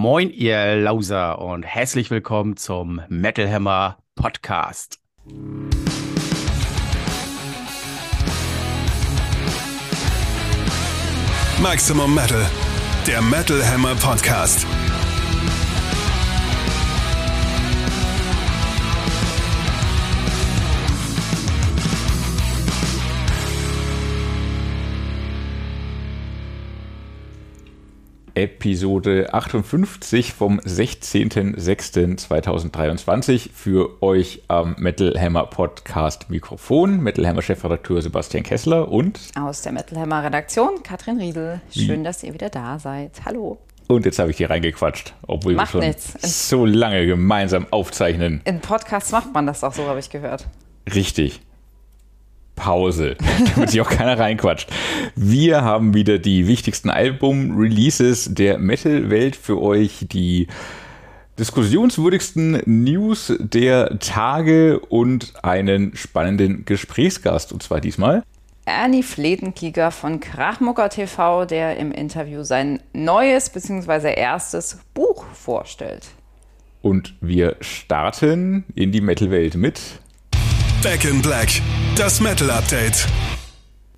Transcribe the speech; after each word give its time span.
Moin, 0.00 0.30
ihr 0.30 0.76
Lauser 0.76 1.40
und 1.40 1.64
herzlich 1.64 2.08
willkommen 2.08 2.56
zum 2.56 3.02
Metal 3.08 3.50
Hammer 3.50 3.98
Podcast. 4.14 5.00
Maximum 11.60 12.14
Metal, 12.14 12.48
der 13.08 13.20
Metal 13.22 13.60
Hammer 13.68 13.96
Podcast. 13.96 14.64
Episode 28.38 29.34
58 29.34 30.32
vom 30.32 30.60
16.06.2023 30.60 33.50
für 33.52 34.00
euch 34.00 34.44
am 34.46 34.76
Metal 34.78 35.20
Hammer 35.20 35.46
Podcast 35.46 36.30
Mikrofon. 36.30 37.02
Metal 37.02 37.26
Hammer 37.26 37.42
Chefredakteur 37.42 38.00
Sebastian 38.00 38.44
Kessler 38.44 38.92
und 38.92 39.18
aus 39.36 39.62
der 39.62 39.72
Metal 39.72 39.98
Hammer 39.98 40.22
Redaktion 40.22 40.84
Katrin 40.84 41.18
Riedel. 41.18 41.60
Schön, 41.74 42.04
dass 42.04 42.22
ihr 42.22 42.32
wieder 42.32 42.48
da 42.48 42.78
seid. 42.78 43.10
Hallo. 43.24 43.58
Und 43.88 44.04
jetzt 44.04 44.20
habe 44.20 44.30
ich 44.30 44.36
hier 44.36 44.50
reingequatscht, 44.50 45.14
obwohl 45.26 45.54
Macht 45.54 45.74
wir 45.74 45.80
schon 45.80 45.88
nichts. 45.88 46.48
so 46.48 46.64
lange 46.64 47.06
gemeinsam 47.06 47.66
aufzeichnen. 47.70 48.40
In 48.44 48.60
Podcasts 48.60 49.10
macht 49.10 49.34
man 49.34 49.46
das 49.46 49.64
auch 49.64 49.72
so, 49.72 49.88
habe 49.88 49.98
ich 49.98 50.10
gehört. 50.10 50.46
Richtig. 50.94 51.40
Pause, 52.58 53.16
damit 53.54 53.70
sich 53.70 53.80
auch 53.80 53.88
keiner 53.88 54.18
reinquatscht. 54.18 54.68
Wir 55.14 55.62
haben 55.62 55.94
wieder 55.94 56.18
die 56.18 56.46
wichtigsten 56.48 56.90
Album-Releases 56.90 58.34
der 58.34 58.58
Metal-Welt 58.58 59.36
für 59.36 59.62
euch, 59.62 60.06
die 60.10 60.48
diskussionswürdigsten 61.38 62.62
News 62.66 63.32
der 63.38 63.98
Tage 64.00 64.80
und 64.80 65.34
einen 65.44 65.96
spannenden 65.96 66.64
Gesprächsgast. 66.64 67.52
Und 67.52 67.62
zwar 67.62 67.80
diesmal 67.80 68.24
Ernie 68.66 69.02
Fledenkieger 69.02 69.90
von 69.90 70.20
Krachmucker 70.20 70.90
TV, 70.90 71.46
der 71.46 71.78
im 71.78 71.92
Interview 71.92 72.42
sein 72.42 72.80
neues 72.92 73.50
bzw. 73.50 74.12
erstes 74.14 74.80
Buch 74.92 75.24
vorstellt. 75.32 76.08
Und 76.82 77.14
wir 77.20 77.56
starten 77.60 78.64
in 78.74 78.92
die 78.92 79.00
Metal-Welt 79.00 79.54
mit 79.54 79.80
Back 80.80 81.04
in 81.04 81.20
Black, 81.20 81.48
das 81.96 82.20
Metal 82.20 82.52
Update. 82.52 83.08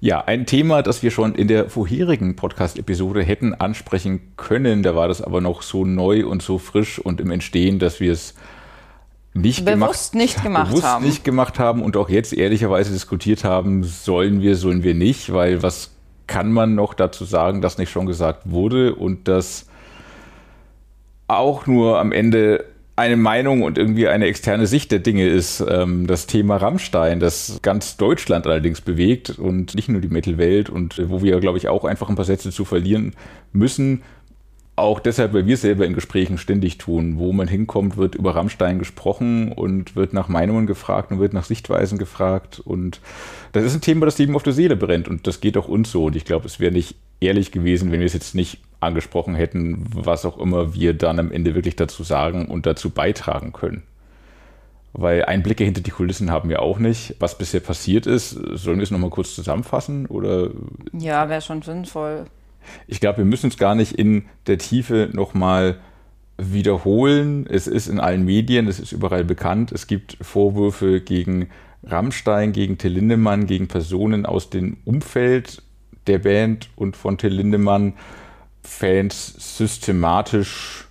Ja, 0.00 0.24
ein 0.24 0.46
Thema, 0.46 0.82
das 0.82 1.02
wir 1.02 1.10
schon 1.10 1.34
in 1.34 1.46
der 1.46 1.68
vorherigen 1.68 2.36
Podcast-Episode 2.36 3.22
hätten 3.22 3.52
ansprechen 3.52 4.32
können. 4.38 4.82
Da 4.82 4.94
war 4.96 5.06
das 5.06 5.20
aber 5.20 5.42
noch 5.42 5.60
so 5.60 5.84
neu 5.84 6.26
und 6.26 6.40
so 6.40 6.56
frisch 6.56 6.98
und 6.98 7.20
im 7.20 7.30
Entstehen, 7.30 7.78
dass 7.80 8.00
wir 8.00 8.10
es 8.10 8.34
nicht 9.34 9.66
bewusst 9.66 10.12
gemacht, 10.12 10.14
nicht 10.14 10.42
gemacht 10.42 10.70
bewusst 10.70 10.84
haben. 10.84 11.04
nicht 11.04 11.22
gemacht 11.22 11.58
haben 11.58 11.82
und 11.82 11.98
auch 11.98 12.08
jetzt 12.08 12.32
ehrlicherweise 12.32 12.92
diskutiert 12.92 13.44
haben, 13.44 13.84
sollen 13.84 14.40
wir, 14.40 14.56
sollen 14.56 14.82
wir 14.82 14.94
nicht, 14.94 15.34
weil 15.34 15.62
was 15.62 15.90
kann 16.26 16.50
man 16.50 16.74
noch 16.74 16.94
dazu 16.94 17.26
sagen, 17.26 17.60
das 17.60 17.76
nicht 17.76 17.90
schon 17.90 18.06
gesagt 18.06 18.50
wurde 18.50 18.94
und 18.94 19.28
das 19.28 19.66
auch 21.28 21.66
nur 21.66 21.98
am 22.00 22.10
Ende 22.10 22.69
eine 23.00 23.16
Meinung 23.16 23.62
und 23.62 23.78
irgendwie 23.78 24.08
eine 24.08 24.26
externe 24.26 24.66
Sicht 24.66 24.92
der 24.92 24.98
Dinge 24.98 25.26
ist. 25.26 25.64
Ähm, 25.66 26.06
das 26.06 26.26
Thema 26.26 26.56
Rammstein, 26.56 27.18
das 27.18 27.58
ganz 27.62 27.96
Deutschland 27.96 28.46
allerdings 28.46 28.82
bewegt 28.82 29.30
und 29.30 29.74
nicht 29.74 29.88
nur 29.88 30.02
die 30.02 30.08
Metal-Welt 30.08 30.68
und 30.68 30.98
äh, 30.98 31.08
wo 31.08 31.22
wir, 31.22 31.40
glaube 31.40 31.56
ich, 31.56 31.68
auch 31.68 31.84
einfach 31.84 32.10
ein 32.10 32.16
paar 32.16 32.26
Sätze 32.26 32.50
zu 32.50 32.66
verlieren 32.66 33.14
müssen. 33.52 34.02
Auch 34.76 35.00
deshalb, 35.00 35.32
weil 35.32 35.46
wir 35.46 35.56
selber 35.56 35.86
in 35.86 35.94
Gesprächen 35.94 36.36
ständig 36.36 36.76
tun. 36.78 37.18
Wo 37.18 37.32
man 37.32 37.48
hinkommt, 37.48 37.96
wird 37.96 38.14
über 38.14 38.34
Rammstein 38.34 38.78
gesprochen 38.78 39.52
und 39.52 39.96
wird 39.96 40.12
nach 40.12 40.28
Meinungen 40.28 40.66
gefragt 40.66 41.10
und 41.10 41.20
wird 41.20 41.32
nach 41.32 41.44
Sichtweisen 41.44 41.98
gefragt. 41.98 42.60
Und 42.60 43.00
das 43.52 43.64
ist 43.64 43.74
ein 43.74 43.82
Thema, 43.82 44.06
das 44.06 44.18
jedem 44.18 44.36
auf 44.36 44.42
der 44.42 44.52
Seele 44.52 44.76
brennt. 44.76 45.08
Und 45.08 45.26
das 45.26 45.40
geht 45.40 45.56
auch 45.56 45.68
uns 45.68 45.90
so. 45.90 46.04
Und 46.04 46.16
ich 46.16 46.24
glaube, 46.26 46.46
es 46.46 46.60
wäre 46.60 46.72
nicht 46.72 46.96
ehrlich 47.20 47.50
gewesen, 47.50 47.92
wenn 47.92 48.00
wir 48.00 48.06
es 48.06 48.14
jetzt 48.14 48.34
nicht 48.34 48.58
angesprochen 48.80 49.34
hätten, 49.34 49.84
was 49.94 50.24
auch 50.24 50.38
immer 50.38 50.74
wir 50.74 50.94
dann 50.94 51.18
am 51.18 51.30
Ende 51.30 51.54
wirklich 51.54 51.76
dazu 51.76 52.02
sagen 52.02 52.46
und 52.46 52.66
dazu 52.66 52.90
beitragen 52.90 53.52
können. 53.52 53.82
Weil 54.92 55.24
Einblicke 55.24 55.64
hinter 55.64 55.82
die 55.82 55.90
Kulissen 55.90 56.30
haben 56.30 56.48
wir 56.48 56.62
auch 56.62 56.78
nicht. 56.78 57.14
Was 57.20 57.38
bisher 57.38 57.60
passiert 57.60 58.06
ist, 58.06 58.30
sollen 58.30 58.78
wir 58.78 58.82
es 58.82 58.90
nochmal 58.90 59.10
kurz 59.10 59.34
zusammenfassen? 59.34 60.06
Oder? 60.06 60.50
Ja, 60.92 61.28
wäre 61.28 61.42
schon 61.42 61.62
sinnvoll. 61.62 62.24
Ich 62.88 63.00
glaube, 63.00 63.18
wir 63.18 63.24
müssen 63.24 63.48
es 63.48 63.56
gar 63.56 63.74
nicht 63.74 63.92
in 63.92 64.24
der 64.46 64.58
Tiefe 64.58 65.08
nochmal 65.12 65.78
wiederholen. 66.36 67.46
Es 67.46 67.66
ist 67.66 67.86
in 67.86 68.00
allen 68.00 68.24
Medien, 68.24 68.66
es 68.66 68.80
ist 68.80 68.92
überall 68.92 69.24
bekannt. 69.24 69.72
Es 69.72 69.86
gibt 69.86 70.16
Vorwürfe 70.20 71.00
gegen 71.00 71.50
Rammstein, 71.84 72.52
gegen 72.52 72.78
Till 72.78 72.92
Lindemann, 72.92 73.46
gegen 73.46 73.68
Personen 73.68 74.26
aus 74.26 74.50
dem 74.50 74.78
Umfeld 74.84 75.62
der 76.06 76.18
Band 76.18 76.68
und 76.76 76.96
von 76.96 77.18
Till 77.18 77.32
Lindemann, 77.32 77.94
Fans 78.62 79.34
systematisch 79.56 80.86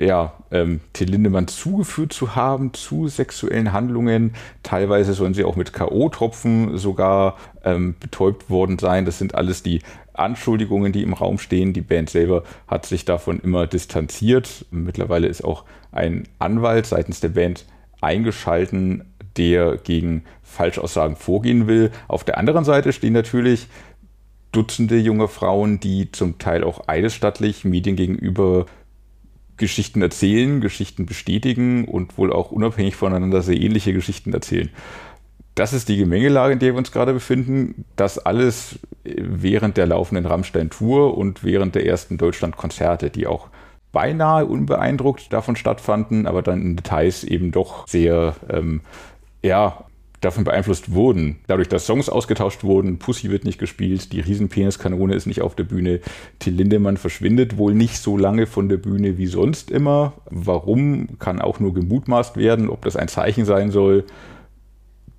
ja, 0.00 0.32
ähm, 0.50 0.80
Till 0.92 1.10
Lindemann 1.10 1.46
zugeführt 1.46 2.12
zu 2.12 2.34
haben 2.34 2.72
zu 2.74 3.08
sexuellen 3.08 3.72
Handlungen. 3.72 4.34
Teilweise 4.62 5.14
sollen 5.14 5.34
sie 5.34 5.44
auch 5.44 5.56
mit 5.56 5.72
K.O.-Tropfen 5.72 6.76
sogar 6.76 7.36
ähm, 7.64 7.94
betäubt 8.00 8.50
worden 8.50 8.78
sein. 8.78 9.04
Das 9.04 9.18
sind 9.18 9.34
alles 9.34 9.62
die 9.62 9.82
Anschuldigungen, 10.12 10.92
die 10.92 11.02
im 11.02 11.12
Raum 11.12 11.38
stehen. 11.38 11.72
Die 11.72 11.80
Band 11.80 12.10
selber 12.10 12.42
hat 12.66 12.86
sich 12.86 13.04
davon 13.04 13.38
immer 13.40 13.66
distanziert. 13.66 14.66
Mittlerweile 14.70 15.28
ist 15.28 15.44
auch 15.44 15.64
ein 15.92 16.24
Anwalt 16.38 16.86
seitens 16.86 17.20
der 17.20 17.30
Band 17.30 17.64
eingeschalten, 18.00 19.04
der 19.36 19.76
gegen 19.76 20.24
Falschaussagen 20.42 21.16
vorgehen 21.16 21.66
will. 21.66 21.90
Auf 22.08 22.24
der 22.24 22.38
anderen 22.38 22.64
Seite 22.64 22.92
stehen 22.92 23.12
natürlich 23.12 23.68
Dutzende 24.54 24.96
junge 24.96 25.28
Frauen, 25.28 25.80
die 25.80 26.12
zum 26.12 26.38
Teil 26.38 26.64
auch 26.64 26.88
eidesstattlich 26.88 27.64
Medien 27.64 27.96
gegenüber 27.96 28.66
Geschichten 29.56 30.02
erzählen, 30.02 30.60
Geschichten 30.60 31.06
bestätigen 31.06 31.86
und 31.86 32.18
wohl 32.18 32.32
auch 32.32 32.50
unabhängig 32.50 32.96
voneinander 32.96 33.42
sehr 33.42 33.60
ähnliche 33.60 33.92
Geschichten 33.92 34.32
erzählen. 34.32 34.70
Das 35.54 35.72
ist 35.72 35.88
die 35.88 35.96
Gemengelage, 35.96 36.52
in 36.52 36.58
der 36.58 36.72
wir 36.72 36.78
uns 36.78 36.90
gerade 36.90 37.12
befinden. 37.12 37.84
Das 37.94 38.18
alles 38.18 38.80
während 39.04 39.76
der 39.76 39.86
laufenden 39.86 40.26
Rammstein-Tour 40.26 41.16
und 41.16 41.44
während 41.44 41.76
der 41.76 41.86
ersten 41.86 42.18
Deutschland-Konzerte, 42.18 43.10
die 43.10 43.28
auch 43.28 43.48
beinahe 43.92 44.46
unbeeindruckt 44.46 45.32
davon 45.32 45.54
stattfanden, 45.54 46.26
aber 46.26 46.42
dann 46.42 46.60
in 46.60 46.76
Details 46.76 47.22
eben 47.22 47.52
doch 47.52 47.86
sehr 47.86 48.34
ähm, 48.50 48.80
ja, 49.42 49.84
davon 50.24 50.44
beeinflusst 50.44 50.92
wurden. 50.92 51.36
Dadurch, 51.46 51.68
dass 51.68 51.86
Songs 51.86 52.08
ausgetauscht 52.08 52.64
wurden, 52.64 52.98
Pussy 52.98 53.30
wird 53.30 53.44
nicht 53.44 53.58
gespielt, 53.58 54.12
die 54.12 54.20
Riesenpeniskanone 54.20 55.14
ist 55.14 55.26
nicht 55.26 55.42
auf 55.42 55.54
der 55.54 55.64
Bühne, 55.64 56.00
Till 56.38 56.54
Lindemann 56.54 56.96
verschwindet 56.96 57.56
wohl 57.56 57.74
nicht 57.74 57.98
so 57.98 58.16
lange 58.16 58.46
von 58.46 58.68
der 58.68 58.76
Bühne 58.78 59.18
wie 59.18 59.26
sonst 59.26 59.70
immer. 59.70 60.14
Warum, 60.30 61.18
kann 61.18 61.40
auch 61.40 61.60
nur 61.60 61.74
gemutmaßt 61.74 62.36
werden, 62.36 62.68
ob 62.68 62.84
das 62.84 62.96
ein 62.96 63.08
Zeichen 63.08 63.44
sein 63.44 63.70
soll, 63.70 64.04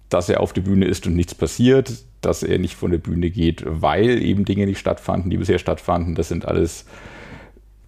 dass 0.09 0.29
er 0.29 0.41
auf 0.41 0.53
der 0.53 0.61
Bühne 0.61 0.85
ist 0.85 1.07
und 1.07 1.15
nichts 1.15 1.35
passiert, 1.35 1.93
dass 2.21 2.43
er 2.43 2.59
nicht 2.59 2.75
von 2.75 2.91
der 2.91 2.97
Bühne 2.97 3.29
geht, 3.29 3.63
weil 3.65 4.21
eben 4.21 4.45
Dinge 4.45 4.65
nicht 4.65 4.79
stattfanden, 4.79 5.29
die 5.29 5.37
bisher 5.37 5.59
stattfanden. 5.59 6.15
Das 6.15 6.29
sind 6.29 6.45
alles 6.45 6.85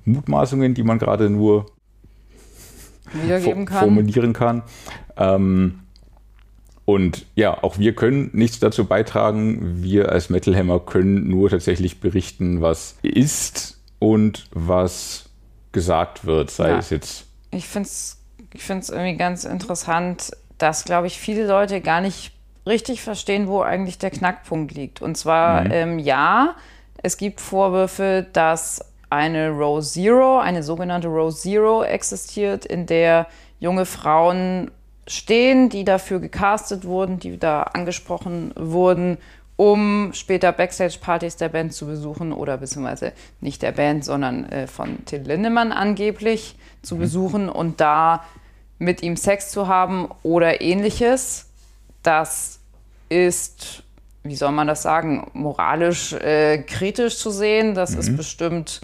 Mutmaßungen, 0.06 0.74
die 0.74 0.84
man 0.84 1.00
gerade 1.00 1.30
nur 1.30 1.68
wiedergeben 3.14 3.66
kann. 3.66 3.80
formulieren 3.80 4.34
kann. 4.34 4.64
Ähm, 5.16 5.80
und 6.88 7.26
ja, 7.36 7.62
auch 7.66 7.80
wir 7.80 7.94
können 7.94 8.30
nichts 8.32 8.60
dazu 8.62 8.86
beitragen. 8.86 9.84
Wir 9.84 10.10
als 10.10 10.30
Metal 10.30 10.56
Hammer 10.56 10.80
können 10.80 11.28
nur 11.28 11.50
tatsächlich 11.50 12.00
berichten, 12.00 12.62
was 12.62 12.98
ist 13.02 13.78
und 14.00 14.48
was 14.54 15.26
gesagt 15.74 16.24
wird, 16.26 16.50
sei 16.50 16.70
Ja. 16.70 16.78
es 16.78 16.90
jetzt. 16.90 17.26
Ich 17.52 17.68
finde 17.68 17.90
es 17.90 18.24
ich 18.54 18.64
find's 18.64 18.88
irgendwie 18.88 19.18
ganz 19.18 19.44
interessant, 19.44 20.32
dass, 20.58 20.86
glaube 20.86 21.08
ich, 21.08 21.20
viele 21.20 21.46
Leute 21.46 21.82
gar 21.82 22.00
nicht 22.00 22.32
richtig 22.66 23.02
verstehen, 23.02 23.50
wo 23.50 23.62
eigentlich 23.62 23.98
der 23.98 24.10
Knackpunkt 24.10 24.72
liegt. 24.72 25.02
Und 25.02 25.18
zwar, 25.18 25.70
ähm, 25.70 26.00
ja, 26.00 26.56
es 27.04 27.18
gibt 27.18 27.42
Vorwürfe, 27.42 28.26
dass 28.32 28.80
eine 29.10 29.50
Row 29.50 29.84
Zero, 29.84 30.40
eine 30.40 30.64
sogenannte 30.64 31.10
Row 31.10 31.36
Zero 31.36 31.84
existiert, 31.84 32.66
in 32.66 32.86
der 32.86 33.28
junge 33.60 33.86
Frauen 33.86 34.72
stehen, 35.08 35.70
die 35.70 35.86
dafür 35.86 36.20
gecastet 36.20 36.86
wurden, 36.86 37.20
die 37.20 37.38
da 37.38 37.64
angesprochen 37.64 38.54
wurden, 38.56 39.18
um 39.56 40.12
später 40.14 40.52
Backstage-Partys 40.52 41.38
der 41.38 41.50
Band 41.50 41.74
zu 41.74 41.88
besuchen 41.88 42.32
oder 42.32 42.58
beziehungsweise 42.58 43.14
nicht 43.42 43.62
der 43.64 43.72
Band, 43.72 44.06
sondern 44.06 44.46
äh, 44.50 44.68
von 44.68 45.04
Till 45.06 45.22
Lindemann 45.22 45.72
angeblich 45.72 46.56
zu 46.84 46.98
besuchen 46.98 47.50
und 47.50 47.82
da 47.82 48.24
mit 48.78 49.02
ihm 49.02 49.18
Sex 49.18 49.50
zu 49.50 49.68
haben 49.68 50.10
oder 50.22 50.62
ähnliches. 50.62 51.48
Das 52.04 52.60
ist, 53.10 53.84
wie 54.24 54.36
soll 54.36 54.52
man 54.52 54.68
das 54.68 54.84
sagen, 54.84 55.30
moralisch 55.34 56.14
äh, 56.14 56.60
kritisch 56.60 57.18
zu 57.18 57.32
sehen. 57.32 57.74
Das 57.74 57.96
ist 57.96 58.16
bestimmt 58.16 58.82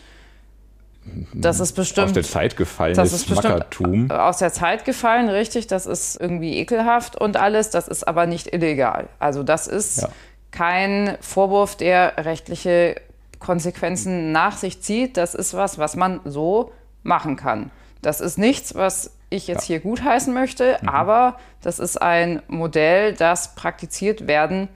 das 1.34 1.60
ist 1.60 1.74
bestimmt 1.74 2.08
aus 2.08 2.14
der 2.14 2.24
Zeit 2.24 2.56
gefallenes 2.56 2.98
das 2.98 3.14
ist 3.14 3.28
bestimmt 3.28 3.54
Mackertum. 3.56 4.12
aus 4.12 4.38
der 4.38 4.54
Zeit 4.54 4.86
gefallen, 4.86 5.30
richtig. 5.30 5.68
Das 5.68 5.86
ist 5.86 6.20
irgendwie 6.20 6.58
ekelhaft 6.58 7.20
und 7.20 7.38
alles. 7.38 7.70
Das 7.70 7.88
ist 7.88 8.08
aber 8.08 8.26
nicht 8.26 8.54
illegal. 8.54 9.08
Also 9.20 9.44
das 9.44 9.68
ist 9.68 10.04
Ja. 10.04 10.10
kein 10.52 11.18
Vorwurf, 11.22 11.76
der 11.76 12.14
rechtliche 12.26 12.96
Konsequenzen 13.40 14.32
nach 14.32 14.56
sich 14.58 14.82
zieht. 14.82 15.18
Das 15.18 15.36
ist 15.36 15.54
was, 15.54 15.78
was 15.78 15.96
man 15.96 16.22
so 16.24 16.72
machen 17.04 17.36
kann. 17.36 17.72
Das 18.02 18.22
ist 18.22 18.38
nichts, 18.38 18.76
was 18.76 19.12
ich 19.30 19.48
jetzt 19.48 19.64
hier 19.64 19.80
gutheißen 19.80 20.34
möchte, 20.34 20.78
aber 20.88 21.38
das 21.62 21.80
ist 21.80 22.02
ein 22.02 22.42
Modell, 22.48 23.14
das 23.14 23.56
praktiziert 23.56 24.28
werden 24.28 24.70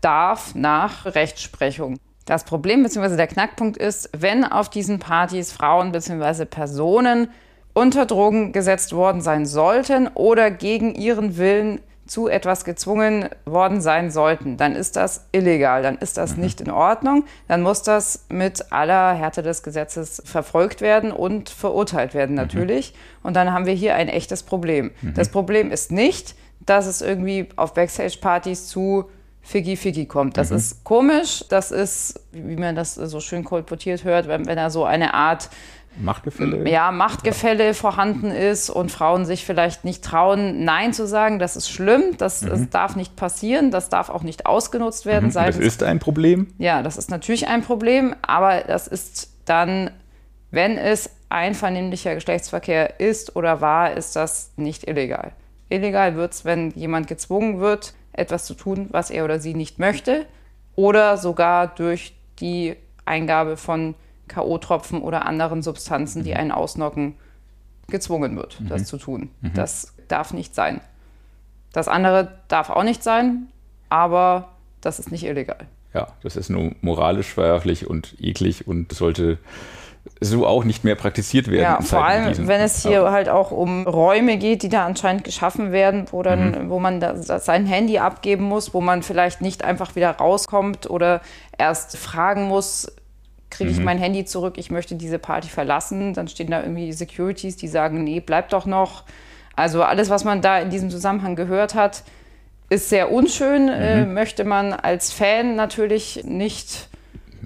darf 0.00 0.54
nach 0.54 1.04
Rechtsprechung. 1.06 1.98
Das 2.26 2.42
Problem 2.42 2.82
bzw. 2.82 3.16
der 3.16 3.28
Knackpunkt 3.28 3.76
ist, 3.76 4.10
wenn 4.16 4.44
auf 4.44 4.68
diesen 4.68 4.98
Partys 4.98 5.52
Frauen 5.52 5.92
bzw. 5.92 6.44
Personen 6.44 7.28
unter 7.72 8.04
Drogen 8.04 8.52
gesetzt 8.52 8.92
worden 8.92 9.20
sein 9.20 9.46
sollten 9.46 10.08
oder 10.08 10.50
gegen 10.50 10.94
ihren 10.94 11.36
Willen 11.36 11.80
zu 12.06 12.28
etwas 12.28 12.64
gezwungen 12.64 13.28
worden 13.44 13.80
sein 13.80 14.10
sollten, 14.10 14.56
dann 14.56 14.74
ist 14.74 14.96
das 14.96 15.26
illegal, 15.32 15.82
dann 15.82 15.98
ist 15.98 16.16
das 16.16 16.36
nicht 16.36 16.60
in 16.60 16.70
Ordnung, 16.70 17.24
dann 17.48 17.62
muss 17.62 17.82
das 17.82 18.26
mit 18.28 18.72
aller 18.72 19.12
Härte 19.14 19.42
des 19.42 19.62
Gesetzes 19.62 20.22
verfolgt 20.24 20.80
werden 20.80 21.12
und 21.12 21.48
verurteilt 21.48 22.14
werden 22.14 22.34
natürlich. 22.36 22.94
Und 23.22 23.34
dann 23.34 23.52
haben 23.52 23.66
wir 23.66 23.74
hier 23.74 23.94
ein 23.96 24.08
echtes 24.08 24.42
Problem. 24.42 24.92
Das 25.14 25.28
Problem 25.30 25.70
ist 25.70 25.90
nicht, 25.92 26.36
dass 26.64 26.86
es 26.86 27.02
irgendwie 27.02 27.48
auf 27.56 27.74
Backstage-Partys 27.74 28.66
zu 28.68 29.10
Figgy-Figgy 29.46 30.06
kommt. 30.06 30.36
Das 30.36 30.50
ist 30.50 30.82
komisch, 30.82 31.44
das 31.48 31.70
ist, 31.70 32.20
wie 32.32 32.56
man 32.56 32.74
das 32.74 32.96
so 32.96 33.20
schön 33.20 33.44
kolportiert 33.44 34.02
hört, 34.02 34.26
wenn, 34.26 34.46
wenn 34.46 34.56
da 34.56 34.70
so 34.70 34.84
eine 34.84 35.14
Art 35.14 35.48
Machtgefälle? 35.98 36.68
ja, 36.68 36.90
Machtgefälle 36.90 37.72
vorhanden 37.72 38.30
ist 38.30 38.70
und 38.70 38.90
Frauen 38.90 39.24
sich 39.24 39.46
vielleicht 39.46 39.84
nicht 39.84 40.04
trauen, 40.04 40.64
Nein 40.64 40.92
zu 40.92 41.06
sagen. 41.06 41.38
Das 41.38 41.56
ist 41.56 41.70
schlimm, 41.70 42.16
das, 42.18 42.40
das 42.40 42.68
darf 42.70 42.96
nicht 42.96 43.16
passieren, 43.16 43.70
das 43.70 43.88
darf 43.88 44.10
auch 44.10 44.24
nicht 44.24 44.46
ausgenutzt 44.46 45.06
werden. 45.06 45.28
Mhm. 45.28 45.34
Das 45.34 45.56
ist 45.56 45.82
ein 45.82 46.00
Problem. 46.00 46.48
ja, 46.58 46.82
das 46.82 46.96
ist 46.96 47.10
natürlich 47.10 47.46
ein 47.46 47.62
Problem, 47.62 48.14
aber 48.22 48.62
das 48.62 48.88
ist 48.88 49.30
dann, 49.44 49.90
wenn 50.50 50.76
es 50.76 51.10
einvernehmlicher 51.28 52.14
Geschlechtsverkehr 52.14 52.98
ist 52.98 53.36
oder 53.36 53.60
war, 53.60 53.92
ist 53.92 54.16
das 54.16 54.52
nicht 54.56 54.86
illegal. 54.88 55.32
Illegal 55.68 56.16
wird 56.16 56.32
es, 56.32 56.44
wenn 56.44 56.70
jemand 56.72 57.06
gezwungen 57.06 57.60
wird, 57.60 57.94
etwas 58.16 58.46
zu 58.46 58.54
tun, 58.54 58.88
was 58.90 59.10
er 59.10 59.24
oder 59.24 59.38
sie 59.38 59.54
nicht 59.54 59.78
möchte, 59.78 60.26
oder 60.74 61.16
sogar 61.16 61.68
durch 61.68 62.14
die 62.40 62.76
Eingabe 63.04 63.56
von 63.56 63.94
K.O.-Tropfen 64.28 65.00
oder 65.00 65.26
anderen 65.26 65.62
Substanzen, 65.62 66.24
die 66.24 66.34
einen 66.34 66.52
ausnocken, 66.52 67.14
gezwungen 67.88 68.36
wird, 68.36 68.60
das 68.68 68.84
zu 68.84 68.98
tun. 68.98 69.30
Das 69.54 69.94
darf 70.08 70.32
nicht 70.32 70.54
sein. 70.54 70.80
Das 71.72 71.88
andere 71.88 72.38
darf 72.48 72.70
auch 72.70 72.82
nicht 72.82 73.02
sein, 73.02 73.48
aber 73.88 74.48
das 74.80 74.98
ist 74.98 75.12
nicht 75.12 75.24
illegal. 75.24 75.66
Ja, 75.94 76.08
das 76.22 76.36
ist 76.36 76.50
nur 76.50 76.72
moralisch 76.80 77.32
verwerflich 77.32 77.86
und 77.86 78.16
eklig 78.20 78.66
und 78.66 78.92
sollte 78.92 79.38
so 80.20 80.46
auch 80.46 80.64
nicht 80.64 80.84
mehr 80.84 80.94
praktiziert 80.94 81.48
werden. 81.48 81.62
Ja, 81.62 81.80
vor 81.80 82.04
allem, 82.04 82.48
wenn 82.48 82.60
es 82.60 82.82
hier 82.82 83.02
Ja. 83.02 83.10
halt 83.10 83.28
auch 83.28 83.50
um 83.50 83.86
Räume 83.86 84.36
geht, 84.38 84.62
die 84.62 84.68
da 84.68 84.86
anscheinend 84.86 85.24
geschaffen 85.24 85.72
werden, 85.72 86.06
wo 86.10 86.22
dann, 86.22 86.70
wo 86.70 86.78
man 86.78 87.00
da, 87.00 87.16
sein 87.16 87.66
Handy 87.66 87.98
abgeben 87.98 88.44
muss, 88.44 88.72
wo 88.72 88.80
man 88.80 89.02
vielleicht 89.02 89.40
nicht 89.40 89.64
einfach 89.64 89.94
wieder 89.96 90.10
rauskommt 90.12 90.88
oder 90.88 91.20
erst 91.58 91.96
fragen 91.96 92.44
muss, 92.48 92.90
kriege 93.50 93.70
ich 93.70 93.80
mein 93.80 93.98
Handy 93.98 94.24
zurück, 94.24 94.54
ich 94.58 94.70
möchte 94.70 94.96
diese 94.96 95.18
Party 95.18 95.48
verlassen. 95.48 96.14
Dann 96.14 96.28
stehen 96.28 96.50
da 96.50 96.60
irgendwie 96.62 96.92
Securities, 96.92 97.56
die 97.56 97.68
sagen, 97.68 98.02
nee, 98.04 98.20
bleib 98.20 98.48
doch 98.50 98.66
noch. 98.66 99.04
Also 99.54 99.82
alles, 99.82 100.10
was 100.10 100.24
man 100.24 100.42
da 100.42 100.58
in 100.58 100.70
diesem 100.70 100.90
Zusammenhang 100.90 101.36
gehört 101.36 101.74
hat, 101.74 102.02
ist 102.68 102.88
sehr 102.88 103.12
unschön, 103.12 103.68
äh, 103.68 104.04
möchte 104.04 104.44
man 104.44 104.72
als 104.72 105.12
Fan 105.12 105.54
natürlich 105.56 106.22
nicht 106.24 106.88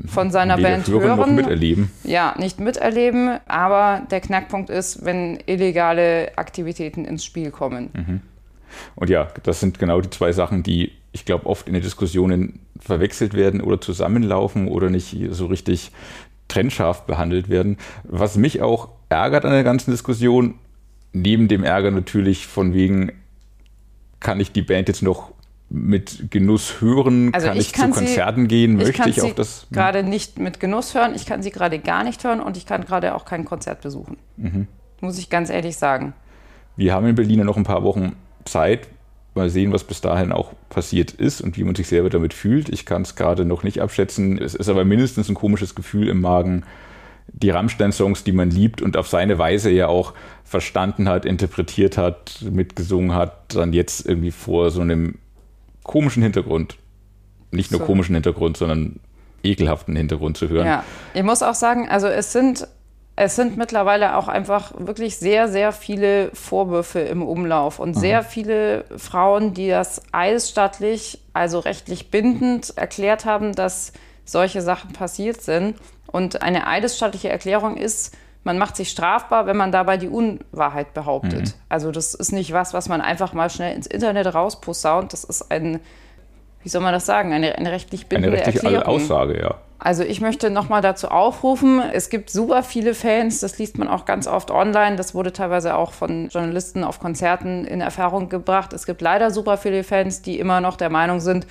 von 0.07 0.31
seiner 0.31 0.57
Band 0.57 0.89
hören 0.89 1.17
noch 1.17 1.27
miterleben. 1.27 1.91
Ja, 2.05 2.35
nicht 2.39 2.61
miterleben, 2.61 3.39
aber 3.47 4.03
der 4.11 4.21
Knackpunkt 4.21 4.71
ist, 4.71 5.05
wenn 5.05 5.39
illegale 5.47 6.33
Aktivitäten 6.37 7.05
ins 7.05 7.25
Spiel 7.25 7.51
kommen. 7.51 8.23
Und 8.95 9.11
ja, 9.11 9.29
das 9.43 9.61
sind 9.61 9.79
genau 9.79 10.01
die 10.01 10.11
zwei 10.11 10.33
Sachen, 10.33 10.63
die 10.63 10.93
ich 11.13 11.25
glaube 11.25 11.47
oft 11.47 11.67
in 11.67 11.75
den 11.75 11.83
Diskussionen 11.83 12.61
verwechselt 12.79 13.35
werden 13.35 13.61
oder 13.61 13.81
zusammenlaufen 13.81 14.69
oder 14.69 14.91
nicht 14.91 15.17
so 15.31 15.47
richtig 15.47 15.91
trennscharf 16.49 17.07
behandelt 17.07 17.49
werden. 17.49 17.79
Was 18.05 18.37
mich 18.37 18.63
auch 18.63 18.89
ärgert 19.09 19.45
an 19.45 19.53
der 19.53 19.65
ganzen 19.65 19.91
Diskussion, 19.91 20.55
neben 21.13 21.49
dem 21.49 21.65
Ärger 21.65 21.91
natürlich 21.91 22.47
von 22.47 22.75
wegen, 22.75 23.13
kann 24.21 24.41
ich 24.41 24.53
die 24.53 24.63
Band 24.63 24.89
jetzt 24.89 25.03
noch 25.03 25.33
mit 25.73 26.31
Genuss 26.31 26.81
hören, 26.81 27.33
Also 27.33 27.47
kann 27.47 27.57
ich 27.57 27.69
ich, 27.69 27.73
kann 27.73 27.93
zu 27.93 28.01
sie- 28.01 28.07
Konzerten 28.07 28.49
gehen, 28.49 28.73
Ich 28.73 28.87
möchte 28.87 28.93
kann 29.03 29.09
ich 29.09 29.15
sie 29.17 29.23
auch 29.23 29.35
das. 29.35 29.67
gerade 29.71 30.03
nicht 30.03 30.39
mit 30.39 30.59
Genuss 30.61 30.95
hören, 30.95 31.15
ich 31.15 31.27
kann 31.27 31.43
sie 31.43 31.51
gerade 31.51 31.79
gar 31.79 32.03
nicht 32.05 32.23
hören 32.25 32.41
und 32.41 32.57
ich 32.57 32.67
kann 32.67 32.85
gerade 32.85 33.15
auch 33.15 33.25
kein 33.25 33.45
Konzert 33.45 33.81
besuchen. 33.81 34.17
Mhm. 34.37 34.67
Muss 35.01 35.19
ich 35.19 35.31
ganz 35.31 35.49
ehrlich 35.49 35.77
sagen. 35.77 36.13
Wir 36.77 36.93
haben 36.93 37.07
in 37.07 37.15
Berlin 37.15 37.39
ja 37.39 37.45
noch 37.45 37.57
ein 37.57 37.65
paar 37.65 37.83
Wochen 37.85 38.17
Zeit. 38.45 38.89
Mal 39.37 39.49
sehen, 39.49 39.73
was 39.73 39.85
bis 39.85 40.01
dahin 40.01 40.33
auch 40.33 40.53
passiert 40.71 41.13
ist 41.13 41.41
und 41.41 41.57
wie 41.57 41.63
man 41.63 41.77
sich 41.77 41.87
selber 41.87 42.11
damit 42.11 42.35
fühlt. 42.35 42.69
Ich 42.69 42.85
kann 42.85 43.03
es 43.03 43.15
gerade 43.15 43.45
noch 43.45 43.63
nicht 43.63 43.81
abschätzen. 43.81 44.39
Es 44.39 44.57
ist 44.57 44.69
aber 44.69 44.85
mindestens 44.85 45.29
ein 45.29 45.37
komisches 45.37 45.77
Gefühl 45.77 46.09
im 46.09 46.21
Magen, 46.21 46.65
die 47.33 47.51
Rammstein-Songs, 47.51 48.25
die 48.25 48.33
man 48.33 48.51
liebt 48.51 48.83
und 48.83 48.97
auf 48.97 49.07
seine 49.07 49.39
Weise 49.39 49.71
ja 49.71 49.87
auch 49.87 50.15
verstanden 50.43 51.09
hat, 51.09 51.25
interpretiert 51.25 51.97
hat, 51.97 52.43
mitgesungen 52.51 53.15
hat, 53.15 53.55
dann 53.55 53.73
jetzt 53.73 54.05
irgendwie 54.05 54.33
vor 54.33 54.73
so 54.73 54.81
einem 54.81 55.15
komischen 55.91 56.23
Hintergrund, 56.23 56.77
nicht 57.51 57.73
nur 57.73 57.81
So. 57.81 57.87
komischen 57.87 58.15
Hintergrund, 58.15 58.57
sondern 58.57 59.01
ekelhaften 59.43 59.97
Hintergrund 59.97 60.37
zu 60.37 60.49
hören. 60.49 60.65
Ja, 60.65 60.85
ich 61.15 61.25
muss 61.25 61.43
auch 61.43 61.55
sagen, 61.55 61.89
also 61.89 62.07
es 62.07 62.33
sind, 62.33 62.69
es 63.17 63.35
sind 63.35 63.57
mittlerweile 63.57 64.15
auch 64.17 64.29
einfach 64.29 64.73
wirklich 64.79 65.17
sehr, 65.17 65.49
sehr 65.49 65.73
viele 65.73 66.31
Vorwürfe 66.33 67.01
im 67.01 67.23
Umlauf 67.23 67.81
und 67.81 67.95
sehr 67.95 68.23
viele 68.23 68.85
Frauen, 68.97 69.53
die 69.53 69.69
das 69.69 70.01
eidesstattlich, 70.13 71.19
also 71.33 71.59
rechtlich 71.59 72.13
bindend 72.13 72.73
erklärt 72.77 73.25
haben, 73.25 73.53
dass 73.57 73.93
solche 74.25 74.63
Sachen 74.63 74.93
passiert 74.93 75.43
sind. 75.43 75.75
Und 76.07 76.41
eine 76.41 76.69
eidesstattliche 76.69 77.31
Erklärung 77.31 77.77
ist, 77.77 78.17
man 78.45 78.59
macht 78.59 78.77
sich 78.77 78.91
strafbar, 78.91 79.47
wenn 79.47 79.57
man 79.57 79.71
dabei 79.71 79.97
die 79.97 80.09
Unwahrheit 80.09 80.95
behauptet. 80.95 81.55
Also 81.69 81.91
das 81.93 82.15
ist 82.15 82.33
nicht 82.33 82.53
was, 82.53 82.73
was 82.73 82.89
man 82.89 83.01
einfach 83.01 83.33
mal 83.33 83.51
schnell 83.51 83.75
ins 83.75 83.87
Internet 83.87 84.35
rausposaunt. 84.35 85.13
Das 85.13 85.25
ist 85.25 85.51
ein, 85.51 85.81
wie 86.63 86.69
soll 86.69 86.81
man 86.81 86.93
das 86.93 87.05
sagen, 87.05 87.33
eine, 87.33 87.57
eine 87.57 87.71
rechtlich 87.71 88.03
Eine 88.03 88.09
bindende 88.09 88.39
rechtliche 88.39 88.67
Erklärung. 88.67 88.87
Aussage, 88.87 89.41
ja. 89.41 89.55
Also 89.79 90.03
ich 90.03 90.21
möchte 90.21 90.51
nochmal 90.51 90.83
dazu 90.83 91.09
aufrufen, 91.09 91.81
es 91.93 92.11
gibt 92.11 92.29
super 92.29 92.63
viele 92.63 92.93
Fans, 92.93 93.41
das 93.41 93.59
liest 93.59 93.79
man 93.79 93.89
auch 93.89 94.05
ganz 94.05 94.27
oft 94.27 94.51
online, 94.51 94.97
das 94.97 95.15
wurde 95.15 95.33
teilweise 95.33 95.75
auch 95.75 95.93
von 95.93 96.29
Journalisten 96.29 96.85
auf 96.85 97.01
Konzerten 97.01 97.65
in 97.65 97.81
Erfahrung 97.81 98.29
gebracht. 98.29 98.75
Es 98.75 98.85
gibt 98.85 99.01
leider 99.01 99.31
super 99.31 99.57
viele 99.57 99.83
Fans, 99.83 100.21
die 100.21 100.39
immer 100.39 100.61
noch 100.61 100.77
der 100.77 100.91
Meinung 100.91 101.21
sind, 101.21 101.47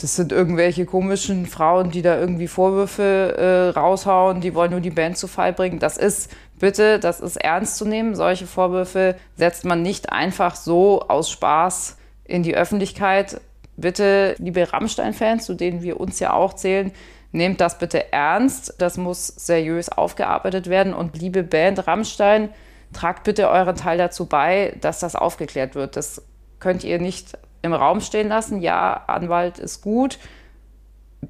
das 0.00 0.16
sind 0.16 0.32
irgendwelche 0.32 0.86
komischen 0.86 1.44
Frauen, 1.44 1.90
die 1.90 2.00
da 2.00 2.18
irgendwie 2.18 2.48
Vorwürfe 2.48 3.36
äh, 3.36 3.78
raushauen, 3.78 4.40
die 4.40 4.54
wollen 4.54 4.70
nur 4.70 4.80
die 4.80 4.90
Band 4.90 5.18
zu 5.18 5.28
Fall 5.28 5.52
bringen. 5.52 5.78
Das 5.78 5.98
ist, 5.98 6.32
bitte, 6.58 6.98
das 6.98 7.20
ist 7.20 7.36
ernst 7.36 7.76
zu 7.76 7.84
nehmen. 7.84 8.14
Solche 8.14 8.46
Vorwürfe 8.46 9.16
setzt 9.36 9.66
man 9.66 9.82
nicht 9.82 10.10
einfach 10.10 10.56
so 10.56 11.02
aus 11.02 11.30
Spaß 11.30 11.98
in 12.24 12.42
die 12.42 12.56
Öffentlichkeit. 12.56 13.42
Bitte, 13.76 14.36
liebe 14.38 14.72
Rammstein-Fans, 14.72 15.44
zu 15.44 15.54
denen 15.54 15.82
wir 15.82 16.00
uns 16.00 16.18
ja 16.18 16.32
auch 16.32 16.54
zählen, 16.54 16.92
nehmt 17.32 17.60
das 17.60 17.78
bitte 17.78 18.10
ernst. 18.10 18.76
Das 18.78 18.96
muss 18.96 19.26
seriös 19.26 19.90
aufgearbeitet 19.90 20.70
werden. 20.70 20.94
Und 20.94 21.18
liebe 21.18 21.42
Band 21.42 21.86
Rammstein, 21.86 22.48
tragt 22.94 23.24
bitte 23.24 23.50
euren 23.50 23.76
Teil 23.76 23.98
dazu 23.98 24.24
bei, 24.24 24.74
dass 24.80 25.00
das 25.00 25.14
aufgeklärt 25.14 25.74
wird. 25.74 25.96
Das 25.96 26.22
könnt 26.58 26.84
ihr 26.84 26.98
nicht 26.98 27.36
im 27.62 27.72
Raum 27.72 28.00
stehen 28.00 28.28
lassen. 28.28 28.60
Ja, 28.60 29.04
Anwalt 29.06 29.58
ist 29.58 29.82
gut. 29.82 30.18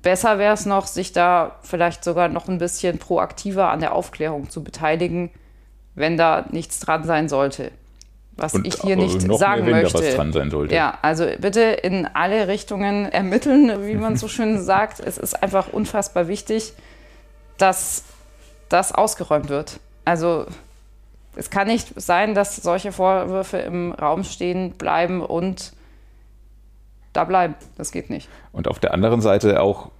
Besser 0.02 0.38
wäre 0.38 0.54
es 0.54 0.66
noch, 0.66 0.86
sich 0.86 1.12
da 1.12 1.56
vielleicht 1.62 2.04
sogar 2.04 2.28
noch 2.28 2.48
ein 2.48 2.58
bisschen 2.58 2.98
proaktiver 2.98 3.70
an 3.70 3.80
der 3.80 3.94
Aufklärung 3.94 4.48
zu 4.48 4.62
beteiligen, 4.62 5.30
wenn 5.94 6.16
da 6.16 6.46
nichts 6.50 6.78
dran 6.78 7.04
sein 7.04 7.28
sollte. 7.28 7.72
Was 8.36 8.54
Und 8.54 8.66
ich 8.66 8.80
hier 8.80 8.96
nicht 8.96 9.26
noch 9.26 9.38
sagen 9.38 9.64
mehr, 9.64 9.74
wenn 9.74 9.82
möchte. 9.82 9.98
da 9.98 10.04
was 10.06 10.14
dran 10.14 10.32
sein 10.32 10.50
sollte. 10.50 10.74
Ja, 10.74 10.98
also 11.02 11.26
bitte 11.38 11.60
in 11.60 12.06
alle 12.06 12.48
Richtungen 12.48 13.06
ermitteln, 13.06 13.86
wie 13.86 13.96
man 13.96 14.16
so 14.16 14.28
schön 14.28 14.62
sagt. 14.62 15.00
Es 15.00 15.18
ist 15.18 15.42
einfach 15.42 15.72
unfassbar 15.72 16.28
wichtig, 16.28 16.72
dass 17.58 18.04
das 18.68 18.92
ausgeräumt 18.92 19.48
wird. 19.48 19.80
Also 20.04 20.46
es 21.36 21.50
kann 21.50 21.66
nicht 21.66 22.00
sein, 22.00 22.34
dass 22.34 22.56
solche 22.56 22.92
Vorwürfe 22.92 23.58
im 23.58 23.92
Raum 23.92 24.24
stehen 24.24 24.72
bleiben 24.72 25.20
und 25.20 25.72
da 27.12 27.24
bleiben. 27.24 27.54
Das 27.76 27.92
geht 27.92 28.10
nicht. 28.10 28.28
Und 28.52 28.68
auf 28.68 28.78
der 28.78 28.94
anderen 28.94 29.20
Seite 29.20 29.60
auch 29.60 29.90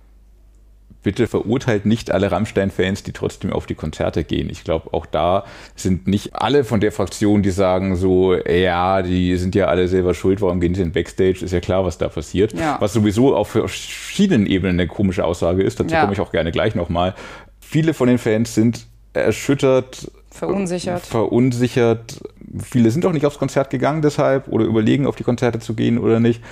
bitte 1.02 1.26
verurteilt 1.26 1.86
nicht 1.86 2.10
alle 2.10 2.30
Rammstein-Fans, 2.30 3.02
die 3.02 3.12
trotzdem 3.12 3.52
auf 3.52 3.66
die 3.66 3.74
Konzerte 3.74 4.24
gehen. 4.24 4.50
Ich 4.50 4.64
glaube, 4.64 4.92
auch 4.92 5.06
da 5.06 5.44
sind 5.74 6.06
nicht 6.06 6.34
alle 6.34 6.64
von 6.64 6.80
der 6.80 6.92
Fraktion, 6.92 7.42
die 7.42 7.50
sagen 7.50 7.96
so, 7.96 8.34
ja, 8.34 9.02
die 9.02 9.36
sind 9.36 9.54
ja 9.54 9.66
alle 9.66 9.88
selber 9.88 10.14
schuld, 10.14 10.40
warum 10.42 10.60
gehen 10.60 10.74
sie 10.74 10.82
in 10.82 10.92
Backstage? 10.92 11.44
Ist 11.44 11.52
ja 11.52 11.60
klar, 11.60 11.84
was 11.84 11.98
da 11.98 12.08
passiert. 12.08 12.52
Ja. 12.52 12.76
Was 12.80 12.92
sowieso 12.92 13.34
auf 13.34 13.48
verschiedenen 13.48 14.46
Ebenen 14.46 14.78
eine 14.78 14.88
komische 14.88 15.24
Aussage 15.24 15.62
ist, 15.62 15.80
dazu 15.80 15.94
ja. 15.94 16.02
komme 16.02 16.12
ich 16.12 16.20
auch 16.20 16.32
gerne 16.32 16.52
gleich 16.52 16.74
nochmal. 16.74 17.14
Viele 17.60 17.94
von 17.94 18.08
den 18.08 18.18
Fans 18.18 18.54
sind 18.54 18.86
erschüttert, 19.12 20.10
verunsichert. 20.30 21.02
verunsichert. 21.02 22.20
Viele 22.62 22.90
sind 22.90 23.06
auch 23.06 23.12
nicht 23.12 23.26
aufs 23.26 23.38
Konzert 23.38 23.70
gegangen 23.70 24.02
deshalb 24.02 24.48
oder 24.48 24.64
überlegen, 24.64 25.06
auf 25.06 25.16
die 25.16 25.24
Konzerte 25.24 25.60
zu 25.60 25.74
gehen 25.74 25.98
oder 25.98 26.20
nicht 26.20 26.42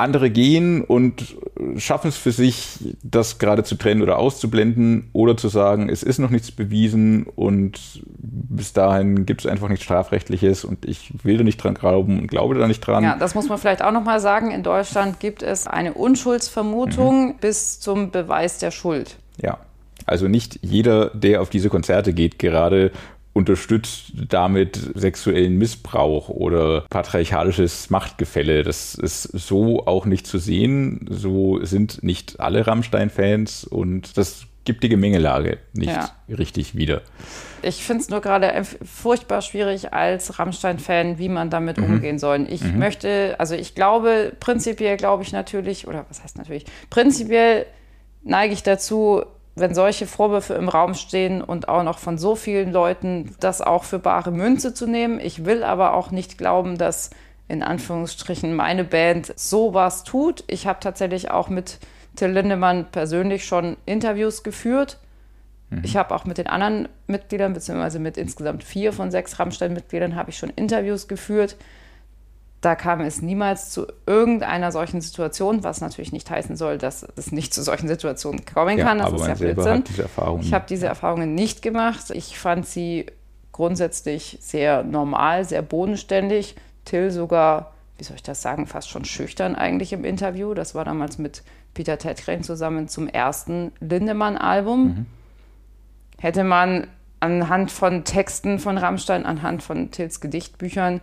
andere 0.00 0.30
gehen 0.30 0.82
und 0.82 1.36
schaffen 1.76 2.08
es 2.08 2.16
für 2.16 2.32
sich, 2.32 2.78
das 3.02 3.38
gerade 3.38 3.64
zu 3.64 3.76
trennen 3.76 4.02
oder 4.02 4.18
auszublenden 4.18 5.08
oder 5.12 5.36
zu 5.36 5.48
sagen, 5.48 5.88
es 5.88 6.02
ist 6.02 6.18
noch 6.18 6.30
nichts 6.30 6.50
bewiesen 6.50 7.24
und 7.24 8.02
bis 8.18 8.72
dahin 8.72 9.26
gibt 9.26 9.42
es 9.42 9.46
einfach 9.46 9.68
nichts 9.68 9.84
Strafrechtliches 9.84 10.64
und 10.64 10.84
ich 10.84 11.12
will 11.22 11.38
da 11.38 11.44
nicht 11.44 11.62
dran 11.62 11.74
glauben 11.74 12.18
und 12.20 12.26
glaube 12.26 12.54
da 12.56 12.66
nicht 12.66 12.80
dran. 12.80 13.04
Ja, 13.04 13.16
das 13.16 13.34
muss 13.34 13.48
man 13.48 13.58
vielleicht 13.58 13.82
auch 13.82 13.92
nochmal 13.92 14.20
sagen. 14.20 14.50
In 14.50 14.62
Deutschland 14.62 15.20
gibt 15.20 15.42
es 15.42 15.66
eine 15.66 15.94
Unschuldsvermutung 15.94 17.28
mhm. 17.28 17.34
bis 17.40 17.80
zum 17.80 18.10
Beweis 18.10 18.58
der 18.58 18.70
Schuld. 18.70 19.16
Ja. 19.40 19.58
Also 20.06 20.28
nicht 20.28 20.58
jeder, 20.62 21.10
der 21.10 21.42
auf 21.42 21.50
diese 21.50 21.68
Konzerte 21.68 22.12
geht, 22.12 22.38
gerade 22.38 22.90
unterstützt 23.32 24.12
damit 24.28 24.90
sexuellen 24.94 25.56
Missbrauch 25.56 26.28
oder 26.28 26.82
patriarchalisches 26.90 27.90
Machtgefälle. 27.90 28.62
Das 28.64 28.94
ist 28.94 29.22
so 29.22 29.86
auch 29.86 30.04
nicht 30.04 30.26
zu 30.26 30.38
sehen. 30.38 31.06
So 31.08 31.64
sind 31.64 32.02
nicht 32.02 32.40
alle 32.40 32.66
Rammstein-Fans 32.66 33.64
und 33.64 34.16
das 34.16 34.46
gibt 34.64 34.82
die 34.82 34.88
Gemengelage 34.88 35.58
nicht 35.72 35.90
ja. 35.90 36.10
richtig 36.28 36.74
wieder. 36.74 37.02
Ich 37.62 37.82
finde 37.82 38.02
es 38.02 38.10
nur 38.10 38.20
gerade 38.20 38.52
furchtbar 38.84 39.42
schwierig 39.42 39.92
als 39.92 40.38
Rammstein-Fan, 40.38 41.18
wie 41.18 41.28
man 41.28 41.50
damit 41.50 41.78
mhm. 41.78 41.84
umgehen 41.84 42.18
soll. 42.18 42.46
Ich 42.50 42.62
mhm. 42.62 42.78
möchte, 42.78 43.36
also 43.38 43.54
ich 43.54 43.74
glaube, 43.74 44.32
prinzipiell 44.38 44.96
glaube 44.96 45.22
ich 45.22 45.32
natürlich, 45.32 45.88
oder 45.88 46.04
was 46.08 46.22
heißt 46.22 46.36
natürlich, 46.36 46.64
prinzipiell 46.90 47.66
neige 48.22 48.52
ich 48.52 48.62
dazu, 48.62 49.24
wenn 49.56 49.74
solche 49.74 50.06
Vorwürfe 50.06 50.54
im 50.54 50.68
Raum 50.68 50.94
stehen 50.94 51.42
und 51.42 51.68
auch 51.68 51.82
noch 51.82 51.98
von 51.98 52.18
so 52.18 52.34
vielen 52.34 52.72
Leuten, 52.72 53.34
das 53.40 53.60
auch 53.60 53.84
für 53.84 53.98
bare 53.98 54.30
Münze 54.30 54.74
zu 54.74 54.86
nehmen. 54.86 55.20
Ich 55.20 55.44
will 55.44 55.64
aber 55.64 55.94
auch 55.94 56.10
nicht 56.10 56.38
glauben, 56.38 56.78
dass 56.78 57.10
in 57.48 57.62
Anführungsstrichen 57.62 58.54
meine 58.54 58.84
Band 58.84 59.32
sowas 59.36 60.04
tut. 60.04 60.44
Ich 60.46 60.66
habe 60.66 60.80
tatsächlich 60.80 61.30
auch 61.30 61.48
mit 61.48 61.78
Till 62.16 62.30
Lindemann 62.30 62.86
persönlich 62.90 63.44
schon 63.44 63.76
Interviews 63.86 64.42
geführt. 64.42 64.98
Mhm. 65.70 65.82
Ich 65.84 65.96
habe 65.96 66.14
auch 66.14 66.24
mit 66.24 66.38
den 66.38 66.46
anderen 66.46 66.88
Mitgliedern, 67.08 67.52
beziehungsweise 67.52 67.98
mit 67.98 68.16
insgesamt 68.16 68.62
vier 68.62 68.92
von 68.92 69.10
sechs 69.10 69.38
Rammstein-Mitgliedern, 69.38 70.14
habe 70.14 70.30
ich 70.30 70.38
schon 70.38 70.50
Interviews 70.50 71.08
geführt 71.08 71.56
da 72.60 72.74
kam 72.74 73.00
es 73.00 73.22
niemals 73.22 73.70
zu 73.70 73.86
irgendeiner 74.06 74.70
solchen 74.70 75.00
Situation, 75.00 75.64
was 75.64 75.80
natürlich 75.80 76.12
nicht 76.12 76.30
heißen 76.30 76.56
soll, 76.56 76.76
dass 76.76 77.06
es 77.16 77.32
nicht 77.32 77.54
zu 77.54 77.62
solchen 77.62 77.88
Situationen 77.88 78.44
kommen 78.44 78.76
kann. 78.76 78.98
Ja, 78.98 79.10
das 79.10 79.20
ist 79.20 79.28
ja 79.28 79.34
Blödsinn. 79.34 79.84
Ich 80.40 80.52
habe 80.52 80.66
diese 80.68 80.86
Erfahrungen 80.86 81.34
nicht 81.34 81.62
gemacht. 81.62 82.10
Ich 82.10 82.38
fand 82.38 82.66
sie 82.66 83.06
grundsätzlich 83.52 84.38
sehr 84.40 84.82
normal, 84.82 85.44
sehr 85.44 85.62
bodenständig. 85.62 86.54
Till 86.84 87.10
sogar, 87.10 87.72
wie 87.96 88.04
soll 88.04 88.16
ich 88.16 88.22
das 88.22 88.42
sagen, 88.42 88.66
fast 88.66 88.90
schon 88.90 89.06
schüchtern 89.06 89.54
eigentlich 89.54 89.94
im 89.94 90.04
Interview. 90.04 90.52
Das 90.52 90.74
war 90.74 90.84
damals 90.84 91.16
mit 91.16 91.42
Peter 91.72 91.96
Tedgren 91.96 92.42
zusammen 92.42 92.88
zum 92.88 93.08
ersten 93.08 93.72
Lindemann-Album. 93.80 94.84
Mhm. 94.84 95.06
Hätte 96.18 96.44
man 96.44 96.88
anhand 97.20 97.70
von 97.70 98.04
Texten 98.04 98.58
von 98.58 98.76
Rammstein, 98.76 99.24
anhand 99.24 99.62
von 99.62 99.90
Tills 99.90 100.20
Gedichtbüchern 100.20 101.00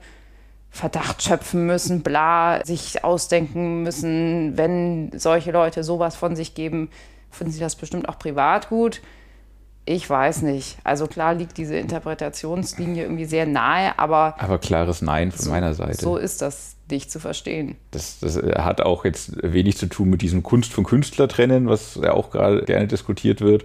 Verdacht 0.69 1.23
schöpfen 1.23 1.65
müssen, 1.65 2.01
bla, 2.01 2.63
sich 2.65 3.03
ausdenken 3.03 3.83
müssen, 3.83 4.57
wenn 4.57 5.11
solche 5.17 5.51
Leute 5.51 5.83
sowas 5.83 6.15
von 6.15 6.35
sich 6.35 6.53
geben, 6.53 6.89
finden 7.31 7.53
sie 7.53 7.59
das 7.59 7.75
bestimmt 7.75 8.07
auch 8.09 8.19
privat 8.19 8.69
gut. 8.69 9.01
Ich 9.89 10.09
weiß 10.09 10.41
nicht. 10.41 10.77
Also 10.83 11.07
klar 11.07 11.33
liegt 11.33 11.57
diese 11.57 11.77
Interpretationslinie 11.77 13.03
irgendwie 13.03 13.23
sehr 13.23 13.45
nahe, 13.45 13.97
aber. 13.97 14.35
Aber 14.37 14.59
klares 14.59 15.01
Nein 15.01 15.31
von 15.31 15.45
so, 15.45 15.49
meiner 15.49 15.73
Seite. 15.73 16.01
So 16.01 16.17
ist 16.17 16.41
das 16.41 16.75
nicht 16.91 17.09
zu 17.09 17.21
verstehen. 17.21 17.77
Das, 17.91 18.19
das, 18.19 18.35
hat 18.35 18.81
auch 18.81 19.05
jetzt 19.05 19.41
wenig 19.41 19.77
zu 19.77 19.87
tun 19.87 20.09
mit 20.09 20.21
diesem 20.21 20.43
Kunst 20.43 20.73
von 20.73 20.83
Künstler 20.83 21.29
trennen, 21.29 21.69
was 21.69 21.95
ja 21.95 22.11
auch 22.11 22.31
gerade 22.31 22.65
gerne 22.65 22.87
diskutiert 22.87 23.39
wird. 23.39 23.63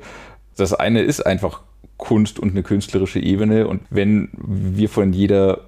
Das 0.56 0.72
eine 0.72 1.02
ist 1.02 1.26
einfach 1.26 1.62
Kunst 1.96 2.38
und 2.38 2.50
eine 2.50 2.62
künstlerische 2.62 3.18
Ebene. 3.18 3.66
Und 3.66 3.82
wenn 3.90 4.28
wir 4.34 4.88
von 4.88 5.12
jeder 5.12 5.62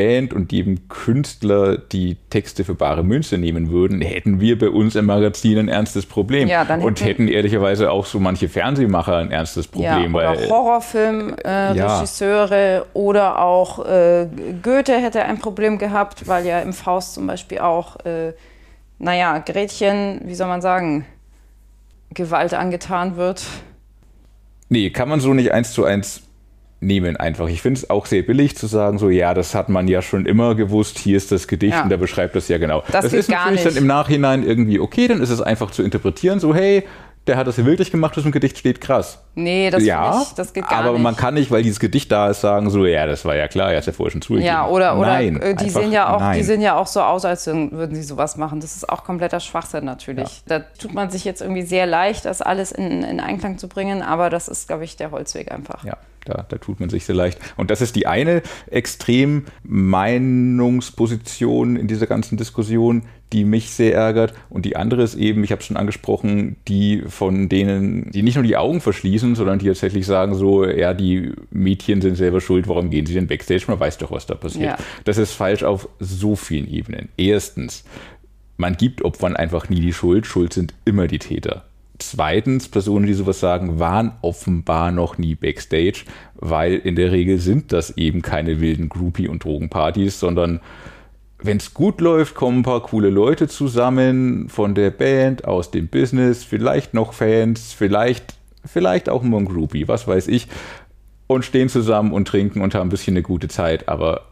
Band 0.00 0.32
und 0.32 0.50
jedem 0.50 0.88
Künstler 0.88 1.76
die 1.76 2.16
Texte 2.30 2.64
für 2.64 2.74
bare 2.74 3.04
Münze 3.04 3.36
nehmen 3.36 3.70
würden, 3.70 4.00
hätten 4.00 4.40
wir 4.40 4.58
bei 4.58 4.70
uns 4.70 4.96
im 4.96 5.04
Magazin 5.04 5.58
ein 5.58 5.68
ernstes 5.68 6.06
Problem. 6.06 6.48
Ja, 6.48 6.64
dann 6.64 6.80
und 6.80 7.04
hätten 7.04 7.28
ehrlicherweise 7.28 7.90
auch 7.90 8.06
so 8.06 8.18
manche 8.18 8.48
Fernsehmacher 8.48 9.18
ein 9.18 9.30
ernstes 9.30 9.68
Problem. 9.68 10.14
Ja, 10.14 10.32
oder 10.32 10.48
Horrorfilm-Regisseure 10.48 12.54
äh, 12.54 12.76
ja. 12.76 12.84
oder 12.94 13.40
auch 13.40 13.84
äh, 13.84 14.26
Goethe 14.62 14.98
hätte 14.98 15.22
ein 15.22 15.38
Problem 15.38 15.76
gehabt, 15.76 16.26
weil 16.26 16.46
ja 16.46 16.60
im 16.60 16.72
Faust 16.72 17.12
zum 17.12 17.26
Beispiel 17.26 17.58
auch, 17.58 18.02
äh, 18.06 18.32
naja, 18.98 19.36
Gretchen, 19.36 20.22
wie 20.24 20.34
soll 20.34 20.48
man 20.48 20.62
sagen, 20.62 21.04
Gewalt 22.14 22.54
angetan 22.54 23.16
wird. 23.16 23.42
Nee, 24.70 24.88
kann 24.88 25.10
man 25.10 25.20
so 25.20 25.34
nicht 25.34 25.52
eins 25.52 25.74
zu 25.74 25.84
eins 25.84 26.22
nehmen 26.80 27.16
einfach. 27.16 27.48
Ich 27.48 27.62
finde 27.62 27.78
es 27.78 27.90
auch 27.90 28.06
sehr 28.06 28.22
billig 28.22 28.56
zu 28.56 28.66
sagen, 28.66 28.98
so 28.98 29.10
ja, 29.10 29.34
das 29.34 29.54
hat 29.54 29.68
man 29.68 29.86
ja 29.86 30.00
schon 30.02 30.26
immer 30.26 30.54
gewusst, 30.54 30.98
hier 30.98 31.16
ist 31.16 31.30
das 31.30 31.46
Gedicht 31.46 31.74
ja. 31.74 31.82
und 31.82 31.90
der 31.90 31.98
beschreibt 31.98 32.34
das 32.34 32.48
ja 32.48 32.58
genau. 32.58 32.82
Das, 32.90 33.04
das 33.04 33.12
ist 33.12 33.30
natürlich 33.30 33.64
dann 33.64 33.76
im 33.76 33.86
Nachhinein 33.86 34.42
irgendwie 34.42 34.80
okay, 34.80 35.06
dann 35.06 35.20
ist 35.20 35.30
es 35.30 35.42
einfach 35.42 35.70
zu 35.70 35.82
interpretieren, 35.82 36.40
so 36.40 36.54
hey, 36.54 36.84
der 37.26 37.36
hat 37.36 37.46
das 37.46 37.56
hier 37.56 37.66
wirklich 37.66 37.90
gemacht, 37.90 38.16
was 38.16 38.24
im 38.24 38.32
Gedicht 38.32 38.56
steht, 38.56 38.80
krass. 38.80 39.22
Nee, 39.34 39.70
das, 39.70 39.84
ja, 39.84 40.22
ich, 40.22 40.34
das 40.34 40.54
geht 40.54 40.66
gar 40.66 40.80
aber 40.80 40.92
nicht. 40.92 41.02
man 41.02 41.16
kann 41.16 41.34
nicht, 41.34 41.50
weil 41.50 41.62
dieses 41.62 41.78
Gedicht 41.78 42.10
da 42.10 42.30
ist, 42.30 42.40
sagen 42.40 42.70
so, 42.70 42.86
ja, 42.86 43.06
das 43.06 43.24
war 43.26 43.36
ja 43.36 43.46
klar, 43.46 43.70
er 43.70 43.76
hat 43.76 43.80
es 43.80 43.86
ja 43.86 43.92
vorher 43.92 44.10
schon 44.10 44.22
zugegeben. 44.22 44.46
Ja, 44.46 44.66
oder, 44.66 44.98
oder 44.98 45.08
nein, 45.08 45.40
äh, 45.40 45.54
die, 45.54 45.68
sehen 45.68 45.92
ja 45.92 46.14
auch, 46.14 46.32
die 46.32 46.42
sehen 46.42 46.62
ja 46.62 46.76
auch 46.76 46.86
so 46.86 47.02
aus, 47.02 47.26
als 47.26 47.46
würden 47.46 47.94
sie 47.94 48.02
sowas 48.02 48.36
machen. 48.36 48.60
Das 48.60 48.74
ist 48.74 48.88
auch 48.88 49.04
kompletter 49.04 49.38
Schwachsinn 49.38 49.84
natürlich. 49.84 50.42
Ja. 50.48 50.58
Da 50.58 50.64
tut 50.78 50.94
man 50.94 51.10
sich 51.10 51.24
jetzt 51.24 51.42
irgendwie 51.42 51.62
sehr 51.62 51.86
leicht, 51.86 52.24
das 52.24 52.40
alles 52.40 52.72
in, 52.72 53.02
in 53.02 53.20
Einklang 53.20 53.58
zu 53.58 53.68
bringen, 53.68 54.02
aber 54.02 54.30
das 54.30 54.48
ist, 54.48 54.66
glaube 54.66 54.84
ich, 54.84 54.96
der 54.96 55.10
Holzweg 55.10 55.52
einfach. 55.52 55.84
Ja. 55.84 55.98
Da, 56.24 56.46
da, 56.48 56.58
tut 56.58 56.80
man 56.80 56.90
sich 56.90 57.06
sehr 57.06 57.14
leicht. 57.14 57.38
Und 57.56 57.70
das 57.70 57.80
ist 57.80 57.96
die 57.96 58.06
eine 58.06 58.42
extrem 58.70 59.46
Meinungsposition 59.62 61.76
in 61.76 61.86
dieser 61.86 62.06
ganzen 62.06 62.36
Diskussion, 62.36 63.04
die 63.32 63.44
mich 63.44 63.70
sehr 63.70 63.94
ärgert. 63.94 64.34
Und 64.50 64.66
die 64.66 64.76
andere 64.76 65.02
ist 65.02 65.14
eben, 65.14 65.42
ich 65.44 65.52
habe 65.52 65.60
es 65.60 65.66
schon 65.66 65.78
angesprochen, 65.78 66.56
die 66.68 67.02
von 67.06 67.48
denen, 67.48 68.10
die 68.10 68.22
nicht 68.22 68.34
nur 68.34 68.44
die 68.44 68.56
Augen 68.56 68.80
verschließen, 68.80 69.34
sondern 69.34 69.58
die 69.58 69.66
tatsächlich 69.66 70.04
sagen 70.04 70.34
so, 70.34 70.66
ja, 70.66 70.94
die 70.94 71.32
Mädchen 71.50 72.02
sind 72.02 72.16
selber 72.16 72.40
schuld, 72.40 72.68
warum 72.68 72.90
gehen 72.90 73.06
sie 73.06 73.14
denn 73.14 73.26
Backstage? 73.26 73.64
Man 73.68 73.80
weiß 73.80 73.98
doch, 73.98 74.10
was 74.10 74.26
da 74.26 74.34
passiert. 74.34 74.64
Ja. 74.64 74.78
Das 75.04 75.16
ist 75.16 75.32
falsch 75.32 75.62
auf 75.62 75.88
so 76.00 76.36
vielen 76.36 76.68
Ebenen. 76.68 77.08
Erstens, 77.16 77.84
man 78.56 78.76
gibt 78.76 79.02
Opfern 79.02 79.36
einfach 79.36 79.70
nie 79.70 79.80
die 79.80 79.94
Schuld. 79.94 80.26
Schuld 80.26 80.52
sind 80.52 80.74
immer 80.84 81.06
die 81.06 81.18
Täter. 81.18 81.64
Zweitens, 82.02 82.68
Personen, 82.68 83.06
die 83.06 83.14
sowas 83.14 83.40
sagen, 83.40 83.78
waren 83.78 84.12
offenbar 84.22 84.90
noch 84.90 85.18
nie 85.18 85.34
backstage, 85.34 86.04
weil 86.34 86.74
in 86.74 86.96
der 86.96 87.12
Regel 87.12 87.38
sind 87.38 87.72
das 87.72 87.96
eben 87.96 88.22
keine 88.22 88.60
wilden 88.60 88.88
Groupie- 88.88 89.28
und 89.28 89.44
Drogenpartys, 89.44 90.18
sondern 90.18 90.60
wenn 91.42 91.58
es 91.58 91.74
gut 91.74 92.00
läuft, 92.00 92.34
kommen 92.34 92.60
ein 92.60 92.62
paar 92.64 92.82
coole 92.82 93.10
Leute 93.10 93.48
zusammen 93.48 94.48
von 94.48 94.74
der 94.74 94.90
Band, 94.90 95.44
aus 95.44 95.70
dem 95.70 95.88
Business, 95.88 96.42
vielleicht 96.44 96.94
noch 96.94 97.12
Fans, 97.12 97.72
vielleicht, 97.72 98.34
vielleicht 98.64 99.08
auch 99.08 99.22
nur 99.22 99.40
ein 99.40 99.46
Groupie, 99.46 99.86
was 99.88 100.06
weiß 100.06 100.28
ich, 100.28 100.48
und 101.26 101.44
stehen 101.44 101.68
zusammen 101.68 102.12
und 102.12 102.28
trinken 102.28 102.60
und 102.60 102.74
haben 102.74 102.88
ein 102.88 102.90
bisschen 102.90 103.14
eine 103.14 103.22
gute 103.22 103.48
Zeit, 103.48 103.88
aber 103.88 104.29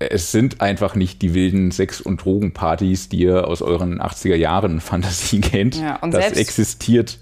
es 0.00 0.32
sind 0.32 0.60
einfach 0.60 0.94
nicht 0.94 1.22
die 1.22 1.34
wilden 1.34 1.70
Sex- 1.70 2.00
und 2.00 2.24
Drogenpartys, 2.24 3.08
die 3.08 3.20
ihr 3.20 3.46
aus 3.46 3.62
euren 3.62 4.00
80er 4.00 4.34
Jahren 4.34 4.80
Fantasie 4.80 5.40
kennt. 5.40 5.76
Ja, 5.76 5.96
und 5.96 6.12
das 6.12 6.32
existiert 6.32 7.18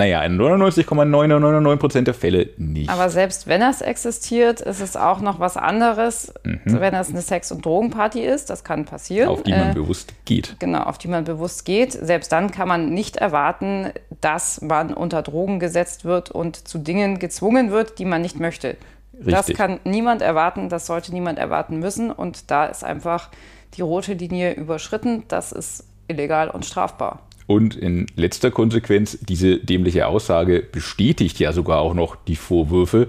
naja, 0.00 0.22
in 0.22 0.40
99,999% 0.40 2.04
der 2.04 2.14
Fälle 2.14 2.48
nicht. 2.56 2.88
Aber 2.88 3.10
selbst 3.10 3.46
wenn 3.48 3.60
das 3.60 3.82
existiert, 3.82 4.62
ist 4.62 4.80
es 4.80 4.96
auch 4.96 5.20
noch 5.20 5.40
was 5.40 5.58
anderes, 5.58 6.32
mhm. 6.42 6.60
wenn 6.64 6.92
das 6.94 7.10
eine 7.10 7.20
Sex- 7.20 7.52
und 7.52 7.66
Drogenparty 7.66 8.20
ist. 8.20 8.48
Das 8.48 8.64
kann 8.64 8.86
passieren. 8.86 9.28
Auf 9.28 9.42
die 9.42 9.50
man 9.50 9.72
äh, 9.72 9.74
bewusst 9.74 10.14
geht. 10.24 10.56
Genau, 10.58 10.84
auf 10.84 10.96
die 10.96 11.08
man 11.08 11.24
bewusst 11.24 11.66
geht. 11.66 11.92
Selbst 11.92 12.32
dann 12.32 12.50
kann 12.50 12.66
man 12.66 12.94
nicht 12.94 13.16
erwarten, 13.16 13.90
dass 14.22 14.62
man 14.62 14.94
unter 14.94 15.20
Drogen 15.20 15.60
gesetzt 15.60 16.06
wird 16.06 16.30
und 16.30 16.56
zu 16.56 16.78
Dingen 16.78 17.18
gezwungen 17.18 17.70
wird, 17.70 17.98
die 17.98 18.06
man 18.06 18.22
nicht 18.22 18.40
möchte. 18.40 18.78
Richtig. 19.20 19.34
Das 19.34 19.56
kann 19.56 19.80
niemand 19.84 20.22
erwarten, 20.22 20.68
das 20.68 20.86
sollte 20.86 21.12
niemand 21.12 21.38
erwarten 21.38 21.78
müssen. 21.78 22.10
Und 22.10 22.50
da 22.50 22.66
ist 22.66 22.84
einfach 22.84 23.30
die 23.74 23.82
rote 23.82 24.14
Linie 24.14 24.54
überschritten. 24.54 25.24
Das 25.28 25.52
ist 25.52 25.84
illegal 26.08 26.50
und 26.50 26.64
strafbar. 26.64 27.22
Und 27.46 27.74
in 27.74 28.06
letzter 28.16 28.50
Konsequenz, 28.50 29.18
diese 29.20 29.58
dämliche 29.58 30.06
Aussage 30.06 30.62
bestätigt 30.62 31.38
ja 31.40 31.52
sogar 31.52 31.80
auch 31.80 31.94
noch 31.94 32.16
die 32.16 32.36
Vorwürfe 32.36 33.08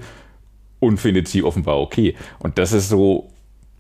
und 0.80 0.98
findet 0.98 1.28
sie 1.28 1.44
offenbar 1.44 1.80
okay. 1.80 2.16
Und 2.40 2.58
das 2.58 2.74
ist 2.74 2.90
so 2.90 3.30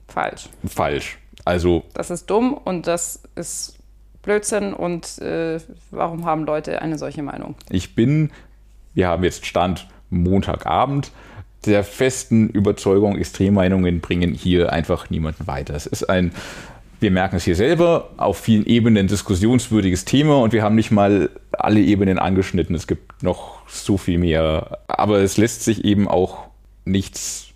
falsch. 0.08 0.50
Falsch. 0.66 1.18
Also. 1.46 1.84
Das 1.94 2.12
ist 2.12 2.30
dumm 2.30 2.54
und 2.54 2.88
das 2.88 3.24
ist 3.36 3.80
Blödsinn 4.22 4.74
und 4.74 5.18
äh, 5.20 5.60
warum 5.90 6.26
haben 6.26 6.46
Leute 6.46 6.82
eine 6.82 6.98
solche 6.98 7.24
Meinung? 7.24 7.56
Ich 7.70 7.96
bin, 7.96 8.32
wir 8.94 9.08
haben 9.08 9.24
jetzt 9.24 9.46
Stand 9.46 9.88
Montagabend, 10.12 11.12
der 11.66 11.84
festen 11.84 12.50
Überzeugung, 12.50 13.18
Extremmeinungen 13.18 14.02
bringen 14.02 14.34
hier 14.34 14.72
einfach 14.72 15.10
niemanden 15.10 15.48
weiter. 15.48 15.76
Es 15.76 15.86
ist 15.86 16.10
ein, 16.10 16.32
wir 17.00 17.12
merken 17.12 17.36
es 17.36 17.44
hier 17.44 17.56
selber, 17.56 18.10
auf 18.18 18.38
vielen 18.38 18.66
Ebenen 18.66 19.08
diskussionswürdiges 19.08 20.06
Thema 20.06 20.40
und 20.40 20.54
wir 20.54 20.64
haben 20.64 20.76
nicht 20.76 20.92
mal 20.92 21.30
alle 21.52 21.80
Ebenen 21.80 22.20
angeschnitten. 22.20 22.76
Es 22.76 22.88
gibt 22.88 23.24
noch 23.24 23.68
so 23.68 23.98
viel 23.98 24.18
mehr. 24.18 24.80
Aber 24.88 25.20
es 25.20 25.38
lässt 25.38 25.64
sich 25.64 25.84
eben 25.86 26.08
auch 26.08 26.46
nichts 26.86 27.48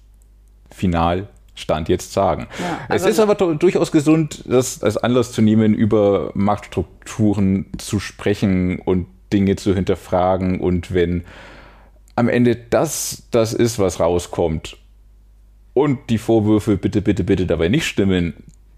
final 0.70 1.28
Stand 1.56 1.88
jetzt 1.88 2.12
sagen. 2.12 2.48
Ja, 2.60 2.80
also 2.90 3.06
es 3.08 3.14
ist 3.14 3.20
aber 3.20 3.36
durchaus 3.36 3.92
gesund, 3.92 4.44
das 4.46 4.84
als 4.84 4.98
Anlass 4.98 5.32
zu 5.32 5.42
nehmen, 5.42 5.74
über 5.74 6.32
Machtstrukturen 6.34 7.68
zu 7.78 8.00
sprechen 8.02 8.80
und 8.80 9.08
Dinge 9.32 9.56
zu 9.56 9.74
hinterfragen. 9.74 10.60
Und 10.60 10.94
wenn 10.94 11.24
am 12.16 12.30
Ende 12.30 12.56
das 12.56 13.24
das 13.32 13.54
ist, 13.54 13.80
was 13.80 14.00
rauskommt 14.00 14.78
und 15.74 16.10
die 16.10 16.18
Vorwürfe 16.18 16.78
bitte, 16.78 17.02
bitte, 17.02 17.24
bitte 17.24 17.46
dabei 17.46 17.68
nicht 17.68 17.86
stimmen, 17.86 18.34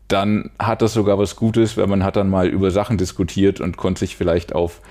dann 0.07 0.51
hat 0.57 0.81
das 0.81 0.93
sogar 0.93 1.19
was 1.19 1.35
Gutes, 1.35 1.77
weil 1.77 1.87
man 1.87 2.03
hat 2.03 2.15
dann 2.15 2.29
mal 2.29 2.47
über 2.47 2.71
Sachen 2.71 2.97
diskutiert 2.97 3.59
und 3.59 3.77
konnte 3.77 3.99
sich 3.99 4.15
vielleicht 4.15 4.55
auf 4.55 4.81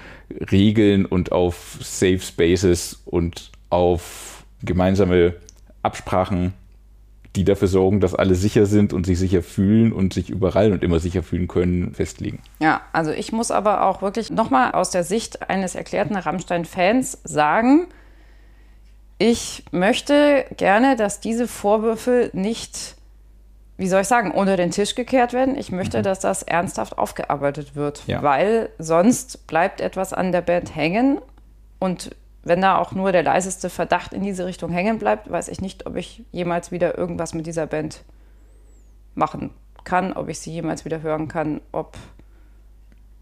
Regeln 0.52 1.06
und 1.06 1.32
auf 1.32 1.78
Safe 1.80 2.20
Spaces 2.20 3.00
und 3.04 3.50
auf 3.70 4.44
gemeinsame 4.62 5.34
Absprachen 5.82 6.52
die 7.36 7.44
dafür 7.44 7.68
sorgen, 7.68 8.00
dass 8.00 8.14
alle 8.14 8.34
sicher 8.34 8.66
sind 8.66 8.92
und 8.92 9.06
sich 9.06 9.18
sicher 9.18 9.42
fühlen 9.42 9.92
und 9.92 10.14
sich 10.14 10.30
überall 10.30 10.72
und 10.72 10.82
immer 10.82 10.98
sicher 10.98 11.22
fühlen 11.22 11.48
können, 11.48 11.94
festlegen. 11.94 12.40
Ja, 12.58 12.80
also 12.92 13.12
ich 13.12 13.30
muss 13.32 13.50
aber 13.50 13.84
auch 13.84 14.02
wirklich 14.02 14.30
nochmal 14.30 14.72
aus 14.72 14.90
der 14.90 15.04
Sicht 15.04 15.48
eines 15.48 15.74
erklärten 15.74 16.16
Rammstein-Fans 16.16 17.20
sagen, 17.24 17.86
ich 19.18 19.64
möchte 19.70 20.44
gerne, 20.56 20.96
dass 20.96 21.20
diese 21.20 21.48
Vorwürfe 21.48 22.30
nicht, 22.32 22.96
wie 23.78 23.88
soll 23.88 24.02
ich 24.02 24.08
sagen, 24.08 24.30
unter 24.30 24.56
den 24.56 24.70
Tisch 24.70 24.94
gekehrt 24.94 25.32
werden. 25.32 25.56
Ich 25.56 25.72
möchte, 25.72 25.98
mhm. 25.98 26.02
dass 26.02 26.20
das 26.20 26.42
ernsthaft 26.42 26.98
aufgearbeitet 26.98 27.74
wird, 27.74 28.06
ja. 28.06 28.22
weil 28.22 28.70
sonst 28.78 29.46
bleibt 29.46 29.80
etwas 29.80 30.12
an 30.12 30.32
der 30.32 30.42
Band 30.42 30.74
hängen 30.74 31.18
und 31.78 32.10
wenn 32.46 32.60
da 32.60 32.78
auch 32.78 32.92
nur 32.92 33.10
der 33.10 33.24
leiseste 33.24 33.68
Verdacht 33.68 34.12
in 34.12 34.22
diese 34.22 34.46
Richtung 34.46 34.70
hängen 34.70 34.98
bleibt, 34.98 35.28
weiß 35.28 35.48
ich 35.48 35.60
nicht, 35.60 35.84
ob 35.86 35.96
ich 35.96 36.22
jemals 36.30 36.70
wieder 36.70 36.96
irgendwas 36.96 37.34
mit 37.34 37.44
dieser 37.44 37.66
Band 37.66 38.04
machen 39.16 39.50
kann, 39.82 40.12
ob 40.12 40.28
ich 40.28 40.38
sie 40.38 40.52
jemals 40.52 40.84
wieder 40.84 41.02
hören 41.02 41.26
kann, 41.26 41.60
ob. 41.72 41.96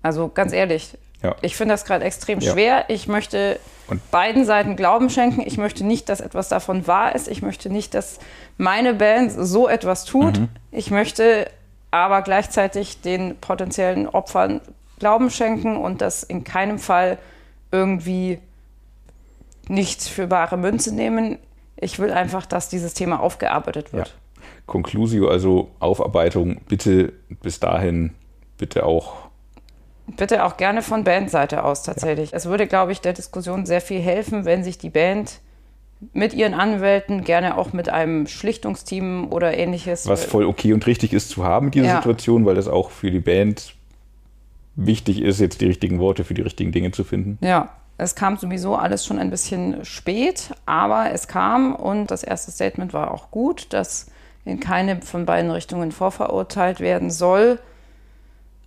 Also 0.03 0.29
ganz 0.29 0.53
ehrlich, 0.53 0.99
ja. 1.25 1.37
ich 1.43 1.57
finde 1.57 1.75
das 1.75 1.85
gerade 1.85 2.05
extrem 2.05 2.41
ja. 2.41 2.53
schwer. 2.53 2.85
Ich 2.89 3.09
möchte 3.09 3.59
Und? 3.89 4.11
beiden 4.11 4.45
Seiten 4.45 4.77
Glauben 4.77 5.11
schenken. 5.11 5.43
Ich 5.45 5.59
möchte 5.59 5.85
nicht, 5.85 6.09
dass 6.09 6.21
etwas 6.21 6.49
davon 6.49 6.87
wahr 6.87 7.15
ist. 7.15 7.29
Ich 7.29 7.43
möchte 7.43 7.71
nicht, 7.71 7.95
dass 7.95 8.19
meine 8.59 8.95
Band 8.95 9.33
so 9.37 9.69
etwas 9.69 10.05
tut. 10.05 10.39
Mhm. 10.39 10.49
Ich 10.71 10.91
möchte 10.91 11.51
aber 11.91 12.23
gleichzeitig 12.23 13.01
den 13.01 13.37
potenziellen 13.41 14.09
Opfern 14.09 14.61
Glauben 14.99 15.31
schenken 15.31 15.77
und 15.77 16.01
das 16.01 16.23
in 16.23 16.45
keinem 16.45 16.79
Fall 16.79 17.19
irgendwie 17.73 18.39
nichts 19.69 20.09
für 20.09 20.27
bare 20.27 20.57
Münze 20.57 20.95
nehmen. 20.95 21.39
Ich 21.77 21.99
will 21.99 22.13
einfach, 22.13 22.47
dass 22.47 22.69
dieses 22.69 22.95
Thema 22.95 23.21
aufgearbeitet 23.21 23.93
wird. 23.93 24.09
Ja. 24.09 24.15
Conclusio, 24.67 25.29
also 25.29 25.71
Aufarbeitung, 25.79 26.61
bitte 26.69 27.13
bis 27.43 27.61
dahin, 27.61 28.15
bitte 28.57 28.87
auch. 28.87 29.24
Bitte 30.07 30.45
auch 30.45 30.57
gerne 30.57 30.83
von 30.83 31.05
Bandseite 31.05 31.65
aus 31.65 31.83
tatsächlich. 31.83 32.31
Ja. 32.31 32.37
Es 32.37 32.47
würde, 32.47 32.67
glaube 32.67 32.93
ich, 32.93 33.01
der 33.01 33.15
Diskussion 33.15 33.67
sehr 33.67 33.81
viel 33.81 34.01
helfen, 34.01 34.45
wenn 34.45 34.63
sich 34.63 34.79
die 34.79 34.91
Band 34.91 35.41
mit 36.13 36.35
ihren 36.35 36.55
Anwälten, 36.55 37.25
gerne 37.25 37.57
auch 37.57 37.73
mit 37.73 37.89
einem 37.89 38.27
Schlichtungsteam 38.27 39.33
oder 39.33 39.57
ähnliches. 39.57 40.07
Was 40.07 40.25
voll 40.25 40.45
okay 40.45 40.73
und 40.73 40.87
richtig 40.87 41.13
ist 41.13 41.31
zu 41.31 41.45
haben, 41.45 41.71
diese 41.71 41.87
ja. 41.87 41.97
Situation, 41.97 42.45
weil 42.45 42.55
das 42.55 42.69
auch 42.69 42.91
für 42.91 43.11
die 43.11 43.21
Band 43.21 43.75
wichtig 44.77 45.23
ist, 45.23 45.41
jetzt 45.41 45.61
die 45.61 45.67
richtigen 45.67 45.99
Worte 45.99 46.25
für 46.25 46.35
die 46.35 46.43
richtigen 46.43 46.73
Dinge 46.73 46.91
zu 46.91 47.05
finden. 47.05 47.39
Ja, 47.41 47.71
es 47.97 48.15
kam 48.15 48.37
sowieso 48.37 48.75
alles 48.75 49.07
schon 49.07 49.19
ein 49.19 49.31
bisschen 49.31 49.85
spät, 49.85 50.51
aber 50.67 51.13
es 51.13 51.29
kam 51.29 51.75
und 51.75 52.11
das 52.11 52.25
erste 52.25 52.51
Statement 52.51 52.93
war 52.93 53.13
auch 53.13 53.31
gut, 53.31 53.73
dass 53.73 54.11
in 54.45 54.61
keine 54.61 55.01
von 55.01 55.27
beiden 55.27 55.51
Richtungen 55.51 55.93
vorverurteilt 55.93 56.81
werden 56.81 57.11
soll. 57.11 57.59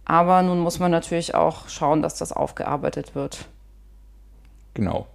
Aber 0.09 0.41
nun 0.41 0.59
muss 0.59 0.79
man 0.79 0.89
natürlich 0.89 1.35
auch 1.35 1.67
schauen, 1.67 2.01
dass 2.01 2.15
das 2.15 2.31
aufgearbeitet 2.31 3.13
wird. 3.13 3.45
Genau. 4.73 5.05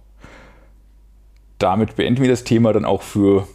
Damit 1.57 1.95
beenden 1.95 2.21
wir 2.21 2.29
das 2.29 2.43
Thema 2.43 2.73
dann 2.73 2.85
auch 2.85 3.01
für 3.01 3.47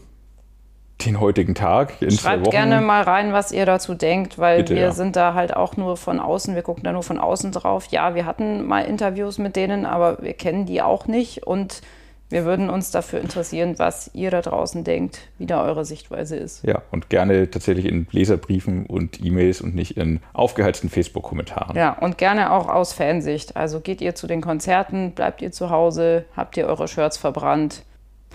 den 1.07 1.21
heutigen 1.21 1.55
Tag. 1.55 2.03
In 2.03 2.11
Schreibt 2.11 2.51
gerne 2.51 2.81
mal 2.81 3.03
rein, 3.03 3.33
was 3.33 3.53
ihr 3.53 3.67
dazu 3.67 3.95
denkt, 3.95 4.37
weil 4.41 4.59
Bitte, 4.59 4.75
wir 4.75 4.83
ja. 4.83 4.91
sind 4.91 5.15
da 5.15 5.35
halt 5.35 5.55
auch 5.55 5.77
nur 5.77 5.97
von 5.97 6.19
außen, 6.19 6.57
wir 6.57 6.63
gucken 6.63 6.83
da 6.83 6.91
nur 6.91 7.05
von 7.05 7.21
außen 7.21 7.53
drauf. 7.53 7.87
Ja, 7.91 8.17
wir 8.17 8.27
hatten 8.27 8.67
mal 8.67 8.85
Interviews 8.85 9.39
mit 9.39 9.55
denen, 9.55 9.87
aber 9.87 10.21
wir 10.21 10.35
kennen 10.35 10.67
die 10.67 10.83
auch 10.83 11.07
nicht 11.07 11.47
und 11.47 11.83
wir 12.31 12.45
würden 12.45 12.69
uns 12.69 12.91
dafür 12.91 13.21
interessieren, 13.21 13.75
was 13.79 14.11
ihr 14.15 14.31
da 14.31 14.43
draußen 14.43 14.85
denkt, 14.85 15.21
wie 15.39 15.47
da 15.47 15.65
eure 15.65 15.85
Sichtweise 15.85 16.37
ist. 16.37 16.63
Ja, 16.65 16.83
und 16.91 17.09
gerne 17.09 17.51
tatsächlich 17.51 17.87
in 17.87 18.07
Leserbriefen 18.11 18.87
und 18.87 19.25
E-Mails 19.25 19.61
und 19.61 19.75
nicht 19.75 19.97
in 19.97 20.21
aufgeheizten 20.33 20.91
Facebook-Kommentaren. 20.91 21.77
Ja, 21.77 21.93
und 21.93 22.19
gerne 22.19 22.53
auch 22.53 22.69
aus 22.69 22.93
Fansicht. 22.93 23.57
Also 23.57 23.81
geht 23.81 24.01
ihr 24.01 24.15
zu 24.15 24.27
den 24.27 24.41
Konzerten, 24.41 25.13
bleibt 25.13 25.41
ihr 25.43 25.53
zu 25.53 25.71
Hause, 25.71 26.25
habt 26.37 26.57
ihr 26.57 26.67
eure 26.67 26.89
Shirts 26.89 27.17
verbrannt, 27.17 27.83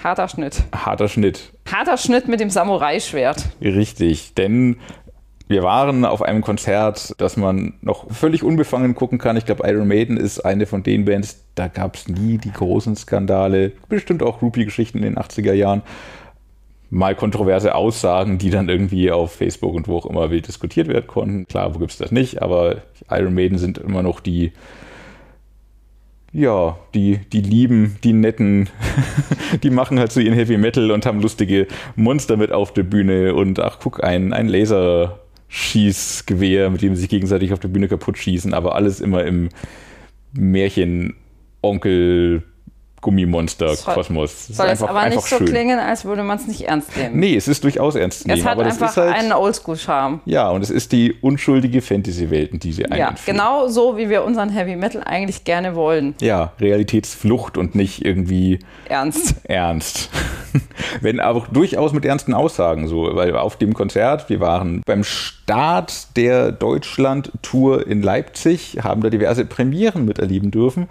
Harter 0.01 0.27
Schnitt. 0.27 0.63
Harter 0.73 1.08
Schnitt. 1.08 1.53
Harter 1.71 1.97
Schnitt 1.97 2.27
mit 2.27 2.39
dem 2.39 2.49
Samurai-Schwert. 2.49 3.45
Richtig, 3.62 4.34
denn 4.34 4.77
wir 5.53 5.61
waren 5.61 6.03
auf 6.03 6.23
einem 6.23 6.41
Konzert, 6.41 7.13
das 7.19 7.37
man 7.37 7.75
noch 7.81 8.11
völlig 8.11 8.41
unbefangen 8.41 8.95
gucken 8.95 9.19
kann. 9.19 9.37
Ich 9.37 9.45
glaube, 9.45 9.69
Iron 9.69 9.87
Maiden 9.87 10.17
ist 10.17 10.39
eine 10.39 10.65
von 10.65 10.81
den 10.81 11.05
Bands, 11.05 11.45
da 11.53 11.67
gab 11.67 11.95
es 11.95 12.07
nie 12.07 12.39
die 12.39 12.51
großen 12.51 12.95
Skandale. 12.95 13.71
Bestimmt 13.87 14.23
auch 14.23 14.39
Groupie-Geschichten 14.39 14.97
in 14.97 15.03
den 15.03 15.17
80er 15.17 15.53
Jahren. 15.53 15.83
Mal 16.89 17.13
kontroverse 17.13 17.75
Aussagen, 17.75 18.39
die 18.39 18.49
dann 18.49 18.67
irgendwie 18.67 19.11
auf 19.11 19.33
Facebook 19.33 19.75
und 19.75 19.87
wo 19.87 19.97
auch 19.97 20.07
immer 20.07 20.31
wild 20.31 20.47
diskutiert 20.47 20.87
werden 20.87 21.05
konnten. 21.05 21.45
Klar, 21.47 21.75
wo 21.75 21.77
gibt 21.77 21.91
es 21.91 21.99
das 21.99 22.11
nicht, 22.11 22.41
aber 22.41 22.77
Iron 23.11 23.35
Maiden 23.35 23.59
sind 23.59 23.77
immer 23.77 24.01
noch 24.01 24.21
die 24.21 24.53
ja, 26.35 26.77
die, 26.95 27.19
die 27.31 27.41
lieben, 27.41 27.97
die 28.03 28.11
netten, 28.11 28.67
die 29.63 29.69
machen 29.69 29.99
halt 29.99 30.11
so 30.11 30.19
ihren 30.19 30.33
Heavy 30.33 30.57
Metal 30.57 30.89
und 30.89 31.05
haben 31.05 31.21
lustige 31.21 31.67
Monster 31.95 32.37
mit 32.37 32.51
auf 32.51 32.73
der 32.73 32.81
Bühne 32.81 33.35
und 33.35 33.59
ach, 33.59 33.77
guck, 33.79 34.03
ein, 34.03 34.33
ein 34.33 34.47
Laserschießgewehr, 35.53 36.69
mit 36.69 36.81
dem 36.81 36.95
sie 36.95 37.01
sich 37.01 37.09
gegenseitig 37.09 37.53
auf 37.53 37.59
der 37.59 37.67
Bühne 37.67 37.87
kaputt 37.87 38.17
schießen, 38.17 38.53
aber 38.53 38.75
alles 38.75 38.99
immer 38.99 39.23
im 39.23 39.49
Märchen 40.33 41.15
Onkel 43.03 43.13
Gummimonster-Kosmos. 43.13 44.47
Soll 44.47 44.67
es 44.67 44.81
aber 44.81 45.09
nicht 45.09 45.21
so 45.21 45.37
schön. 45.37 45.47
klingen, 45.47 45.79
als 45.79 46.05
würde 46.05 46.23
man 46.23 46.37
es 46.37 46.47
nicht 46.47 46.61
ernst 46.61 46.95
nehmen. 46.97 47.19
Nee, 47.19 47.35
es 47.35 47.47
ist 47.47 47.63
durchaus 47.63 47.95
ernst 47.95 48.27
nehmen. 48.27 48.39
Es 48.39 48.45
hat 48.45 48.59
einfach 48.59 48.95
halt, 48.95 49.13
einen 49.13 49.33
Oldschool-Charme. 49.33 50.21
Ja, 50.25 50.49
und 50.49 50.61
es 50.61 50.69
ist 50.69 50.91
die 50.91 51.13
unschuldige 51.21 51.81
Fantasy-Welt, 51.81 52.53
in 52.53 52.59
die 52.59 52.71
sie 52.71 52.83
Ja, 52.83 53.13
genau 53.25 53.67
so, 53.67 53.97
wie 53.97 54.09
wir 54.09 54.23
unseren 54.23 54.49
Heavy 54.49 54.75
Metal 54.75 55.03
eigentlich 55.03 55.43
gerne 55.43 55.75
wollen. 55.75 56.15
Ja, 56.21 56.53
Realitätsflucht 56.59 57.57
und 57.57 57.75
nicht 57.75 58.05
irgendwie 58.05 58.59
ernst. 58.87 59.35
Ernst. 59.43 60.09
Wenn 61.01 61.19
aber 61.19 61.47
durchaus 61.51 61.93
mit 61.93 62.05
ernsten 62.05 62.33
Aussagen 62.33 62.87
so, 62.87 63.15
weil 63.15 63.35
auf 63.35 63.57
dem 63.57 63.73
Konzert, 63.73 64.29
wir 64.29 64.39
waren 64.39 64.81
beim 64.85 65.03
Start 65.03 66.15
der 66.15 66.51
Deutschland-Tour 66.51 67.87
in 67.87 68.01
Leipzig, 68.01 68.79
haben 68.83 69.01
da 69.01 69.09
diverse 69.09 69.45
Premieren 69.45 70.05
miterleben 70.05 70.51
dürfen 70.51 70.87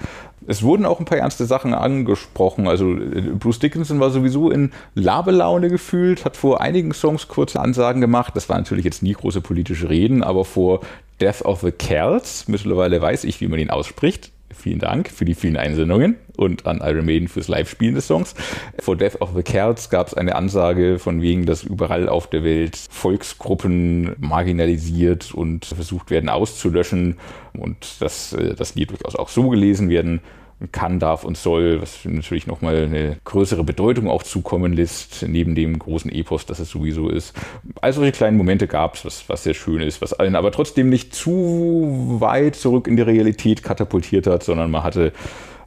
es 0.46 0.62
wurden 0.62 0.85
auch 0.85 0.98
ein 0.98 1.05
paar 1.05 1.18
ernste 1.18 1.46
Sachen 1.46 1.74
angesprochen. 1.74 2.68
Also 2.68 2.92
äh, 2.92 3.20
Bruce 3.38 3.59
Dickinson 3.59 4.00
war 4.00 4.11
sowieso 4.11 4.50
in 4.50 4.72
Labelaune 4.94 5.68
gefühlt, 5.68 6.24
hat 6.24 6.37
vor 6.37 6.61
einigen 6.61 6.92
Songs 6.92 7.28
kurze 7.28 7.61
Ansagen 7.61 8.00
gemacht. 8.00 8.35
Das 8.37 8.48
waren 8.48 8.59
natürlich 8.59 8.85
jetzt 8.85 9.02
nie 9.02 9.12
große 9.12 9.40
politische 9.40 9.88
Reden, 9.88 10.22
aber 10.22 10.44
vor 10.44 10.81
Death 11.20 11.42
of 11.42 11.61
the 11.61 11.72
Celts, 11.72 12.48
mittlerweile 12.48 13.00
weiß 13.00 13.24
ich, 13.24 13.40
wie 13.40 13.48
man 13.48 13.59
ihn 13.59 13.70
ausspricht, 13.70 14.33
vielen 14.53 14.79
Dank 14.79 15.09
für 15.09 15.25
die 15.25 15.35
vielen 15.35 15.57
Einsendungen 15.57 16.17
und 16.37 16.67
an 16.67 16.81
Iron 16.83 17.05
Maiden 17.05 17.29
fürs 17.29 17.49
Live-Spielen 17.49 17.95
des 17.95 18.07
Songs. 18.07 18.35
For 18.79 18.97
Death 18.97 19.21
of 19.21 19.31
the 19.35 19.43
Celts 19.43 19.91
gab 19.91 20.09
es 20.09 20.15
eine 20.15 20.35
Ansage 20.35 20.99
von 20.99 21.21
wegen, 21.23 21.47
dass 21.47 21.62
überall 21.62 22.09
auf 22.09 22.29
der 22.29 22.45
Welt 22.45 22.77
Volksgruppen 22.91 24.15
marginalisiert 24.19 25.33
und 25.35 25.67
versucht 25.67 26.11
werden 26.11 26.29
auszulöschen 26.29 27.17
und 27.59 28.01
dass 28.01 28.33
äh, 28.33 28.55
das 28.55 28.75
Lied 28.75 28.91
durchaus 28.91 29.17
auch 29.17 29.29
so 29.29 29.49
gelesen 29.49 29.88
werden 29.88 30.21
kann, 30.70 30.98
darf 30.98 31.25
und 31.25 31.37
soll, 31.37 31.81
was 31.83 32.05
natürlich 32.05 32.46
nochmal 32.46 32.85
eine 32.85 33.16
größere 33.25 33.64
Bedeutung 33.64 34.09
auch 34.09 34.22
zukommen 34.22 34.72
lässt, 34.72 35.25
neben 35.27 35.55
dem 35.55 35.79
großen 35.79 36.11
Epos, 36.12 36.46
das 36.46 36.59
es 36.61 36.70
sowieso 36.70 37.09
ist. 37.09 37.35
Also 37.81 38.01
solche 38.01 38.12
kleinen 38.12 38.37
Momente 38.37 38.66
gab 38.66 38.94
es, 38.94 39.05
was, 39.05 39.29
was 39.29 39.42
sehr 39.42 39.55
schön 39.55 39.81
ist, 39.81 40.01
was 40.01 40.12
allen 40.12 40.37
aber 40.37 40.53
trotzdem 40.53 40.88
nicht 40.88 41.14
zu 41.14 42.16
weit 42.20 42.55
zurück 42.55 42.87
in 42.87 42.96
die 42.96 43.03
Realität 43.03 43.62
katapultiert 43.62 44.27
hat, 44.27 44.42
sondern 44.42 44.70
man 44.70 44.85
hatte 44.85 45.12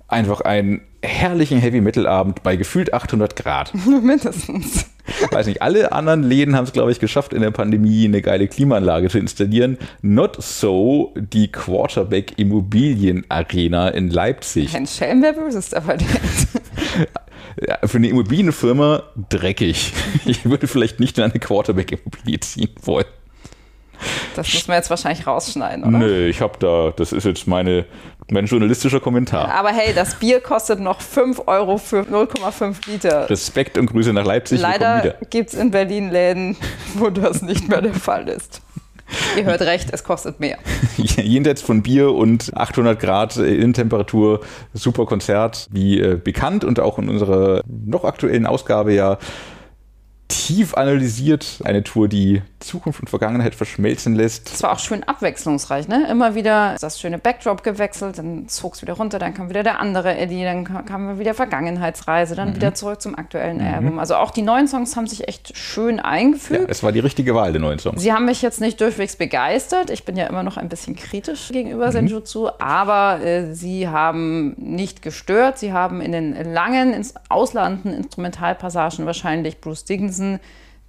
einfach 0.08 0.41
einen 0.41 0.82
herrlichen 1.02 1.60
Heavy 1.60 1.82
Metal 1.82 2.08
Abend 2.08 2.44
bei 2.44 2.56
gefühlt 2.56 2.94
800 2.94 3.36
Grad. 3.36 3.74
Mindestens. 3.86 4.86
Weiß 5.32 5.46
nicht, 5.46 5.62
alle 5.62 5.91
anderen 5.91 6.24
Läden 6.24 6.56
haben 6.56 6.65
es, 6.65 6.74
glaube 6.74 6.91
ich, 6.91 7.00
geschafft, 7.00 7.32
in 7.32 7.41
der 7.41 7.52
Pandemie 7.52 8.06
eine 8.06 8.22
geile 8.22 8.48
Klimaanlage 8.48 9.10
zu 9.10 9.20
installieren. 9.20 9.78
Not 10.02 10.41
so 10.41 11.13
die 11.15 11.52
Quarterback 11.52 12.38
Immobilien 12.38 13.24
Arena 13.30 13.89
in 13.89 14.10
Leipzig. 14.10 14.76
Ein 14.76 14.88
Schelm, 14.88 15.22
wer 15.22 15.34
Böses 15.34 15.70
dabei 15.70 15.98
denkt. 15.98 16.15
Ja, 17.65 17.78
für 17.88 17.98
eine 17.98 18.10
Immobilienfirma 18.10 19.04
dreckig. 19.30 19.94
Ich 20.26 20.44
würde 20.44 20.68
vielleicht 20.68 21.00
nicht 21.00 21.18
in 21.18 21.24
eine 21.24 21.39
Quarterback-Immobilie 21.39 22.39
ziehen 22.41 22.72
wollen. 22.84 23.06
Das 24.36 24.54
muss 24.54 24.68
man 24.68 24.78
jetzt 24.78 24.89
wahrscheinlich 24.89 25.26
rausschneiden, 25.26 25.86
oder? 25.86 25.98
Nö, 25.98 26.28
ich 26.28 26.41
habe 26.41 26.58
da, 26.60 26.91
das 26.96 27.13
ist 27.13 27.24
jetzt 27.24 27.48
meine, 27.48 27.86
mein 28.31 28.45
journalistischer 28.45 28.99
Kommentar. 28.99 29.53
Aber 29.53 29.69
hey, 29.69 29.93
das 29.93 30.15
Bier 30.15 30.39
kostet 30.39 30.79
noch 30.79 31.01
5 31.01 31.43
Euro 31.47 31.77
für 31.77 32.01
0,5 32.01 32.89
Liter. 32.89 33.29
Respekt 33.29 33.77
und 33.77 33.88
Grüße 33.88 34.13
nach 34.13 34.25
Leipzig. 34.25 34.59
Leider 34.59 35.15
gibt 35.29 35.49
es 35.49 35.55
in 35.55 35.71
Berlin 35.71 36.09
Läden, 36.09 36.57
wo 36.95 37.09
das 37.09 37.41
nicht 37.41 37.67
mehr 37.67 37.81
der 37.81 37.93
Fall 37.93 38.27
ist. 38.27 38.61
Ihr 39.38 39.45
hört 39.45 39.61
recht, 39.63 39.89
es 39.91 40.03
kostet 40.03 40.39
mehr. 40.39 40.57
Jenseits 40.97 41.61
von 41.61 41.83
Bier 41.83 42.11
und 42.11 42.55
800 42.55 42.99
Grad 42.99 43.38
Innentemperatur, 43.38 44.41
super 44.73 45.05
Konzert, 45.05 45.67
wie 45.71 45.99
äh, 45.99 46.15
bekannt 46.15 46.63
und 46.63 46.79
auch 46.79 46.97
in 46.97 47.09
unserer 47.09 47.61
noch 47.67 48.03
aktuellen 48.03 48.47
Ausgabe 48.47 48.93
ja 48.93 49.17
tief 50.27 50.73
analysiert. 50.75 51.59
Eine 51.63 51.83
Tour, 51.83 52.07
die 52.07 52.41
Zukunft 52.59 52.99
und 52.99 53.09
Vergangenheit 53.09 53.53
verschmelzen 53.53 54.15
lässt. 54.15 54.51
Es 54.51 54.63
war 54.63 54.71
auch 54.73 54.79
schön 54.79 55.03
abwechslungsreich, 55.03 55.88
ne? 55.88 56.07
Immer 56.09 56.33
wieder 56.33 56.75
das 56.81 56.99
schöne 56.99 57.19
Backdrop 57.19 57.61
gewechselt, 57.63 58.17
dann 58.17 58.47
zog 58.47 58.73
es 58.73 58.81
wieder 58.81 58.93
runter, 58.93 59.19
dann 59.19 59.35
kam 59.35 59.49
wieder 59.49 59.61
der 59.61 59.79
andere 59.79 60.17
Eddie, 60.17 60.43
dann 60.43 60.63
kam 60.85 61.19
wieder 61.19 61.35
Vergangenheitsreise, 61.35 62.33
Mhm. 62.33 62.38
dann 62.38 62.55
wieder 62.55 62.73
zurück 62.73 63.01
zum 63.01 63.15
aktuellen 63.15 63.61
Album. 63.61 63.99
Also 63.99 64.15
auch 64.15 64.31
die 64.31 64.41
neuen 64.41 64.67
Songs 64.67 64.95
haben 64.95 65.05
sich 65.05 65.27
echt 65.27 65.55
schön 65.55 65.97
Ja, 65.97 66.05
eingefügt. 66.05 66.65
es 66.69 66.81
war 66.81 66.91
die 66.91 66.99
richtige 67.01 67.35
Wahl 67.35 67.51
der 67.51 67.61
neuen 67.61 67.77
Songs. 67.77 68.01
Sie 68.01 68.11
haben 68.11 68.25
mich 68.25 68.41
jetzt 68.41 68.61
nicht 68.61 68.81
durchwegs 68.81 69.15
begeistert. 69.15 69.91
Ich 69.91 70.03
bin 70.05 70.17
ja 70.17 70.25
immer 70.25 70.41
noch 70.41 70.57
ein 70.57 70.69
bisschen 70.69 70.95
kritisch 70.95 71.49
gegenüber 71.49 71.91
Senjutsu, 71.91 72.49
aber 72.57 73.21
äh, 73.23 73.53
sie 73.53 73.88
haben 73.88 74.53
nicht 74.57 75.03
gestört. 75.03 75.59
Sie 75.59 75.71
haben 75.71 76.01
in 76.01 76.11
den 76.13 76.51
langen, 76.51 76.93
ins 76.93 77.13
ausladenden 77.29 77.93
Instrumentalpassagen 77.93 79.05
wahrscheinlich 79.05 79.61
Bruce 79.61 79.85
Dickinson 79.85 80.14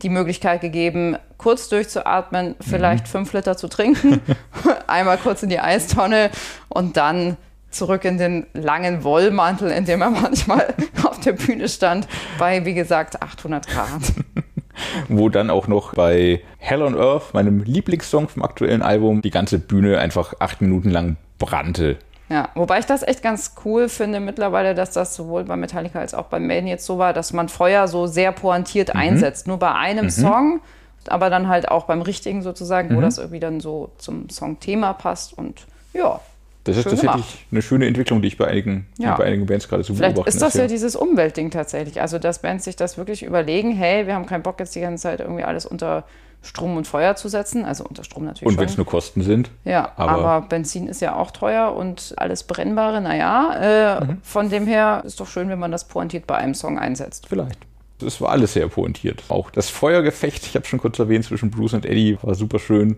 die 0.02 0.08
Möglichkeit 0.08 0.60
gegeben, 0.60 1.16
kurz 1.38 1.68
durchzuatmen, 1.68 2.54
vielleicht 2.60 3.08
fünf 3.08 3.32
Liter 3.32 3.56
zu 3.56 3.68
trinken, 3.68 4.20
einmal 4.86 5.16
kurz 5.18 5.42
in 5.42 5.48
die 5.48 5.60
Eistonne 5.60 6.30
und 6.68 6.96
dann 6.96 7.36
zurück 7.70 8.04
in 8.04 8.18
den 8.18 8.46
langen 8.52 9.04
Wollmantel, 9.04 9.70
in 9.70 9.84
dem 9.84 10.02
er 10.02 10.10
manchmal 10.22 10.74
auf 11.02 11.20
der 11.20 11.32
Bühne 11.32 11.68
stand, 11.68 12.06
bei, 12.38 12.64
wie 12.64 12.74
gesagt, 12.74 13.22
800 13.22 13.66
Grad. 13.66 14.02
wo 15.08 15.28
dann 15.28 15.50
auch 15.50 15.68
noch 15.68 15.94
bei 15.94 16.42
Hell 16.58 16.82
on 16.82 16.98
Earth, 16.98 17.32
meinem 17.32 17.62
Lieblingssong 17.62 18.28
vom 18.28 18.42
aktuellen 18.42 18.82
Album, 18.82 19.22
die 19.22 19.30
ganze 19.30 19.58
Bühne 19.58 19.98
einfach 19.98 20.34
acht 20.38 20.60
Minuten 20.60 20.90
lang 20.90 21.16
brannte. 21.38 21.98
Ja, 22.28 22.48
wobei 22.56 22.80
ich 22.80 22.86
das 22.86 23.02
echt 23.04 23.22
ganz 23.22 23.52
cool 23.64 23.88
finde 23.88 24.18
mittlerweile, 24.18 24.74
dass 24.74 24.90
das 24.90 25.14
sowohl 25.14 25.44
bei 25.44 25.54
Metallica 25.56 26.00
als 26.00 26.12
auch 26.12 26.26
bei 26.26 26.40
Maiden 26.40 26.66
jetzt 26.66 26.84
so 26.84 26.98
war, 26.98 27.12
dass 27.12 27.32
man 27.32 27.48
Feuer 27.48 27.86
so 27.86 28.06
sehr 28.08 28.32
pointiert 28.32 28.94
Mhm. 28.94 29.00
einsetzt. 29.00 29.46
Nur 29.46 29.58
bei 29.58 29.72
einem 29.72 30.10
Song, 30.10 30.60
aber 31.06 31.30
dann 31.30 31.46
halt 31.46 31.68
auch 31.68 31.84
beim 31.84 32.02
richtigen 32.02 32.42
sozusagen, 32.42 32.88
Mhm. 32.92 32.96
wo 32.96 33.00
das 33.00 33.18
irgendwie 33.18 33.38
dann 33.38 33.60
so 33.60 33.90
zum 33.98 34.28
Songthema 34.28 34.92
passt 34.92 35.38
und 35.38 35.66
ja. 35.92 36.20
Das 36.64 36.76
ist 36.76 36.82
tatsächlich 36.82 37.12
gemacht. 37.12 37.38
eine 37.52 37.62
schöne 37.62 37.86
Entwicklung, 37.86 38.22
die 38.22 38.26
ich 38.26 38.36
bei 38.36 38.48
einigen, 38.48 38.88
Ja. 38.98 39.14
bei 39.14 39.24
einigen 39.26 39.46
Bands 39.46 39.68
gerade 39.68 39.84
zu 39.84 39.94
Vielleicht 39.94 40.16
beobachten 40.16 40.34
ist 40.36 40.42
das 40.42 40.54
ja 40.54 40.62
ja. 40.62 40.66
dieses 40.66 40.96
Umweltding 40.96 41.52
tatsächlich. 41.52 42.00
Also, 42.00 42.18
dass 42.18 42.40
Bands 42.40 42.64
sich 42.64 42.74
das 42.74 42.98
wirklich 42.98 43.22
überlegen, 43.22 43.70
hey, 43.70 44.08
wir 44.08 44.14
haben 44.16 44.26
keinen 44.26 44.42
Bock 44.42 44.58
jetzt 44.58 44.74
die 44.74 44.80
ganze 44.80 45.04
Zeit 45.04 45.20
irgendwie 45.20 45.44
alles 45.44 45.64
unter 45.64 46.02
Strom 46.46 46.76
und 46.76 46.86
Feuer 46.86 47.16
zu 47.16 47.28
setzen. 47.28 47.64
Also 47.64 47.84
unter 47.84 48.04
Strom 48.04 48.24
natürlich 48.24 48.46
Und 48.52 48.58
wenn 48.58 48.68
es 48.68 48.76
nur 48.76 48.86
Kosten 48.86 49.22
sind. 49.22 49.50
Ja, 49.64 49.92
aber- 49.96 50.12
aber, 50.12 50.46
Benzin 50.48 50.86
ist 50.88 51.00
ja 51.00 51.16
auch 51.16 51.30
teuer 51.30 51.74
und 51.74 52.14
alles 52.16 52.44
Brennbare, 52.44 53.00
naja. 53.00 53.98
Äh, 54.00 54.04
Mhm. 54.04 54.18
Von 54.22 54.48
dem 54.50 54.66
her 54.66 55.02
ist 55.04 55.20
doch 55.20 55.26
schön, 55.26 55.48
wenn 55.48 55.58
man 55.58 55.70
das 55.72 55.84
pointiert 55.84 56.26
bei 56.26 56.36
einem 56.36 56.54
Song 56.54 56.78
einsetzt. 56.78 57.26
Vielleicht. 57.28 57.58
Es 58.04 58.20
war 58.20 58.30
alles 58.30 58.52
sehr 58.52 58.68
pointiert. 58.68 59.22
Auch 59.28 59.50
das 59.50 59.70
Feuergefecht, 59.70 60.44
ich 60.46 60.54
habe 60.54 60.66
schon 60.66 60.78
kurz 60.78 60.98
erwähnt, 60.98 61.24
zwischen 61.24 61.50
Bruce 61.50 61.72
und 61.74 61.86
Eddie 61.86 62.18
war 62.22 62.34
super 62.34 62.58
schön. 62.58 62.96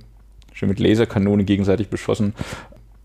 Schön 0.53 0.69
mit 0.69 0.81
Laserkanonen 0.81 1.47
gegenseitig 1.47 1.89
beschossen. 1.89 2.35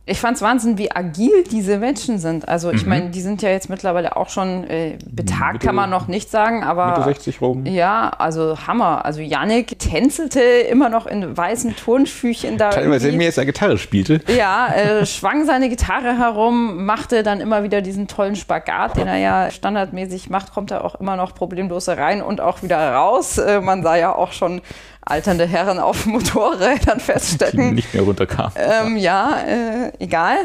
Ich 0.06 0.20
fand's 0.20 0.42
Wahnsinn, 0.42 0.78
wie 0.78 0.92
agil 0.94 1.46
diese 1.50 1.78
Menschen 1.78 2.18
sind. 2.18 2.46
Also 2.50 2.68
Mhm. 2.68 2.76
ich 2.76 2.86
meine, 2.86 3.10
die 3.12 3.22
sind 3.22 3.42
ja 3.42 3.50
jetzt 3.52 3.70
mittlerweile 3.70 4.18
auch 4.18 4.28
schon 4.28 4.66
äh, 4.70 4.98
betagt, 5.10 5.54
Mitte- 5.54 5.66
kann 5.68 5.76
man 5.76 5.90
noch 5.90 6.10
nicht 6.10 6.30
sagen, 6.30 6.62
aber 6.62 6.88
Mitte 6.88 7.04
60 7.04 7.40
rum. 7.40 7.66
ja, 7.66 8.10
also 8.18 8.58
Hammer. 8.68 9.06
Also 9.06 9.22
Yannick 9.22 9.80
tänzelte 9.80 10.42
immer 10.42 10.90
noch 10.90 11.06
in 11.08 11.38
weißen 11.38 11.78
Turnschüchen 11.78 12.58
da. 12.58 12.72
Teilweise 12.72 13.08
irgendwie. 13.08 13.18
mehr 13.20 13.28
als 13.28 13.38
er 13.38 13.46
Gitarre 13.46 13.78
spielte. 13.78 14.20
Ja, 14.38 14.68
äh, 14.76 15.06
schwang 15.06 15.46
seine 15.46 15.70
Gitarre 15.70 16.18
herum, 16.18 16.86
machte 16.86 17.24
dann 17.24 17.40
immer 17.40 17.64
wieder 17.64 17.82
diesen 17.82 18.08
tollen 18.10 18.36
Spagat, 18.36 18.98
den 18.98 19.08
er 19.08 19.18
ja 19.20 19.52
standardmäßig 19.52 20.30
macht, 20.30 20.54
kommt 20.54 20.72
er 20.72 20.84
auch 20.84 20.96
immer 20.96 21.16
noch 21.16 21.34
problemlos 21.34 21.88
rein 21.88 22.22
und 22.22 22.42
auch 22.42 22.62
wieder 22.62 22.94
raus. 22.94 23.38
Äh, 23.38 23.62
man 23.62 23.84
sah 23.84 23.96
ja 23.96 24.14
auch 24.14 24.34
schon 24.34 24.60
alternde 25.06 25.46
Herren 25.46 25.80
auf 25.80 26.06
Motorrädern 26.06 26.98
Die 26.98 27.04
feststecken. 27.04 27.74
nicht 27.76 27.94
mehr 27.94 28.04
runterkam. 28.04 28.52
Ähm, 28.56 28.98
ja, 28.98 29.38
äh, 29.48 29.92
egal. 30.00 30.38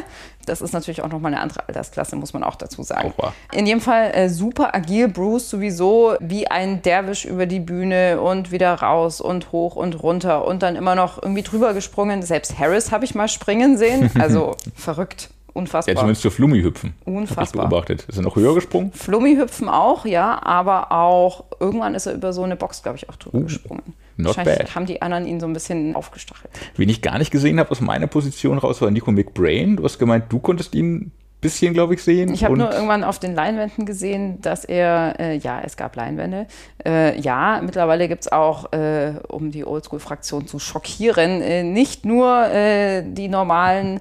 Das 0.47 0.62
ist 0.62 0.73
natürlich 0.73 1.03
auch 1.03 1.11
nochmal 1.11 1.35
eine 1.35 1.42
andere 1.42 1.68
Altersklasse, 1.68 2.16
muss 2.16 2.33
man 2.33 2.42
auch 2.42 2.57
dazu 2.57 2.83
sagen. 2.83 3.12
Wahr. 3.18 3.35
In 3.53 3.66
jedem 3.66 3.83
Fall 3.83 4.12
äh, 4.14 4.31
super 4.31 4.75
agil. 4.75 5.09
Bruce 5.09 5.51
sowieso 5.51 6.14
wie 6.21 6.49
ein 6.51 6.81
Derwisch 6.81 7.27
über 7.27 7.44
die 7.44 7.61
Bühne 7.61 8.18
und 8.23 8.51
wieder 8.51 8.73
raus 8.75 9.21
und 9.21 9.53
hoch 9.53 9.77
und 9.77 10.03
runter 10.03 10.47
und 10.47 10.62
dann 10.62 10.75
immer 10.77 10.94
noch 10.94 11.23
irgendwie 11.23 11.42
drüber 11.42 11.75
gesprungen. 11.75 12.23
Selbst 12.23 12.59
Harris 12.59 12.90
habe 12.92 13.05
ich 13.05 13.14
mal 13.14 13.29
springen 13.29 13.77
sehen. 13.77 14.11
Also 14.18 14.57
verrückt. 14.75 15.29
Ja, 15.31 15.61
Unfassbar. 15.61 15.97
zumindest 15.97 16.23
zur 16.23 16.31
Flummi 16.31 16.62
hüpfen. 16.62 16.94
Hab 17.01 17.09
ich 17.09 17.14
Unfassbar. 17.14 17.68
beobachtet. 17.68 18.05
Ist 18.09 18.16
er 18.16 18.23
noch 18.23 18.37
höher 18.37 18.55
gesprungen? 18.55 18.92
Flummi 18.92 19.35
hüpfen 19.37 19.68
auch, 19.68 20.07
ja, 20.07 20.40
aber 20.44 20.92
auch 20.92 21.44
irgendwann 21.61 21.94
ist 21.97 22.07
er 22.07 22.14
über 22.14 22.33
so 22.33 22.42
eine 22.44 22.55
Box, 22.57 22.83
glaube 22.83 22.97
ich, 22.97 23.09
auch 23.11 23.16
drüber 23.16 23.38
Uh, 23.38 23.42
gesprungen. 23.42 23.83
Not 24.19 24.37
Wahrscheinlich 24.37 24.59
bad. 24.59 24.75
haben 24.75 24.87
die 24.87 25.01
anderen 25.01 25.27
ihn 25.27 25.41
so 25.41 25.47
ein 25.47 25.53
bisschen 25.53 25.95
aufgestachelt. 25.95 26.51
Wen 26.77 26.89
ich 26.89 27.01
gar 27.03 27.19
nicht 27.19 27.31
gesehen 27.31 27.59
habe 27.59 27.71
aus 27.71 27.81
meiner 27.81 28.07
Position 28.07 28.59
raus, 28.59 28.83
war 28.83 28.91
Nico 28.91 29.11
McBrain. 29.11 29.77
Du 29.77 29.85
hast 29.85 29.99
gemeint, 29.99 30.25
du 30.29 30.39
konntest 30.41 30.75
ihn 30.75 30.97
ein 30.97 31.13
bisschen, 31.41 31.73
glaube 31.73 31.95
ich, 31.95 32.03
sehen. 32.03 32.35
Ich 32.35 32.45
habe 32.45 32.59
nur 32.59 32.73
irgendwann 32.73 33.05
auf 33.05 33.21
den 33.21 33.35
Leinwänden 33.35 33.87
gesehen, 33.87 34.41
dass 34.43 34.65
er, 34.65 35.15
äh, 35.21 35.37
ja, 35.37 35.61
es 35.65 35.77
gab 35.77 35.95
Leinwände. 35.95 36.47
Äh, 36.85 37.19
ja, 37.21 37.61
mittlerweile 37.65 38.09
gibt 38.09 38.23
es 38.23 38.33
auch, 38.33 38.73
äh, 38.73 39.15
um 39.29 39.53
die 39.53 39.65
Oldschool-Fraktion 39.65 40.49
zu 40.49 40.59
schockieren, 40.59 41.41
äh, 41.41 41.63
nicht 41.63 42.05
nur 42.05 42.49
äh, 42.49 43.05
die 43.07 43.29
normalen, 43.29 44.01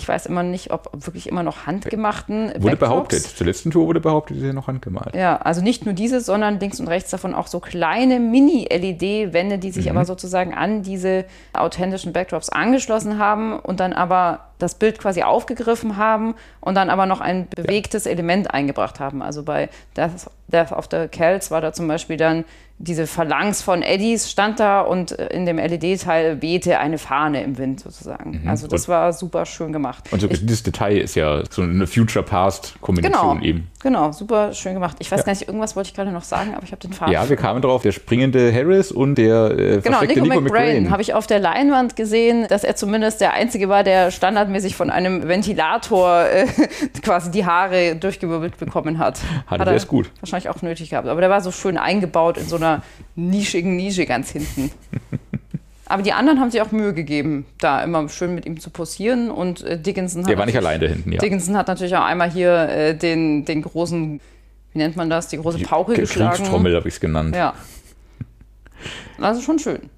ich 0.00 0.08
weiß 0.08 0.26
immer 0.26 0.42
nicht, 0.42 0.72
ob 0.72 0.90
wirklich 0.92 1.28
immer 1.28 1.42
noch 1.42 1.66
handgemachten 1.66 2.48
wurde 2.48 2.58
Backdrops. 2.58 2.78
behauptet. 2.80 3.22
Zur 3.22 3.46
letzten 3.46 3.70
Tour 3.70 3.86
wurde 3.86 4.00
behauptet, 4.00 4.38
ist 4.38 4.42
ja 4.42 4.52
noch 4.54 4.66
handgemalt. 4.66 5.14
Ja, 5.14 5.36
also 5.36 5.60
nicht 5.60 5.84
nur 5.84 5.92
diese, 5.92 6.20
sondern 6.20 6.58
links 6.58 6.80
und 6.80 6.88
rechts 6.88 7.10
davon 7.10 7.34
auch 7.34 7.46
so 7.46 7.60
kleine 7.60 8.18
Mini-LED-Wände, 8.18 9.58
die 9.58 9.70
sich 9.70 9.90
aber 9.90 10.04
sozusagen 10.06 10.54
an 10.54 10.82
diese 10.82 11.26
authentischen 11.52 12.12
Backdrops 12.14 12.48
angeschlossen 12.48 13.18
haben 13.18 13.58
und 13.58 13.78
dann 13.80 13.92
aber 13.92 14.49
das 14.62 14.74
Bild 14.76 14.98
quasi 14.98 15.22
aufgegriffen 15.22 15.96
haben 15.96 16.34
und 16.60 16.74
dann 16.76 16.90
aber 16.90 17.06
noch 17.06 17.20
ein 17.20 17.48
bewegtes 17.48 18.06
Element 18.06 18.52
eingebracht 18.52 19.00
haben. 19.00 19.22
Also 19.22 19.42
bei 19.42 19.68
Death, 19.96 20.30
Death 20.48 20.72
of 20.72 20.86
the 20.90 21.08
Celts 21.14 21.50
war 21.50 21.60
da 21.60 21.72
zum 21.72 21.88
Beispiel 21.88 22.16
dann 22.16 22.44
diese 22.82 23.06
Phalanx 23.06 23.60
von 23.60 23.82
Eddies 23.82 24.30
stand 24.30 24.58
da 24.58 24.80
und 24.80 25.18
äh, 25.18 25.26
in 25.34 25.44
dem 25.44 25.58
LED-Teil 25.58 26.40
wehte 26.40 26.78
eine 26.78 26.96
Fahne 26.96 27.42
im 27.42 27.58
Wind 27.58 27.80
sozusagen. 27.80 28.42
Also 28.46 28.68
das 28.68 28.82
Und- 28.82 28.88
war 28.88 29.12
super 29.12 29.44
schön 29.44 29.70
gemacht. 29.70 30.04
Und 30.10 30.20
so 30.20 30.26
dieses 30.28 30.62
Detail 30.62 30.96
ist 30.96 31.14
ja 31.14 31.42
so 31.50 31.60
eine 31.60 31.86
Future-Past-Kombination 31.86 33.38
Genau, 33.38 33.44
eben. 33.44 33.68
genau, 33.82 34.12
super 34.12 34.52
schön 34.54 34.74
gemacht. 34.74 34.96
Ich 35.00 35.10
weiß 35.12 35.24
gar 35.24 35.32
nicht, 35.32 35.46
irgendwas 35.46 35.76
wollte 35.76 35.88
ich 35.88 35.94
gerade 35.94 36.10
noch 36.10 36.22
sagen, 36.22 36.54
aber 36.54 36.64
ich 36.64 36.72
habe 36.72 36.80
den 36.80 36.92
Faden. 36.92 37.12
Ja, 37.12 37.28
wir 37.28 37.36
kamen 37.36 37.60
drauf, 37.62 37.82
der 37.82 37.92
springende 37.92 38.52
Harris 38.52 38.92
und 38.92 39.16
der 39.16 39.50
äh, 39.50 39.80
Genau, 39.82 40.00
Nico, 40.00 40.20
Nico, 40.22 40.40
McBrain 40.40 40.44
McBrain. 40.44 40.90
habe 40.90 41.02
ich 41.02 41.14
auf 41.14 41.26
der 41.26 41.38
Leinwand 41.38 41.96
gesehen, 41.96 42.46
dass 42.48 42.64
er 42.64 42.76
zumindest 42.76 43.20
der 43.20 43.34
Einzige 43.34 43.68
war, 43.68 43.84
der 43.84 44.10
standardmäßig 44.10 44.49
standardmäßig 44.50 44.76
von 44.76 44.90
einem 44.90 45.28
Ventilator 45.28 46.24
äh, 46.24 46.46
quasi 47.02 47.30
die 47.30 47.46
Haare 47.46 47.96
durchgewirbelt 47.96 48.58
bekommen 48.58 48.98
hat. 48.98 49.20
Hatte 49.46 49.64
der 49.64 49.74
es 49.74 49.86
gut. 49.86 50.10
Wahrscheinlich 50.20 50.48
auch 50.48 50.62
nötig 50.62 50.90
gehabt. 50.90 51.08
Aber 51.08 51.20
der 51.20 51.30
war 51.30 51.40
so 51.40 51.50
schön 51.50 51.78
eingebaut 51.78 52.36
in 52.36 52.46
so 52.46 52.56
einer 52.56 52.82
nischigen 53.14 53.76
Nische 53.76 54.06
ganz 54.06 54.30
hinten. 54.30 54.70
Aber 55.86 56.02
die 56.02 56.12
anderen 56.12 56.38
haben 56.38 56.52
sich 56.52 56.62
auch 56.62 56.70
Mühe 56.70 56.94
gegeben, 56.94 57.46
da 57.58 57.82
immer 57.82 58.08
schön 58.08 58.32
mit 58.34 58.46
ihm 58.46 58.60
zu 58.60 58.70
posieren. 58.70 59.30
Und 59.30 59.62
äh, 59.62 59.80
Dickinson 59.80 60.22
hat. 60.22 60.30
Der 60.30 60.38
war 60.38 60.46
nicht 60.46 60.56
allein 60.56 60.80
da 60.80 60.86
hinten, 60.86 61.12
ja. 61.12 61.18
Dickinson 61.18 61.56
hat 61.56 61.66
natürlich 61.66 61.96
auch 61.96 62.04
einmal 62.04 62.30
hier 62.30 62.68
äh, 62.68 62.94
den, 62.94 63.44
den 63.44 63.62
großen, 63.62 64.20
wie 64.72 64.78
nennt 64.78 64.96
man 64.96 65.10
das, 65.10 65.28
die 65.28 65.38
große 65.38 65.58
Pauke 65.60 65.94
die 65.94 66.02
geschlagen. 66.02 66.36
Kriegstrommel 66.36 66.76
habe 66.76 66.86
ich 66.86 66.94
es 66.94 67.00
genannt. 67.00 67.34
Ja. 67.34 67.54
Also 69.20 69.42
schon 69.42 69.58
schön. 69.58 69.90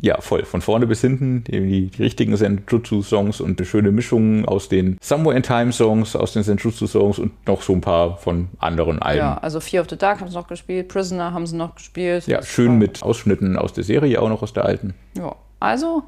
Ja, 0.00 0.20
voll. 0.20 0.44
Von 0.44 0.60
vorne 0.60 0.86
bis 0.86 1.00
hinten 1.00 1.44
die, 1.44 1.88
die 1.88 2.02
richtigen 2.02 2.36
Senjutsu-Songs 2.36 3.40
und 3.40 3.58
eine 3.58 3.66
schöne 3.66 3.92
Mischung 3.92 4.44
aus 4.44 4.68
den 4.68 4.98
Somewhere 5.00 5.36
in 5.36 5.42
Time-Songs, 5.42 6.16
aus 6.16 6.34
den 6.34 6.42
Senjutsu-Songs 6.42 7.18
und 7.18 7.32
noch 7.46 7.62
so 7.62 7.72
ein 7.72 7.80
paar 7.80 8.18
von 8.18 8.48
anderen 8.58 9.00
Alben. 9.00 9.18
Ja, 9.18 9.38
also 9.38 9.60
Fear 9.60 9.82
of 9.82 9.90
the 9.90 9.96
Dark 9.96 10.20
haben 10.20 10.28
sie 10.28 10.36
noch 10.36 10.48
gespielt, 10.48 10.88
Prisoner 10.88 11.32
haben 11.32 11.46
sie 11.46 11.56
noch 11.56 11.74
gespielt. 11.74 12.26
Ja, 12.26 12.42
schön 12.42 12.78
mit 12.78 13.02
Ausschnitten 13.02 13.56
aus 13.56 13.72
der 13.72 13.84
Serie, 13.84 14.20
auch 14.20 14.28
noch 14.28 14.42
aus 14.42 14.52
der 14.52 14.66
alten. 14.66 14.94
Ja, 15.16 15.34
also 15.60 16.02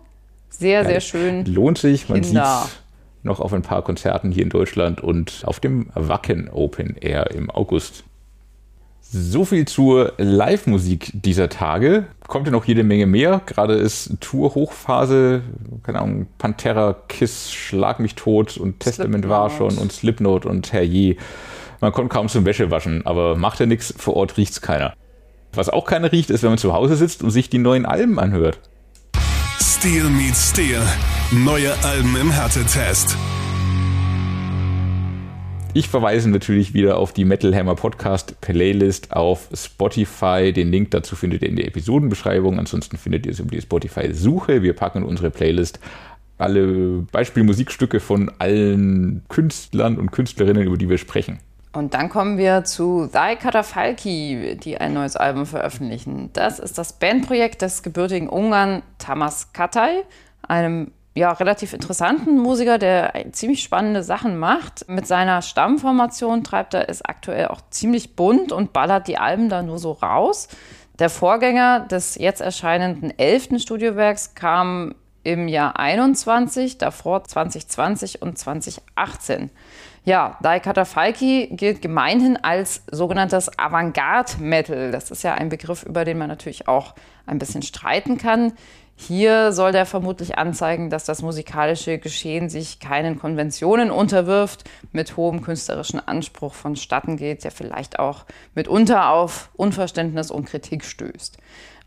sehr, 0.50 0.84
sehr 0.84 1.00
schön. 1.00 1.46
Lohnt 1.46 1.78
sich, 1.78 2.08
man 2.08 2.22
sieht 2.22 2.40
noch 3.22 3.40
auf 3.40 3.52
ein 3.52 3.62
paar 3.62 3.82
Konzerten 3.82 4.30
hier 4.30 4.42
in 4.42 4.48
Deutschland 4.48 5.00
und 5.02 5.42
auf 5.44 5.60
dem 5.60 5.88
Wacken 5.94 6.48
Open 6.50 6.96
Air 7.00 7.30
im 7.32 7.50
August. 7.50 8.04
So 9.10 9.46
viel 9.46 9.64
zur 9.64 10.12
Live-Musik 10.18 11.12
dieser 11.14 11.48
Tage. 11.48 12.08
Kommt 12.26 12.46
ja 12.46 12.52
noch 12.52 12.66
jede 12.66 12.84
Menge 12.84 13.06
mehr. 13.06 13.40
Gerade 13.46 13.72
ist 13.72 14.20
Tour-Hochphase. 14.20 15.40
Keine 15.82 16.00
Ahnung, 16.00 16.26
Pantera, 16.36 16.94
Kiss, 17.08 17.50
Schlag 17.50 18.00
mich 18.00 18.16
tot 18.16 18.58
und 18.58 18.80
Testament 18.80 19.26
war 19.26 19.48
Slipknot. 19.48 19.72
schon 19.72 19.82
und 19.82 19.92
Slipknot 19.92 20.44
und 20.44 20.74
Herrje. 20.74 21.16
Man 21.80 21.92
kommt 21.92 22.10
kaum 22.10 22.28
zum 22.28 22.44
Wäschewaschen, 22.44 23.06
aber 23.06 23.34
macht 23.34 23.60
ja 23.60 23.66
nichts, 23.66 23.94
vor 23.96 24.14
Ort 24.14 24.36
riecht's 24.36 24.60
keiner. 24.60 24.92
Was 25.54 25.70
auch 25.70 25.86
keiner 25.86 26.12
riecht, 26.12 26.28
ist, 26.28 26.42
wenn 26.42 26.50
man 26.50 26.58
zu 26.58 26.74
Hause 26.74 26.96
sitzt 26.96 27.22
und 27.22 27.30
sich 27.30 27.48
die 27.48 27.58
neuen 27.58 27.86
Alben 27.86 28.18
anhört. 28.18 28.60
Steel 29.58 30.04
meets 30.10 30.50
Steel. 30.50 30.82
Neue 31.30 31.72
Alben 31.82 32.14
im 32.20 32.30
Härtetest. 32.30 33.16
Ich 35.78 35.88
verweise 35.88 36.28
natürlich 36.28 36.74
wieder 36.74 36.98
auf 36.98 37.12
die 37.12 37.24
Metal 37.24 37.54
Hammer 37.54 37.76
Podcast 37.76 38.40
Playlist 38.40 39.12
auf 39.12 39.48
Spotify. 39.54 40.52
Den 40.52 40.72
Link 40.72 40.90
dazu 40.90 41.14
findet 41.14 41.42
ihr 41.42 41.48
in 41.48 41.54
der 41.54 41.68
Episodenbeschreibung. 41.68 42.58
Ansonsten 42.58 42.96
findet 42.96 43.26
ihr 43.26 43.30
es 43.30 43.38
über 43.38 43.52
die 43.52 43.60
Spotify-Suche. 43.60 44.64
Wir 44.64 44.72
packen 44.72 44.98
in 44.98 45.04
unsere 45.04 45.30
Playlist 45.30 45.78
alle 46.36 47.06
Beispielmusikstücke 47.12 48.00
von 48.00 48.28
allen 48.40 49.22
Künstlern 49.28 49.98
und 49.98 50.10
Künstlerinnen, 50.10 50.64
über 50.64 50.76
die 50.76 50.88
wir 50.88 50.98
sprechen. 50.98 51.38
Und 51.72 51.94
dann 51.94 52.08
kommen 52.08 52.38
wir 52.38 52.64
zu 52.64 53.06
Thy 53.06 53.36
Katafalki, 53.36 54.58
die 54.60 54.78
ein 54.78 54.94
neues 54.94 55.14
Album 55.14 55.46
veröffentlichen. 55.46 56.30
Das 56.32 56.58
ist 56.58 56.76
das 56.76 56.94
Bandprojekt 56.94 57.62
des 57.62 57.84
gebürtigen 57.84 58.28
Ungarn 58.28 58.82
Tamas 58.98 59.52
Katay, 59.52 60.02
einem 60.42 60.90
ja, 61.18 61.32
relativ 61.32 61.72
interessanten 61.72 62.38
Musiker, 62.38 62.78
der 62.78 63.12
ziemlich 63.32 63.62
spannende 63.62 64.04
Sachen 64.04 64.38
macht. 64.38 64.88
Mit 64.88 65.06
seiner 65.06 65.42
Stammformation 65.42 66.44
treibt 66.44 66.74
er 66.74 66.88
es 66.88 67.02
aktuell 67.02 67.48
auch 67.48 67.60
ziemlich 67.70 68.14
bunt 68.14 68.52
und 68.52 68.72
ballert 68.72 69.08
die 69.08 69.18
Alben 69.18 69.48
da 69.48 69.62
nur 69.62 69.80
so 69.80 69.92
raus. 69.92 70.46
Der 71.00 71.10
Vorgänger 71.10 71.80
des 71.80 72.14
jetzt 72.14 72.40
erscheinenden 72.40 73.18
elften 73.18 73.58
Studiowerks 73.58 74.34
kam 74.34 74.94
im 75.24 75.48
Jahr 75.48 75.78
21, 75.78 76.78
davor 76.78 77.24
2020 77.24 78.22
und 78.22 78.38
2018. 78.38 79.50
Ja, 80.04 80.38
Dai 80.40 80.60
Katafalki 80.60 81.48
gilt 81.50 81.82
gemeinhin 81.82 82.36
als 82.36 82.82
sogenanntes 82.90 83.58
Avantgarde-Metal. 83.58 84.92
Das 84.92 85.10
ist 85.10 85.24
ja 85.24 85.34
ein 85.34 85.48
Begriff, 85.48 85.82
über 85.82 86.04
den 86.04 86.16
man 86.16 86.28
natürlich 86.28 86.68
auch 86.68 86.94
ein 87.26 87.38
bisschen 87.40 87.62
streiten 87.62 88.18
kann. 88.18 88.52
Hier 89.00 89.52
soll 89.52 89.70
der 89.70 89.86
vermutlich 89.86 90.38
anzeigen, 90.38 90.90
dass 90.90 91.04
das 91.04 91.22
musikalische 91.22 91.98
Geschehen 91.98 92.48
sich 92.48 92.80
keinen 92.80 93.16
Konventionen 93.16 93.92
unterwirft, 93.92 94.64
mit 94.90 95.16
hohem 95.16 95.40
künstlerischen 95.40 96.00
Anspruch 96.00 96.52
vonstatten 96.52 97.16
geht, 97.16 97.44
der 97.44 97.52
vielleicht 97.52 98.00
auch 98.00 98.24
mitunter 98.56 99.10
auf 99.10 99.50
Unverständnis 99.54 100.32
und 100.32 100.46
Kritik 100.46 100.84
stößt. 100.84 101.38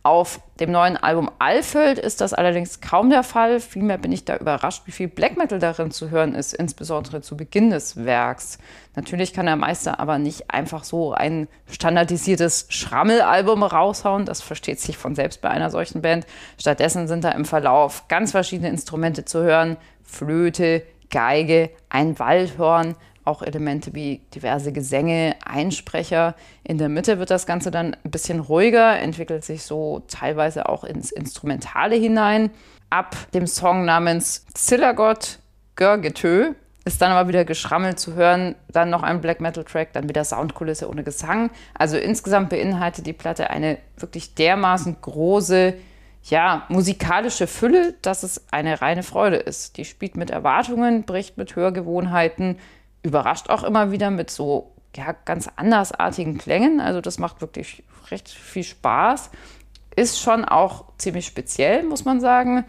Auf 0.03 0.39
dem 0.59 0.71
neuen 0.71 0.97
Album 0.97 1.29
Alfeld 1.37 1.99
ist 1.99 2.21
das 2.21 2.33
allerdings 2.33 2.81
kaum 2.81 3.11
der 3.11 3.21
Fall. 3.21 3.59
Vielmehr 3.59 3.99
bin 3.99 4.11
ich 4.11 4.25
da 4.25 4.35
überrascht, 4.35 4.81
wie 4.87 4.91
viel 4.91 5.07
Black 5.07 5.37
Metal 5.37 5.59
darin 5.59 5.91
zu 5.91 6.09
hören 6.09 6.33
ist, 6.33 6.53
insbesondere 6.53 7.21
zu 7.21 7.37
Beginn 7.37 7.69
des 7.69 8.03
Werks. 8.03 8.57
Natürlich 8.95 9.31
kann 9.31 9.45
der 9.45 9.57
Meister 9.57 9.99
aber 9.99 10.17
nicht 10.17 10.49
einfach 10.49 10.85
so 10.85 11.13
ein 11.13 11.47
standardisiertes 11.69 12.65
Schrammelalbum 12.69 13.61
raushauen. 13.61 14.25
Das 14.25 14.41
versteht 14.41 14.79
sich 14.79 14.97
von 14.97 15.13
selbst 15.13 15.39
bei 15.39 15.51
einer 15.51 15.69
solchen 15.69 16.01
Band. 16.01 16.25
Stattdessen 16.59 17.07
sind 17.07 17.23
da 17.23 17.29
im 17.29 17.45
Verlauf 17.45 18.07
ganz 18.07 18.31
verschiedene 18.31 18.69
Instrumente 18.69 19.23
zu 19.23 19.43
hören. 19.43 19.77
Flöte, 20.01 20.81
Geige, 21.11 21.69
ein 21.89 22.17
Waldhorn, 22.17 22.95
auch 23.23 23.41
Elemente 23.41 23.93
wie 23.93 24.21
diverse 24.33 24.71
Gesänge, 24.71 25.35
Einsprecher. 25.45 26.35
In 26.63 26.77
der 26.77 26.89
Mitte 26.89 27.19
wird 27.19 27.29
das 27.29 27.45
Ganze 27.45 27.71
dann 27.71 27.95
ein 28.03 28.11
bisschen 28.11 28.39
ruhiger, 28.39 28.99
entwickelt 28.99 29.43
sich 29.43 29.63
so 29.63 30.03
teilweise 30.07 30.69
auch 30.69 30.83
ins 30.83 31.11
Instrumentale 31.11 31.95
hinein. 31.95 32.49
Ab 32.89 33.15
dem 33.33 33.47
Song 33.47 33.85
namens 33.85 34.45
Zillagot 34.53 35.39
Görgetö 35.75 36.53
ist 36.83 37.01
dann 37.01 37.11
aber 37.11 37.29
wieder 37.29 37.45
Geschrammel 37.45 37.95
zu 37.95 38.15
hören, 38.15 38.55
dann 38.69 38.89
noch 38.89 39.03
ein 39.03 39.21
Black 39.21 39.39
Metal 39.39 39.63
Track, 39.63 39.93
dann 39.93 40.09
wieder 40.09 40.23
Soundkulisse 40.23 40.89
ohne 40.89 41.03
Gesang. 41.03 41.51
Also 41.75 41.97
insgesamt 41.97 42.49
beinhaltet 42.49 43.05
die 43.05 43.13
Platte 43.13 43.49
eine 43.49 43.77
wirklich 43.97 44.33
dermaßen 44.33 44.97
große, 44.99 45.75
ja, 46.23 46.65
musikalische 46.69 47.47
Fülle, 47.47 47.93
dass 48.01 48.23
es 48.23 48.45
eine 48.51 48.81
reine 48.81 49.03
Freude 49.03 49.37
ist. 49.37 49.77
Die 49.77 49.85
spielt 49.85 50.17
mit 50.17 50.31
Erwartungen, 50.31 51.03
bricht 51.03 51.37
mit 51.37 51.55
Hörgewohnheiten, 51.55 52.57
überrascht 53.03 53.49
auch 53.49 53.63
immer 53.63 53.91
wieder 53.91 54.11
mit 54.11 54.29
so 54.29 54.71
ja, 54.95 55.15
ganz 55.25 55.49
andersartigen 55.55 56.37
Klängen. 56.37 56.79
Also 56.79 57.01
das 57.01 57.17
macht 57.17 57.41
wirklich 57.41 57.83
recht 58.09 58.29
viel 58.29 58.63
Spaß. 58.63 59.31
Ist 59.95 60.19
schon 60.19 60.45
auch 60.45 60.85
ziemlich 60.97 61.25
speziell, 61.25 61.83
muss 61.83 62.05
man 62.05 62.19
sagen. 62.21 62.65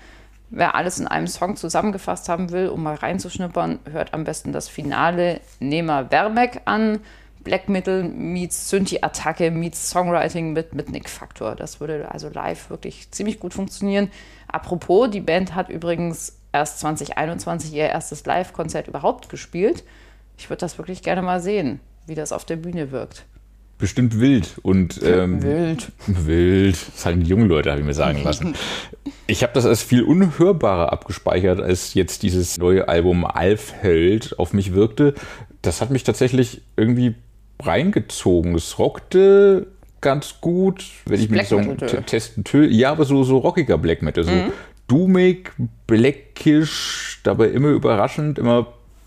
Wer 0.50 0.74
alles 0.74 0.98
in 0.98 1.06
einem 1.06 1.28
Song 1.28 1.56
zusammengefasst 1.56 2.28
haben 2.28 2.50
will, 2.50 2.68
um 2.68 2.82
mal 2.82 2.96
reinzuschnuppern, 2.96 3.80
hört 3.90 4.12
am 4.12 4.24
besten 4.24 4.52
das 4.52 4.68
Finale 4.68 5.40
Nema 5.60 6.10
Wermek 6.10 6.62
an. 6.66 7.00
Black 7.42 7.68
Metal 7.68 8.04
meets 8.04 8.70
Synthi-Attacke 8.70 9.50
meets 9.50 9.90
Songwriting 9.90 10.52
mit, 10.52 10.74
mit 10.74 10.90
Nick 10.90 11.08
Factor. 11.08 11.56
Das 11.56 11.80
würde 11.80 12.10
also 12.12 12.28
live 12.28 12.70
wirklich 12.70 13.10
ziemlich 13.10 13.40
gut 13.40 13.54
funktionieren. 13.54 14.10
Apropos, 14.46 15.10
die 15.10 15.20
Band 15.20 15.54
hat 15.54 15.68
übrigens 15.68 16.38
erst 16.52 16.80
2021 16.80 17.72
ihr 17.72 17.88
erstes 17.88 18.24
Live-Konzert 18.26 18.88
überhaupt 18.88 19.28
gespielt. 19.28 19.84
Ich 20.38 20.48
würde 20.50 20.60
das 20.60 20.78
wirklich 20.78 21.02
gerne 21.02 21.22
mal 21.22 21.40
sehen, 21.40 21.80
wie 22.06 22.14
das 22.14 22.32
auf 22.32 22.44
der 22.44 22.56
Bühne 22.56 22.90
wirkt. 22.90 23.24
Bestimmt 23.78 24.20
wild 24.20 24.58
und 24.62 25.00
ähm, 25.02 25.42
Wild. 25.42 25.90
Wild, 26.06 26.76
das 26.88 27.02
sagen 27.02 27.20
die 27.24 27.30
jungen 27.30 27.48
Leute, 27.48 27.70
habe 27.70 27.80
ich 27.80 27.86
mir 27.86 27.94
sagen 27.94 28.22
lassen. 28.22 28.54
Ich 29.28 29.42
habe 29.42 29.52
das 29.54 29.64
als 29.64 29.82
viel 29.82 30.02
unhörbarer 30.02 30.92
abgespeichert, 30.92 31.58
als 31.60 31.94
jetzt 31.94 32.22
dieses 32.22 32.58
neue 32.58 32.88
Album 32.88 33.24
Alfheld 33.24 34.38
auf 34.38 34.52
mich 34.52 34.74
wirkte. 34.74 35.14
Das 35.62 35.80
hat 35.80 35.90
mich 35.90 36.02
tatsächlich 36.04 36.60
irgendwie 36.76 37.14
reingezogen. 37.62 38.54
Es 38.54 38.78
rockte 38.78 39.68
ganz 40.00 40.40
gut, 40.40 40.84
wenn 41.06 41.20
ich 41.20 41.30
mir 41.30 41.36
Black 41.36 41.46
so 41.46 41.60
testen 42.04 42.44
tö- 42.44 42.66
Ja, 42.68 42.90
aber 42.90 43.04
so, 43.04 43.22
so 43.24 43.38
rockiger 43.38 43.78
Black 43.78 44.02
Metal. 44.02 44.24
So 44.24 44.32
doomig, 44.88 45.50
blackisch, 45.86 47.20
dabei 47.22 47.48
immer 47.48 47.68
überraschend, 47.68 48.38
immer 48.38 48.66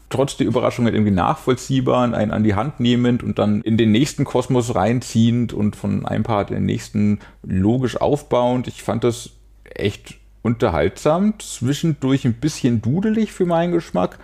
trotz 0.10 0.38
der 0.38 0.48
Überraschungen 0.48 0.94
irgendwie 0.94 1.12
nachvollziehbar, 1.12 2.14
einen 2.14 2.32
an 2.32 2.44
die 2.44 2.56
Hand 2.56 2.80
nehmend 2.80 3.24
und 3.24 3.40
dann 3.40 3.62
in 3.62 3.78
den 3.78 3.92
nächsten 3.92 4.24
Kosmos 4.24 4.76
reinziehend 4.76 5.54
und 5.54 5.76
von 5.76 6.06
einem 6.06 6.24
Part 6.24 6.50
in 6.50 6.58
den 6.58 6.66
nächsten 6.66 7.20
logisch 7.44 7.98
aufbauend. 8.00 8.68
Ich 8.68 8.84
fand 8.84 9.04
das 9.04 9.32
echt 9.64 10.16
unterhaltsam, 10.42 11.34
zwischendurch 11.40 12.26
ein 12.26 12.36
bisschen 12.36 12.82
dudelig 12.82 13.32
für 13.32 13.46
meinen 13.46 13.74
Geschmack, 13.74 14.20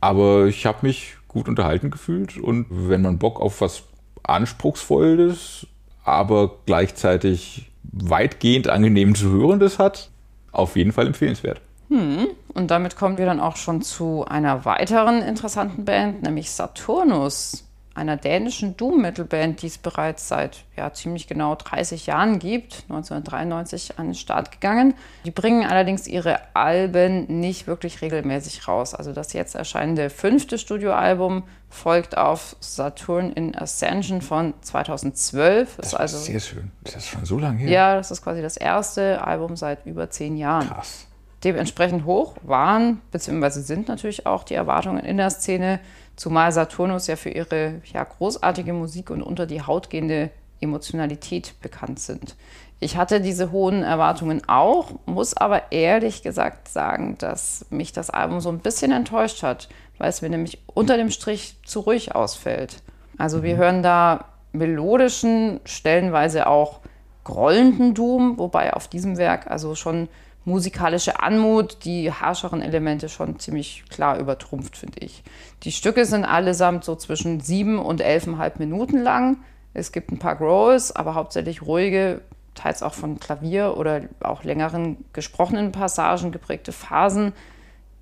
aber 0.00 0.46
ich 0.46 0.64
habe 0.64 0.86
mich 0.86 1.16
gut 1.28 1.48
unterhalten 1.48 1.90
gefühlt 1.90 2.38
und 2.38 2.66
wenn 2.70 3.02
man 3.02 3.18
Bock 3.18 3.40
auf 3.40 3.60
was 3.60 3.82
Anspruchsvolles, 4.22 5.66
aber 6.04 6.56
gleichzeitig 6.64 7.70
weitgehend 7.82 8.68
angenehm 8.68 9.14
zu 9.14 9.30
hörendes 9.30 9.78
hat, 9.78 10.10
auf 10.52 10.76
jeden 10.76 10.92
Fall 10.92 11.06
empfehlenswert. 11.06 11.60
Und 11.90 12.70
damit 12.70 12.96
kommen 12.96 13.18
wir 13.18 13.26
dann 13.26 13.40
auch 13.40 13.56
schon 13.56 13.82
zu 13.82 14.24
einer 14.26 14.64
weiteren 14.64 15.22
interessanten 15.22 15.84
Band, 15.84 16.22
nämlich 16.22 16.50
Saturnus. 16.50 17.64
einer 17.94 18.16
dänischen 18.16 18.76
Doom-Metal-Band, 18.76 19.60
die 19.60 19.66
es 19.66 19.78
bereits 19.78 20.28
seit 20.28 20.58
ja, 20.76 20.92
ziemlich 20.92 21.26
genau 21.26 21.56
30 21.56 22.06
Jahren 22.06 22.38
gibt, 22.38 22.84
1993 22.88 23.98
an 23.98 24.06
den 24.06 24.14
Start 24.14 24.52
gegangen. 24.52 24.94
Die 25.24 25.32
bringen 25.32 25.66
allerdings 25.66 26.06
ihre 26.06 26.38
Alben 26.54 27.40
nicht 27.40 27.66
wirklich 27.66 28.00
regelmäßig 28.00 28.68
raus. 28.68 28.94
Also 28.94 29.12
das 29.12 29.32
jetzt 29.32 29.56
erscheinende 29.56 30.10
fünfte 30.10 30.58
Studioalbum 30.58 31.42
folgt 31.70 32.16
auf 32.16 32.54
Saturn 32.60 33.32
in 33.32 33.56
Ascension 33.56 34.22
von 34.22 34.54
2012. 34.60 35.74
Das 35.76 35.86
ist 35.86 35.92
ist 35.92 35.98
also 35.98 36.18
sehr 36.18 36.38
schön. 36.40 36.70
Das 36.84 36.94
ist 36.94 37.08
schon 37.08 37.24
so 37.24 37.36
lange 37.36 37.58
her. 37.58 37.68
ja, 37.68 37.96
das 37.96 38.12
ist 38.12 38.22
quasi 38.22 38.42
das 38.42 38.56
erste 38.56 39.24
Album 39.26 39.56
seit 39.56 39.84
über 39.86 40.08
zehn 40.08 40.36
Jahren. 40.36 40.68
Krass. 40.68 41.07
Dementsprechend 41.44 42.04
hoch 42.04 42.34
waren, 42.42 43.00
beziehungsweise 43.12 43.62
sind 43.62 43.88
natürlich 43.88 44.26
auch 44.26 44.42
die 44.42 44.54
Erwartungen 44.54 45.04
in 45.04 45.18
der 45.18 45.30
Szene, 45.30 45.78
zumal 46.16 46.50
Saturnus 46.50 47.06
ja 47.06 47.16
für 47.16 47.30
ihre 47.30 47.80
ja, 47.92 48.02
großartige 48.02 48.72
Musik 48.72 49.10
und 49.10 49.22
unter 49.22 49.46
die 49.46 49.62
Haut 49.62 49.88
gehende 49.88 50.30
Emotionalität 50.60 51.54
bekannt 51.62 52.00
sind. 52.00 52.34
Ich 52.80 52.96
hatte 52.96 53.20
diese 53.20 53.50
hohen 53.50 53.82
Erwartungen 53.82 54.42
auch, 54.48 54.90
muss 55.06 55.36
aber 55.36 55.72
ehrlich 55.72 56.22
gesagt 56.22 56.68
sagen, 56.68 57.16
dass 57.18 57.66
mich 57.70 57.92
das 57.92 58.10
Album 58.10 58.40
so 58.40 58.50
ein 58.50 58.60
bisschen 58.60 58.92
enttäuscht 58.92 59.42
hat, 59.42 59.68
weil 59.98 60.08
es 60.08 60.22
mir 60.22 60.30
nämlich 60.30 60.58
unter 60.66 60.96
dem 60.96 61.10
Strich 61.10 61.56
zu 61.64 61.80
ruhig 61.80 62.14
ausfällt. 62.14 62.82
Also 63.16 63.42
wir 63.42 63.56
hören 63.56 63.82
da 63.82 64.26
melodischen, 64.52 65.60
stellenweise 65.64 66.46
auch 66.46 66.80
grollenden 67.24 67.94
Doom, 67.94 68.38
wobei 68.38 68.72
auf 68.72 68.88
diesem 68.88 69.18
Werk 69.18 69.48
also 69.50 69.74
schon 69.74 70.08
musikalische 70.48 71.20
Anmut 71.20 71.84
die 71.84 72.10
harscheren 72.12 72.62
Elemente 72.62 73.08
schon 73.08 73.38
ziemlich 73.38 73.84
klar 73.90 74.18
übertrumpft, 74.18 74.76
finde 74.76 75.00
ich. 75.00 75.22
Die 75.62 75.72
Stücke 75.72 76.04
sind 76.06 76.24
allesamt 76.24 76.84
so 76.84 76.96
zwischen 76.96 77.40
sieben 77.40 77.78
und 77.78 78.00
elfeinhalb 78.00 78.58
Minuten 78.58 78.98
lang. 78.98 79.38
Es 79.74 79.92
gibt 79.92 80.10
ein 80.10 80.18
paar 80.18 80.36
Growls, 80.36 80.96
aber 80.96 81.14
hauptsächlich 81.14 81.62
ruhige, 81.62 82.22
teils 82.54 82.82
auch 82.82 82.94
von 82.94 83.20
Klavier 83.20 83.76
oder 83.76 84.02
auch 84.20 84.42
längeren 84.42 85.04
gesprochenen 85.12 85.70
Passagen 85.70 86.32
geprägte 86.32 86.72
Phasen. 86.72 87.32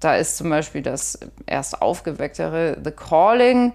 Da 0.00 0.16
ist 0.16 0.36
zum 0.36 0.48
Beispiel 0.48 0.82
das 0.82 1.18
erst 1.46 1.82
aufgewecktere 1.82 2.78
The 2.82 2.92
Calling. 2.92 3.72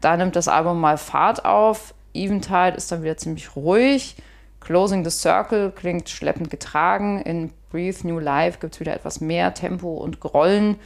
Da 0.00 0.16
nimmt 0.16 0.36
das 0.36 0.48
Album 0.48 0.80
mal 0.80 0.98
Fahrt 0.98 1.44
auf. 1.44 1.94
Eventide 2.14 2.76
ist 2.76 2.92
dann 2.92 3.02
wieder 3.02 3.16
ziemlich 3.16 3.56
ruhig. 3.56 4.16
Closing 4.64 5.04
the 5.04 5.10
Circle 5.10 5.72
klingt 5.72 6.08
schleppend 6.08 6.50
getragen. 6.50 7.20
In 7.22 7.52
Breathe 7.70 8.06
New 8.06 8.18
Life 8.18 8.58
gibt 8.60 8.74
es 8.74 8.80
wieder 8.80 8.94
etwas 8.94 9.20
mehr 9.20 9.52
Tempo 9.54 9.94
und 9.94 10.20
Grollen. 10.20 10.76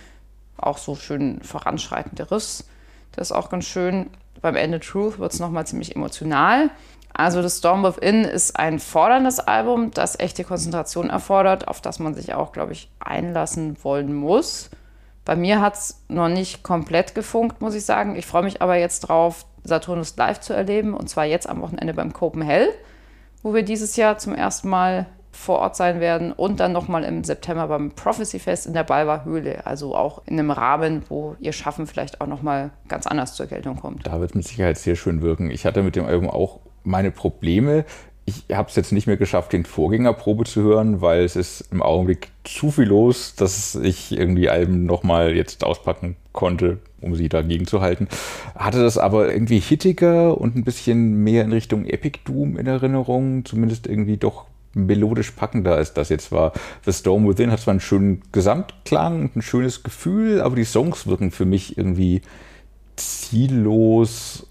Auch 0.56 0.78
so 0.78 0.96
schön 0.96 1.40
voranschreitende 1.42 2.30
Riffs. 2.30 2.68
Das 3.12 3.30
ist 3.30 3.36
auch 3.36 3.50
ganz 3.50 3.66
schön. 3.66 4.10
Beim 4.42 4.56
Ende 4.56 4.80
Truth 4.80 5.18
wird 5.18 5.32
es 5.32 5.40
nochmal 5.40 5.66
ziemlich 5.66 5.94
emotional. 5.94 6.70
Also 7.12 7.40
The 7.42 7.56
Storm 7.56 7.82
Within 7.84 8.24
ist 8.24 8.58
ein 8.58 8.78
forderndes 8.78 9.40
Album, 9.40 9.90
das 9.92 10.18
echte 10.18 10.44
Konzentration 10.44 11.10
erfordert, 11.10 11.66
auf 11.66 11.80
das 11.80 11.98
man 11.98 12.14
sich 12.14 12.34
auch, 12.34 12.52
glaube 12.52 12.72
ich, 12.72 12.90
einlassen 13.00 13.76
wollen 13.82 14.14
muss. 14.14 14.70
Bei 15.24 15.36
mir 15.36 15.60
hat 15.60 15.74
es 15.74 16.02
noch 16.08 16.28
nicht 16.28 16.62
komplett 16.62 17.14
gefunkt, 17.14 17.60
muss 17.60 17.74
ich 17.74 17.84
sagen. 17.84 18.16
Ich 18.16 18.26
freue 18.26 18.44
mich 18.44 18.62
aber 18.62 18.76
jetzt 18.76 19.00
drauf, 19.00 19.46
Saturnus 19.64 20.16
live 20.16 20.40
zu 20.40 20.52
erleben. 20.52 20.94
Und 20.94 21.10
zwar 21.10 21.24
jetzt 21.24 21.48
am 21.48 21.60
Wochenende 21.60 21.92
beim 21.92 22.12
Copenhagen, 22.12 22.68
wo 23.48 23.54
wir 23.54 23.62
dieses 23.62 23.96
Jahr 23.96 24.18
zum 24.18 24.34
ersten 24.34 24.68
Mal 24.68 25.06
vor 25.32 25.60
Ort 25.60 25.74
sein 25.74 26.00
werden. 26.00 26.32
Und 26.32 26.60
dann 26.60 26.72
nochmal 26.72 27.02
im 27.04 27.24
September 27.24 27.66
beim 27.68 27.92
Prophecy 27.92 28.38
Fest 28.38 28.66
in 28.66 28.74
der 28.74 28.84
Balver 28.84 29.24
Höhle. 29.24 29.66
Also 29.66 29.96
auch 29.96 30.20
in 30.26 30.38
einem 30.38 30.50
Rahmen, 30.50 31.02
wo 31.08 31.34
ihr 31.40 31.52
Schaffen 31.52 31.86
vielleicht 31.86 32.20
auch 32.20 32.26
nochmal 32.26 32.70
ganz 32.88 33.06
anders 33.06 33.34
zur 33.34 33.46
Geltung 33.46 33.76
kommt. 33.76 34.06
Da 34.06 34.20
wird 34.20 34.32
es 34.32 34.34
mit 34.34 34.46
Sicherheit 34.46 34.76
sehr 34.76 34.96
schön 34.96 35.22
wirken. 35.22 35.50
Ich 35.50 35.64
hatte 35.64 35.82
mit 35.82 35.96
dem 35.96 36.04
Album 36.04 36.28
auch 36.28 36.60
meine 36.84 37.10
Probleme. 37.10 37.86
Ich 38.26 38.54
habe 38.54 38.68
es 38.68 38.76
jetzt 38.76 38.92
nicht 38.92 39.06
mehr 39.06 39.16
geschafft, 39.16 39.54
den 39.54 39.64
Vorgängerprobe 39.64 40.44
zu 40.44 40.60
hören, 40.60 41.00
weil 41.00 41.24
es 41.24 41.34
ist 41.34 41.72
im 41.72 41.80
Augenblick 41.80 42.28
zu 42.44 42.70
viel 42.70 42.84
los, 42.84 43.34
dass 43.34 43.76
ich 43.76 44.12
irgendwie 44.12 44.50
Alben 44.50 44.84
nochmal 44.84 45.34
jetzt 45.34 45.64
auspacken 45.64 46.16
konnte, 46.32 46.80
um 47.00 47.14
sie 47.14 47.28
dagegen 47.28 47.66
zu 47.66 47.80
halten. 47.80 48.08
Hatte 48.54 48.82
das 48.82 48.98
aber 48.98 49.32
irgendwie 49.32 49.60
hittiger 49.60 50.38
und 50.38 50.56
ein 50.56 50.64
bisschen 50.64 51.22
mehr 51.22 51.44
in 51.44 51.52
Richtung 51.52 51.84
Epic 51.86 52.20
Doom 52.24 52.56
in 52.58 52.66
Erinnerung, 52.66 53.44
zumindest 53.44 53.86
irgendwie 53.86 54.16
doch 54.16 54.46
melodisch 54.74 55.32
packender 55.32 55.74
als 55.74 55.94
das 55.94 56.08
jetzt 56.08 56.32
war. 56.32 56.52
The 56.84 56.92
Storm 56.92 57.28
Within 57.28 57.50
hat 57.50 57.60
zwar 57.60 57.72
einen 57.72 57.80
schönen 57.80 58.22
Gesamtklang 58.32 59.22
und 59.22 59.36
ein 59.36 59.42
schönes 59.42 59.82
Gefühl, 59.82 60.40
aber 60.40 60.56
die 60.56 60.64
Songs 60.64 61.06
wirken 61.06 61.30
für 61.30 61.46
mich 61.46 61.78
irgendwie 61.78 62.22
ziellos 62.96 64.47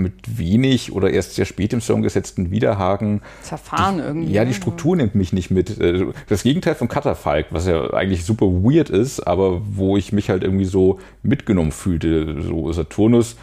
mit 0.00 0.38
wenig 0.38 0.92
oder 0.92 1.10
erst 1.10 1.34
sehr 1.34 1.44
spät 1.44 1.72
im 1.72 1.80
Song 1.80 2.02
gesetzten 2.02 2.50
Widerhaken. 2.50 3.22
Zerfahren 3.42 3.98
irgendwie. 3.98 4.32
Ja, 4.32 4.44
die 4.44 4.54
Struktur 4.54 4.96
nimmt 4.96 5.14
mich 5.14 5.32
nicht 5.32 5.50
mit. 5.50 5.80
Äh, 5.80 6.06
Das 6.28 6.42
Gegenteil 6.42 6.74
von 6.74 6.88
Cutterfalk, 6.88 7.46
was 7.50 7.66
ja 7.66 7.92
eigentlich 7.92 8.24
super 8.24 8.46
weird 8.46 8.90
ist, 8.90 9.20
aber 9.20 9.62
wo 9.74 9.96
ich 9.96 10.12
mich 10.12 10.30
halt 10.30 10.42
irgendwie 10.42 10.64
so 10.64 10.98
mitgenommen 11.22 11.72
fühlte. 11.72 12.42
So 12.42 12.72
Saturnus 12.72 13.36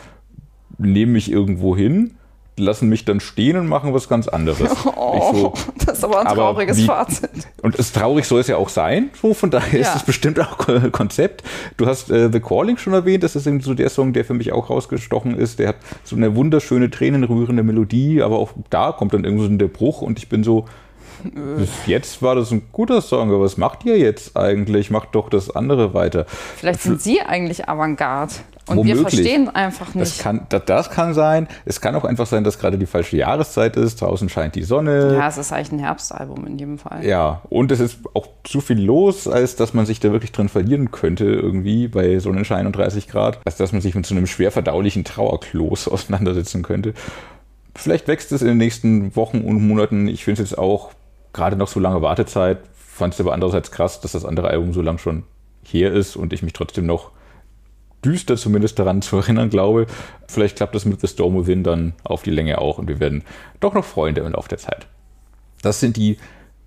nehmen 0.77 1.13
mich 1.13 1.31
irgendwo 1.31 1.75
hin, 1.75 2.11
lassen 2.57 2.89
mich 2.89 3.05
dann 3.05 3.19
stehen 3.19 3.55
und 3.57 3.67
machen 3.67 3.93
was 3.93 4.09
ganz 4.09 4.27
anderes. 4.27 4.69
Oh, 4.99 5.33
so, 5.33 5.53
das 5.85 5.99
ist 5.99 6.03
aber 6.03 6.19
ein 6.21 6.27
aber 6.27 6.35
trauriges 6.41 6.77
wie- 6.77 6.85
Fazit. 6.85 7.29
und 7.61 7.77
es 7.79 7.93
traurig 7.93 8.25
soll 8.25 8.41
es 8.41 8.47
ja 8.47 8.57
auch 8.57 8.67
sein. 8.69 9.09
So, 9.21 9.33
von 9.33 9.49
daher 9.51 9.79
ist 9.79 9.87
Ja. 9.87 9.95
es 9.95 10.03
bestimmt 10.03 10.39
auch 10.39 10.57
Ko- 10.57 10.89
Konzept. 10.91 11.43
Du 11.77 11.85
hast 11.85 12.09
äh, 12.11 12.29
The 12.31 12.39
Calling 12.41 12.77
schon 12.77 12.93
erwähnt. 12.93 13.23
Das 13.23 13.35
ist 13.35 13.47
irgendwie 13.47 13.65
so 13.65 13.73
der 13.73 13.89
Song, 13.89 14.11
der 14.11 14.25
für 14.25 14.33
mich 14.33 14.51
auch 14.51 14.69
rausgestochen 14.69 15.37
ist. 15.37 15.59
Der 15.59 15.69
hat 15.69 15.75
so 16.03 16.15
eine 16.15 16.35
wunderschöne, 16.35 16.89
tränenrührende 16.89 17.63
Melodie, 17.63 18.21
aber 18.21 18.37
auch 18.39 18.51
da 18.69 18.91
kommt 18.91 19.13
dann 19.13 19.23
irgendwie 19.23 19.47
so 19.47 19.55
der 19.55 19.67
Bruch 19.67 20.01
und 20.01 20.17
ich 20.19 20.27
bin 20.29 20.43
so, 20.43 20.65
bis 21.23 21.69
jetzt 21.85 22.21
war 22.21 22.35
das 22.35 22.51
ein 22.51 22.63
guter 22.71 23.01
Song, 23.01 23.29
aber 23.29 23.41
was 23.41 23.57
macht 23.57 23.85
ihr 23.85 23.97
jetzt 23.97 24.35
eigentlich? 24.37 24.91
Macht 24.91 25.09
doch 25.15 25.29
das 25.29 25.49
andere 25.55 25.93
weiter. 25.93 26.25
Vielleicht 26.57 26.81
sind 26.81 27.01
Sie 27.01 27.21
eigentlich 27.21 27.67
Avantgarde 27.69 28.33
und 28.67 28.85
wir 28.85 28.95
Womöglich. 28.97 29.21
verstehen 29.21 29.49
einfach 29.49 29.87
Das 29.87 29.95
nicht. 29.95 30.19
kann, 30.19 30.45
das, 30.49 30.63
das 30.65 30.89
kann 30.89 31.13
sein. 31.13 31.47
Es 31.65 31.81
kann 31.81 31.95
auch 31.95 32.03
einfach 32.05 32.25
sein, 32.27 32.43
dass 32.43 32.59
gerade 32.59 32.77
die 32.77 32.85
falsche 32.85 33.17
Jahreszeit 33.17 33.75
ist. 33.77 34.01
Draußen 34.01 34.29
scheint 34.29 34.55
die 34.55 34.63
Sonne. 34.63 35.15
Ja, 35.15 35.27
es 35.27 35.37
ist 35.37 35.51
eigentlich 35.53 35.71
ein 35.71 35.79
Herbstalbum 35.79 36.45
in 36.47 36.57
jedem 36.59 36.77
Fall. 36.77 37.05
Ja, 37.05 37.41
und 37.49 37.71
es 37.71 37.79
ist 37.79 37.99
auch 38.13 38.27
zu 38.43 38.61
viel 38.61 38.79
los, 38.81 39.27
als 39.27 39.55
dass 39.55 39.73
man 39.73 39.85
sich 39.85 39.99
da 39.99 40.11
wirklich 40.11 40.31
drin 40.31 40.49
verlieren 40.49 40.91
könnte, 40.91 41.25
irgendwie 41.25 41.87
bei 41.87 42.19
Sonnenschein 42.19 42.65
und 42.67 42.75
30 42.75 43.07
Grad, 43.07 43.39
als 43.45 43.57
dass 43.57 43.71
man 43.71 43.81
sich 43.81 43.95
mit 43.95 44.05
so 44.05 44.13
einem 44.15 44.27
schwer 44.27 44.51
verdaulichen 44.51 45.03
Trauerkloß 45.03 45.87
auseinandersetzen 45.89 46.63
könnte. 46.63 46.93
Vielleicht 47.75 48.07
wächst 48.07 48.31
es 48.31 48.41
in 48.41 48.47
den 48.47 48.57
nächsten 48.57 49.15
Wochen 49.15 49.41
und 49.41 49.65
Monaten. 49.67 50.07
Ich 50.07 50.23
finde 50.23 50.41
es 50.41 50.49
jetzt 50.49 50.57
auch 50.57 50.91
gerade 51.33 51.55
noch 51.55 51.67
so 51.67 51.79
lange 51.79 52.01
Wartezeit, 52.01 52.57
fand 52.75 53.13
es 53.13 53.19
aber 53.19 53.33
andererseits 53.33 53.71
krass, 53.71 54.01
dass 54.01 54.13
das 54.13 54.25
andere 54.25 54.47
Album 54.47 54.73
so 54.73 54.81
lang 54.81 54.97
schon 54.97 55.23
her 55.63 55.93
ist 55.93 56.15
und 56.15 56.33
ich 56.33 56.41
mich 56.41 56.53
trotzdem 56.53 56.85
noch 56.87 57.11
düster 58.03 58.37
zumindest 58.37 58.79
daran 58.79 59.01
zu 59.01 59.17
erinnern 59.17 59.49
glaube. 59.49 59.87
Vielleicht 60.27 60.57
klappt 60.57 60.75
das 60.75 60.85
mit 60.85 61.01
The 61.01 61.07
Storm 61.07 61.35
Within 61.35 61.63
dann 61.63 61.93
auf 62.03 62.23
die 62.23 62.31
Länge 62.31 62.59
auch 62.59 62.77
und 62.77 62.87
wir 62.87 62.99
werden 62.99 63.23
doch 63.59 63.73
noch 63.73 63.85
Freunde 63.85 64.21
im 64.21 64.31
Laufe 64.33 64.49
der 64.49 64.59
Zeit. 64.59 64.87
Das 65.61 65.79
sind 65.79 65.97
die 65.97 66.17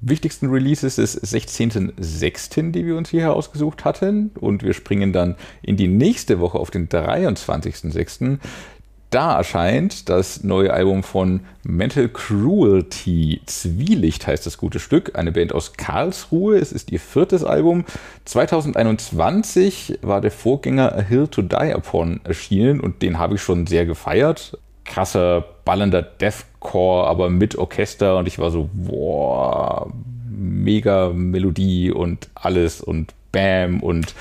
wichtigsten 0.00 0.48
Releases 0.48 0.96
des 0.96 1.22
16.06., 1.22 2.72
die 2.72 2.86
wir 2.86 2.96
uns 2.96 3.10
hier 3.10 3.32
ausgesucht 3.32 3.84
hatten. 3.84 4.30
Und 4.40 4.62
wir 4.62 4.72
springen 4.72 5.12
dann 5.12 5.36
in 5.62 5.76
die 5.76 5.88
nächste 5.88 6.40
Woche 6.40 6.58
auf 6.58 6.70
den 6.70 6.88
23.06. 6.88 8.38
Da 9.10 9.38
erscheint 9.38 10.08
das 10.08 10.44
neue 10.44 10.72
Album 10.72 11.02
von 11.02 11.40
Mental 11.64 12.08
Cruelty. 12.08 13.40
Zwielicht 13.44 14.28
heißt 14.28 14.46
das 14.46 14.56
gute 14.56 14.78
Stück. 14.78 15.18
Eine 15.18 15.32
Band 15.32 15.52
aus 15.52 15.72
Karlsruhe. 15.72 16.56
Es 16.58 16.70
ist 16.70 16.92
ihr 16.92 17.00
viertes 17.00 17.42
Album. 17.42 17.84
2021 18.26 19.98
war 20.02 20.20
der 20.20 20.30
Vorgänger 20.30 20.94
A 20.96 21.00
Hill 21.00 21.26
to 21.26 21.42
Die 21.42 21.74
Upon 21.74 22.20
erschienen 22.22 22.78
und 22.78 23.02
den 23.02 23.18
habe 23.18 23.34
ich 23.34 23.42
schon 23.42 23.66
sehr 23.66 23.84
gefeiert. 23.84 24.56
Krasser, 24.84 25.44
ballender 25.64 26.02
Deathcore, 26.02 27.08
aber 27.08 27.30
mit 27.30 27.56
Orchester 27.56 28.16
und 28.16 28.28
ich 28.28 28.38
war 28.38 28.52
so, 28.52 28.70
boah, 28.72 29.92
mega 30.28 31.10
Melodie 31.12 31.90
und 31.90 32.30
alles 32.34 32.80
und 32.80 33.12
Bam 33.32 33.80
und 33.80 34.14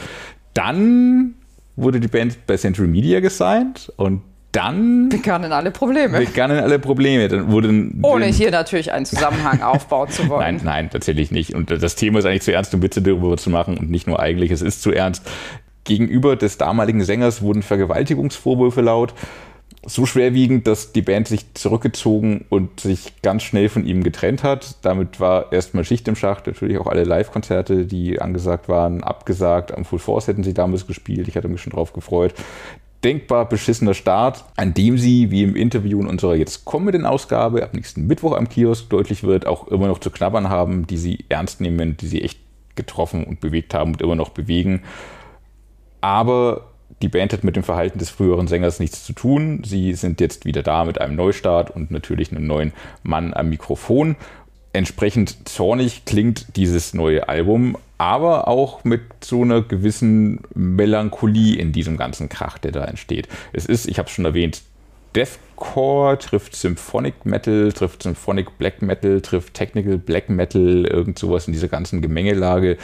dann 0.56 1.36
wurde 1.76 2.00
die 2.00 2.08
Band 2.08 2.46
bei 2.46 2.58
Central 2.58 2.88
Media 2.88 3.20
gesigned 3.20 3.92
und 3.96 4.22
dann 4.52 5.10
Begannen 5.10 5.52
alle 5.52 5.72
Probleme. 5.72 6.20
begannen 6.20 6.60
alle 6.60 6.80
Probleme. 6.80 7.28
Dann 7.28 7.52
wurden 7.52 8.00
Ohne 8.02 8.26
hier 8.26 8.50
natürlich 8.50 8.92
einen 8.92 9.06
Zusammenhang 9.06 9.62
aufbauen 9.62 10.10
zu 10.10 10.28
wollen. 10.28 10.40
Nein, 10.58 10.62
nein, 10.64 10.90
tatsächlich 10.90 11.32
nicht. 11.32 11.54
Und 11.54 11.70
das 11.70 11.96
Thema 11.96 12.20
ist 12.20 12.26
eigentlich 12.26 12.42
zu 12.42 12.54
ernst, 12.54 12.74
um 12.74 12.82
Witze 12.82 13.02
darüber 13.02 13.38
zu 13.38 13.50
machen 13.50 13.78
und 13.78 13.92
nicht 13.92 14.08
nur 14.08 14.20
eigentlich, 14.20 14.52
es 14.52 14.62
ist 14.62 14.82
zu 14.82 14.92
ernst. 14.92 15.24
Gegenüber 15.84 16.36
des 16.36 16.58
damaligen 16.58 17.04
Sängers 17.04 17.42
wurden 17.42 17.62
Vergewaltigungsvorwürfe 17.62 18.82
laut. 18.82 19.14
So 19.86 20.06
schwerwiegend, 20.06 20.68
dass 20.68 20.92
die 20.92 21.02
Band 21.02 21.28
sich 21.28 21.54
zurückgezogen 21.54 22.46
und 22.50 22.80
sich 22.80 23.22
ganz 23.22 23.44
schnell 23.44 23.70
von 23.70 23.86
ihm 23.86 24.04
getrennt 24.04 24.44
hat. 24.44 24.76
Damit 24.84 25.20
war 25.20 25.54
erstmal 25.54 25.86
Schicht 25.86 26.08
im 26.08 26.16
Schacht. 26.16 26.48
Natürlich 26.48 26.78
auch 26.80 26.88
alle 26.88 27.06
Live-Konzerte, 27.06 27.86
die 27.86 28.20
angesagt 28.20 28.68
waren, 28.68 29.04
abgesagt. 29.04 29.76
Am 29.76 29.86
Full 29.86 30.00
Force 30.00 30.28
hätten 30.28 30.44
sie 30.44 30.54
damals 30.54 30.86
gespielt. 30.86 31.28
Ich 31.28 31.38
hatte 31.38 31.48
mich 31.48 31.62
schon 31.62 31.72
drauf 31.72 31.94
gefreut. 31.94 32.34
Denkbar 33.04 33.48
beschissener 33.48 33.94
Start, 33.94 34.46
an 34.56 34.74
dem 34.74 34.98
sie, 34.98 35.32
wie 35.32 35.44
im 35.44 35.56
Interview 35.56 36.02
in 36.02 36.08
unserer 36.08 36.36
jetzt 36.36 36.66
kommenden 36.66 37.06
Ausgabe, 37.06 37.64
ab 37.64 37.74
nächsten 37.74 38.08
Mittwoch 38.08 38.36
am 38.36 38.50
Kiosk 38.50 38.90
deutlich 38.90 39.24
wird, 39.24 39.46
auch 39.46 39.68
immer 39.68 39.88
noch 39.88 40.00
zu 40.00 40.12
knabbern 40.12 40.50
haben, 40.50 40.86
die 40.88 40.98
sie 40.98 41.26
ernst 41.30 41.62
nehmen, 41.62 41.96
die 41.98 42.08
sie 42.08 42.22
echt 42.22 42.40
getroffen 42.76 43.24
und 43.24 43.40
bewegt 43.40 43.74
haben 43.74 43.94
und 43.94 44.02
immer 44.02 44.16
noch 44.16 44.30
bewegen. 44.30 44.84
Aber 46.02 46.70
die 47.02 47.10
Band 47.10 47.32
hat 47.34 47.44
mit 47.44 47.56
dem 47.56 47.64
Verhalten 47.64 48.00
des 48.00 48.10
früheren 48.10 48.48
Sängers 48.48 48.80
nichts 48.80 49.06
zu 49.06 49.14
tun. 49.14 49.64
Sie 49.64 49.94
sind 49.94 50.20
jetzt 50.20 50.46
wieder 50.46 50.64
da 50.64 50.84
mit 50.84 51.00
einem 51.00 51.16
Neustart 51.16 51.72
und 51.72 51.92
natürlich 51.92 52.32
einem 52.32 52.48
neuen 52.48 52.74
Mann 53.04 53.34
am 53.34 53.50
Mikrofon. 53.50 54.16
Entsprechend 54.72 55.50
zornig 55.50 56.06
klingt 56.06 56.56
dieses 56.56 56.94
neue 56.94 57.28
Album, 57.28 57.78
aber 57.98 58.48
auch 58.48 58.84
mit 58.84 59.02
so 59.22 59.42
einer 59.42 59.62
gewissen 59.62 60.42
Melancholie 60.54 61.56
in 61.58 61.72
diesem 61.72 61.98
ganzen 61.98 62.30
Krach, 62.30 62.60
der 62.60 62.72
da 62.72 62.86
entsteht. 62.86 63.28
Es 63.52 63.66
ist, 63.66 63.88
ich 63.88 63.98
habe 63.98 64.08
es 64.08 64.14
schon 64.14 64.26
erwähnt, 64.26 64.62
Deathcore 65.16 66.20
trifft 66.20 66.56
Symphonic 66.56 67.26
Metal, 67.26 67.72
trifft 67.72 68.04
Symphonic 68.04 68.58
Black 68.58 68.82
Metal, 68.82 69.22
trifft 69.22 69.56
Technical 69.56 69.98
Black 69.98 70.30
Metal, 70.30 70.86
irgend 70.86 71.18
sowas 71.18 71.48
in 71.48 71.54
dieser 71.54 71.68
ganzen 71.68 72.02
Gemengelage. 72.02 72.78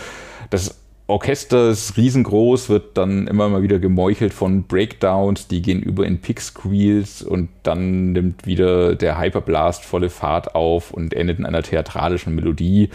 Das 0.50 0.76
Orchester 1.08 1.70
ist 1.70 1.98
riesengroß, 1.98 2.70
wird 2.70 2.98
dann 2.98 3.28
immer 3.28 3.48
mal 3.48 3.62
wieder 3.62 3.78
gemeuchelt 3.78 4.34
von 4.34 4.64
Breakdowns, 4.64 5.48
die 5.48 5.62
gehen 5.62 5.84
über 5.84 6.06
in 6.06 6.20
Pick 6.20 6.42
Squeals 6.42 7.22
und 7.22 7.50
dann 7.62 8.14
nimmt 8.14 8.48
wieder 8.48 8.96
der 8.96 9.20
Hyperblast 9.20 9.86
volle 9.86 10.10
Fahrt 10.10 10.56
auf 10.56 10.90
und 10.90 11.14
endet 11.14 11.38
in 11.38 11.46
einer 11.46 11.62
theatralischen 11.62 12.34
Melodie. 12.34 12.90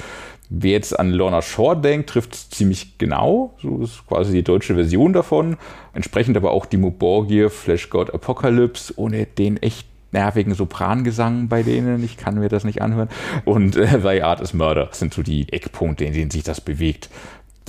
Wer 0.49 0.73
jetzt 0.73 0.99
an 0.99 1.13
Lorna 1.13 1.41
Shore 1.41 1.77
denkt, 1.77 2.11
trifft 2.11 2.35
es 2.35 2.51
ziemlich 2.51 2.99
genau. 2.99 3.55
So 3.63 3.83
ist 3.83 4.05
quasi 4.09 4.33
die 4.33 4.43
deutsche 4.43 4.75
Version 4.75 5.13
davon. 5.13 5.57
Entsprechend 5.95 6.37
aber 6.37 6.51
auch 6.51 6.67
Dimo 6.67 6.91
Borgir, 6.91 7.51
Flash 7.51 7.91
God 7.91 8.13
Apocalypse, 8.13 8.93
ohne 8.97 9.27
den 9.27 9.59
echt 9.59 9.87
nervigen 10.13 10.55
Soprangesang 10.55 11.47
bei 11.47 11.63
denen. 11.63 12.03
Ich 12.03 12.17
kann 12.17 12.39
mir 12.39 12.49
das 12.49 12.65
nicht 12.65 12.83
anhören. 12.83 13.09
Und 13.45 13.77
äh, 13.77 14.01
Thy 14.01 14.23
Art 14.23 14.41
is 14.41 14.55
Murder 14.55 14.89
sind 14.91 15.15
so 15.15 15.23
die 15.23 15.53
Eckpunkte, 15.53 16.05
in 16.05 16.13
denen 16.13 16.31
sich 16.33 16.43
das 16.43 16.61
bewegt. 16.61 17.11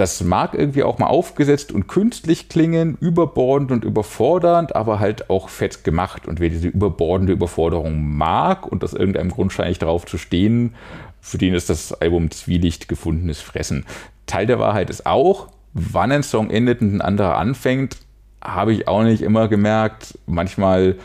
Das 0.02 0.24
mag 0.24 0.56
irgendwie 0.56 0.82
auch 0.82 0.98
mal 0.98 1.06
aufgesetzt 1.06 1.72
und 1.72 1.86
künstlich 1.86 2.50
klingen, 2.50 2.98
überbordend 3.00 3.72
und 3.72 3.84
überfordernd, 3.84 4.76
aber 4.76 5.00
halt 5.00 5.30
auch 5.30 5.48
fett 5.48 5.84
gemacht. 5.84 6.28
Und 6.28 6.40
wer 6.40 6.50
diese 6.50 6.70
überbordende 6.70 7.34
Überforderung 7.34 8.18
mag 8.18 8.66
und 8.66 8.84
aus 8.84 8.94
irgendeinem 8.94 9.30
Grund 9.30 9.54
scheint 9.54 9.80
darauf 9.80 10.08
zu 10.08 10.18
stehen, 10.18 10.74
für 11.20 11.38
den 11.38 11.54
ist 11.54 11.70
das 11.70 11.94
Album 11.94 12.32
Zwielicht 12.32 12.88
gefundenes 12.88 13.42
Fressen. 13.42 13.86
Teil 14.26 14.48
der 14.48 14.58
Wahrheit 14.58 14.90
ist 14.90 15.06
auch, 15.06 15.50
wann 15.74 16.12
ein 16.12 16.24
Song 16.24 16.50
endet 16.50 16.82
und 16.82 16.96
ein 16.96 17.02
anderer 17.02 17.38
anfängt, 17.38 17.98
habe 18.44 18.74
ich 18.74 18.88
auch 18.88 19.04
nicht 19.04 19.22
immer 19.22 19.50
gemerkt. 19.50 20.18
Manchmal 20.26 20.96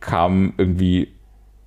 kam 0.00 0.54
irgendwie 0.56 1.12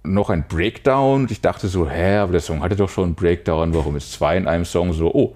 noch 0.01 0.31
ein 0.31 0.45
Breakdown 0.47 1.21
und 1.21 1.31
ich 1.31 1.41
dachte 1.41 1.67
so, 1.67 1.87
hä, 1.87 2.17
aber 2.17 2.31
der 2.31 2.41
Song 2.41 2.63
hatte 2.63 2.75
doch 2.75 2.89
schon 2.89 3.03
einen 3.03 3.13
Breakdown, 3.13 3.75
warum 3.75 3.95
ist 3.97 4.13
zwei 4.13 4.35
in 4.35 4.47
einem 4.47 4.65
Song 4.65 4.93
so, 4.93 5.13
oh, 5.13 5.35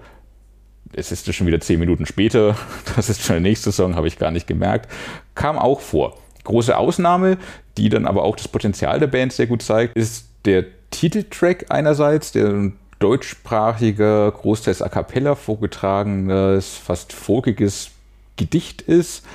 es 0.96 1.12
ist 1.12 1.32
schon 1.34 1.46
wieder 1.46 1.60
zehn 1.60 1.78
Minuten 1.78 2.06
später, 2.06 2.56
das 2.96 3.08
ist 3.08 3.22
schon 3.22 3.34
der 3.34 3.40
nächste 3.40 3.70
Song, 3.70 3.94
habe 3.94 4.08
ich 4.08 4.18
gar 4.18 4.30
nicht 4.30 4.46
gemerkt, 4.46 4.90
kam 5.34 5.58
auch 5.58 5.80
vor. 5.80 6.16
Große 6.44 6.76
Ausnahme, 6.76 7.38
die 7.76 7.88
dann 7.88 8.06
aber 8.06 8.22
auch 8.22 8.36
das 8.36 8.48
Potenzial 8.48 8.98
der 8.98 9.08
Band 9.08 9.32
sehr 9.32 9.46
gut 9.46 9.62
zeigt, 9.62 9.96
ist 9.96 10.28
der 10.44 10.64
Titeltrack 10.90 11.66
einerseits, 11.68 12.32
der 12.32 12.46
ein 12.46 12.76
deutschsprachiger, 12.98 14.30
großteils 14.32 14.80
a 14.80 14.88
cappella 14.88 15.34
vorgetragenes, 15.34 16.76
fast 16.76 17.12
folkiges 17.12 17.90
Gedicht 18.36 18.82
ist, 18.82 19.26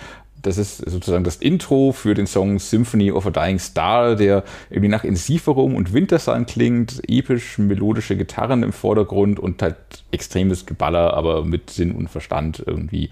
das 0.42 0.58
ist 0.58 0.78
sozusagen 0.78 1.24
das 1.24 1.38
Intro 1.38 1.92
für 1.92 2.14
den 2.14 2.28
Song 2.28 2.60
Symphony 2.60 3.12
of 3.12 3.26
a 3.28 3.32
Dying 3.32 3.60
Star, 3.60 4.16
der 4.16 4.44
irgendwie 4.70 4.90
nach 4.90 5.04
Ensiferum 5.04 5.76
und 5.76 5.94
Wintersand 5.94 6.50
klingt, 6.50 7.02
episch 7.08 7.58
melodische 7.58 8.16
Gitarren 8.18 8.64
im 8.64 8.74
Vordergrund 8.74 9.40
und 9.40 9.62
halt 9.62 9.78
extremes 10.12 10.66
Geballer, 10.66 11.14
aber 11.14 11.46
mit 11.46 11.70
Sinn 11.70 11.92
und 11.92 12.10
Verstand 12.10 12.64
irgendwie. 12.66 13.10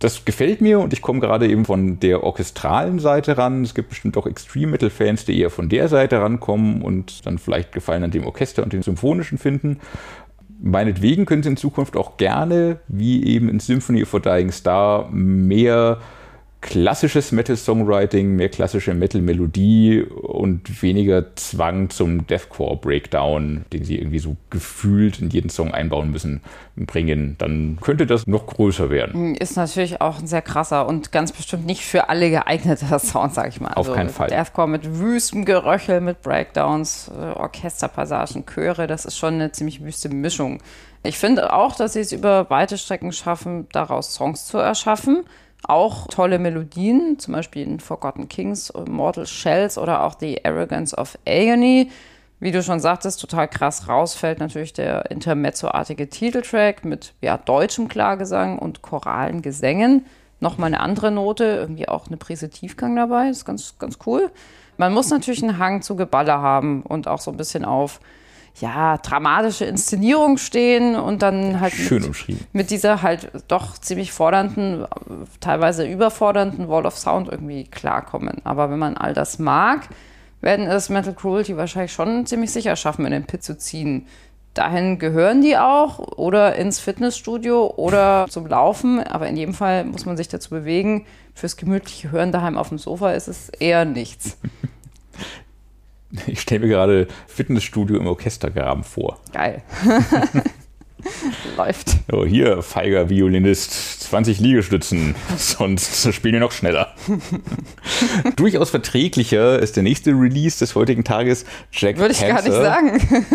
Das 0.00 0.24
gefällt 0.24 0.62
mir 0.62 0.80
und 0.80 0.94
ich 0.94 1.02
komme 1.02 1.20
gerade 1.20 1.46
eben 1.46 1.66
von 1.66 2.00
der 2.00 2.24
orchestralen 2.24 3.00
Seite 3.00 3.36
ran. 3.36 3.62
Es 3.62 3.74
gibt 3.74 3.90
bestimmt 3.90 4.16
auch 4.16 4.26
Extreme 4.26 4.68
Metal 4.68 4.88
Fans, 4.88 5.26
die 5.26 5.38
eher 5.38 5.50
von 5.50 5.68
der 5.68 5.88
Seite 5.88 6.22
rankommen 6.22 6.80
und 6.80 7.26
dann 7.26 7.36
vielleicht 7.36 7.72
Gefallen 7.72 8.04
an 8.04 8.10
dem 8.10 8.26
Orchester 8.26 8.62
und 8.62 8.72
dem 8.72 8.82
Symphonischen 8.82 9.36
finden 9.36 9.78
meinetwegen 10.62 11.26
können 11.26 11.42
sie 11.42 11.50
in 11.50 11.56
Zukunft 11.56 11.96
auch 11.96 12.16
gerne, 12.16 12.78
wie 12.88 13.24
eben 13.24 13.48
in 13.48 13.60
Symphony 13.60 14.02
of 14.02 14.14
a 14.14 14.18
Dying 14.18 14.52
Star, 14.52 15.08
mehr 15.10 15.98
klassisches 16.60 17.32
Metal-Songwriting, 17.32 18.36
mehr 18.36 18.50
klassische 18.50 18.92
Metal-Melodie 18.92 20.02
und 20.02 20.82
weniger 20.82 21.34
Zwang 21.36 21.88
zum 21.88 22.26
Deathcore-Breakdown, 22.26 23.64
den 23.72 23.84
sie 23.84 23.98
irgendwie 23.98 24.18
so 24.18 24.36
gefühlt 24.50 25.20
in 25.20 25.30
jeden 25.30 25.48
Song 25.48 25.72
einbauen 25.72 26.10
müssen, 26.10 26.42
bringen. 26.76 27.36
Dann 27.38 27.78
könnte 27.80 28.06
das 28.06 28.26
noch 28.26 28.46
größer 28.46 28.90
werden. 28.90 29.14
Hm, 29.14 29.34
ist 29.36 29.56
natürlich 29.56 30.02
auch 30.02 30.18
ein 30.18 30.26
sehr 30.26 30.42
krasser 30.42 30.86
und 30.86 31.12
ganz 31.12 31.32
bestimmt 31.32 31.64
nicht 31.64 31.82
für 31.82 32.10
alle 32.10 32.28
geeigneter 32.28 32.98
Sound, 32.98 33.34
sag 33.34 33.48
ich 33.48 33.60
mal. 33.60 33.70
Auf 33.70 33.88
also 33.88 33.92
keinen 33.94 34.10
Fall. 34.10 34.28
Deathcore 34.28 34.68
mit 34.68 34.98
wüstem 34.98 35.46
Geröchel, 35.46 36.02
mit 36.02 36.20
Breakdowns, 36.20 37.10
äh, 37.16 37.38
Orchesterpassagen, 37.38 38.44
Chöre, 38.44 38.86
das 38.86 39.06
ist 39.06 39.16
schon 39.16 39.34
eine 39.34 39.52
ziemlich 39.52 39.82
wüste 39.82 40.10
Mischung. 40.10 40.58
Ich 41.02 41.16
finde 41.16 41.54
auch, 41.54 41.74
dass 41.74 41.94
sie 41.94 42.00
es 42.00 42.12
über 42.12 42.50
weite 42.50 42.76
Strecken 42.76 43.12
schaffen, 43.12 43.66
daraus 43.72 44.12
Songs 44.12 44.44
zu 44.44 44.58
erschaffen 44.58 45.24
auch 45.64 46.06
tolle 46.08 46.38
Melodien, 46.38 47.18
zum 47.18 47.34
Beispiel 47.34 47.62
in 47.62 47.80
Forgotten 47.80 48.28
Kings, 48.28 48.72
Mortal 48.88 49.26
Shells 49.26 49.78
oder 49.78 50.04
auch 50.04 50.14
The 50.18 50.44
Arrogance 50.44 50.96
of 50.96 51.18
Agony. 51.26 51.90
Wie 52.40 52.52
du 52.52 52.62
schon 52.62 52.80
sagtest, 52.80 53.20
total 53.20 53.48
krass 53.48 53.86
rausfällt 53.86 54.40
natürlich 54.40 54.72
der 54.72 55.10
intermezzoartige 55.10 56.08
Titeltrack 56.08 56.86
mit 56.86 57.12
ja, 57.20 57.36
deutschem 57.36 57.88
Klagesang 57.88 58.58
und 58.58 58.80
choralen 58.80 59.42
Gesängen. 59.42 60.06
Nochmal 60.40 60.68
eine 60.68 60.80
andere 60.80 61.10
Note, 61.10 61.44
irgendwie 61.44 61.86
auch 61.86 62.06
eine 62.06 62.16
Prise 62.16 62.48
Tiefgang 62.48 62.96
dabei, 62.96 63.28
ist 63.28 63.44
ganz, 63.44 63.78
ganz 63.78 63.98
cool. 64.06 64.30
Man 64.78 64.94
muss 64.94 65.10
natürlich 65.10 65.42
einen 65.42 65.58
Hang 65.58 65.82
zu 65.82 65.96
Geballer 65.96 66.40
haben 66.40 66.80
und 66.80 67.06
auch 67.06 67.20
so 67.20 67.30
ein 67.30 67.36
bisschen 67.36 67.66
auf 67.66 68.00
ja, 68.56 68.98
dramatische 68.98 69.64
Inszenierung 69.64 70.36
stehen 70.36 70.96
und 70.96 71.22
dann 71.22 71.60
halt 71.60 71.72
Schön 71.72 72.02
mit, 72.02 72.54
mit, 72.54 72.70
dieser 72.70 73.02
halt 73.02 73.30
doch 73.48 73.78
ziemlich 73.78 74.12
fordernden, 74.12 74.86
teilweise 75.40 75.86
überfordernden 75.86 76.68
Wall 76.68 76.86
of 76.86 76.96
Sound 76.96 77.28
irgendwie 77.28 77.64
klarkommen. 77.64 78.42
Aber 78.44 78.70
wenn 78.70 78.78
man 78.78 78.96
all 78.96 79.14
das 79.14 79.38
mag, 79.38 79.88
werden 80.40 80.66
es 80.66 80.88
Metal 80.88 81.14
Cruelty 81.14 81.56
wahrscheinlich 81.56 81.92
schon 81.92 82.26
ziemlich 82.26 82.50
sicher 82.50 82.76
schaffen, 82.76 83.04
in 83.04 83.12
den 83.12 83.24
Pit 83.24 83.42
zu 83.42 83.56
ziehen. 83.56 84.06
Dahin 84.54 84.98
gehören 84.98 85.42
die 85.42 85.56
auch 85.56 85.98
oder 86.16 86.56
ins 86.56 86.80
Fitnessstudio 86.80 87.72
oder 87.76 88.26
zum 88.28 88.46
Laufen, 88.46 89.00
aber 89.00 89.28
in 89.28 89.36
jedem 89.36 89.54
Fall 89.54 89.84
muss 89.84 90.06
man 90.06 90.16
sich 90.16 90.28
dazu 90.28 90.50
bewegen. 90.50 91.06
Fürs 91.34 91.56
gemütliche 91.56 92.10
Hören 92.10 92.32
daheim 92.32 92.58
auf 92.58 92.70
dem 92.70 92.78
Sofa 92.78 93.12
ist 93.12 93.28
es 93.28 93.48
eher 93.50 93.84
nichts. 93.84 94.38
Ich 96.26 96.40
stelle 96.40 96.60
mir 96.60 96.68
gerade 96.68 97.08
Fitnessstudio 97.26 97.96
im 97.96 98.06
Orchestergraben 98.06 98.84
vor. 98.84 99.18
Geil. 99.32 99.62
Läuft. 101.56 101.96
Oh, 102.12 102.26
hier, 102.26 102.62
feiger 102.62 103.08
Violinist, 103.08 104.02
20 104.02 104.40
Liegestützen, 104.40 105.14
sonst 105.38 106.12
spielen 106.12 106.34
wir 106.34 106.40
noch 106.40 106.52
schneller. 106.52 106.94
Durchaus 108.36 108.70
verträglicher 108.70 109.58
ist 109.58 109.76
der 109.76 109.82
nächste 109.82 110.10
Release 110.10 110.58
des 110.58 110.74
heutigen 110.74 111.02
Tages, 111.04 111.46
Jack 111.72 111.96
Würde 111.96 112.12
ich 112.12 112.20
Panzer. 112.20 112.50
gar 112.62 112.82
nicht 112.82 113.08
sagen. 113.08 113.26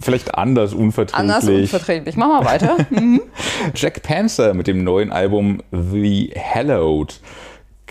Vielleicht 0.00 0.34
anders 0.34 0.72
unverträglich. 0.72 1.20
Anders 1.20 1.48
unverträglich. 1.48 2.16
Mach 2.16 2.28
mal 2.28 2.44
weiter. 2.44 2.78
Mhm. 2.90 3.20
Jack 3.74 4.02
Panzer 4.02 4.54
mit 4.54 4.66
dem 4.66 4.82
neuen 4.82 5.12
Album 5.12 5.62
The 5.70 6.32
Hallowed 6.36 7.20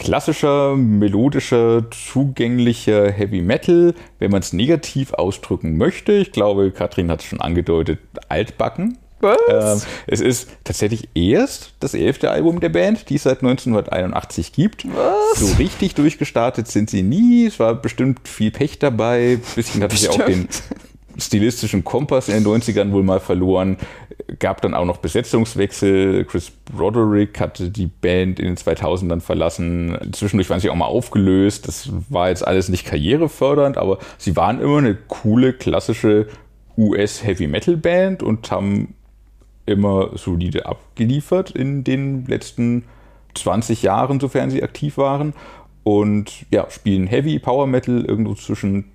klassischer, 0.01 0.75
melodischer, 0.75 1.85
zugänglicher 1.91 3.11
Heavy 3.11 3.41
Metal, 3.41 3.93
wenn 4.17 4.31
man 4.31 4.41
es 4.41 4.51
negativ 4.51 5.13
ausdrücken 5.13 5.77
möchte. 5.77 6.13
Ich 6.13 6.31
glaube, 6.31 6.71
Katrin 6.71 7.11
hat 7.11 7.21
es 7.21 7.27
schon 7.27 7.39
angedeutet, 7.39 7.99
altbacken. 8.27 8.97
Was? 9.19 9.83
Ähm, 9.83 9.89
es 10.07 10.19
ist 10.19 10.49
tatsächlich 10.63 11.09
erst 11.13 11.73
das 11.79 11.93
elfte 11.93 12.31
Album 12.31 12.59
der 12.59 12.69
Band, 12.69 13.11
die 13.11 13.15
es 13.15 13.23
seit 13.23 13.43
1981 13.43 14.53
gibt. 14.53 14.87
Was? 14.87 15.39
So 15.39 15.55
richtig 15.57 15.93
durchgestartet 15.93 16.67
sind 16.67 16.89
sie 16.89 17.03
nie. 17.03 17.45
Es 17.45 17.59
war 17.59 17.75
bestimmt 17.75 18.27
viel 18.27 18.49
Pech 18.49 18.79
dabei. 18.79 19.33
Ein 19.33 19.55
bisschen 19.55 19.83
hatte 19.83 19.95
sie 19.97 20.09
auch 20.09 20.25
den 20.25 20.47
stilistischen 21.17 21.83
Kompass 21.83 22.29
in 22.29 22.43
den 22.43 22.45
90ern 22.45 22.91
wohl 22.91 23.03
mal 23.03 23.19
verloren. 23.19 23.77
Gab 24.39 24.61
dann 24.61 24.73
auch 24.73 24.85
noch 24.85 24.97
Besetzungswechsel. 24.97 26.25
Chris 26.25 26.51
Broderick 26.51 27.39
hatte 27.39 27.69
die 27.69 27.87
Band 27.87 28.39
in 28.39 28.45
den 28.45 28.57
2000ern 28.57 29.21
verlassen. 29.21 29.97
Zwischendurch 30.11 30.49
waren 30.49 30.59
sie 30.59 30.69
auch 30.69 30.75
mal 30.75 30.85
aufgelöst. 30.85 31.67
Das 31.67 31.89
war 32.09 32.29
jetzt 32.29 32.45
alles 32.45 32.69
nicht 32.69 32.85
karrierefördernd, 32.85 33.77
aber 33.77 33.99
sie 34.17 34.35
waren 34.35 34.59
immer 34.59 34.77
eine 34.77 34.95
coole, 34.95 35.53
klassische 35.53 36.27
US-Heavy-Metal-Band 36.77 38.23
und 38.23 38.49
haben 38.51 38.95
immer 39.65 40.17
solide 40.17 40.65
abgeliefert 40.65 41.51
in 41.51 41.83
den 41.83 42.25
letzten 42.25 42.85
20 43.35 43.83
Jahren, 43.83 44.19
sofern 44.19 44.49
sie 44.49 44.63
aktiv 44.63 44.97
waren. 44.97 45.33
Und 45.83 46.45
ja, 46.51 46.69
spielen 46.69 47.07
Heavy 47.07 47.39
Power 47.39 47.67
Metal 47.67 48.05
irgendwo 48.05 48.35
zwischen 48.35 48.90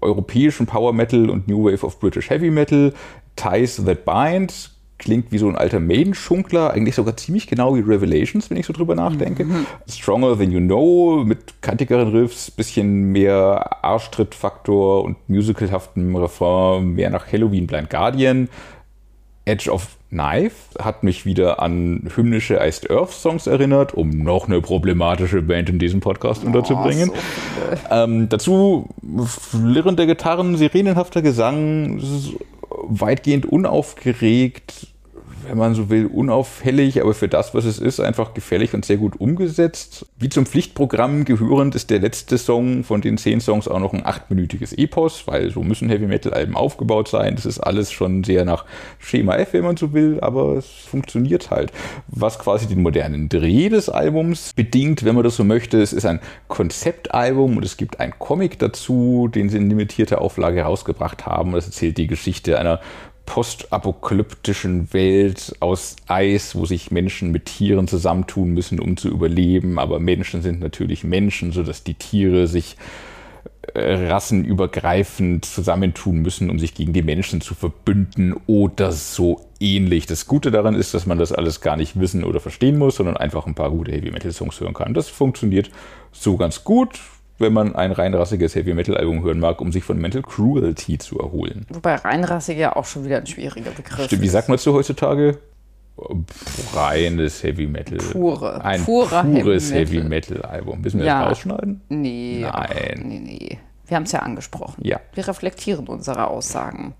europäischem 0.00 0.66
Power 0.66 0.92
Metal 0.92 1.30
und 1.30 1.48
New 1.48 1.64
Wave 1.64 1.84
of 1.84 1.98
British 2.00 2.30
Heavy 2.30 2.50
Metal. 2.50 2.92
Ties 3.36 3.82
That 3.84 4.04
Bind 4.04 4.70
klingt 4.98 5.30
wie 5.30 5.38
so 5.38 5.48
ein 5.48 5.56
alter 5.56 5.78
Maiden-Schunkler, 5.78 6.72
eigentlich 6.72 6.96
sogar 6.96 7.16
ziemlich 7.16 7.46
genau 7.46 7.76
wie 7.76 7.80
Revelations, 7.80 8.50
wenn 8.50 8.56
ich 8.56 8.66
so 8.66 8.72
drüber 8.72 8.96
nachdenke. 8.96 9.44
Mhm. 9.44 9.66
Stronger 9.88 10.36
Than 10.36 10.50
You 10.50 10.60
Know, 10.60 11.22
mit 11.24 11.62
kantigeren 11.62 12.08
Riffs, 12.08 12.50
bisschen 12.50 13.12
mehr 13.12 13.84
Arschtrittfaktor 13.84 15.04
und 15.04 15.16
musicalhaftem 15.28 16.16
Refrain, 16.16 16.94
mehr 16.94 17.10
nach 17.10 17.32
Halloween 17.32 17.66
Blind 17.66 17.90
Guardian. 17.90 18.48
Edge 19.44 19.70
of 19.70 19.97
Knife 20.10 20.78
hat 20.78 21.02
mich 21.02 21.26
wieder 21.26 21.60
an 21.60 22.10
hymnische 22.14 22.58
Iced 22.60 22.90
Earth 22.90 23.12
Songs 23.12 23.46
erinnert, 23.46 23.92
um 23.94 24.10
noch 24.10 24.46
eine 24.46 24.60
problematische 24.60 25.42
Band 25.42 25.68
in 25.68 25.78
diesem 25.78 26.00
Podcast 26.00 26.42
oh, 26.44 26.46
unterzubringen. 26.46 27.10
So 27.10 27.94
ähm, 27.94 28.28
dazu 28.28 28.88
flirrende 29.26 30.06
Gitarren, 30.06 30.56
sirenenhafter 30.56 31.20
Gesang, 31.20 32.00
weitgehend 32.70 33.46
unaufgeregt, 33.46 34.88
wenn 35.48 35.58
man 35.58 35.74
so 35.74 35.90
will, 35.90 36.06
unauffällig, 36.06 37.00
aber 37.00 37.14
für 37.14 37.28
das, 37.28 37.54
was 37.54 37.64
es 37.64 37.78
ist, 37.78 38.00
einfach 38.00 38.34
gefällig 38.34 38.74
und 38.74 38.84
sehr 38.84 38.98
gut 38.98 39.20
umgesetzt. 39.20 40.06
Wie 40.18 40.28
zum 40.28 40.46
Pflichtprogramm 40.46 41.24
gehörend 41.24 41.74
ist 41.74 41.90
der 41.90 42.00
letzte 42.00 42.38
Song 42.38 42.84
von 42.84 43.00
den 43.00 43.18
zehn 43.18 43.40
Songs 43.40 43.68
auch 43.68 43.80
noch 43.80 43.94
ein 43.94 44.04
achtminütiges 44.04 44.72
Epos, 44.72 45.26
weil 45.26 45.50
so 45.50 45.62
müssen 45.62 45.88
Heavy 45.88 46.06
Metal 46.06 46.34
Alben 46.34 46.56
aufgebaut 46.56 47.08
sein. 47.08 47.34
Das 47.36 47.46
ist 47.46 47.60
alles 47.60 47.90
schon 47.90 48.24
sehr 48.24 48.44
nach 48.44 48.64
Schema 48.98 49.36
F, 49.36 49.52
wenn 49.54 49.64
man 49.64 49.76
so 49.76 49.92
will, 49.92 50.18
aber 50.20 50.56
es 50.56 50.66
funktioniert 50.66 51.50
halt. 51.50 51.72
Was 52.08 52.38
quasi 52.38 52.66
den 52.66 52.82
modernen 52.82 53.28
Dreh 53.28 53.68
des 53.68 53.88
Albums 53.88 54.52
bedingt, 54.52 55.04
wenn 55.04 55.14
man 55.14 55.24
das 55.24 55.36
so 55.36 55.44
möchte. 55.44 55.80
Es 55.80 55.92
ist 55.92 56.04
ein 56.04 56.20
Konzeptalbum 56.48 57.56
und 57.56 57.64
es 57.64 57.76
gibt 57.76 58.00
einen 58.00 58.12
Comic 58.18 58.58
dazu, 58.58 59.28
den 59.32 59.48
sie 59.48 59.56
in 59.56 59.70
limitierter 59.70 60.20
Auflage 60.20 60.62
rausgebracht 60.62 61.26
haben. 61.26 61.52
Das 61.52 61.66
erzählt 61.66 61.98
die 61.98 62.06
Geschichte 62.06 62.58
einer 62.58 62.80
postapokalyptischen 63.28 64.90
Welt 64.94 65.54
aus 65.60 65.96
Eis, 66.06 66.54
wo 66.54 66.64
sich 66.64 66.90
Menschen 66.90 67.30
mit 67.30 67.44
Tieren 67.44 67.86
zusammentun 67.86 68.54
müssen, 68.54 68.80
um 68.80 68.96
zu 68.96 69.10
überleben. 69.10 69.78
Aber 69.78 70.00
Menschen 70.00 70.40
sind 70.40 70.60
natürlich 70.60 71.04
Menschen, 71.04 71.52
sodass 71.52 71.84
die 71.84 71.92
Tiere 71.92 72.46
sich 72.46 72.78
äh, 73.74 74.08
rassenübergreifend 74.08 75.44
zusammentun 75.44 76.22
müssen, 76.22 76.48
um 76.48 76.58
sich 76.58 76.72
gegen 76.74 76.94
die 76.94 77.02
Menschen 77.02 77.42
zu 77.42 77.54
verbünden 77.54 78.34
oder 78.46 78.92
so 78.92 79.42
ähnlich. 79.60 80.06
Das 80.06 80.26
Gute 80.26 80.50
daran 80.50 80.74
ist, 80.74 80.94
dass 80.94 81.04
man 81.04 81.18
das 81.18 81.30
alles 81.30 81.60
gar 81.60 81.76
nicht 81.76 82.00
wissen 82.00 82.24
oder 82.24 82.40
verstehen 82.40 82.78
muss, 82.78 82.96
sondern 82.96 83.18
einfach 83.18 83.46
ein 83.46 83.54
paar 83.54 83.70
gute 83.70 83.92
Heavy 83.92 84.10
Metal 84.10 84.32
Songs 84.32 84.58
hören 84.58 84.72
kann. 84.72 84.94
Das 84.94 85.10
funktioniert 85.10 85.70
so 86.12 86.38
ganz 86.38 86.64
gut 86.64 86.98
wenn 87.38 87.52
man 87.52 87.74
ein 87.74 87.92
reinrassiges 87.92 88.54
Heavy 88.54 88.74
Metal 88.74 88.96
Album 88.96 89.22
hören 89.22 89.40
mag, 89.40 89.60
um 89.60 89.72
sich 89.72 89.84
von 89.84 89.98
Mental 89.98 90.22
Cruelty 90.22 90.98
zu 90.98 91.18
erholen. 91.18 91.66
Wobei 91.70 91.94
reinrassig 91.94 92.58
ja 92.58 92.76
auch 92.76 92.84
schon 92.84 93.04
wieder 93.04 93.18
ein 93.18 93.26
schwieriger 93.26 93.70
Begriff 93.70 94.06
Stimmt, 94.06 94.22
wie 94.22 94.28
sagt 94.28 94.48
man 94.48 94.58
zu 94.58 94.72
heutzutage? 94.74 95.38
Reines 96.74 97.42
Heavy 97.42 97.66
Metal. 97.66 97.98
Pure. 97.98 98.64
Ein 98.64 98.84
pures 98.84 99.12
Heavy 99.12 99.32
Metal, 99.32 99.74
Heavy 99.74 100.00
Metal 100.02 100.42
Album. 100.42 100.80
Müssen 100.80 101.00
wir 101.00 101.06
ja. 101.06 101.20
das 101.22 101.30
rausschneiden? 101.30 101.80
Nee. 101.88 102.38
Nein. 102.42 102.52
Ach, 102.52 103.04
nee, 103.04 103.18
nee. 103.18 103.58
Wir 103.86 103.96
haben 103.96 104.04
es 104.04 104.12
ja 104.12 104.20
angesprochen. 104.20 104.80
Ja. 104.84 105.00
Wir 105.14 105.26
reflektieren 105.26 105.86
unsere 105.88 106.28
Aussagen. 106.28 106.94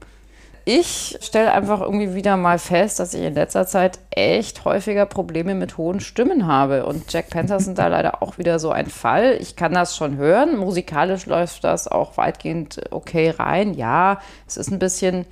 Ich 0.71 1.17
stelle 1.23 1.53
einfach 1.53 1.81
irgendwie 1.81 2.15
wieder 2.15 2.37
mal 2.37 2.59
fest, 2.59 3.01
dass 3.01 3.15
ich 3.15 3.23
in 3.23 3.33
letzter 3.33 3.67
Zeit 3.67 4.01
echt 4.11 4.67
häufiger 4.67 5.07
Probleme 5.07 5.55
mit 5.55 5.79
hohen 5.79 5.99
Stimmen 5.99 6.47
habe. 6.47 6.85
Und 6.85 7.11
Jack 7.11 7.31
Panthers 7.31 7.65
sind 7.65 7.79
da 7.79 7.87
leider 7.87 8.23
auch 8.23 8.37
wieder 8.37 8.59
so 8.59 8.71
ein 8.71 8.85
Fall. 8.85 9.39
Ich 9.41 9.57
kann 9.57 9.73
das 9.73 9.97
schon 9.97 10.19
hören. 10.19 10.59
Musikalisch 10.59 11.25
läuft 11.25 11.65
das 11.65 11.89
auch 11.89 12.19
weitgehend 12.19 12.83
okay 12.91 13.31
rein. 13.31 13.73
Ja, 13.73 14.21
es 14.47 14.59
ist 14.59 14.71
ein 14.71 14.79
bisschen 14.79 15.25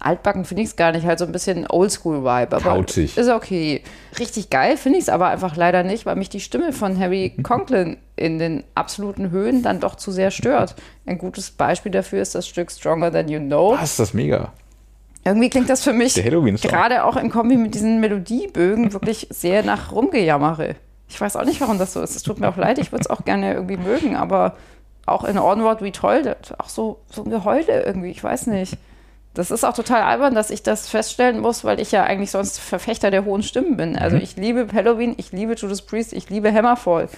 altbacken 0.00 0.44
finde 0.44 0.64
ich 0.64 0.70
es 0.70 0.74
gar 0.74 0.90
nicht, 0.90 1.06
halt 1.06 1.20
so 1.20 1.26
ein 1.26 1.30
bisschen 1.30 1.64
Oldschool-Vibe. 1.70 2.56
Aber 2.56 2.58
Kautzig. 2.58 3.16
ist 3.16 3.28
okay. 3.28 3.84
Richtig 4.18 4.50
geil 4.50 4.76
finde 4.76 4.98
ich 4.98 5.04
es 5.04 5.08
aber 5.08 5.28
einfach 5.28 5.54
leider 5.54 5.84
nicht, 5.84 6.06
weil 6.06 6.16
mich 6.16 6.28
die 6.28 6.40
Stimme 6.40 6.72
von 6.72 6.98
Harry 6.98 7.36
Conklin 7.44 7.98
in 8.16 8.40
den 8.40 8.64
absoluten 8.74 9.30
Höhen 9.30 9.62
dann 9.62 9.78
doch 9.78 9.94
zu 9.94 10.10
sehr 10.10 10.32
stört. 10.32 10.74
Ein 11.06 11.18
gutes 11.18 11.52
Beispiel 11.52 11.92
dafür 11.92 12.20
ist 12.20 12.34
das 12.34 12.48
Stück 12.48 12.72
Stronger 12.72 13.12
Than 13.12 13.28
You 13.28 13.38
Know. 13.38 13.76
Das 13.78 14.00
ist 14.00 14.12
mega. 14.12 14.52
Irgendwie 15.24 15.50
klingt 15.50 15.68
das 15.68 15.84
für 15.84 15.92
mich 15.92 16.14
gerade 16.14 17.04
auch 17.04 17.16
im 17.16 17.30
Kombi 17.30 17.56
mit 17.56 17.74
diesen 17.74 18.00
Melodiebögen 18.00 18.92
wirklich 18.92 19.28
sehr 19.30 19.62
nach 19.62 19.92
Rumgejammere. 19.92 20.74
Ich 21.08 21.20
weiß 21.20 21.36
auch 21.36 21.44
nicht, 21.44 21.60
warum 21.60 21.78
das 21.78 21.92
so 21.92 22.00
ist. 22.00 22.16
Es 22.16 22.22
tut 22.22 22.40
mir 22.40 22.48
auch 22.48 22.56
leid, 22.56 22.78
ich 22.78 22.90
würde 22.90 23.02
es 23.02 23.10
auch 23.10 23.24
gerne 23.24 23.54
irgendwie 23.54 23.76
mögen, 23.76 24.16
aber 24.16 24.56
auch 25.06 25.24
in 25.24 25.38
Onward 25.38 25.82
toll, 25.94 26.36
auch 26.58 26.68
so, 26.68 27.00
so 27.10 27.24
ein 27.24 27.30
Geheule 27.30 27.84
irgendwie, 27.84 28.10
ich 28.10 28.22
weiß 28.22 28.46
nicht. 28.48 28.78
Das 29.34 29.50
ist 29.50 29.64
auch 29.64 29.74
total 29.74 30.02
albern, 30.02 30.34
dass 30.34 30.50
ich 30.50 30.62
das 30.62 30.88
feststellen 30.88 31.40
muss, 31.40 31.64
weil 31.64 31.80
ich 31.80 31.90
ja 31.90 32.04
eigentlich 32.04 32.30
sonst 32.30 32.58
Verfechter 32.58 33.10
der 33.10 33.24
hohen 33.24 33.42
Stimmen 33.42 33.76
bin. 33.76 33.96
Also 33.96 34.16
mhm. 34.16 34.22
ich 34.22 34.36
liebe 34.36 34.66
Halloween, 34.72 35.14
ich 35.16 35.32
liebe 35.32 35.54
Judas 35.54 35.82
Priest, 35.82 36.12
ich 36.12 36.28
liebe 36.28 36.52
Hammerfall. 36.52 37.08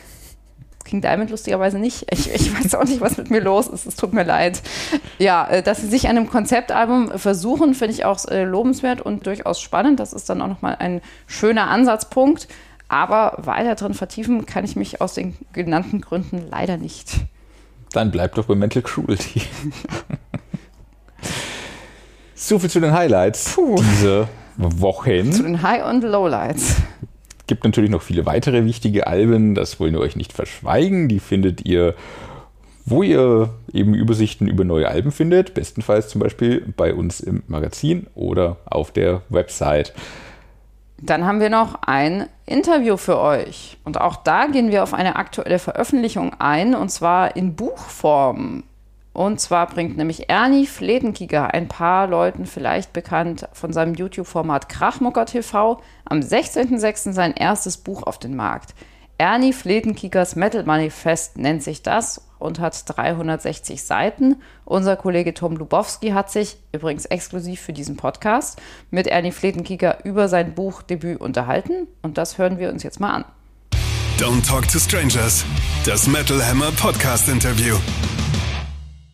King 0.84 1.00
Diamond 1.00 1.30
lustigerweise 1.30 1.78
nicht. 1.78 2.06
Ich, 2.10 2.32
ich 2.32 2.54
weiß 2.64 2.74
auch 2.74 2.84
nicht, 2.84 3.00
was 3.00 3.16
mit 3.16 3.30
mir 3.30 3.40
los 3.40 3.66
ist. 3.66 3.86
Es 3.86 3.96
tut 3.96 4.12
mir 4.12 4.24
leid. 4.24 4.62
Ja, 5.18 5.46
äh, 5.48 5.62
dass 5.62 5.80
sie 5.80 5.88
sich 5.88 6.08
an 6.08 6.16
einem 6.16 6.28
Konzeptalbum 6.28 7.18
versuchen, 7.18 7.74
finde 7.74 7.94
ich 7.94 8.04
auch 8.04 8.24
äh, 8.26 8.44
lobenswert 8.44 9.00
und 9.00 9.26
durchaus 9.26 9.60
spannend. 9.60 10.00
Das 10.00 10.12
ist 10.12 10.28
dann 10.28 10.42
auch 10.42 10.48
nochmal 10.48 10.76
ein 10.78 11.00
schöner 11.26 11.68
Ansatzpunkt. 11.70 12.48
Aber 12.88 13.38
weiter 13.38 13.74
drin 13.74 13.94
vertiefen 13.94 14.46
kann 14.46 14.64
ich 14.64 14.76
mich 14.76 15.00
aus 15.00 15.14
den 15.14 15.36
genannten 15.52 16.00
Gründen 16.00 16.44
leider 16.50 16.76
nicht. 16.76 17.16
Dann 17.92 18.10
bleibt 18.10 18.36
doch 18.36 18.44
bei 18.44 18.54
Mental 18.54 18.82
Cruelty. 18.82 19.42
so 22.34 22.58
viel 22.58 22.68
zu 22.68 22.80
den 22.80 22.92
Highlights 22.92 23.54
Puh. 23.54 23.76
diese 23.76 24.28
Wochen. 24.56 25.32
Zu 25.32 25.42
den 25.44 25.62
High- 25.62 25.88
und 25.88 26.02
Lowlights 26.02 26.76
gibt 27.46 27.64
natürlich 27.64 27.90
noch 27.90 28.02
viele 28.02 28.26
weitere 28.26 28.64
wichtige 28.64 29.06
Alben, 29.06 29.54
das 29.54 29.78
wollen 29.80 29.92
wir 29.92 30.00
euch 30.00 30.16
nicht 30.16 30.32
verschweigen. 30.32 31.08
Die 31.08 31.20
findet 31.20 31.66
ihr, 31.66 31.94
wo 32.86 33.02
ihr 33.02 33.50
eben 33.72 33.94
Übersichten 33.94 34.48
über 34.48 34.64
neue 34.64 34.88
Alben 34.88 35.12
findet. 35.12 35.54
Bestenfalls 35.54 36.08
zum 36.08 36.20
Beispiel 36.20 36.72
bei 36.76 36.94
uns 36.94 37.20
im 37.20 37.42
Magazin 37.46 38.06
oder 38.14 38.56
auf 38.64 38.92
der 38.92 39.22
Website. 39.28 39.92
Dann 40.98 41.26
haben 41.26 41.40
wir 41.40 41.50
noch 41.50 41.74
ein 41.82 42.28
Interview 42.46 42.96
für 42.96 43.18
euch. 43.18 43.76
Und 43.84 44.00
auch 44.00 44.16
da 44.16 44.46
gehen 44.46 44.70
wir 44.70 44.82
auf 44.82 44.94
eine 44.94 45.16
aktuelle 45.16 45.58
Veröffentlichung 45.58 46.34
ein, 46.38 46.74
und 46.74 46.88
zwar 46.88 47.36
in 47.36 47.54
Buchform. 47.56 48.62
Und 49.12 49.40
zwar 49.40 49.68
bringt 49.68 49.96
nämlich 49.96 50.28
Ernie 50.28 50.66
Fledenkiger, 50.66 51.54
ein 51.54 51.68
paar 51.68 52.08
Leuten 52.08 52.46
vielleicht 52.46 52.92
bekannt 52.92 53.48
von 53.52 53.72
seinem 53.72 53.94
YouTube-Format 53.94 54.68
Krachmucker 54.68 55.26
TV, 55.26 55.80
am 56.04 56.20
16.06. 56.20 57.12
sein 57.12 57.34
erstes 57.34 57.76
Buch 57.76 58.02
auf 58.02 58.18
den 58.18 58.36
Markt. 58.36 58.74
Ernie 59.16 59.52
Fledenkikers 59.52 60.34
Metal 60.34 60.64
Manifest 60.64 61.38
nennt 61.38 61.62
sich 61.62 61.82
das 61.82 62.20
und 62.38 62.58
hat 62.58 62.82
360 62.86 63.82
Seiten. 63.82 64.42
Unser 64.64 64.96
Kollege 64.96 65.34
Tom 65.34 65.56
Lubowski 65.56 66.10
hat 66.10 66.30
sich, 66.30 66.56
übrigens 66.72 67.06
exklusiv 67.06 67.60
für 67.60 67.72
diesen 67.72 67.96
Podcast, 67.96 68.60
mit 68.90 69.06
Ernie 69.06 69.32
Fledenkiger 69.32 70.04
über 70.04 70.28
sein 70.28 70.54
Buchdebüt 70.54 71.20
unterhalten 71.20 71.86
und 72.02 72.18
das 72.18 72.38
hören 72.38 72.58
wir 72.58 72.70
uns 72.70 72.82
jetzt 72.82 73.00
mal 73.00 73.14
an. 73.14 73.24
Don't 74.18 74.46
Talk 74.46 74.68
to 74.68 74.78
Strangers, 74.78 75.44
das 75.86 76.06
Metal 76.06 76.44
Hammer 76.44 76.70
Podcast 76.72 77.28
Interview. 77.28 77.76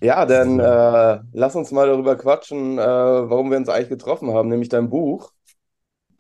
Ja, 0.03 0.24
dann 0.24 0.59
äh, 0.59 1.20
lass 1.32 1.55
uns 1.55 1.72
mal 1.72 1.86
darüber 1.86 2.16
quatschen, 2.16 2.78
äh, 2.78 2.82
warum 2.82 3.51
wir 3.51 3.59
uns 3.59 3.68
eigentlich 3.68 3.91
getroffen 3.91 4.32
haben, 4.32 4.49
nämlich 4.49 4.70
dein 4.70 4.88
Buch, 4.88 5.30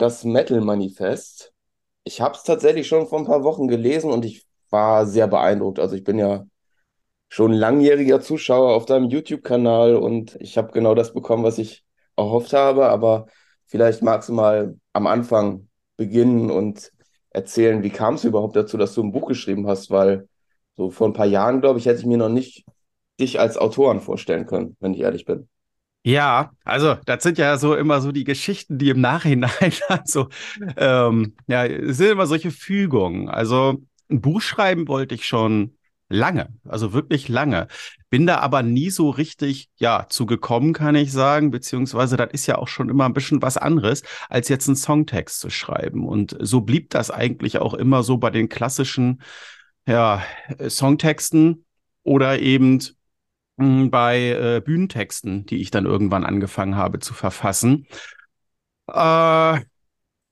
das 0.00 0.24
Metal 0.24 0.60
Manifest. 0.60 1.52
Ich 2.04 2.20
habe 2.20 2.34
es 2.34 2.44
tatsächlich 2.44 2.88
schon 2.88 3.06
vor 3.06 3.18
ein 3.18 3.26
paar 3.26 3.44
Wochen 3.44 3.68
gelesen 3.68 4.10
und 4.10 4.24
ich 4.24 4.46
war 4.70 5.06
sehr 5.06 5.28
beeindruckt. 5.28 5.78
Also 5.78 5.96
ich 5.96 6.04
bin 6.04 6.18
ja 6.18 6.46
schon 7.28 7.52
langjähriger 7.52 8.20
Zuschauer 8.20 8.74
auf 8.74 8.86
deinem 8.86 9.10
YouTube-Kanal 9.10 9.96
und 9.96 10.36
ich 10.40 10.58
habe 10.58 10.72
genau 10.72 10.94
das 10.94 11.12
bekommen, 11.14 11.44
was 11.44 11.58
ich 11.58 11.84
erhofft 12.16 12.52
habe. 12.52 12.88
Aber 12.88 13.26
vielleicht 13.66 14.02
magst 14.02 14.28
du 14.28 14.32
mal 14.34 14.76
am 14.92 15.06
Anfang 15.06 15.68
beginnen 15.96 16.50
und 16.50 16.92
erzählen, 17.30 17.82
wie 17.82 17.90
kam 17.90 18.14
es 18.14 18.24
überhaupt 18.24 18.56
dazu, 18.56 18.76
dass 18.76 18.94
du 18.94 19.02
ein 19.02 19.12
Buch 19.12 19.28
geschrieben 19.28 19.66
hast, 19.68 19.90
weil 19.90 20.28
so 20.76 20.90
vor 20.90 21.08
ein 21.08 21.12
paar 21.12 21.26
Jahren, 21.26 21.60
glaube 21.60 21.78
ich, 21.78 21.86
hätte 21.86 22.00
ich 22.00 22.06
mir 22.06 22.16
noch 22.18 22.28
nicht 22.28 22.64
dich 23.20 23.38
als 23.38 23.58
Autoren 23.58 24.00
vorstellen 24.00 24.46
können, 24.46 24.76
wenn 24.80 24.94
ich 24.94 25.00
ehrlich 25.00 25.26
bin. 25.26 25.48
Ja, 26.02 26.52
also 26.64 26.94
das 27.04 27.22
sind 27.22 27.36
ja 27.36 27.58
so 27.58 27.74
immer 27.74 28.00
so 28.00 28.10
die 28.10 28.24
Geschichten, 28.24 28.78
die 28.78 28.88
im 28.88 29.00
Nachhinein 29.00 29.50
also 29.88 30.28
ähm, 30.76 31.36
ja, 31.46 31.66
es 31.66 31.98
sind 31.98 32.12
immer 32.12 32.26
solche 32.26 32.50
Fügungen. 32.50 33.28
Also 33.28 33.82
ein 34.10 34.20
Buch 34.20 34.40
schreiben 34.40 34.88
wollte 34.88 35.14
ich 35.14 35.26
schon 35.26 35.76
lange, 36.08 36.48
also 36.66 36.92
wirklich 36.92 37.28
lange. 37.28 37.68
Bin 38.08 38.26
da 38.26 38.38
aber 38.38 38.62
nie 38.62 38.90
so 38.90 39.10
richtig, 39.10 39.68
ja, 39.76 40.06
zugekommen, 40.08 40.72
kann 40.72 40.96
ich 40.96 41.12
sagen, 41.12 41.50
beziehungsweise 41.50 42.16
das 42.16 42.30
ist 42.32 42.46
ja 42.46 42.56
auch 42.58 42.66
schon 42.66 42.88
immer 42.88 43.04
ein 43.04 43.12
bisschen 43.12 43.42
was 43.42 43.56
anderes, 43.56 44.02
als 44.28 44.48
jetzt 44.48 44.68
einen 44.68 44.76
Songtext 44.76 45.38
zu 45.38 45.50
schreiben. 45.50 46.08
Und 46.08 46.36
so 46.40 46.62
blieb 46.62 46.90
das 46.90 47.10
eigentlich 47.10 47.58
auch 47.58 47.74
immer 47.74 48.02
so 48.02 48.16
bei 48.16 48.30
den 48.30 48.48
klassischen, 48.48 49.22
ja, 49.86 50.22
Songtexten 50.68 51.64
oder 52.02 52.40
eben 52.40 52.80
bei 53.60 54.30
äh, 54.30 54.60
Bühnentexten, 54.64 55.46
die 55.46 55.60
ich 55.60 55.70
dann 55.70 55.86
irgendwann 55.86 56.24
angefangen 56.24 56.76
habe 56.76 56.98
zu 56.98 57.14
verfassen. 57.14 57.86
Äh, 58.86 59.60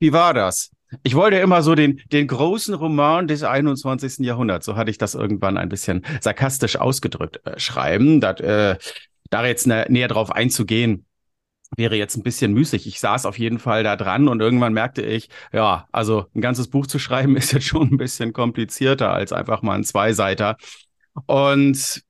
wie 0.00 0.12
war 0.12 0.34
das? 0.34 0.70
Ich 1.02 1.14
wollte 1.14 1.36
immer 1.36 1.62
so 1.62 1.74
den, 1.74 2.00
den 2.12 2.26
großen 2.26 2.74
Roman 2.74 3.28
des 3.28 3.42
21. 3.42 4.24
Jahrhunderts, 4.24 4.64
so 4.64 4.76
hatte 4.76 4.90
ich 4.90 4.98
das 4.98 5.14
irgendwann 5.14 5.58
ein 5.58 5.68
bisschen 5.68 6.04
sarkastisch 6.20 6.76
ausgedrückt, 6.76 7.40
äh, 7.46 7.58
schreiben. 7.58 8.20
Dat, 8.20 8.40
äh, 8.40 8.78
da 9.30 9.46
jetzt 9.46 9.66
nä 9.66 9.84
näher 9.88 10.08
drauf 10.08 10.32
einzugehen, 10.32 11.04
wäre 11.76 11.96
jetzt 11.96 12.16
ein 12.16 12.22
bisschen 12.22 12.52
müßig. 12.54 12.86
Ich 12.86 13.00
saß 13.00 13.26
auf 13.26 13.38
jeden 13.38 13.58
Fall 13.58 13.82
da 13.84 13.96
dran 13.96 14.28
und 14.28 14.40
irgendwann 14.40 14.72
merkte 14.72 15.02
ich, 15.02 15.28
ja, 15.52 15.86
also 15.92 16.26
ein 16.34 16.40
ganzes 16.40 16.68
Buch 16.68 16.86
zu 16.86 16.98
schreiben 16.98 17.36
ist 17.36 17.52
jetzt 17.52 17.66
schon 17.66 17.92
ein 17.92 17.98
bisschen 17.98 18.32
komplizierter 18.32 19.12
als 19.12 19.32
einfach 19.32 19.62
mal 19.62 19.74
ein 19.74 19.84
Zweiseiter. 19.84 20.56
Und 21.26 22.02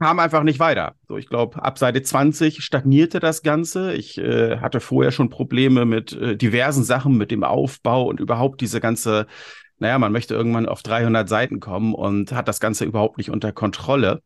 kam 0.00 0.18
einfach 0.18 0.42
nicht 0.42 0.58
weiter. 0.58 0.94
So, 1.08 1.18
ich 1.18 1.28
glaube, 1.28 1.62
ab 1.62 1.78
Seite 1.78 2.02
20 2.02 2.64
stagnierte 2.64 3.20
das 3.20 3.42
Ganze. 3.42 3.92
Ich 3.92 4.16
äh, 4.18 4.58
hatte 4.58 4.80
vorher 4.80 5.12
schon 5.12 5.28
Probleme 5.28 5.84
mit 5.84 6.12
äh, 6.14 6.36
diversen 6.36 6.84
Sachen, 6.84 7.18
mit 7.18 7.30
dem 7.30 7.44
Aufbau 7.44 8.06
und 8.06 8.18
überhaupt 8.18 8.62
diese 8.62 8.80
ganze, 8.80 9.26
naja, 9.78 9.98
man 9.98 10.12
möchte 10.12 10.34
irgendwann 10.34 10.66
auf 10.66 10.82
300 10.82 11.28
Seiten 11.28 11.60
kommen 11.60 11.94
und 11.94 12.32
hat 12.32 12.48
das 12.48 12.60
Ganze 12.60 12.86
überhaupt 12.86 13.18
nicht 13.18 13.30
unter 13.30 13.52
Kontrolle. 13.52 14.22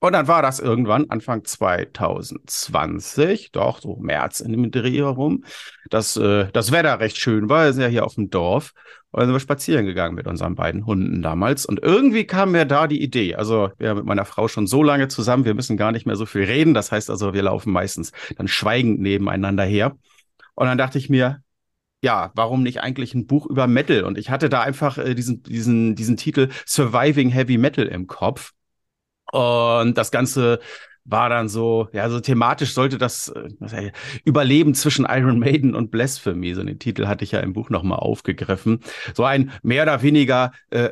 Und 0.00 0.12
dann 0.12 0.28
war 0.28 0.42
das 0.42 0.60
irgendwann 0.60 1.10
Anfang 1.10 1.44
2020, 1.44 3.50
doch 3.52 3.80
so 3.80 3.96
März 3.96 4.40
in 4.40 4.52
dem 4.52 4.70
Dreh 4.70 4.98
herum, 4.98 5.44
dass 5.90 6.16
äh, 6.16 6.46
das 6.52 6.70
Wetter 6.72 7.00
recht 7.00 7.16
schön 7.18 7.48
war. 7.48 7.64
Wir 7.66 7.72
sind 7.72 7.82
ja 7.82 7.88
hier 7.88 8.04
auf 8.04 8.14
dem 8.14 8.30
Dorf. 8.30 8.74
Und 9.10 9.20
dann 9.20 9.28
sind 9.28 9.34
wir 9.34 9.40
spazieren 9.40 9.86
gegangen 9.86 10.14
mit 10.14 10.26
unseren 10.26 10.54
beiden 10.54 10.84
Hunden 10.84 11.22
damals. 11.22 11.64
Und 11.64 11.82
irgendwie 11.82 12.24
kam 12.24 12.52
mir 12.52 12.66
da 12.66 12.86
die 12.86 13.02
Idee. 13.02 13.36
Also, 13.36 13.70
wir 13.78 13.94
mit 13.94 14.04
meiner 14.04 14.26
Frau 14.26 14.48
schon 14.48 14.66
so 14.66 14.82
lange 14.82 15.08
zusammen, 15.08 15.46
wir 15.46 15.54
müssen 15.54 15.78
gar 15.78 15.92
nicht 15.92 16.06
mehr 16.06 16.16
so 16.16 16.26
viel 16.26 16.44
reden. 16.44 16.74
Das 16.74 16.92
heißt 16.92 17.08
also, 17.08 17.32
wir 17.32 17.42
laufen 17.42 17.72
meistens 17.72 18.12
dann 18.36 18.48
schweigend 18.48 19.00
nebeneinander 19.00 19.64
her. 19.64 19.96
Und 20.54 20.66
dann 20.66 20.76
dachte 20.76 20.98
ich 20.98 21.08
mir, 21.08 21.42
ja, 22.02 22.30
warum 22.34 22.62
nicht 22.62 22.80
eigentlich 22.80 23.14
ein 23.14 23.26
Buch 23.26 23.46
über 23.46 23.66
Metal? 23.66 24.04
Und 24.04 24.18
ich 24.18 24.30
hatte 24.30 24.48
da 24.48 24.60
einfach 24.60 24.98
äh, 24.98 25.14
diesen, 25.14 25.42
diesen, 25.42 25.94
diesen 25.94 26.16
Titel 26.16 26.48
Surviving 26.66 27.30
Heavy 27.30 27.58
Metal 27.58 27.86
im 27.86 28.06
Kopf. 28.06 28.52
Und 29.32 29.94
das 29.98 30.10
Ganze 30.10 30.60
war 31.08 31.28
dann 31.30 31.48
so, 31.48 31.88
ja, 31.92 32.08
so 32.10 32.20
thematisch 32.20 32.74
sollte 32.74 32.98
das 32.98 33.28
äh, 33.28 33.92
Überleben 34.24 34.74
zwischen 34.74 35.06
Iron 35.08 35.38
Maiden 35.38 35.74
und 35.74 35.90
Blasphemy, 35.90 36.54
so 36.54 36.62
den 36.62 36.78
Titel 36.78 37.06
hatte 37.06 37.24
ich 37.24 37.32
ja 37.32 37.40
im 37.40 37.54
Buch 37.54 37.70
nochmal 37.70 37.98
aufgegriffen. 37.98 38.80
So 39.14 39.24
ein 39.24 39.50
mehr 39.62 39.84
oder 39.84 40.02
weniger 40.02 40.52
äh, 40.70 40.90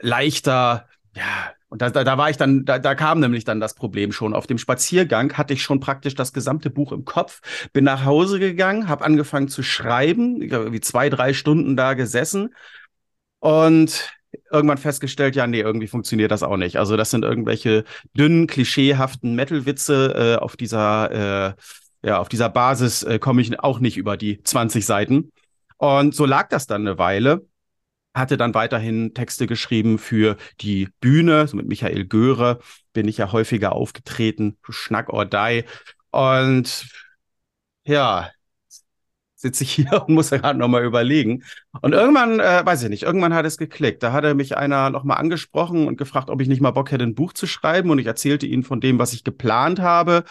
leichter, 0.00 0.86
ja, 1.14 1.52
und 1.70 1.82
da, 1.82 1.90
da, 1.90 2.02
da 2.02 2.16
war 2.16 2.30
ich 2.30 2.38
dann, 2.38 2.64
da, 2.64 2.78
da 2.78 2.94
kam 2.94 3.20
nämlich 3.20 3.44
dann 3.44 3.60
das 3.60 3.74
Problem 3.74 4.10
schon. 4.10 4.32
Auf 4.32 4.46
dem 4.46 4.56
Spaziergang 4.56 5.34
hatte 5.34 5.52
ich 5.52 5.62
schon 5.62 5.80
praktisch 5.80 6.14
das 6.14 6.32
gesamte 6.32 6.70
Buch 6.70 6.92
im 6.92 7.04
Kopf, 7.04 7.42
bin 7.74 7.84
nach 7.84 8.06
Hause 8.06 8.38
gegangen, 8.38 8.88
habe 8.88 9.04
angefangen 9.04 9.48
zu 9.48 9.62
schreiben, 9.62 10.40
wie 10.40 10.80
zwei, 10.80 11.10
drei 11.10 11.34
Stunden 11.34 11.76
da 11.76 11.92
gesessen 11.92 12.54
und 13.40 14.17
irgendwann 14.50 14.78
festgestellt, 14.78 15.36
ja, 15.36 15.46
nee, 15.46 15.60
irgendwie 15.60 15.86
funktioniert 15.86 16.30
das 16.30 16.42
auch 16.42 16.56
nicht. 16.56 16.76
Also 16.76 16.96
das 16.96 17.10
sind 17.10 17.24
irgendwelche 17.24 17.84
dünnen, 18.14 18.46
klischeehaften 18.46 19.34
Metal-Witze 19.34 20.36
äh, 20.38 20.42
auf 20.42 20.56
dieser, 20.56 21.50
äh, 21.50 21.54
ja, 22.02 22.18
auf 22.18 22.28
dieser 22.28 22.48
Basis 22.48 23.02
äh, 23.02 23.18
komme 23.18 23.42
ich 23.42 23.58
auch 23.60 23.80
nicht 23.80 23.96
über 23.96 24.16
die 24.16 24.42
20 24.42 24.84
Seiten. 24.84 25.32
Und 25.76 26.14
so 26.14 26.26
lag 26.26 26.48
das 26.48 26.66
dann 26.66 26.86
eine 26.86 26.98
Weile. 26.98 27.46
Hatte 28.14 28.36
dann 28.36 28.54
weiterhin 28.54 29.14
Texte 29.14 29.46
geschrieben 29.46 29.98
für 29.98 30.36
die 30.60 30.88
Bühne, 31.00 31.46
so 31.46 31.56
mit 31.56 31.68
Michael 31.68 32.06
Göre 32.06 32.58
bin 32.92 33.06
ich 33.06 33.18
ja 33.18 33.30
häufiger 33.30 33.72
aufgetreten, 33.72 34.58
Schnack 34.68 35.08
or 35.10 35.24
Die. 35.24 35.64
Und 36.10 36.88
ja, 37.84 38.30
sitze 39.38 39.64
ich 39.64 39.70
hier 39.70 40.02
und 40.06 40.14
muss 40.14 40.30
gerade 40.30 40.58
nochmal 40.58 40.84
überlegen. 40.84 41.44
Und 41.80 41.92
irgendwann, 41.92 42.40
äh, 42.40 42.62
weiß 42.64 42.82
ich 42.82 42.88
nicht, 42.90 43.04
irgendwann 43.04 43.34
hat 43.34 43.46
es 43.46 43.56
geklickt. 43.56 44.02
Da 44.02 44.12
hatte 44.12 44.34
mich 44.34 44.56
einer 44.56 44.90
nochmal 44.90 45.18
angesprochen 45.18 45.86
und 45.86 45.96
gefragt, 45.96 46.28
ob 46.28 46.40
ich 46.40 46.48
nicht 46.48 46.60
mal 46.60 46.72
Bock 46.72 46.90
hätte, 46.90 47.04
ein 47.04 47.14
Buch 47.14 47.32
zu 47.32 47.46
schreiben. 47.46 47.90
Und 47.90 47.98
ich 47.98 48.06
erzählte 48.06 48.46
ihnen 48.46 48.64
von 48.64 48.80
dem, 48.80 48.98
was 48.98 49.12
ich 49.12 49.24
geplant 49.24 49.80
habe. 49.80 50.24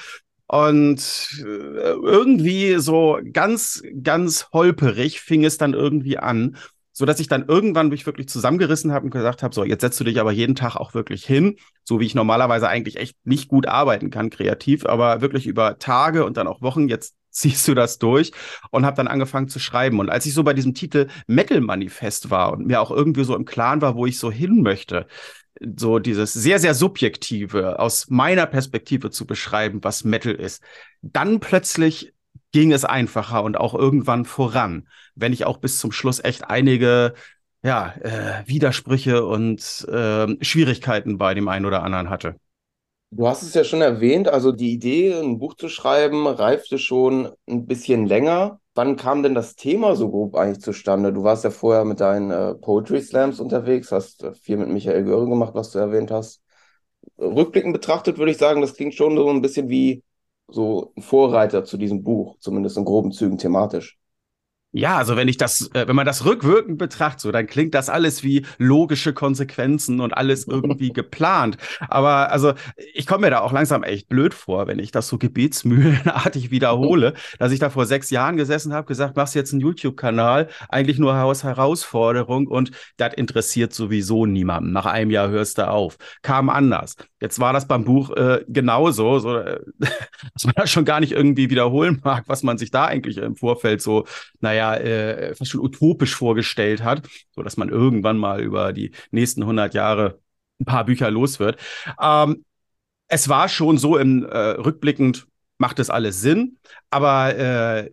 Und 0.47 1.29
äh, 1.39 1.43
irgendwie 1.43 2.75
so 2.75 3.19
ganz, 3.33 3.81
ganz 4.03 4.49
holperig 4.53 5.19
fing 5.19 5.43
es 5.43 5.57
dann 5.57 5.73
irgendwie 5.73 6.17
an, 6.17 6.57
so 6.93 7.05
dass 7.05 7.19
ich 7.19 7.27
dann 7.27 7.45
irgendwann 7.47 7.89
mich 7.89 8.05
wirklich 8.05 8.29
zusammengerissen 8.29 8.91
habe 8.91 9.05
und 9.05 9.11
gesagt 9.11 9.43
habe, 9.43 9.53
so, 9.53 9.63
jetzt 9.65 9.81
setzt 9.81 9.99
du 9.99 10.05
dich 10.05 10.19
aber 10.19 10.31
jeden 10.31 10.55
Tag 10.55 10.77
auch 10.77 10.93
wirklich 10.93 11.25
hin, 11.25 11.57
so 11.83 11.99
wie 11.99 12.05
ich 12.05 12.15
normalerweise 12.15 12.69
eigentlich 12.69 12.95
echt 12.95 13.17
nicht 13.25 13.49
gut 13.49 13.67
arbeiten 13.67 14.09
kann, 14.09 14.29
kreativ, 14.29 14.85
aber 14.85 15.21
wirklich 15.21 15.47
über 15.47 15.79
Tage 15.79 16.25
und 16.25 16.37
dann 16.37 16.47
auch 16.47 16.61
Wochen, 16.61 16.87
jetzt 16.87 17.15
ziehst 17.41 17.67
du 17.67 17.73
das 17.73 17.99
durch 17.99 18.31
und 18.71 18.85
habe 18.85 18.97
dann 18.97 19.07
angefangen 19.07 19.47
zu 19.47 19.59
schreiben. 19.59 19.99
Und 19.99 20.09
als 20.09 20.25
ich 20.25 20.33
so 20.33 20.43
bei 20.43 20.53
diesem 20.53 20.73
Titel 20.73 21.07
Metal 21.27 21.61
Manifest 21.61 22.29
war 22.29 22.53
und 22.53 22.67
mir 22.67 22.81
auch 22.81 22.91
irgendwie 22.91 23.23
so 23.23 23.35
im 23.35 23.45
Klaren 23.45 23.81
war, 23.81 23.95
wo 23.95 24.05
ich 24.05 24.19
so 24.19 24.31
hin 24.31 24.61
möchte, 24.61 25.07
so 25.77 25.99
dieses 25.99 26.33
sehr, 26.33 26.59
sehr 26.59 26.73
subjektive 26.73 27.79
aus 27.79 28.09
meiner 28.09 28.45
Perspektive 28.45 29.09
zu 29.09 29.25
beschreiben, 29.25 29.83
was 29.83 30.03
Metal 30.03 30.33
ist, 30.33 30.61
dann 31.01 31.39
plötzlich 31.39 32.13
ging 32.51 32.71
es 32.71 32.85
einfacher 32.85 33.43
und 33.43 33.57
auch 33.57 33.73
irgendwann 33.73 34.25
voran, 34.25 34.87
wenn 35.15 35.33
ich 35.33 35.45
auch 35.45 35.57
bis 35.57 35.79
zum 35.79 35.91
Schluss 35.91 36.23
echt 36.23 36.49
einige 36.49 37.13
ja, 37.63 37.93
äh, 38.01 38.43
Widersprüche 38.45 39.25
und 39.25 39.85
äh, 39.91 40.43
Schwierigkeiten 40.43 41.17
bei 41.17 41.33
dem 41.33 41.47
einen 41.47 41.65
oder 41.65 41.83
anderen 41.83 42.09
hatte. 42.09 42.35
Du 43.09 43.27
hast 43.27 43.41
es 43.41 43.53
ja 43.53 43.63
schon 43.63 43.81
erwähnt, 43.81 44.27
also 44.27 44.51
die 44.51 44.73
Idee, 44.73 45.13
ein 45.13 45.39
Buch 45.39 45.55
zu 45.55 45.69
schreiben, 45.69 46.27
reifte 46.27 46.77
schon 46.77 47.31
ein 47.47 47.65
bisschen 47.65 48.05
länger. 48.05 48.59
Wann 48.75 48.97
kam 48.97 49.23
denn 49.23 49.33
das 49.33 49.55
Thema 49.55 49.95
so 49.95 50.09
grob 50.11 50.35
eigentlich 50.35 50.59
zustande? 50.61 51.13
Du 51.13 51.23
warst 51.23 51.43
ja 51.45 51.49
vorher 51.49 51.85
mit 51.85 51.99
deinen 52.01 52.31
äh, 52.31 52.53
Poetry 52.55 53.01
Slams 53.01 53.39
unterwegs, 53.39 53.91
hast 53.91 54.23
äh, 54.23 54.33
viel 54.33 54.57
mit 54.57 54.67
Michael 54.69 55.05
Göre 55.05 55.25
gemacht, 55.27 55.55
was 55.55 55.71
du 55.71 55.79
erwähnt 55.79 56.11
hast. 56.11 56.41
Rückblickend 57.19 57.73
betrachtet 57.73 58.17
würde 58.17 58.31
ich 58.31 58.37
sagen, 58.37 58.61
das 58.61 58.75
klingt 58.75 58.95
schon 58.95 59.17
so 59.17 59.29
ein 59.29 59.41
bisschen 59.41 59.69
wie 59.69 60.03
so 60.49 60.93
ein 60.97 61.03
Vorreiter 61.03 61.63
zu 61.65 61.77
diesem 61.77 62.03
Buch, 62.03 62.37
zumindest 62.39 62.77
in 62.77 62.85
groben 62.85 63.11
Zügen 63.13 63.37
thematisch. 63.37 63.97
Ja, 64.73 64.97
also 64.97 65.15
wenn 65.15 65.29
ich 65.29 65.37
das, 65.37 65.71
äh, 65.73 65.87
wenn 65.87 65.95
man 65.95 66.05
das 66.05 66.25
rückwirkend 66.25 66.77
betrachtet, 66.77 67.21
so, 67.21 67.31
dann 67.31 67.47
klingt 67.47 67.73
das 67.73 67.89
alles 67.89 68.21
wie 68.23 68.45
logische 68.57 69.13
Konsequenzen 69.13 70.01
und 70.01 70.15
alles 70.15 70.45
irgendwie 70.47 70.91
geplant. 70.91 71.57
Aber 71.87 72.31
also 72.31 72.53
ich 72.93 73.07
komme 73.07 73.21
mir 73.21 73.31
da 73.31 73.39
auch 73.39 73.53
langsam 73.53 73.83
echt 73.83 74.09
blöd 74.09 74.33
vor, 74.33 74.67
wenn 74.67 74.77
ich 74.79 74.91
das 74.91 75.07
so 75.07 75.17
gebetsmühlenartig 75.17 76.51
wiederhole, 76.51 77.13
dass 77.39 77.53
ich 77.53 77.59
da 77.59 77.69
vor 77.69 77.85
sechs 77.85 78.09
Jahren 78.09 78.35
gesessen 78.37 78.73
habe, 78.73 78.87
gesagt, 78.87 79.15
machst 79.15 79.35
jetzt 79.35 79.53
einen 79.53 79.61
YouTube-Kanal, 79.61 80.49
eigentlich 80.69 80.99
nur 80.99 81.15
aus 81.15 81.43
Herausforderung 81.43 82.47
und 82.47 82.71
das 82.97 83.13
interessiert 83.13 83.73
sowieso 83.73 84.25
niemanden. 84.25 84.73
Nach 84.73 84.85
einem 84.85 85.11
Jahr 85.11 85.29
hörst 85.29 85.57
du 85.57 85.67
auf. 85.67 85.97
Kam 86.21 86.49
anders. 86.49 86.95
Jetzt 87.19 87.39
war 87.39 87.51
das 87.53 87.67
beim 87.67 87.83
Buch 87.83 88.11
äh, 88.11 88.43
genauso, 88.47 89.19
so, 89.19 89.37
äh, 89.37 89.59
dass 90.33 90.45
man 90.45 90.53
das 90.55 90.69
schon 90.69 90.85
gar 90.85 90.99
nicht 90.99 91.13
irgendwie 91.13 91.49
wiederholen 91.49 91.99
mag, 92.03 92.25
was 92.27 92.43
man 92.43 92.57
sich 92.57 92.71
da 92.71 92.85
eigentlich 92.85 93.17
im 93.17 93.35
Vorfeld 93.35 93.81
so, 93.81 94.05
naja, 94.39 94.75
äh, 94.75 95.33
fast 95.35 95.51
schon 95.51 95.61
utopisch 95.61 96.15
vorgestellt 96.15 96.83
hat, 96.83 97.07
so 97.31 97.41
dass 97.41 97.57
man 97.57 97.69
irgendwann 97.69 98.17
mal 98.17 98.41
über 98.41 98.73
die 98.73 98.91
nächsten 99.11 99.41
100 99.41 99.73
Jahre 99.73 100.19
ein 100.59 100.65
paar 100.65 100.85
Bücher 100.85 101.11
los 101.11 101.39
wird. 101.39 101.59
Ähm, 102.01 102.45
es 103.07 103.29
war 103.29 103.49
schon 103.49 103.77
so 103.77 103.97
im 103.97 104.25
äh, 104.25 104.37
rückblickend 104.37 105.27
macht 105.57 105.79
es 105.79 105.89
alles 105.89 106.21
Sinn, 106.21 106.57
aber 106.91 107.35
äh, 107.35 107.89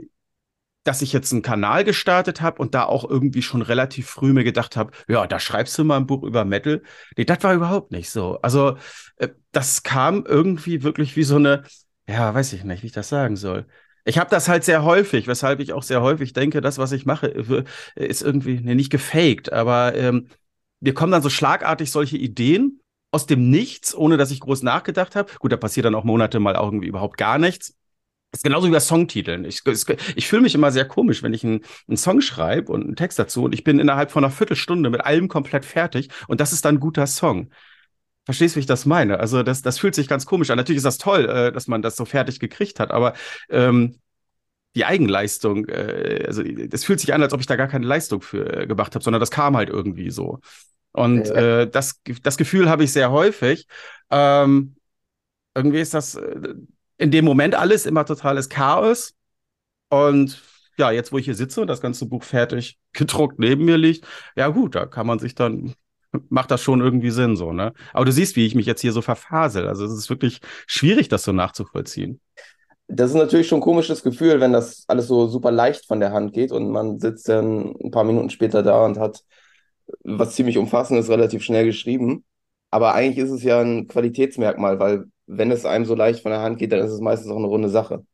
dass 0.84 1.02
ich 1.02 1.12
jetzt 1.12 1.32
einen 1.32 1.42
Kanal 1.42 1.84
gestartet 1.84 2.40
habe 2.40 2.60
und 2.60 2.74
da 2.74 2.84
auch 2.84 3.08
irgendwie 3.08 3.42
schon 3.42 3.62
relativ 3.62 4.08
früh 4.08 4.32
mir 4.32 4.44
gedacht 4.44 4.76
habe, 4.76 4.92
ja, 5.08 5.26
da 5.26 5.40
schreibst 5.40 5.76
du 5.78 5.84
mal 5.84 5.96
ein 5.96 6.06
Buch 6.06 6.22
über 6.22 6.44
Metal. 6.44 6.82
Nee, 7.16 7.24
das 7.24 7.42
war 7.42 7.54
überhaupt 7.54 7.90
nicht 7.90 8.10
so. 8.10 8.38
Also, 8.42 8.76
äh, 9.16 9.28
das 9.52 9.82
kam 9.82 10.24
irgendwie 10.26 10.82
wirklich 10.82 11.16
wie 11.16 11.24
so 11.24 11.36
eine, 11.36 11.64
ja, 12.06 12.34
weiß 12.34 12.52
ich 12.52 12.64
nicht, 12.64 12.82
wie 12.82 12.88
ich 12.88 12.92
das 12.92 13.08
sagen 13.08 13.36
soll. 13.36 13.66
Ich 14.04 14.18
habe 14.18 14.28
das 14.30 14.48
halt 14.48 14.64
sehr 14.64 14.84
häufig, 14.84 15.26
weshalb 15.26 15.60
ich 15.60 15.72
auch 15.72 15.82
sehr 15.82 16.02
häufig 16.02 16.34
denke, 16.34 16.60
das, 16.60 16.76
was 16.76 16.92
ich 16.92 17.06
mache, 17.06 17.28
ist 17.94 18.22
irgendwie, 18.22 18.60
nee, 18.60 18.74
nicht 18.74 18.90
gefaked, 18.90 19.50
aber 19.52 19.94
ähm, 19.94 20.28
mir 20.80 20.92
kommen 20.92 21.12
dann 21.12 21.22
so 21.22 21.30
schlagartig 21.30 21.90
solche 21.90 22.18
Ideen 22.18 22.80
aus 23.10 23.26
dem 23.26 23.48
Nichts, 23.48 23.94
ohne 23.94 24.18
dass 24.18 24.30
ich 24.30 24.40
groß 24.40 24.62
nachgedacht 24.62 25.16
habe. 25.16 25.32
Gut, 25.38 25.52
da 25.52 25.56
passiert 25.56 25.86
dann 25.86 25.94
auch 25.94 26.04
Monate 26.04 26.40
mal 26.40 26.56
irgendwie 26.56 26.88
überhaupt 26.88 27.16
gar 27.16 27.38
nichts. 27.38 27.74
Das 28.34 28.40
ist 28.40 28.42
genauso 28.42 28.66
wie 28.66 28.72
bei 28.72 28.80
Songtiteln. 28.80 29.44
Ich, 29.44 29.62
ich 30.16 30.26
fühle 30.26 30.42
mich 30.42 30.56
immer 30.56 30.72
sehr 30.72 30.86
komisch, 30.86 31.22
wenn 31.22 31.32
ich 31.32 31.44
einen, 31.44 31.60
einen 31.86 31.96
Song 31.96 32.20
schreibe 32.20 32.72
und 32.72 32.82
einen 32.82 32.96
Text 32.96 33.16
dazu 33.16 33.44
und 33.44 33.54
ich 33.54 33.62
bin 33.62 33.78
innerhalb 33.78 34.10
von 34.10 34.24
einer 34.24 34.32
Viertelstunde 34.32 34.90
mit 34.90 35.02
allem 35.02 35.28
komplett 35.28 35.64
fertig 35.64 36.08
und 36.26 36.40
das 36.40 36.52
ist 36.52 36.64
dann 36.64 36.74
ein 36.74 36.80
guter 36.80 37.06
Song. 37.06 37.52
Verstehst, 38.24 38.56
wie 38.56 38.60
ich 38.60 38.66
das 38.66 38.86
meine? 38.86 39.20
Also 39.20 39.44
das, 39.44 39.62
das 39.62 39.78
fühlt 39.78 39.94
sich 39.94 40.08
ganz 40.08 40.26
komisch 40.26 40.50
an. 40.50 40.56
Natürlich 40.56 40.78
ist 40.78 40.84
das 40.84 40.98
toll, 40.98 41.26
äh, 41.26 41.52
dass 41.52 41.68
man 41.68 41.80
das 41.80 41.94
so 41.94 42.04
fertig 42.04 42.40
gekriegt 42.40 42.80
hat, 42.80 42.90
aber 42.90 43.12
ähm, 43.50 44.00
die 44.74 44.84
Eigenleistung, 44.84 45.68
äh, 45.68 46.24
also 46.26 46.42
das 46.42 46.82
fühlt 46.82 46.98
sich 46.98 47.14
an, 47.14 47.22
als 47.22 47.34
ob 47.34 47.38
ich 47.38 47.46
da 47.46 47.54
gar 47.54 47.68
keine 47.68 47.86
Leistung 47.86 48.20
für 48.20 48.62
äh, 48.62 48.66
gemacht 48.66 48.96
habe, 48.96 49.04
sondern 49.04 49.20
das 49.20 49.30
kam 49.30 49.56
halt 49.56 49.70
irgendwie 49.70 50.10
so. 50.10 50.40
Und 50.90 51.28
ja. 51.28 51.60
äh, 51.60 51.70
das, 51.70 52.00
das 52.24 52.36
Gefühl 52.36 52.68
habe 52.68 52.82
ich 52.82 52.90
sehr 52.90 53.12
häufig. 53.12 53.68
Ähm, 54.10 54.74
irgendwie 55.54 55.78
ist 55.78 55.94
das 55.94 56.16
äh, 56.16 56.54
in 56.98 57.10
dem 57.10 57.24
Moment 57.24 57.54
alles 57.54 57.86
immer 57.86 58.04
totales 58.04 58.48
Chaos. 58.48 59.14
Und 59.88 60.42
ja, 60.76 60.90
jetzt, 60.90 61.12
wo 61.12 61.18
ich 61.18 61.24
hier 61.24 61.34
sitze 61.34 61.60
und 61.60 61.68
das 61.68 61.80
ganze 61.80 62.06
Buch 62.06 62.24
fertig 62.24 62.78
gedruckt 62.92 63.38
neben 63.38 63.64
mir 63.64 63.76
liegt, 63.76 64.06
ja 64.36 64.48
gut, 64.48 64.74
da 64.74 64.86
kann 64.86 65.06
man 65.06 65.18
sich 65.18 65.34
dann 65.34 65.74
macht 66.28 66.50
das 66.50 66.62
schon 66.62 66.80
irgendwie 66.80 67.10
Sinn 67.10 67.36
so, 67.36 67.52
ne? 67.52 67.72
Aber 67.92 68.04
du 68.04 68.12
siehst, 68.12 68.36
wie 68.36 68.46
ich 68.46 68.54
mich 68.54 68.66
jetzt 68.66 68.80
hier 68.80 68.92
so 68.92 69.02
verfasel. 69.02 69.68
Also 69.68 69.84
es 69.84 69.92
ist 69.92 70.10
wirklich 70.10 70.40
schwierig, 70.66 71.08
das 71.08 71.24
so 71.24 71.32
nachzuvollziehen. 71.32 72.20
Das 72.86 73.10
ist 73.10 73.16
natürlich 73.16 73.48
schon 73.48 73.58
ein 73.58 73.62
komisches 73.62 74.02
Gefühl, 74.02 74.40
wenn 74.40 74.52
das 74.52 74.84
alles 74.88 75.06
so 75.06 75.26
super 75.26 75.50
leicht 75.50 75.86
von 75.86 76.00
der 76.00 76.12
Hand 76.12 76.34
geht 76.34 76.52
und 76.52 76.70
man 76.70 77.00
sitzt 77.00 77.28
dann 77.28 77.74
ein 77.82 77.90
paar 77.90 78.04
Minuten 78.04 78.30
später 78.30 78.62
da 78.62 78.84
und 78.84 78.98
hat 78.98 79.24
was 80.02 80.34
ziemlich 80.34 80.58
umfassendes, 80.58 81.08
relativ 81.08 81.42
schnell 81.42 81.64
geschrieben. 81.64 82.24
Aber 82.70 82.94
eigentlich 82.94 83.24
ist 83.24 83.30
es 83.30 83.42
ja 83.42 83.60
ein 83.60 83.86
Qualitätsmerkmal, 83.88 84.78
weil 84.78 85.06
wenn 85.26 85.50
es 85.50 85.64
einem 85.64 85.84
so 85.84 85.94
leicht 85.94 86.20
von 86.20 86.32
der 86.32 86.40
Hand 86.42 86.58
geht, 86.58 86.72
dann 86.72 86.80
ist 86.80 86.92
es 86.92 87.00
meistens 87.00 87.30
auch 87.30 87.36
eine 87.36 87.46
runde 87.46 87.68
Sache. 87.68 88.04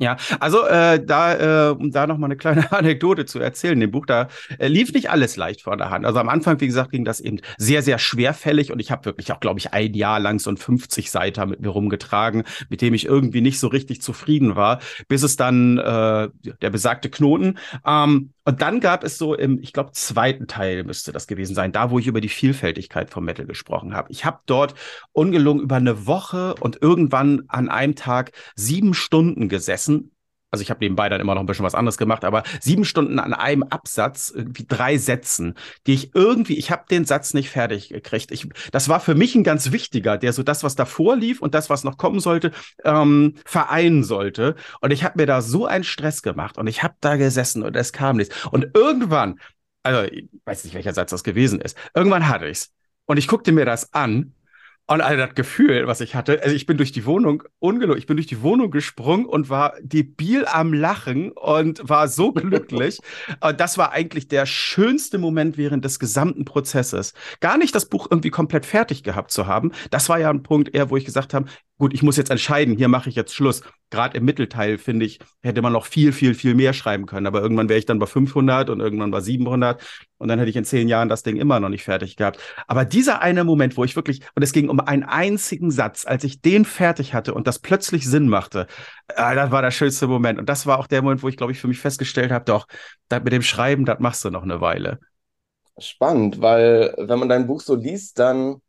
Ja, 0.00 0.16
also 0.40 0.66
äh, 0.66 1.04
da, 1.04 1.68
äh, 1.68 1.72
um 1.72 1.90
da 1.90 2.06
noch 2.06 2.16
mal 2.16 2.28
eine 2.28 2.38
kleine 2.38 2.72
Anekdote 2.72 3.26
zu 3.26 3.38
erzählen, 3.38 3.74
in 3.74 3.80
dem 3.80 3.90
Buch, 3.90 4.06
da 4.06 4.28
äh, 4.58 4.66
lief 4.66 4.94
nicht 4.94 5.10
alles 5.10 5.36
leicht 5.36 5.60
von 5.60 5.76
der 5.76 5.90
Hand. 5.90 6.06
Also 6.06 6.18
am 6.18 6.30
Anfang, 6.30 6.58
wie 6.62 6.66
gesagt, 6.66 6.90
ging 6.90 7.04
das 7.04 7.20
eben 7.20 7.40
sehr, 7.58 7.82
sehr 7.82 7.98
schwerfällig 7.98 8.72
und 8.72 8.80
ich 8.80 8.90
habe 8.90 9.04
wirklich 9.04 9.30
auch, 9.30 9.40
glaube 9.40 9.58
ich, 9.60 9.74
ein 9.74 9.92
Jahr 9.92 10.18
lang 10.18 10.38
so 10.38 10.50
ein 10.50 10.56
50 10.56 11.10
Seiter 11.10 11.44
mit 11.44 11.60
mir 11.60 11.68
rumgetragen, 11.68 12.44
mit 12.70 12.80
dem 12.80 12.94
ich 12.94 13.04
irgendwie 13.04 13.42
nicht 13.42 13.60
so 13.60 13.68
richtig 13.68 14.00
zufrieden 14.00 14.56
war, 14.56 14.80
bis 15.08 15.22
es 15.22 15.36
dann 15.36 15.76
äh, 15.76 16.30
der 16.62 16.70
besagte 16.70 17.10
Knoten 17.10 17.58
ähm, 17.86 18.32
und 18.50 18.62
dann 18.62 18.80
gab 18.80 19.04
es 19.04 19.16
so 19.16 19.36
im, 19.36 19.60
ich 19.60 19.72
glaube, 19.72 19.92
zweiten 19.92 20.48
Teil 20.48 20.82
müsste 20.82 21.12
das 21.12 21.28
gewesen 21.28 21.54
sein, 21.54 21.70
da 21.70 21.92
wo 21.92 22.00
ich 22.00 22.08
über 22.08 22.20
die 22.20 22.28
Vielfältigkeit 22.28 23.08
vom 23.08 23.24
Metal 23.24 23.46
gesprochen 23.46 23.94
habe. 23.94 24.10
Ich 24.10 24.24
habe 24.24 24.40
dort 24.46 24.74
ungelungen 25.12 25.62
über 25.62 25.76
eine 25.76 26.08
Woche 26.08 26.56
und 26.58 26.82
irgendwann 26.82 27.44
an 27.46 27.68
einem 27.68 27.94
Tag 27.94 28.32
sieben 28.56 28.92
Stunden 28.92 29.48
gesessen 29.48 30.10
also 30.50 30.62
ich 30.62 30.70
habe 30.70 30.80
nebenbei 30.80 31.08
dann 31.08 31.20
immer 31.20 31.34
noch 31.34 31.42
ein 31.42 31.46
bisschen 31.46 31.64
was 31.64 31.74
anderes 31.74 31.96
gemacht, 31.96 32.24
aber 32.24 32.42
sieben 32.60 32.84
Stunden 32.84 33.18
an 33.18 33.32
einem 33.32 33.62
Absatz, 33.62 34.32
irgendwie 34.34 34.66
drei 34.66 34.98
Sätzen, 34.98 35.54
die 35.86 35.94
ich 35.94 36.14
irgendwie, 36.14 36.58
ich 36.58 36.70
habe 36.70 36.84
den 36.90 37.04
Satz 37.04 37.34
nicht 37.34 37.50
fertig 37.50 37.90
gekriegt. 37.90 38.32
Ich, 38.32 38.48
das 38.72 38.88
war 38.88 39.00
für 39.00 39.14
mich 39.14 39.34
ein 39.34 39.44
ganz 39.44 39.70
wichtiger, 39.70 40.18
der 40.18 40.32
so 40.32 40.42
das, 40.42 40.64
was 40.64 40.74
davor 40.74 41.16
lief 41.16 41.40
und 41.40 41.54
das, 41.54 41.70
was 41.70 41.84
noch 41.84 41.98
kommen 41.98 42.20
sollte, 42.20 42.50
ähm, 42.84 43.34
vereinen 43.44 44.02
sollte. 44.02 44.56
Und 44.80 44.90
ich 44.92 45.04
habe 45.04 45.20
mir 45.20 45.26
da 45.26 45.40
so 45.40 45.66
einen 45.66 45.84
Stress 45.84 46.22
gemacht 46.22 46.58
und 46.58 46.66
ich 46.66 46.82
habe 46.82 46.94
da 47.00 47.16
gesessen 47.16 47.62
und 47.62 47.76
es 47.76 47.92
kam 47.92 48.16
nichts. 48.16 48.46
Und 48.46 48.68
irgendwann, 48.74 49.38
also 49.82 50.02
ich 50.10 50.28
weiß 50.44 50.64
nicht, 50.64 50.74
welcher 50.74 50.94
Satz 50.94 51.10
das 51.10 51.24
gewesen 51.24 51.60
ist, 51.60 51.76
irgendwann 51.94 52.28
hatte 52.28 52.48
ich's. 52.48 52.72
Und 53.06 53.18
ich 53.18 53.28
guckte 53.28 53.52
mir 53.52 53.64
das 53.64 53.92
an 53.92 54.34
und 54.90 55.00
also 55.02 55.24
das 55.24 55.36
Gefühl, 55.36 55.86
was 55.86 56.00
ich 56.00 56.16
hatte, 56.16 56.42
also 56.42 56.52
ich 56.52 56.66
bin 56.66 56.76
durch 56.76 56.90
die 56.90 57.06
Wohnung, 57.06 57.44
ungelogen, 57.60 57.96
ich 57.96 58.06
bin 58.06 58.16
durch 58.16 58.26
die 58.26 58.42
Wohnung 58.42 58.72
gesprungen 58.72 59.24
und 59.24 59.48
war 59.48 59.74
debil 59.80 60.44
am 60.46 60.72
Lachen 60.72 61.30
und 61.30 61.88
war 61.88 62.08
so 62.08 62.32
glücklich. 62.34 62.98
und 63.40 63.60
das 63.60 63.78
war 63.78 63.92
eigentlich 63.92 64.26
der 64.26 64.46
schönste 64.46 65.18
Moment 65.18 65.56
während 65.56 65.84
des 65.84 66.00
gesamten 66.00 66.44
Prozesses. 66.44 67.14
Gar 67.38 67.56
nicht 67.56 67.72
das 67.72 67.86
Buch 67.86 68.08
irgendwie 68.10 68.30
komplett 68.30 68.66
fertig 68.66 69.04
gehabt 69.04 69.30
zu 69.30 69.46
haben. 69.46 69.70
Das 69.92 70.08
war 70.08 70.18
ja 70.18 70.28
ein 70.28 70.42
Punkt 70.42 70.74
eher, 70.74 70.90
wo 70.90 70.96
ich 70.96 71.04
gesagt 71.04 71.34
habe, 71.34 71.46
gut, 71.78 71.94
ich 71.94 72.02
muss 72.02 72.16
jetzt 72.16 72.32
entscheiden, 72.32 72.76
hier 72.76 72.88
mache 72.88 73.10
ich 73.10 73.14
jetzt 73.14 73.32
Schluss. 73.32 73.62
Gerade 73.90 74.16
im 74.16 74.24
Mittelteil, 74.24 74.78
finde 74.78 75.04
ich, 75.04 75.18
hätte 75.42 75.62
man 75.62 75.72
noch 75.72 75.86
viel, 75.86 76.12
viel, 76.12 76.34
viel 76.34 76.54
mehr 76.54 76.72
schreiben 76.72 77.06
können. 77.06 77.26
Aber 77.26 77.42
irgendwann 77.42 77.68
wäre 77.68 77.78
ich 77.78 77.86
dann 77.86 77.98
bei 77.98 78.06
500 78.06 78.70
und 78.70 78.80
irgendwann 78.80 79.10
bei 79.10 79.20
700 79.20 79.82
und 80.18 80.28
dann 80.28 80.38
hätte 80.38 80.50
ich 80.50 80.56
in 80.56 80.64
zehn 80.64 80.88
Jahren 80.88 81.08
das 81.08 81.22
Ding 81.22 81.36
immer 81.36 81.60
noch 81.60 81.68
nicht 81.70 81.82
fertig 81.82 82.16
gehabt. 82.16 82.38
Aber 82.66 82.84
dieser 82.84 83.20
eine 83.20 83.42
Moment, 83.42 83.76
wo 83.76 83.84
ich 83.84 83.96
wirklich, 83.96 84.20
und 84.34 84.42
es 84.42 84.52
ging 84.52 84.68
um 84.68 84.80
einen 84.80 85.02
einzigen 85.02 85.70
Satz, 85.70 86.06
als 86.06 86.24
ich 86.24 86.40
den 86.40 86.64
fertig 86.64 87.14
hatte 87.14 87.34
und 87.34 87.46
das 87.46 87.58
plötzlich 87.58 88.06
Sinn 88.06 88.28
machte, 88.28 88.66
äh, 89.08 89.34
das 89.34 89.50
war 89.50 89.62
der 89.62 89.70
schönste 89.70 90.06
Moment. 90.06 90.38
Und 90.38 90.48
das 90.48 90.66
war 90.66 90.78
auch 90.78 90.86
der 90.86 91.02
Moment, 91.02 91.22
wo 91.22 91.28
ich, 91.28 91.36
glaube 91.36 91.52
ich, 91.52 91.60
für 91.60 91.68
mich 91.68 91.80
festgestellt 91.80 92.30
habe, 92.30 92.44
doch, 92.44 92.66
mit 93.10 93.32
dem 93.32 93.42
Schreiben, 93.42 93.84
das 93.84 93.98
machst 93.98 94.24
du 94.24 94.30
noch 94.30 94.42
eine 94.42 94.60
Weile. 94.60 95.00
Spannend, 95.78 96.40
weil 96.40 96.94
wenn 96.98 97.18
man 97.18 97.28
dein 97.28 97.46
Buch 97.46 97.60
so 97.60 97.74
liest, 97.74 98.18
dann, 98.18 98.60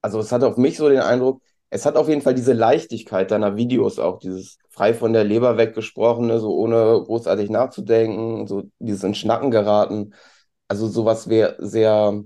also 0.00 0.18
es 0.20 0.32
hatte 0.32 0.46
auf 0.46 0.56
mich 0.56 0.78
so 0.78 0.88
den 0.88 1.00
Eindruck, 1.00 1.42
es 1.70 1.84
hat 1.84 1.96
auf 1.96 2.08
jeden 2.08 2.22
Fall 2.22 2.34
diese 2.34 2.52
Leichtigkeit 2.52 3.30
deiner 3.30 3.56
Videos 3.56 3.98
auch, 3.98 4.18
dieses 4.18 4.58
frei 4.70 4.94
von 4.94 5.12
der 5.12 5.24
Leber 5.24 5.58
weggesprochene, 5.58 6.38
so 6.38 6.54
ohne 6.56 7.02
großartig 7.04 7.50
nachzudenken, 7.50 8.46
so 8.46 8.70
dieses 8.78 9.04
in 9.04 9.14
Schnacken 9.14 9.50
geraten. 9.50 10.14
Also 10.66 10.86
sowas 10.86 11.28
wäre 11.28 11.56
sehr 11.58 12.22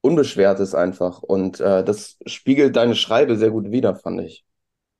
unbeschwertes 0.00 0.74
einfach. 0.74 1.22
Und 1.22 1.60
äh, 1.60 1.84
das 1.84 2.18
spiegelt 2.26 2.76
deine 2.76 2.94
Schreibe 2.94 3.36
sehr 3.36 3.50
gut 3.50 3.70
wider, 3.70 3.96
fand 3.96 4.20
ich. 4.20 4.44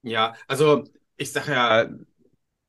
Ja, 0.02 0.34
also 0.48 0.84
ich 1.16 1.32
sage 1.32 1.52
ja, 1.52 1.86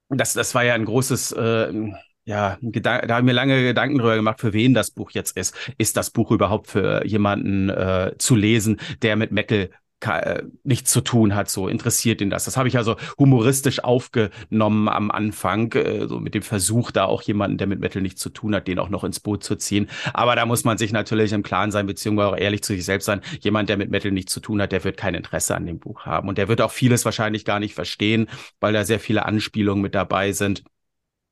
das, 0.10 0.34
das 0.34 0.54
war 0.54 0.64
ja 0.64 0.74
ein 0.74 0.86
großes, 0.86 1.32
äh, 1.32 1.92
ja, 2.26 2.58
da 2.62 3.16
haben 3.16 3.28
wir 3.28 3.34
lange 3.34 3.64
Gedanken 3.64 3.98
drüber 3.98 4.16
gemacht, 4.16 4.40
für 4.40 4.54
wen 4.54 4.74
das 4.74 4.92
Buch 4.92 5.12
jetzt 5.12 5.36
ist. 5.38 5.56
Ist 5.78 5.98
das 5.98 6.12
Buch 6.12 6.32
überhaupt 6.32 6.68
für 6.68 7.06
jemanden 7.06 7.70
äh, 7.70 8.14
zu 8.18 8.36
lesen, 8.36 8.80
der 9.02 9.16
mit 9.16 9.32
Metal 9.32 9.70
nichts 10.64 10.92
zu 10.92 11.02
tun 11.02 11.36
hat, 11.36 11.50
so 11.50 11.68
interessiert 11.68 12.22
ihn 12.22 12.30
das. 12.30 12.46
Das 12.46 12.58
habe 12.58 12.68
ich 12.68 12.78
also 12.78 12.96
humoristisch 13.18 13.84
aufgenommen 13.84 14.90
am 14.90 15.12
Anfang, 15.12 15.72
äh, 15.74 16.08
so 16.08 16.20
mit 16.20 16.34
dem 16.34 16.42
Versuch, 16.42 16.92
da 16.92 17.06
auch 17.06 17.22
jemanden, 17.22 17.58
der 17.58 17.68
mit 17.68 17.80
Metal 17.80 18.02
nichts 18.02 18.22
zu 18.22 18.30
tun 18.30 18.56
hat, 18.56 18.68
den 18.68 18.80
auch 18.80 18.90
noch 18.90 19.04
ins 19.04 19.20
Boot 19.20 19.44
zu 19.44 19.56
ziehen. 19.56 19.90
Aber 20.14 20.36
da 20.36 20.46
muss 20.46 20.64
man 20.64 20.78
sich 20.78 20.92
natürlich 20.92 21.34
im 21.34 21.44
Klaren 21.44 21.72
sein, 21.72 21.86
beziehungsweise 21.86 22.30
auch 22.30 22.38
ehrlich 22.38 22.64
zu 22.64 22.74
sich 22.74 22.86
selbst 22.86 23.06
sein. 23.06 23.22
Jemand, 23.42 23.70
der 23.70 23.78
mit 23.78 23.92
Metal 23.92 24.12
nichts 24.12 24.34
zu 24.34 24.40
tun 24.40 24.62
hat, 24.62 24.72
der 24.72 24.84
wird 24.84 24.98
kein 24.98 25.16
Interesse 25.16 25.56
an 25.56 25.66
dem 25.66 25.80
Buch 25.80 26.06
haben. 26.06 26.30
Und 26.30 26.38
der 26.38 26.48
wird 26.48 26.62
auch 26.62 26.72
vieles 26.72 27.06
wahrscheinlich 27.06 27.46
gar 27.46 27.60
nicht 27.60 27.76
verstehen, 27.76 28.28
weil 28.60 28.74
da 28.74 28.84
sehr 28.86 29.00
viele 29.00 29.26
Anspielungen 29.26 29.82
mit 29.82 29.96
dabei 29.96 30.32
sind. 30.32 30.64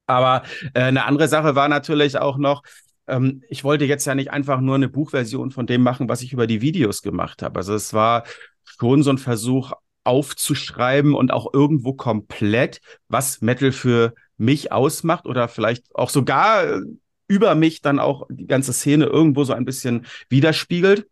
Aber 0.07 0.43
äh, 0.73 0.81
eine 0.81 1.05
andere 1.05 1.27
Sache 1.27 1.55
war 1.55 1.69
natürlich 1.69 2.17
auch 2.17 2.37
noch, 2.37 2.63
ähm, 3.11 3.43
ich 3.49 3.63
wollte 3.63 3.85
jetzt 3.85 4.05
ja 4.05 4.15
nicht 4.15 4.31
einfach 4.31 4.61
nur 4.61 4.75
eine 4.75 4.89
Buchversion 4.89 5.51
von 5.51 5.67
dem 5.67 5.83
machen, 5.83 6.09
was 6.09 6.21
ich 6.21 6.33
über 6.33 6.47
die 6.47 6.61
Videos 6.61 7.01
gemacht 7.01 7.43
habe. 7.43 7.59
Also 7.59 7.75
es 7.75 7.93
war 7.93 8.23
schon 8.63 9.03
so 9.03 9.11
ein 9.11 9.17
Versuch 9.17 9.73
aufzuschreiben 10.03 11.13
und 11.13 11.31
auch 11.31 11.53
irgendwo 11.53 11.93
komplett, 11.93 12.81
was 13.07 13.41
Metal 13.41 13.71
für 13.71 14.15
mich 14.37 14.71
ausmacht 14.71 15.27
oder 15.27 15.47
vielleicht 15.47 15.93
auch 15.93 16.09
sogar 16.09 16.63
äh, 16.63 16.81
über 17.27 17.53
mich 17.55 17.81
dann 17.81 17.99
auch 17.99 18.27
die 18.29 18.47
ganze 18.47 18.73
Szene 18.73 19.05
irgendwo 19.05 19.43
so 19.43 19.53
ein 19.53 19.65
bisschen 19.65 20.05
widerspiegelt. 20.29 21.07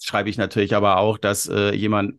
Schreibe 0.00 0.30
ich 0.30 0.38
natürlich 0.38 0.74
aber 0.74 0.98
auch, 0.98 1.18
dass 1.18 1.48
äh, 1.48 1.74
jemand, 1.74 2.18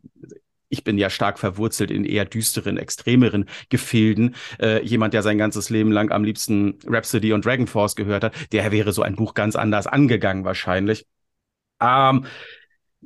ich 0.70 0.84
bin 0.84 0.98
ja 0.98 1.10
stark 1.10 1.40
verwurzelt 1.40 1.92
in 1.92 2.06
eher 2.06 2.26
düsteren, 2.26 2.78
extremeren 2.78 3.46
Gefilden. 3.70 4.36
Äh, 4.60 4.84
jemand, 4.84 5.14
der 5.14 5.24
sein 5.24 5.38
ganzes 5.38 5.70
Leben 5.70 5.92
lang 5.92 6.12
am 6.12 6.24
liebsten 6.24 6.80
Rhapsody 6.86 7.34
und 7.34 7.46
Dragon 7.46 7.68
Force 7.68 7.96
gehört 7.96 8.24
hat, 8.24 8.34
der 8.52 8.72
wäre 8.72 8.92
so 8.92 9.02
ein 9.02 9.16
Buch 9.16 9.34
ganz 9.34 9.56
anders 9.56 9.88
angegangen 9.88 10.46
wahrscheinlich. 10.46 11.06
Ähm, 11.82 12.26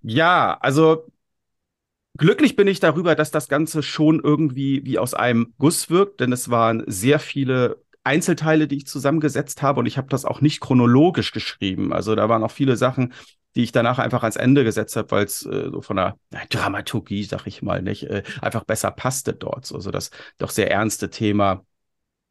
ja, 0.01 0.57
also 0.59 1.07
Glücklich 2.17 2.57
bin 2.57 2.67
ich 2.67 2.81
darüber, 2.81 3.15
dass 3.15 3.31
das 3.31 3.47
Ganze 3.47 3.81
schon 3.81 4.19
irgendwie 4.21 4.83
wie 4.83 4.99
aus 4.99 5.13
einem 5.13 5.53
Guss 5.57 5.89
wirkt, 5.89 6.19
denn 6.19 6.33
es 6.33 6.49
waren 6.49 6.83
sehr 6.85 7.17
viele 7.17 7.81
Einzelteile, 8.03 8.67
die 8.67 8.75
ich 8.75 8.87
zusammengesetzt 8.87 9.61
habe 9.61 9.79
und 9.79 9.85
ich 9.85 9.97
habe 9.97 10.09
das 10.09 10.25
auch 10.25 10.41
nicht 10.41 10.59
chronologisch 10.59 11.31
geschrieben. 11.31 11.93
Also 11.93 12.15
da 12.15 12.27
waren 12.27 12.43
auch 12.43 12.51
viele 12.51 12.75
Sachen, 12.75 13.13
die 13.55 13.63
ich 13.63 13.71
danach 13.71 13.99
einfach 13.99 14.23
ans 14.23 14.35
Ende 14.35 14.63
gesetzt 14.63 14.95
habe, 14.95 15.11
weil 15.11 15.25
es 15.25 15.45
äh, 15.45 15.69
so 15.71 15.81
von 15.81 15.97
der 15.97 16.15
Dramaturgie, 16.49 17.23
sag 17.23 17.47
ich 17.47 17.61
mal, 17.61 17.81
nicht, 17.81 18.03
äh, 18.03 18.23
einfach 18.41 18.63
besser 18.63 18.91
passte 18.91 19.33
dort. 19.33 19.71
Also 19.73 19.91
das 19.91 20.11
doch 20.37 20.49
sehr 20.49 20.71
ernste 20.71 21.09
Thema 21.09 21.65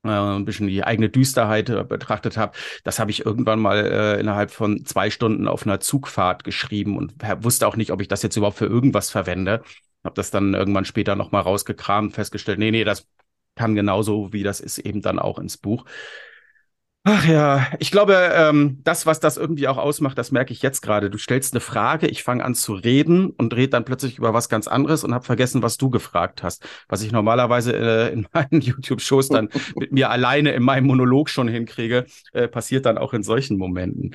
äh, 0.04 0.10
ein 0.10 0.44
bisschen 0.44 0.68
die 0.68 0.84
eigene 0.84 1.08
Düsterheit 1.08 1.68
äh, 1.70 1.84
betrachtet 1.84 2.36
habe. 2.36 2.56
Das 2.84 2.98
habe 2.98 3.10
ich 3.10 3.24
irgendwann 3.26 3.60
mal 3.60 3.78
äh, 3.86 4.20
innerhalb 4.20 4.50
von 4.50 4.84
zwei 4.84 5.10
Stunden 5.10 5.48
auf 5.48 5.66
einer 5.66 5.80
Zugfahrt 5.80 6.44
geschrieben 6.44 6.96
und 6.96 7.14
wusste 7.42 7.66
auch 7.66 7.76
nicht, 7.76 7.90
ob 7.90 8.00
ich 8.00 8.08
das 8.08 8.22
jetzt 8.22 8.36
überhaupt 8.36 8.58
für 8.58 8.66
irgendwas 8.66 9.10
verwende. 9.10 9.62
Habe 10.04 10.14
das 10.14 10.30
dann 10.30 10.54
irgendwann 10.54 10.84
später 10.84 11.16
nochmal 11.16 11.42
rausgekramt, 11.42 12.14
festgestellt, 12.14 12.58
nee, 12.58 12.70
nee, 12.70 12.84
das 12.84 13.06
kann 13.56 13.74
genauso, 13.74 14.32
wie 14.32 14.44
das 14.44 14.60
ist, 14.60 14.78
eben 14.78 15.02
dann 15.02 15.18
auch 15.18 15.38
ins 15.38 15.56
Buch. 15.56 15.84
Ach 17.10 17.26
ja, 17.26 17.66
ich 17.78 17.90
glaube, 17.90 18.12
ähm, 18.34 18.80
das, 18.84 19.06
was 19.06 19.18
das 19.18 19.38
irgendwie 19.38 19.66
auch 19.66 19.78
ausmacht, 19.78 20.18
das 20.18 20.30
merke 20.30 20.52
ich 20.52 20.60
jetzt 20.60 20.82
gerade. 20.82 21.08
Du 21.08 21.16
stellst 21.16 21.54
eine 21.54 21.60
Frage, 21.60 22.06
ich 22.06 22.22
fange 22.22 22.44
an 22.44 22.54
zu 22.54 22.74
reden 22.74 23.30
und 23.30 23.56
rede 23.56 23.70
dann 23.70 23.86
plötzlich 23.86 24.18
über 24.18 24.34
was 24.34 24.50
ganz 24.50 24.68
anderes 24.68 25.04
und 25.04 25.14
habe 25.14 25.24
vergessen, 25.24 25.62
was 25.62 25.78
du 25.78 25.88
gefragt 25.88 26.42
hast. 26.42 26.68
Was 26.86 27.00
ich 27.00 27.10
normalerweise 27.10 27.74
äh, 27.74 28.12
in 28.12 28.26
meinen 28.34 28.60
YouTube-Shows 28.60 29.30
dann 29.30 29.48
mit 29.74 29.90
mir 29.90 30.10
alleine 30.10 30.52
in 30.52 30.62
meinem 30.62 30.86
Monolog 30.86 31.30
schon 31.30 31.48
hinkriege, 31.48 32.04
äh, 32.34 32.46
passiert 32.46 32.84
dann 32.84 32.98
auch 32.98 33.14
in 33.14 33.22
solchen 33.22 33.56
Momenten. 33.56 34.14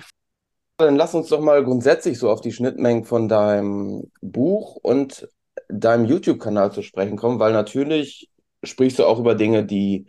Dann 0.77 0.95
lass 0.95 1.15
uns 1.15 1.29
doch 1.29 1.41
mal 1.41 1.63
grundsätzlich 1.63 2.19
so 2.19 2.29
auf 2.29 2.41
die 2.41 2.51
Schnittmengen 2.51 3.05
von 3.05 3.27
deinem 3.27 4.11
Buch 4.21 4.75
und 4.75 5.27
deinem 5.67 6.05
YouTube-Kanal 6.05 6.71
zu 6.71 6.83
sprechen 6.83 7.17
kommen, 7.17 7.39
weil 7.39 7.53
natürlich 7.53 8.29
sprichst 8.63 8.99
du 8.99 9.05
auch 9.05 9.19
über 9.19 9.33
Dinge, 9.33 9.65
die 9.65 10.05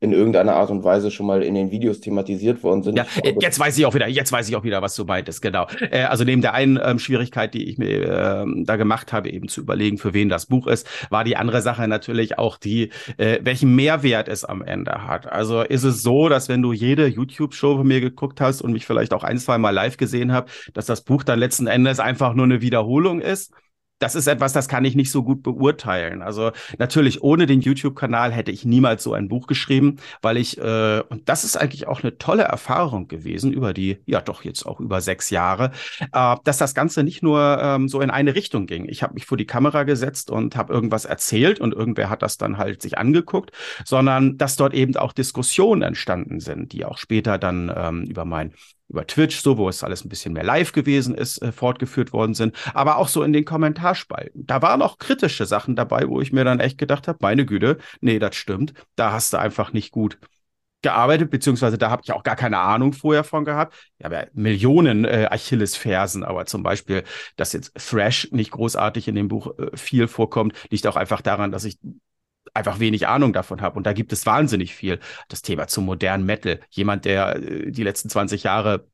in 0.00 0.12
irgendeiner 0.12 0.54
Art 0.54 0.70
und 0.70 0.84
Weise 0.84 1.10
schon 1.10 1.26
mal 1.26 1.42
in 1.42 1.54
den 1.54 1.72
Videos 1.72 2.00
thematisiert 2.00 2.62
worden 2.62 2.84
sind. 2.84 2.96
Ja, 2.96 3.06
jetzt 3.40 3.58
weiß 3.58 3.76
ich 3.78 3.84
auch 3.84 3.94
wieder, 3.94 4.06
jetzt 4.06 4.30
weiß 4.30 4.48
ich 4.48 4.54
auch 4.54 4.62
wieder, 4.62 4.80
was 4.80 4.94
du 4.94 5.04
meintest, 5.04 5.42
genau. 5.42 5.66
Äh, 5.90 6.04
also 6.04 6.22
neben 6.22 6.40
der 6.40 6.54
einen 6.54 6.78
ähm, 6.82 7.00
Schwierigkeit, 7.00 7.52
die 7.52 7.68
ich 7.68 7.78
mir 7.78 8.42
ähm, 8.44 8.64
da 8.64 8.76
gemacht 8.76 9.12
habe, 9.12 9.30
eben 9.30 9.48
zu 9.48 9.60
überlegen, 9.60 9.98
für 9.98 10.14
wen 10.14 10.28
das 10.28 10.46
Buch 10.46 10.68
ist, 10.68 10.88
war 11.10 11.24
die 11.24 11.36
andere 11.36 11.62
Sache 11.62 11.88
natürlich 11.88 12.38
auch 12.38 12.58
die, 12.58 12.90
äh, 13.16 13.40
welchen 13.42 13.74
Mehrwert 13.74 14.28
es 14.28 14.44
am 14.44 14.62
Ende 14.62 15.06
hat. 15.06 15.26
Also 15.26 15.62
ist 15.62 15.82
es 15.82 16.02
so, 16.02 16.28
dass 16.28 16.48
wenn 16.48 16.62
du 16.62 16.72
jede 16.72 17.06
YouTube-Show 17.06 17.78
von 17.78 17.86
mir 17.86 18.00
geguckt 18.00 18.40
hast 18.40 18.62
und 18.62 18.72
mich 18.72 18.86
vielleicht 18.86 19.12
auch 19.12 19.24
ein, 19.24 19.38
zwei 19.38 19.58
Mal 19.58 19.70
live 19.70 19.96
gesehen 19.96 20.32
habe, 20.32 20.48
dass 20.74 20.86
das 20.86 21.00
Buch 21.00 21.24
dann 21.24 21.40
letzten 21.40 21.66
Endes 21.66 21.98
einfach 21.98 22.34
nur 22.34 22.44
eine 22.44 22.60
Wiederholung 22.60 23.20
ist? 23.20 23.52
Das 23.98 24.14
ist 24.14 24.26
etwas, 24.26 24.52
das 24.52 24.68
kann 24.68 24.84
ich 24.84 24.94
nicht 24.94 25.10
so 25.10 25.22
gut 25.22 25.42
beurteilen. 25.42 26.22
Also 26.22 26.52
natürlich 26.78 27.22
ohne 27.22 27.46
den 27.46 27.60
YouTube-Kanal 27.60 28.32
hätte 28.32 28.50
ich 28.50 28.64
niemals 28.64 29.02
so 29.02 29.12
ein 29.12 29.28
Buch 29.28 29.46
geschrieben, 29.46 29.96
weil 30.22 30.36
ich, 30.36 30.58
äh, 30.58 31.02
und 31.08 31.28
das 31.28 31.44
ist 31.44 31.56
eigentlich 31.56 31.86
auch 31.88 32.02
eine 32.02 32.18
tolle 32.18 32.44
Erfahrung 32.44 33.08
gewesen 33.08 33.52
über 33.52 33.72
die, 33.74 33.98
ja 34.06 34.20
doch 34.20 34.44
jetzt 34.44 34.66
auch 34.66 34.80
über 34.80 35.00
sechs 35.00 35.30
Jahre, 35.30 35.72
äh, 36.12 36.36
dass 36.44 36.58
das 36.58 36.74
Ganze 36.74 37.02
nicht 37.02 37.22
nur 37.22 37.58
ähm, 37.60 37.88
so 37.88 38.00
in 38.00 38.10
eine 38.10 38.34
Richtung 38.34 38.66
ging. 38.66 38.88
Ich 38.88 39.02
habe 39.02 39.14
mich 39.14 39.26
vor 39.26 39.36
die 39.36 39.46
Kamera 39.46 39.82
gesetzt 39.82 40.30
und 40.30 40.56
habe 40.56 40.72
irgendwas 40.72 41.04
erzählt 41.04 41.60
und 41.60 41.74
irgendwer 41.74 42.10
hat 42.10 42.22
das 42.22 42.38
dann 42.38 42.58
halt 42.58 42.82
sich 42.82 42.98
angeguckt, 42.98 43.52
sondern 43.84 44.38
dass 44.38 44.56
dort 44.56 44.74
eben 44.74 44.96
auch 44.96 45.12
Diskussionen 45.12 45.82
entstanden 45.82 46.40
sind, 46.40 46.72
die 46.72 46.84
auch 46.84 46.98
später 46.98 47.38
dann 47.38 47.72
ähm, 47.74 48.04
über 48.04 48.24
mein 48.24 48.52
über 48.88 49.06
Twitch, 49.06 49.40
so 49.40 49.58
wo 49.58 49.68
es 49.68 49.84
alles 49.84 50.04
ein 50.04 50.08
bisschen 50.08 50.32
mehr 50.32 50.44
live 50.44 50.72
gewesen 50.72 51.14
ist, 51.14 51.42
äh, 51.42 51.52
fortgeführt 51.52 52.12
worden 52.12 52.34
sind, 52.34 52.56
aber 52.74 52.96
auch 52.96 53.08
so 53.08 53.22
in 53.22 53.32
den 53.32 53.44
Kommentarspalten. 53.44 54.46
Da 54.46 54.62
waren 54.62 54.82
auch 54.82 54.98
kritische 54.98 55.46
Sachen 55.46 55.76
dabei, 55.76 56.08
wo 56.08 56.20
ich 56.20 56.32
mir 56.32 56.44
dann 56.44 56.60
echt 56.60 56.78
gedacht 56.78 57.08
habe, 57.08 57.18
meine 57.20 57.46
Güte, 57.46 57.78
nee, 58.00 58.18
das 58.18 58.36
stimmt, 58.36 58.72
da 58.96 59.12
hast 59.12 59.32
du 59.32 59.38
einfach 59.38 59.72
nicht 59.72 59.92
gut 59.92 60.18
gearbeitet, 60.82 61.30
beziehungsweise 61.30 61.76
da 61.76 61.90
habe 61.90 62.02
ich 62.04 62.12
auch 62.12 62.22
gar 62.22 62.36
keine 62.36 62.58
Ahnung 62.58 62.92
vorher 62.92 63.24
von 63.24 63.44
gehabt. 63.44 63.74
Ich 63.98 64.04
habe 64.04 64.14
ja 64.14 64.26
Millionen 64.32 65.04
äh, 65.04 65.26
Achillesfersen, 65.28 66.22
aber 66.22 66.46
zum 66.46 66.62
Beispiel, 66.62 67.02
dass 67.36 67.52
jetzt 67.52 67.74
Thrash 67.74 68.28
nicht 68.30 68.52
großartig 68.52 69.08
in 69.08 69.16
dem 69.16 69.28
Buch 69.28 69.58
äh, 69.58 69.76
viel 69.76 70.06
vorkommt, 70.06 70.54
liegt 70.70 70.86
auch 70.86 70.96
einfach 70.96 71.20
daran, 71.20 71.50
dass 71.50 71.64
ich 71.64 71.78
einfach 72.54 72.80
wenig 72.80 73.06
Ahnung 73.08 73.32
davon 73.32 73.60
habe. 73.60 73.76
Und 73.76 73.86
da 73.86 73.92
gibt 73.92 74.12
es 74.12 74.26
wahnsinnig 74.26 74.74
viel. 74.74 75.00
Das 75.28 75.42
Thema 75.42 75.66
zum 75.66 75.84
modernen 75.84 76.24
Metal. 76.24 76.60
Jemand, 76.70 77.04
der 77.04 77.36
äh, 77.36 77.70
die 77.70 77.82
letzten 77.82 78.08
20 78.08 78.42
Jahre 78.44 78.88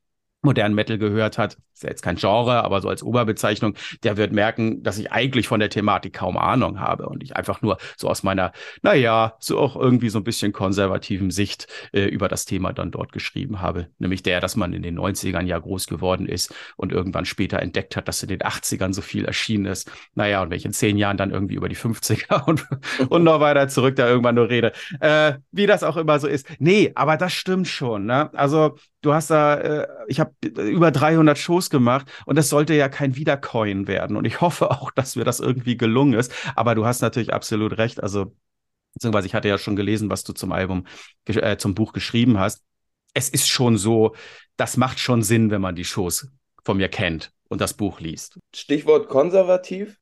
modernen 0.45 0.75
Metal 0.75 0.97
gehört 0.97 1.37
hat, 1.37 1.57
ist 1.73 1.83
ja 1.83 1.89
jetzt 1.89 2.01
kein 2.01 2.15
Genre, 2.15 2.63
aber 2.63 2.81
so 2.81 2.87
als 2.87 3.03
Oberbezeichnung, 3.03 3.75
der 4.03 4.15
wird 4.15 4.31
merken, 4.31 4.81
dass 4.81 4.97
ich 4.97 5.11
eigentlich 5.11 5.47
von 5.47 5.59
der 5.59 5.69
Thematik 5.69 6.13
kaum 6.13 6.37
Ahnung 6.37 6.79
habe 6.79 7.07
und 7.07 7.21
ich 7.21 7.35
einfach 7.35 7.61
nur 7.61 7.77
so 7.97 8.07
aus 8.07 8.23
meiner, 8.23 8.53
naja, 8.81 9.35
so 9.39 9.59
auch 9.59 9.75
irgendwie 9.75 10.09
so 10.09 10.19
ein 10.19 10.23
bisschen 10.23 10.53
konservativen 10.53 11.31
Sicht 11.31 11.67
äh, 11.91 12.05
über 12.05 12.29
das 12.29 12.45
Thema 12.45 12.71
dann 12.71 12.91
dort 12.91 13.11
geschrieben 13.11 13.61
habe. 13.61 13.89
Nämlich 13.99 14.23
der, 14.23 14.39
dass 14.39 14.55
man 14.55 14.71
in 14.71 14.83
den 14.83 14.97
90ern 14.97 15.45
ja 15.45 15.59
groß 15.59 15.87
geworden 15.87 16.27
ist 16.27 16.53
und 16.77 16.93
irgendwann 16.93 17.25
später 17.25 17.59
entdeckt 17.59 17.97
hat, 17.97 18.07
dass 18.07 18.23
in 18.23 18.29
den 18.29 18.39
80ern 18.39 18.93
so 18.93 19.01
viel 19.01 19.25
erschienen 19.25 19.65
ist. 19.65 19.91
Naja, 20.13 20.41
und 20.41 20.49
wenn 20.51 20.57
ich 20.57 20.65
in 20.65 20.73
zehn 20.73 20.97
Jahren 20.97 21.17
dann 21.17 21.31
irgendwie 21.31 21.55
über 21.55 21.67
die 21.67 21.75
50er 21.75 22.45
und, 22.47 22.65
und 23.09 23.23
noch 23.23 23.41
weiter 23.41 23.67
zurück 23.67 23.97
da 23.97 24.07
irgendwann 24.07 24.35
nur 24.35 24.49
rede, 24.49 24.71
äh, 25.01 25.33
wie 25.51 25.67
das 25.67 25.83
auch 25.83 25.97
immer 25.97 26.19
so 26.19 26.27
ist. 26.27 26.47
Nee, 26.59 26.93
aber 26.95 27.17
das 27.17 27.33
stimmt 27.33 27.67
schon. 27.67 28.05
Ne? 28.05 28.29
Also 28.33 28.77
du 29.05 29.13
hast 29.13 29.29
da, 29.29 29.55
äh, 29.55 29.87
ich 30.07 30.19
habe 30.19 30.33
über 30.43 30.91
300 30.91 31.37
Shows 31.37 31.69
gemacht 31.69 32.07
und 32.25 32.37
das 32.37 32.49
sollte 32.49 32.73
ja 32.73 32.89
kein 32.89 33.15
Wiedercoin 33.15 33.87
werden. 33.87 34.17
Und 34.17 34.25
ich 34.25 34.41
hoffe 34.41 34.71
auch, 34.71 34.91
dass 34.91 35.15
mir 35.15 35.23
das 35.23 35.39
irgendwie 35.39 35.77
gelungen 35.77 36.13
ist. 36.13 36.33
Aber 36.55 36.75
du 36.75 36.85
hast 36.85 37.01
natürlich 37.01 37.33
absolut 37.33 37.77
recht. 37.77 38.01
Also, 38.01 38.33
beziehungsweise 38.93 39.27
ich 39.27 39.35
hatte 39.35 39.47
ja 39.47 39.57
schon 39.57 39.75
gelesen, 39.75 40.09
was 40.09 40.23
du 40.23 40.33
zum 40.33 40.51
Album, 40.51 40.85
äh, 41.25 41.57
zum 41.57 41.75
Buch 41.75 41.93
geschrieben 41.93 42.39
hast. 42.39 42.63
Es 43.13 43.29
ist 43.29 43.47
schon 43.47 43.77
so, 43.77 44.15
das 44.57 44.77
macht 44.77 44.99
schon 44.99 45.21
Sinn, 45.21 45.51
wenn 45.51 45.61
man 45.61 45.75
die 45.75 45.85
Shows 45.85 46.27
von 46.63 46.77
mir 46.77 46.89
kennt 46.89 47.31
und 47.47 47.61
das 47.61 47.73
Buch 47.73 47.99
liest. 47.99 48.39
Stichwort 48.53 49.07
konservativ. 49.07 49.97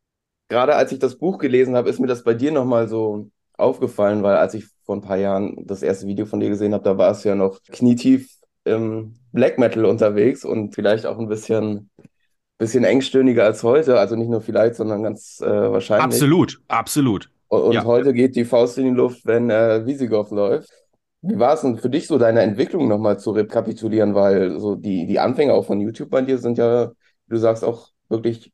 Gerade 0.49 0.75
als 0.75 0.91
ich 0.91 0.99
das 0.99 1.17
Buch 1.17 1.37
gelesen 1.37 1.75
habe, 1.75 1.89
ist 1.89 1.99
mir 1.99 2.07
das 2.07 2.23
bei 2.23 2.33
dir 2.33 2.51
nochmal 2.51 2.87
so 2.87 3.29
aufgefallen, 3.53 4.23
weil 4.23 4.35
als 4.35 4.53
ich 4.55 4.65
vor 4.83 4.95
ein 4.95 5.01
paar 5.01 5.17
Jahren 5.17 5.55
das 5.65 5.83
erste 5.83 6.07
Video 6.07 6.25
von 6.25 6.39
dir 6.39 6.49
gesehen 6.49 6.73
habe, 6.73 6.83
da 6.83 6.97
war 6.97 7.11
es 7.11 7.23
ja 7.23 7.35
noch 7.35 7.61
knietief 7.63 8.29
im 8.65 9.15
Black 9.31 9.57
Metal 9.57 9.85
unterwegs 9.85 10.45
und 10.45 10.73
vielleicht 10.73 11.05
auch 11.05 11.19
ein 11.19 11.27
bisschen, 11.27 11.89
bisschen 12.57 12.83
engstirniger 12.83 13.43
als 13.43 13.63
heute. 13.63 13.99
Also 13.99 14.15
nicht 14.15 14.29
nur 14.29 14.41
vielleicht, 14.41 14.75
sondern 14.75 15.03
ganz 15.03 15.41
äh, 15.41 15.47
wahrscheinlich. 15.47 16.05
Absolut, 16.05 16.61
absolut. 16.67 17.29
Und, 17.47 17.61
und 17.61 17.73
ja. 17.73 17.83
heute 17.83 18.13
geht 18.13 18.35
die 18.35 18.45
Faust 18.45 18.77
in 18.77 18.85
die 18.85 18.91
Luft, 18.91 19.25
wenn 19.25 19.49
äh, 19.49 19.85
Visigoth 19.85 20.31
läuft. 20.31 20.71
Wie 21.21 21.39
war 21.39 21.53
es 21.53 21.61
denn 21.61 21.77
für 21.77 21.89
dich 21.89 22.07
so, 22.07 22.17
deine 22.17 22.41
Entwicklung 22.41 22.87
nochmal 22.87 23.17
zu 23.17 23.31
rekapitulieren? 23.31 24.13
Weil 24.13 24.59
so 24.59 24.75
die, 24.75 25.05
die 25.05 25.19
Anfänge 25.19 25.53
auch 25.53 25.65
von 25.65 25.79
YouTube 25.79 26.09
bei 26.09 26.21
dir 26.21 26.37
sind 26.37 26.57
ja, 26.57 26.89
wie 26.89 27.35
du 27.35 27.37
sagst, 27.37 27.63
auch 27.63 27.89
wirklich 28.09 28.51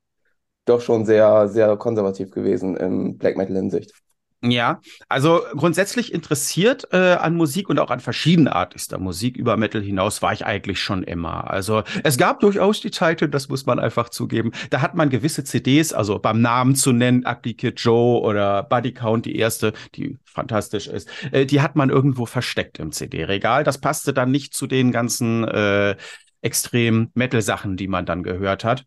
doch 0.65 0.81
schon 0.81 1.05
sehr, 1.05 1.47
sehr 1.47 1.75
konservativ 1.77 2.29
gewesen 2.29 2.77
im 2.77 3.17
Black 3.17 3.37
Metal-Hinsicht. 3.37 3.93
Ja, 4.41 4.79
also 5.09 5.41
grundsätzlich 5.51 6.13
interessiert 6.13 6.87
äh, 6.93 7.15
an 7.15 7.35
Musik 7.35 7.67
und 7.67 7.77
auch 7.77 7.89
an 7.91 7.99
verschiedenartigster 7.99 8.97
Musik 8.97 9.35
über 9.35 9.57
Metal 9.57 9.81
hinaus 9.81 10.21
war 10.21 10.31
ich 10.31 10.45
eigentlich 10.45 10.79
schon 10.79 11.03
immer. 11.03 11.49
Also 11.49 11.83
es 12.05 12.17
gab 12.17 12.39
durchaus 12.39 12.79
die 12.79 12.89
Zeiten, 12.89 13.31
das 13.31 13.49
muss 13.49 13.65
man 13.65 13.79
einfach 13.79 14.07
zugeben, 14.07 14.51
da 14.69 14.81
hat 14.81 14.95
man 14.95 15.09
gewisse 15.09 15.43
CDs, 15.43 15.91
also 15.91 16.19
beim 16.19 16.39
Namen 16.39 16.75
zu 16.75 16.93
nennen, 16.93 17.25
Ugly 17.27 17.55
Kid 17.55 17.81
Joe 17.81 18.21
oder 18.21 18.63
Buddy 18.63 18.93
Count, 18.93 19.25
die 19.25 19.35
erste, 19.35 19.73
die 19.95 20.17
fantastisch 20.23 20.87
ist, 20.87 21.09
äh, 21.33 21.45
die 21.45 21.59
hat 21.59 21.75
man 21.75 21.89
irgendwo 21.89 22.25
versteckt 22.25 22.79
im 22.79 22.93
CD-Regal. 22.93 23.65
Das 23.65 23.79
passte 23.79 24.13
dann 24.13 24.31
nicht 24.31 24.53
zu 24.53 24.67
den 24.67 24.93
ganzen 24.93 25.45
äh, 25.49 25.97
extrem 26.41 27.11
Metal-Sachen, 27.13 27.75
die 27.75 27.89
man 27.89 28.05
dann 28.05 28.23
gehört 28.23 28.63
hat. 28.63 28.85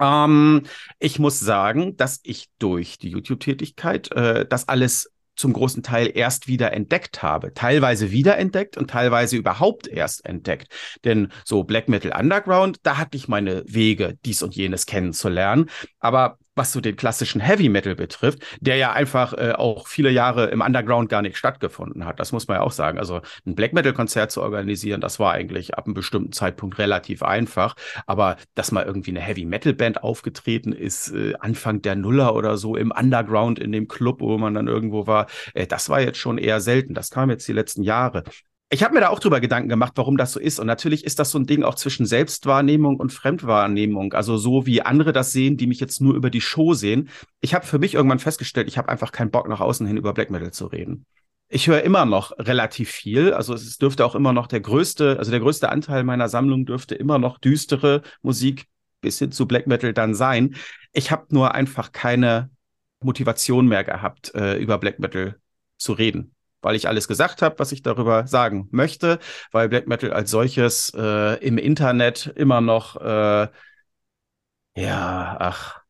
Ähm, 0.00 0.62
ich 0.98 1.18
muss 1.18 1.38
sagen, 1.38 1.96
dass 1.96 2.20
ich 2.22 2.48
durch 2.58 2.98
die 2.98 3.10
YouTube-Tätigkeit 3.10 4.10
äh, 4.12 4.46
das 4.48 4.68
alles 4.68 5.10
zum 5.36 5.52
großen 5.54 5.82
Teil 5.82 6.10
erst 6.14 6.48
wieder 6.48 6.72
entdeckt 6.72 7.22
habe. 7.22 7.54
Teilweise 7.54 8.10
wiederentdeckt 8.10 8.76
und 8.76 8.90
teilweise 8.90 9.36
überhaupt 9.36 9.88
erst 9.88 10.26
entdeckt. 10.26 10.68
Denn 11.04 11.32
so 11.44 11.64
Black 11.64 11.88
Metal 11.88 12.12
Underground, 12.18 12.78
da 12.82 12.98
hatte 12.98 13.16
ich 13.16 13.26
meine 13.26 13.62
Wege, 13.66 14.18
dies 14.24 14.42
und 14.42 14.54
jenes 14.54 14.84
kennenzulernen. 14.84 15.70
Aber 15.98 16.38
was 16.54 16.72
so 16.72 16.80
den 16.80 16.96
klassischen 16.96 17.40
Heavy 17.40 17.68
Metal 17.68 17.94
betrifft, 17.94 18.40
der 18.60 18.76
ja 18.76 18.92
einfach 18.92 19.32
äh, 19.34 19.52
auch 19.52 19.86
viele 19.86 20.10
Jahre 20.10 20.46
im 20.46 20.60
Underground 20.60 21.08
gar 21.08 21.22
nicht 21.22 21.36
stattgefunden 21.36 22.04
hat. 22.04 22.20
Das 22.20 22.32
muss 22.32 22.48
man 22.48 22.58
ja 22.58 22.62
auch 22.62 22.72
sagen. 22.72 22.98
Also 22.98 23.20
ein 23.46 23.54
Black 23.54 23.72
Metal 23.72 23.92
Konzert 23.92 24.30
zu 24.30 24.42
organisieren, 24.42 25.00
das 25.00 25.18
war 25.18 25.32
eigentlich 25.32 25.74
ab 25.74 25.86
einem 25.86 25.94
bestimmten 25.94 26.32
Zeitpunkt 26.32 26.78
relativ 26.78 27.22
einfach. 27.22 27.74
Aber 28.06 28.36
dass 28.54 28.72
mal 28.72 28.84
irgendwie 28.84 29.10
eine 29.10 29.20
Heavy 29.20 29.44
Metal 29.44 29.72
Band 29.72 30.02
aufgetreten 30.02 30.72
ist, 30.72 31.10
äh, 31.12 31.34
Anfang 31.40 31.82
der 31.82 31.94
Nuller 31.94 32.34
oder 32.34 32.56
so 32.56 32.76
im 32.76 32.90
Underground 32.90 33.58
in 33.58 33.72
dem 33.72 33.88
Club, 33.88 34.20
wo 34.20 34.36
man 34.38 34.54
dann 34.54 34.68
irgendwo 34.68 35.06
war, 35.06 35.26
äh, 35.54 35.66
das 35.66 35.88
war 35.88 36.00
jetzt 36.00 36.18
schon 36.18 36.38
eher 36.38 36.60
selten. 36.60 36.94
Das 36.94 37.10
kam 37.10 37.30
jetzt 37.30 37.46
die 37.48 37.52
letzten 37.52 37.82
Jahre 37.82 38.24
ich 38.72 38.84
habe 38.84 38.94
mir 38.94 39.00
da 39.00 39.08
auch 39.08 39.18
drüber 39.18 39.40
Gedanken 39.40 39.68
gemacht, 39.68 39.94
warum 39.96 40.16
das 40.16 40.32
so 40.32 40.38
ist. 40.38 40.60
Und 40.60 40.68
natürlich 40.68 41.04
ist 41.04 41.18
das 41.18 41.32
so 41.32 41.38
ein 41.40 41.46
Ding 41.46 41.64
auch 41.64 41.74
zwischen 41.74 42.06
Selbstwahrnehmung 42.06 43.00
und 43.00 43.12
Fremdwahrnehmung. 43.12 44.12
Also 44.12 44.36
so 44.36 44.64
wie 44.64 44.80
andere 44.80 45.12
das 45.12 45.32
sehen, 45.32 45.56
die 45.56 45.66
mich 45.66 45.80
jetzt 45.80 46.00
nur 46.00 46.14
über 46.14 46.30
die 46.30 46.40
Show 46.40 46.72
sehen. 46.74 47.08
Ich 47.40 47.52
habe 47.52 47.66
für 47.66 47.80
mich 47.80 47.94
irgendwann 47.94 48.20
festgestellt, 48.20 48.68
ich 48.68 48.78
habe 48.78 48.88
einfach 48.88 49.10
keinen 49.10 49.32
Bock 49.32 49.48
nach 49.48 49.58
außen 49.58 49.88
hin 49.88 49.96
über 49.96 50.14
Black 50.14 50.30
Metal 50.30 50.52
zu 50.52 50.66
reden. 50.66 51.04
Ich 51.48 51.66
höre 51.66 51.82
immer 51.82 52.04
noch 52.04 52.30
relativ 52.38 52.90
viel. 52.90 53.32
Also 53.32 53.54
es 53.54 53.76
dürfte 53.78 54.06
auch 54.06 54.14
immer 54.14 54.32
noch 54.32 54.46
der 54.46 54.60
größte, 54.60 55.18
also 55.18 55.32
der 55.32 55.40
größte 55.40 55.68
Anteil 55.68 56.04
meiner 56.04 56.28
Sammlung 56.28 56.64
dürfte 56.64 56.94
immer 56.94 57.18
noch 57.18 57.38
düstere 57.38 58.02
Musik 58.22 58.66
bis 59.00 59.18
hin 59.18 59.32
zu 59.32 59.48
Black 59.48 59.66
Metal 59.66 59.92
dann 59.92 60.14
sein. 60.14 60.54
Ich 60.92 61.10
habe 61.10 61.26
nur 61.30 61.56
einfach 61.56 61.90
keine 61.90 62.50
Motivation 63.02 63.66
mehr 63.66 63.82
gehabt, 63.82 64.32
äh, 64.36 64.58
über 64.58 64.78
Black 64.78 65.00
Metal 65.00 65.40
zu 65.76 65.92
reden 65.92 66.36
weil 66.62 66.76
ich 66.76 66.88
alles 66.88 67.08
gesagt 67.08 67.42
habe, 67.42 67.58
was 67.58 67.72
ich 67.72 67.82
darüber 67.82 68.26
sagen 68.26 68.68
möchte, 68.70 69.18
weil 69.52 69.68
Black 69.68 69.86
Metal 69.86 70.12
als 70.12 70.30
solches 70.30 70.92
äh, 70.94 71.38
im 71.44 71.58
Internet 71.58 72.32
immer 72.36 72.60
noch, 72.60 72.96
äh, 73.00 73.48
ja, 74.76 75.36
ach, 75.38 75.80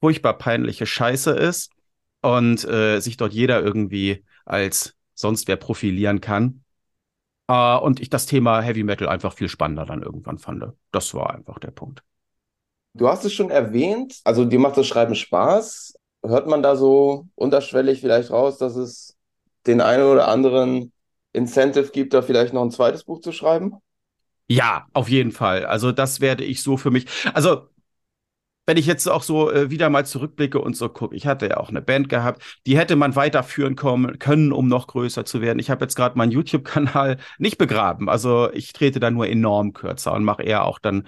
furchtbar 0.00 0.38
peinliche 0.38 0.86
Scheiße 0.86 1.30
ist 1.32 1.70
und 2.20 2.64
äh, 2.64 3.00
sich 3.00 3.16
dort 3.16 3.32
jeder 3.32 3.62
irgendwie 3.62 4.24
als 4.44 4.96
sonst 5.14 5.48
wer 5.48 5.56
profilieren 5.56 6.20
kann. 6.20 6.64
Uh, 7.50 7.78
und 7.82 8.00
ich 8.00 8.08
das 8.08 8.24
Thema 8.24 8.62
Heavy 8.62 8.84
Metal 8.84 9.06
einfach 9.06 9.34
viel 9.34 9.50
spannender 9.50 9.84
dann 9.84 10.02
irgendwann 10.02 10.38
fand. 10.38 10.64
Das 10.92 11.12
war 11.12 11.34
einfach 11.34 11.58
der 11.58 11.72
Punkt. 11.72 12.02
Du 12.94 13.08
hast 13.08 13.24
es 13.24 13.34
schon 13.34 13.50
erwähnt, 13.50 14.20
also 14.24 14.46
dir 14.46 14.58
macht 14.58 14.78
das 14.78 14.86
Schreiben 14.86 15.14
Spaß. 15.14 15.94
Hört 16.24 16.46
man 16.46 16.62
da 16.62 16.74
so 16.74 17.26
unterschwellig 17.34 18.00
vielleicht 18.00 18.30
raus, 18.30 18.56
dass 18.56 18.76
es 18.76 19.13
den 19.66 19.80
einen 19.80 20.04
oder 20.04 20.28
anderen 20.28 20.92
Incentive 21.32 21.90
gibt, 21.90 22.14
da 22.14 22.22
vielleicht 22.22 22.52
noch 22.52 22.62
ein 22.62 22.70
zweites 22.70 23.04
Buch 23.04 23.20
zu 23.20 23.32
schreiben? 23.32 23.76
Ja, 24.48 24.86
auf 24.92 25.08
jeden 25.08 25.32
Fall. 25.32 25.64
Also 25.66 25.90
das 25.90 26.20
werde 26.20 26.44
ich 26.44 26.62
so 26.62 26.76
für 26.76 26.90
mich. 26.90 27.06
Also 27.32 27.68
wenn 28.66 28.76
ich 28.78 28.86
jetzt 28.86 29.06
auch 29.08 29.22
so 29.22 29.50
äh, 29.50 29.70
wieder 29.70 29.90
mal 29.90 30.06
zurückblicke 30.06 30.58
und 30.58 30.74
so 30.76 30.88
gucke, 30.88 31.14
ich 31.14 31.26
hatte 31.26 31.48
ja 31.48 31.56
auch 31.58 31.68
eine 31.68 31.82
Band 31.82 32.08
gehabt, 32.08 32.60
die 32.66 32.78
hätte 32.78 32.96
man 32.96 33.14
weiterführen 33.14 33.76
kommen, 33.76 34.18
können, 34.18 34.52
um 34.52 34.68
noch 34.68 34.86
größer 34.86 35.24
zu 35.26 35.42
werden. 35.42 35.58
Ich 35.58 35.70
habe 35.70 35.84
jetzt 35.84 35.96
gerade 35.96 36.16
meinen 36.16 36.32
YouTube-Kanal 36.32 37.18
nicht 37.38 37.58
begraben. 37.58 38.08
Also 38.08 38.50
ich 38.52 38.72
trete 38.72 39.00
da 39.00 39.10
nur 39.10 39.28
enorm 39.28 39.74
kürzer 39.74 40.12
und 40.14 40.24
mache 40.24 40.42
eher 40.42 40.64
auch 40.64 40.78
dann, 40.78 41.06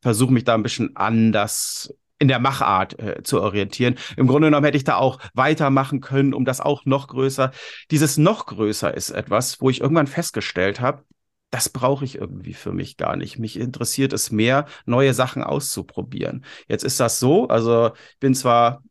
versuche 0.00 0.32
mich 0.32 0.44
da 0.44 0.54
ein 0.54 0.62
bisschen 0.62 0.96
anders 0.96 1.94
in 2.18 2.28
der 2.28 2.38
Machart 2.38 2.98
äh, 2.98 3.22
zu 3.22 3.40
orientieren. 3.40 3.96
Im 4.16 4.26
Grunde 4.26 4.46
genommen 4.48 4.64
hätte 4.64 4.76
ich 4.76 4.84
da 4.84 4.96
auch 4.96 5.18
weitermachen 5.34 6.00
können, 6.00 6.34
um 6.34 6.44
das 6.44 6.60
auch 6.60 6.84
noch 6.84 7.08
größer. 7.08 7.50
Dieses 7.90 8.16
noch 8.16 8.46
größer 8.46 8.94
ist 8.94 9.10
etwas, 9.10 9.60
wo 9.60 9.70
ich 9.70 9.80
irgendwann 9.80 10.06
festgestellt 10.06 10.80
habe, 10.80 11.04
das 11.50 11.68
brauche 11.68 12.04
ich 12.04 12.16
irgendwie 12.16 12.54
für 12.54 12.72
mich 12.72 12.96
gar 12.96 13.16
nicht. 13.16 13.38
Mich 13.38 13.58
interessiert 13.58 14.12
es 14.12 14.32
mehr, 14.32 14.66
neue 14.86 15.14
Sachen 15.14 15.44
auszuprobieren. 15.44 16.44
Jetzt 16.68 16.82
ist 16.82 16.98
das 16.98 17.20
so, 17.20 17.46
also 17.46 17.92
ich 17.94 18.18
bin 18.18 18.34
zwar 18.34 18.82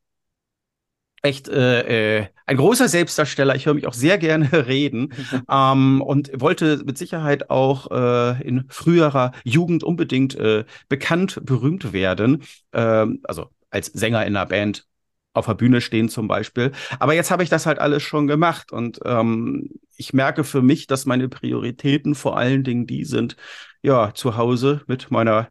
echt 1.21 1.47
äh, 1.49 2.19
äh, 2.21 2.27
ein 2.45 2.57
großer 2.57 2.87
Selbstdarsteller. 2.87 3.55
Ich 3.55 3.65
höre 3.65 3.73
mich 3.73 3.87
auch 3.87 3.93
sehr 3.93 4.17
gerne 4.17 4.51
reden 4.67 5.13
ähm, 5.49 6.01
und 6.01 6.31
wollte 6.39 6.81
mit 6.85 6.97
Sicherheit 6.97 7.49
auch 7.49 7.91
äh, 7.91 8.41
in 8.43 8.65
früherer 8.69 9.31
Jugend 9.43 9.83
unbedingt 9.83 10.35
äh, 10.35 10.65
bekannt, 10.89 11.39
berühmt 11.43 11.93
werden. 11.93 12.43
Ähm, 12.73 13.21
also 13.23 13.49
als 13.69 13.87
Sänger 13.87 14.25
in 14.25 14.35
einer 14.35 14.45
Band 14.45 14.85
auf 15.33 15.47
der 15.47 15.55
Bühne 15.55 15.81
stehen 15.81 16.09
zum 16.09 16.27
Beispiel. 16.27 16.71
Aber 16.99 17.13
jetzt 17.13 17.31
habe 17.31 17.43
ich 17.43 17.49
das 17.49 17.65
halt 17.65 17.79
alles 17.79 18.03
schon 18.03 18.27
gemacht 18.27 18.71
und 18.71 18.99
ähm, 19.03 19.69
ich 19.97 20.13
merke 20.13 20.43
für 20.43 20.61
mich, 20.61 20.87
dass 20.87 21.05
meine 21.05 21.29
Prioritäten 21.29 22.15
vor 22.15 22.37
allen 22.37 22.63
Dingen 22.63 22.85
die 22.85 23.03
sind, 23.03 23.35
ja, 23.81 24.13
zu 24.13 24.37
Hause 24.37 24.81
mit 24.87 25.11
meiner 25.11 25.49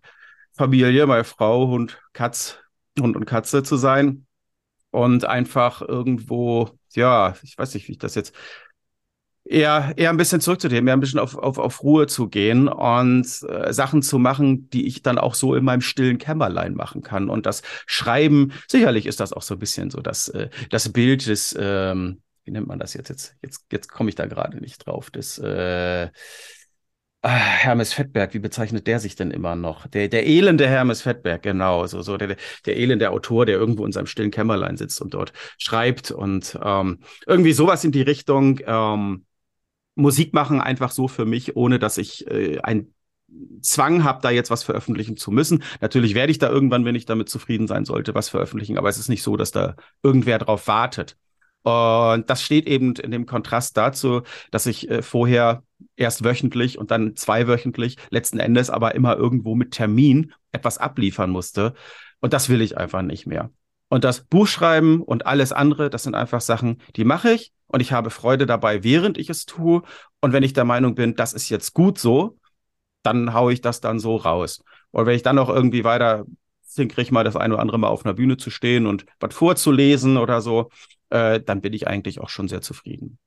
Familie, 0.52 1.06
meiner 1.06 1.24
Frau, 1.24 1.68
Hund, 1.68 2.00
Katz, 2.12 2.58
Hund 2.98 3.16
und 3.16 3.24
Katze 3.24 3.62
zu 3.62 3.76
sein 3.76 4.26
und 4.90 5.24
einfach 5.24 5.82
irgendwo, 5.82 6.70
ja, 6.96 7.34
ich 7.42 7.56
weiß 7.56 7.74
nicht, 7.74 7.88
wie 7.88 7.92
ich 7.92 7.98
das 7.98 8.14
jetzt 8.14 8.34
eher, 9.44 9.92
eher 9.96 10.10
ein 10.10 10.16
bisschen 10.16 10.40
zurückzunehmen, 10.40 10.88
eher 10.88 10.94
ein 10.94 11.00
bisschen 11.00 11.18
auf, 11.18 11.36
auf, 11.36 11.58
auf 11.58 11.82
Ruhe 11.82 12.06
zu 12.06 12.28
gehen 12.28 12.68
und 12.68 13.26
äh, 13.48 13.72
Sachen 13.72 14.02
zu 14.02 14.18
machen, 14.18 14.70
die 14.70 14.86
ich 14.86 15.02
dann 15.02 15.18
auch 15.18 15.34
so 15.34 15.54
in 15.54 15.64
meinem 15.64 15.80
stillen 15.80 16.18
Kämmerlein 16.18 16.74
machen 16.74 17.02
kann. 17.02 17.28
Und 17.28 17.46
das 17.46 17.62
Schreiben, 17.86 18.52
sicherlich 18.68 19.06
ist 19.06 19.20
das 19.20 19.32
auch 19.32 19.42
so 19.42 19.54
ein 19.54 19.60
bisschen 19.60 19.90
so 19.90 20.00
das, 20.00 20.28
äh, 20.28 20.48
das 20.70 20.92
Bild 20.92 21.26
des, 21.26 21.56
ähm, 21.58 22.22
wie 22.44 22.52
nennt 22.52 22.68
man 22.68 22.78
das 22.78 22.94
jetzt? 22.94 23.08
Jetzt, 23.08 23.36
jetzt, 23.42 23.64
jetzt 23.72 23.88
komme 23.90 24.10
ich 24.10 24.14
da 24.16 24.26
gerade 24.26 24.58
nicht 24.58 24.86
drauf, 24.86 25.10
des 25.10 25.38
äh, 25.38 26.08
Hermes 27.30 27.92
Fettberg, 27.92 28.34
wie 28.34 28.40
bezeichnet 28.40 28.88
der 28.88 28.98
sich 28.98 29.14
denn 29.14 29.30
immer 29.30 29.54
noch? 29.54 29.86
Der, 29.86 30.08
der 30.08 30.26
elende 30.26 30.66
Hermes 30.66 31.02
Fettberg, 31.02 31.42
genau, 31.42 31.86
so, 31.86 32.02
so 32.02 32.16
der, 32.16 32.36
der 32.66 32.76
elende 32.76 33.10
Autor, 33.10 33.46
der 33.46 33.56
irgendwo 33.56 33.86
in 33.86 33.92
seinem 33.92 34.06
stillen 34.06 34.32
Kämmerlein 34.32 34.76
sitzt 34.76 35.00
und 35.00 35.14
dort 35.14 35.32
schreibt 35.56 36.10
und 36.10 36.58
ähm, 36.62 36.98
irgendwie 37.26 37.52
sowas 37.52 37.84
in 37.84 37.92
die 37.92 38.02
Richtung. 38.02 38.58
Ähm, 38.66 39.24
Musik 39.94 40.34
machen 40.34 40.60
einfach 40.60 40.90
so 40.90 41.06
für 41.06 41.24
mich, 41.24 41.54
ohne 41.54 41.78
dass 41.78 41.96
ich 41.98 42.26
äh, 42.28 42.58
ein 42.60 42.92
Zwang 43.60 44.02
habe, 44.04 44.20
da 44.20 44.30
jetzt 44.30 44.50
was 44.50 44.64
veröffentlichen 44.64 45.16
zu 45.16 45.30
müssen. 45.30 45.62
Natürlich 45.80 46.14
werde 46.14 46.32
ich 46.32 46.38
da 46.38 46.50
irgendwann, 46.50 46.84
wenn 46.84 46.94
ich 46.96 47.06
damit 47.06 47.28
zufrieden 47.28 47.68
sein 47.68 47.84
sollte, 47.84 48.14
was 48.14 48.28
veröffentlichen, 48.30 48.78
aber 48.78 48.88
es 48.88 48.98
ist 48.98 49.08
nicht 49.08 49.22
so, 49.22 49.36
dass 49.36 49.52
da 49.52 49.76
irgendwer 50.02 50.38
drauf 50.38 50.66
wartet. 50.66 51.16
Und 51.62 52.28
das 52.28 52.42
steht 52.42 52.66
eben 52.66 52.96
in 52.96 53.12
dem 53.12 53.26
Kontrast 53.26 53.76
dazu, 53.76 54.22
dass 54.50 54.66
ich 54.66 54.90
äh, 54.90 55.02
vorher 55.02 55.62
erst 55.96 56.24
wöchentlich 56.24 56.78
und 56.78 56.90
dann 56.90 57.16
zweiwöchentlich, 57.16 57.96
letzten 58.10 58.38
Endes 58.38 58.70
aber 58.70 58.94
immer 58.94 59.16
irgendwo 59.16 59.54
mit 59.54 59.72
Termin 59.72 60.32
etwas 60.52 60.78
abliefern 60.78 61.30
musste. 61.30 61.74
Und 62.20 62.32
das 62.32 62.48
will 62.48 62.60
ich 62.60 62.78
einfach 62.78 63.02
nicht 63.02 63.26
mehr. 63.26 63.50
Und 63.88 64.04
das 64.04 64.24
Buchschreiben 64.24 65.02
und 65.02 65.26
alles 65.26 65.52
andere, 65.52 65.90
das 65.90 66.04
sind 66.04 66.14
einfach 66.14 66.40
Sachen, 66.40 66.80
die 66.96 67.04
mache 67.04 67.32
ich 67.32 67.52
und 67.66 67.80
ich 67.80 67.92
habe 67.92 68.10
Freude 68.10 68.46
dabei, 68.46 68.84
während 68.84 69.18
ich 69.18 69.28
es 69.28 69.44
tue. 69.44 69.82
Und 70.20 70.32
wenn 70.32 70.42
ich 70.42 70.54
der 70.54 70.64
Meinung 70.64 70.94
bin, 70.94 71.14
das 71.14 71.34
ist 71.34 71.50
jetzt 71.50 71.74
gut 71.74 71.98
so, 71.98 72.38
dann 73.02 73.34
haue 73.34 73.52
ich 73.52 73.60
das 73.60 73.80
dann 73.80 73.98
so 73.98 74.16
raus. 74.16 74.62
Und 74.92 75.06
wenn 75.06 75.16
ich 75.16 75.22
dann 75.22 75.36
noch 75.36 75.48
irgendwie 75.48 75.84
weiter 75.84 76.24
hinkriege, 76.74 77.12
mal 77.12 77.24
das 77.24 77.36
eine 77.36 77.54
oder 77.54 77.62
andere 77.62 77.78
Mal 77.78 77.88
auf 77.88 78.04
einer 78.04 78.14
Bühne 78.14 78.36
zu 78.36 78.50
stehen 78.50 78.86
und 78.86 79.04
was 79.20 79.34
vorzulesen 79.34 80.16
oder 80.16 80.40
so, 80.40 80.70
äh, 81.10 81.40
dann 81.40 81.60
bin 81.60 81.72
ich 81.72 81.86
eigentlich 81.86 82.20
auch 82.20 82.30
schon 82.30 82.48
sehr 82.48 82.62
zufrieden. 82.62 83.18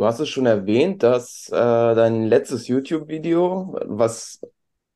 Du 0.00 0.06
hast 0.06 0.18
es 0.18 0.30
schon 0.30 0.46
erwähnt, 0.46 1.02
dass 1.02 1.50
äh, 1.50 1.52
dein 1.52 2.24
letztes 2.24 2.68
YouTube-Video, 2.68 3.78
was 3.84 4.40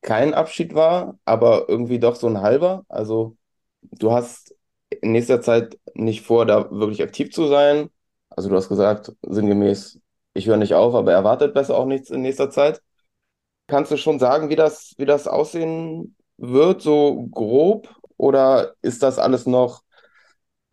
kein 0.01 0.33
Abschied 0.33 0.73
war, 0.73 1.19
aber 1.25 1.69
irgendwie 1.69 1.99
doch 1.99 2.15
so 2.15 2.25
ein 2.25 2.41
halber. 2.41 2.85
Also 2.89 3.37
du 3.81 4.11
hast 4.13 4.55
in 4.89 5.11
nächster 5.11 5.41
Zeit 5.41 5.77
nicht 5.93 6.23
vor, 6.23 6.47
da 6.47 6.71
wirklich 6.71 7.03
aktiv 7.03 7.31
zu 7.31 7.45
sein. 7.45 7.91
Also 8.31 8.49
du 8.49 8.55
hast 8.55 8.67
gesagt, 8.67 9.11
sinngemäß, 9.21 9.99
ich 10.33 10.47
höre 10.47 10.57
nicht 10.57 10.73
auf, 10.73 10.95
aber 10.95 11.13
erwartet 11.13 11.53
besser 11.53 11.77
auch 11.77 11.85
nichts 11.85 12.09
in 12.09 12.23
nächster 12.23 12.49
Zeit. 12.49 12.81
Kannst 13.67 13.91
du 13.91 13.97
schon 13.97 14.17
sagen, 14.17 14.49
wie 14.49 14.55
das, 14.55 14.95
wie 14.97 15.05
das 15.05 15.27
aussehen 15.27 16.15
wird, 16.37 16.81
so 16.81 17.27
grob? 17.27 17.93
Oder 18.17 18.73
ist 18.81 19.03
das 19.03 19.19
alles 19.19 19.45
noch, 19.45 19.83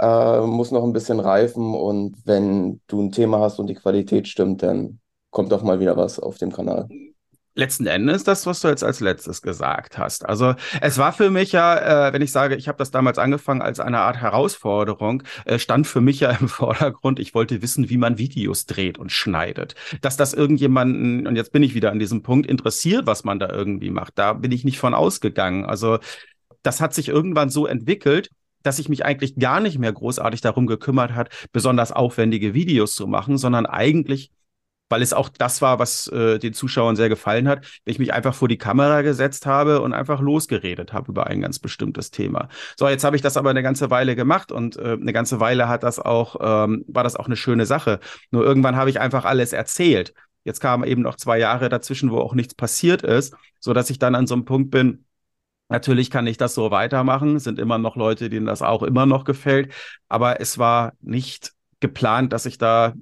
äh, 0.03 0.47
muss 0.47 0.71
noch 0.71 0.85
ein 0.85 0.93
bisschen 0.93 1.21
reifen 1.21 1.75
und 1.75 2.17
wenn 2.25 2.81
du 2.89 3.03
ein 3.03 3.13
Thema 3.13 3.39
hast 3.41 3.59
und 3.59 3.69
die 3.69 3.75
Qualität 3.75 4.29
stimmt, 4.29 4.63
dann 4.63 5.01
kommt 5.31 5.53
doch 5.53 5.63
mal 5.63 5.81
wieder 5.81 5.97
was 5.97 6.19
auf 6.19 6.39
dem 6.39 6.53
Kanal 6.53 6.89
letzten 7.55 7.87
Endes 7.87 8.25
das, 8.25 8.47
was 8.47 8.61
du 8.61 8.69
jetzt 8.69 8.85
als 8.85 9.01
letztes 9.01 9.43
gesagt 9.43 9.99
hast. 9.99 10.27
Also 10.27 10.55
es 10.81 10.99
war 10.99 11.13
für 11.13 11.31
mich 11.31 11.53
ja, 11.53 12.09
äh, 12.09 12.13
wenn 12.13 12.23
ich 12.23 12.33
sage, 12.33 12.57
ich 12.57 12.69
habe 12.69 12.79
das 12.79 12.91
damals 12.91 13.19
angefangen 13.19 13.63
als 13.63 13.81
eine 13.81 13.99
Art 14.01 14.17
Herausforderung, 14.17 15.23
äh, 15.45 15.59
stand 15.59 15.87
für 15.87 16.01
mich 16.01 16.21
ja 16.21 16.31
im 16.31 16.49
Vordergrund, 16.49 17.19
ich 17.19 17.35
wollte 17.35 17.63
wissen, 17.63 17.91
wie 17.91 17.99
man 17.99 18.19
Videos 18.19 18.67
dreht 18.67 18.99
und 18.99 19.13
schneidet. 19.13 19.75
Dass 20.01 20.17
das 20.17 20.33
irgendjemanden, 20.33 21.27
und 21.27 21.37
jetzt 21.37 21.53
bin 21.53 21.63
ich 21.63 21.75
wieder 21.75 21.91
an 21.91 21.99
diesem 21.99 22.23
Punkt, 22.23 22.47
interessiert, 22.47 23.07
was 23.07 23.25
man 23.25 23.39
da 23.39 23.49
irgendwie 23.51 23.91
macht. 23.91 24.19
Da 24.19 24.33
bin 24.33 24.53
ich 24.53 24.65
nicht 24.65 24.79
von 24.79 24.95
ausgegangen. 24.95 25.67
Also 25.67 25.99
das 26.63 26.81
hat 26.81 26.95
sich 26.95 27.09
irgendwann 27.09 27.51
so 27.51 27.67
entwickelt, 27.67 28.31
dass 28.63 28.79
ich 28.79 28.89
mich 28.89 29.05
eigentlich 29.05 29.37
gar 29.37 29.61
nicht 29.61 29.79
mehr 29.79 29.93
großartig 29.93 30.41
darum 30.41 30.67
gekümmert 30.67 31.15
hat, 31.15 31.29
besonders 31.53 31.93
aufwendige 31.93 32.55
Videos 32.55 32.95
zu 32.95 33.07
machen, 33.07 33.39
sondern 33.39 33.67
eigentlich 33.67 34.31
weil 34.93 35.01
es 35.01 35.15
auch 35.15 35.31
das 35.31 35.63
war, 35.63 35.79
was 35.79 36.07
äh, 36.09 36.39
den 36.39 36.53
Zuschauern 36.53 36.97
sehr 36.97 37.09
gefallen 37.09 37.49
hat, 37.49 37.65
ich 37.87 37.99
mich 37.99 38.13
einfach 38.13 38.35
vor 38.35 38.47
die 38.47 38.59
Kamera 38.59 39.01
gesetzt 39.01 39.47
habe 39.47 39.81
und 39.81 39.95
einfach 39.95 40.21
losgeredet 40.21 40.93
habe 40.93 41.11
über 41.11 41.29
ein 41.29 41.41
ganz 41.41 41.59
bestimmtes 41.59 42.11
Thema. 42.11 42.49
So, 42.79 42.87
jetzt 42.87 43.03
habe 43.03 43.17
ich 43.17 43.23
das 43.23 43.39
aber 43.39 43.49
eine 43.49 43.63
ganze 43.63 43.89
Weile 43.89 44.15
gemacht 44.15 44.53
und 44.53 44.77
äh, 44.77 44.99
eine 45.01 45.15
ganze 45.15 45.41
Weile 45.41 45.67
hat 45.67 45.83
das 45.83 45.99
auch, 45.99 46.37
ähm, 46.43 46.85
war 46.89 47.05
das 47.05 47.17
auch 47.17 47.25
eine 47.25 47.37
schöne 47.37 47.65
Sache. 47.65 48.01
Nur 48.31 48.45
irgendwann 48.45 48.77
habe 48.77 48.91
ich 48.91 49.01
einfach 49.01 49.25
alles 49.25 49.55
erzählt. 49.55 50.13
Jetzt 50.45 50.61
kamen 50.61 50.85
eben 50.85 51.01
noch 51.01 51.17
zwei 51.17 51.39
Jahre 51.39 51.71
dazwischen, 51.71 52.11
wo 52.11 52.19
auch 52.19 52.35
nichts 52.35 52.55
passiert 52.55 53.01
ist, 53.01 53.35
so 53.61 53.73
dass 53.73 53.89
ich 53.89 53.99
dann 53.99 54.15
an 54.15 54.27
so 54.27 54.35
einem 54.35 54.45
Punkt 54.45 54.71
bin, 54.71 55.07
Natürlich 55.73 56.11
kann 56.11 56.27
ich 56.27 56.37
das 56.37 56.55
so 56.55 56.71
weitermachen, 56.71 57.39
sind 57.39 57.59
immer 57.59 57.79
noch 57.79 57.97
Leute, 57.97 58.29
denen 58.29 58.45
das 58.45 58.61
auch 58.61 58.83
immer 58.83 59.07
noch 59.07 59.25
gefällt, 59.25 59.73
aber 60.09 60.41
es 60.41 60.59
war 60.59 60.93
nicht 61.01 61.53
geplant, 61.81 62.33
dass 62.35 62.45
ich 62.45 62.59
da 62.59 62.93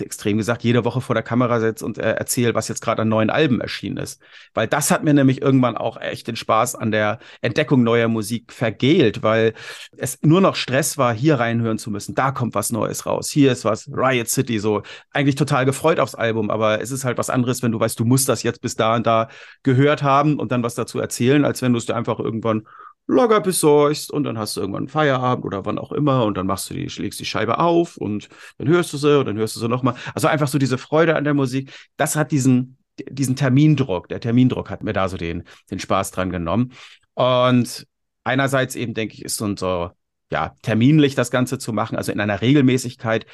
extrem 0.00 0.38
gesagt, 0.38 0.62
jede 0.62 0.84
Woche 0.84 1.00
vor 1.00 1.14
der 1.14 1.22
Kamera 1.22 1.60
setze 1.60 1.84
und 1.84 1.98
äh, 1.98 2.12
erzähle, 2.12 2.54
was 2.54 2.68
jetzt 2.68 2.80
gerade 2.80 3.02
an 3.02 3.08
neuen 3.08 3.30
Alben 3.30 3.60
erschienen 3.60 3.96
ist. 3.96 4.20
Weil 4.54 4.66
das 4.66 4.90
hat 4.90 5.04
mir 5.04 5.14
nämlich 5.14 5.42
irgendwann 5.42 5.76
auch 5.76 6.00
echt 6.00 6.28
den 6.28 6.36
Spaß 6.36 6.74
an 6.74 6.90
der 6.90 7.18
Entdeckung 7.40 7.82
neuer 7.82 8.08
Musik 8.08 8.52
vergehlt, 8.52 9.22
weil 9.22 9.54
es 9.96 10.18
nur 10.22 10.40
noch 10.40 10.56
Stress 10.56 10.98
war, 10.98 11.14
hier 11.14 11.36
reinhören 11.36 11.78
zu 11.78 11.90
müssen. 11.90 12.14
Da 12.14 12.30
kommt 12.30 12.54
was 12.54 12.72
Neues 12.72 13.06
raus. 13.06 13.30
Hier 13.30 13.52
ist 13.52 13.64
was, 13.64 13.88
Riot 13.88 14.28
City, 14.28 14.58
so. 14.58 14.82
Eigentlich 15.12 15.36
total 15.36 15.64
gefreut 15.64 16.00
aufs 16.00 16.14
Album, 16.14 16.50
aber 16.50 16.80
es 16.80 16.90
ist 16.90 17.04
halt 17.04 17.18
was 17.18 17.30
anderes, 17.30 17.62
wenn 17.62 17.72
du 17.72 17.80
weißt, 17.80 17.98
du 17.98 18.04
musst 18.04 18.28
das 18.28 18.42
jetzt 18.42 18.60
bis 18.60 18.76
da 18.76 18.96
und 18.96 19.06
da 19.06 19.28
gehört 19.62 20.02
haben 20.02 20.38
und 20.38 20.52
dann 20.52 20.62
was 20.62 20.74
dazu 20.74 20.98
erzählen, 20.98 21.44
als 21.44 21.62
wenn 21.62 21.72
du 21.72 21.78
es 21.78 21.86
dir 21.86 21.96
einfach 21.96 22.18
irgendwann 22.18 22.66
Logger 23.06 23.40
besorgst 23.40 24.10
und 24.10 24.24
dann 24.24 24.38
hast 24.38 24.56
du 24.56 24.60
irgendwann 24.60 24.88
Feierabend 24.88 25.44
oder 25.44 25.66
wann 25.66 25.78
auch 25.78 25.92
immer 25.92 26.24
und 26.24 26.36
dann 26.36 26.46
machst 26.46 26.70
du 26.70 26.74
die, 26.74 26.88
schlägst 26.88 27.20
die 27.20 27.26
Scheibe 27.26 27.58
auf 27.58 27.96
und 27.96 28.28
dann 28.58 28.68
hörst 28.68 28.92
du 28.92 28.96
sie 28.96 29.18
und 29.18 29.26
dann 29.26 29.36
hörst 29.36 29.56
du 29.56 29.60
sie 29.60 29.68
nochmal. 29.68 29.94
Also 30.14 30.28
einfach 30.28 30.48
so 30.48 30.58
diese 30.58 30.78
Freude 30.78 31.16
an 31.16 31.24
der 31.24 31.34
Musik, 31.34 31.72
das 31.96 32.16
hat 32.16 32.32
diesen, 32.32 32.78
diesen 33.10 33.36
Termindruck, 33.36 34.08
der 34.08 34.20
Termindruck 34.20 34.70
hat 34.70 34.82
mir 34.82 34.94
da 34.94 35.08
so 35.08 35.16
den, 35.16 35.44
den 35.70 35.78
Spaß 35.78 36.12
dran 36.12 36.30
genommen. 36.30 36.72
Und 37.12 37.86
einerseits 38.24 38.74
eben, 38.74 38.94
denke 38.94 39.14
ich, 39.14 39.24
ist 39.24 39.36
so, 39.36 39.54
so 39.56 39.90
ja, 40.30 40.54
terminlich 40.62 41.14
das 41.14 41.30
Ganze 41.30 41.58
zu 41.58 41.72
machen, 41.72 41.96
also 41.96 42.10
in 42.10 42.20
einer 42.20 42.40
Regelmäßigkeit, 42.40 43.26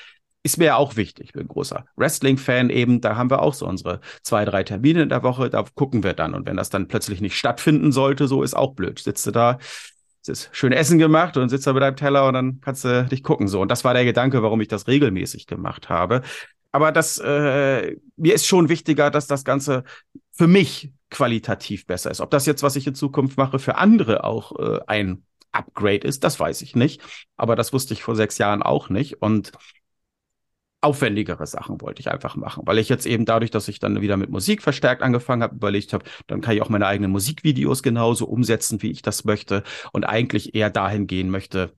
ist 0.43 0.57
mir 0.57 0.67
ja 0.67 0.77
auch 0.77 0.97
wichtig. 0.97 1.27
Ich 1.27 1.33
bin 1.33 1.49
großer 1.49 1.85
Wrestling-Fan 1.97 2.71
eben. 2.71 3.01
Da 3.01 3.17
haben 3.17 3.31
wir 3.31 3.43
auch 3.43 3.55
so 3.55 3.67
unsere 3.67 4.01
zwei, 4.23 4.45
drei 4.45 4.63
Termine 4.65 5.03
in 5.03 5.09
der 5.09 5.23
Woche. 5.23 5.51
Da 5.51 5.65
gucken 5.75 6.03
wir 6.03 6.15
dann. 6.15 6.35
Und 6.35 6.47
wenn 6.47 6.57
das 6.57 6.71
dann 6.71 6.89
plötzlich 6.89 7.21
nicht 7.21 7.37
stattfinden 7.37 7.93
sollte, 7.93 8.27
so 8.27 8.43
ist 8.43 8.55
auch 8.55 8.75
blöd. 8.75 8.99
Sitzt 8.99 9.27
du 9.27 9.33
da, 9.33 9.59
es 10.23 10.29
ist 10.29 10.51
schön 10.53 10.73
Essen 10.73 10.99
gemacht 10.99 11.37
und 11.37 11.49
sitzt 11.51 11.67
da 11.67 11.73
mit 11.73 11.83
deinem 11.83 11.97
Teller 11.97 12.27
und 12.27 12.35
dann 12.35 12.61
kannst 12.61 12.85
du 12.85 13.05
dich 13.05 13.23
gucken. 13.23 13.49
So. 13.49 13.61
Und 13.61 13.71
das 13.71 13.85
war 13.85 13.93
der 13.93 14.05
Gedanke, 14.05 14.43
warum 14.43 14.61
ich 14.61 14.69
das 14.69 14.87
regelmäßig 14.87 15.47
gemacht 15.47 15.89
habe. 15.89 16.23
Aber 16.73 16.93
das, 16.93 17.19
äh, 17.19 17.97
mir 18.17 18.35
ist 18.35 18.47
schon 18.47 18.69
wichtiger, 18.69 19.11
dass 19.11 19.27
das 19.27 19.45
Ganze 19.45 19.85
für 20.33 20.47
mich 20.47 20.93
qualitativ 21.11 21.87
besser 21.87 22.11
ist. 22.11 22.21
Ob 22.21 22.31
das 22.31 22.47
jetzt, 22.47 22.63
was 22.63 22.77
ich 22.77 22.87
in 22.87 22.95
Zukunft 22.95 23.37
mache, 23.37 23.59
für 23.59 23.77
andere 23.77 24.25
auch 24.25 24.59
äh, 24.59 24.81
ein 24.87 25.25
Upgrade 25.53 26.07
ist, 26.07 26.23
das 26.23 26.39
weiß 26.39 26.63
ich 26.63 26.77
nicht. 26.77 27.03
Aber 27.37 27.57
das 27.57 27.73
wusste 27.73 27.93
ich 27.93 28.03
vor 28.05 28.15
sechs 28.15 28.39
Jahren 28.39 28.63
auch 28.63 28.89
nicht. 28.89 29.21
Und 29.21 29.53
aufwendigere 30.81 31.47
Sachen 31.47 31.81
wollte 31.81 32.01
ich 32.01 32.11
einfach 32.11 32.37
machen, 32.37 32.63
weil 32.67 32.79
ich 32.79 32.89
jetzt 32.89 33.07
eben 33.07 33.25
dadurch, 33.25 33.51
dass 33.51 33.69
ich 33.69 33.79
dann 33.79 34.01
wieder 34.01 34.17
mit 34.17 34.31
Musik 34.31 34.63
verstärkt 34.63 35.03
angefangen 35.03 35.43
habe, 35.43 35.57
überlegt 35.57 35.93
habe, 35.93 36.05
dann 36.27 36.41
kann 36.41 36.55
ich 36.55 36.63
auch 36.63 36.71
meine 36.71 36.87
eigenen 36.87 37.11
Musikvideos 37.11 37.83
genauso 37.83 38.27
umsetzen, 38.27 38.83
wie 38.83 38.91
ich 38.91 39.03
das 39.03 39.25
möchte 39.25 39.63
und 39.93 40.05
eigentlich 40.05 40.55
eher 40.55 40.71
dahin 40.71 41.07
gehen 41.07 41.31
möchte, 41.31 41.75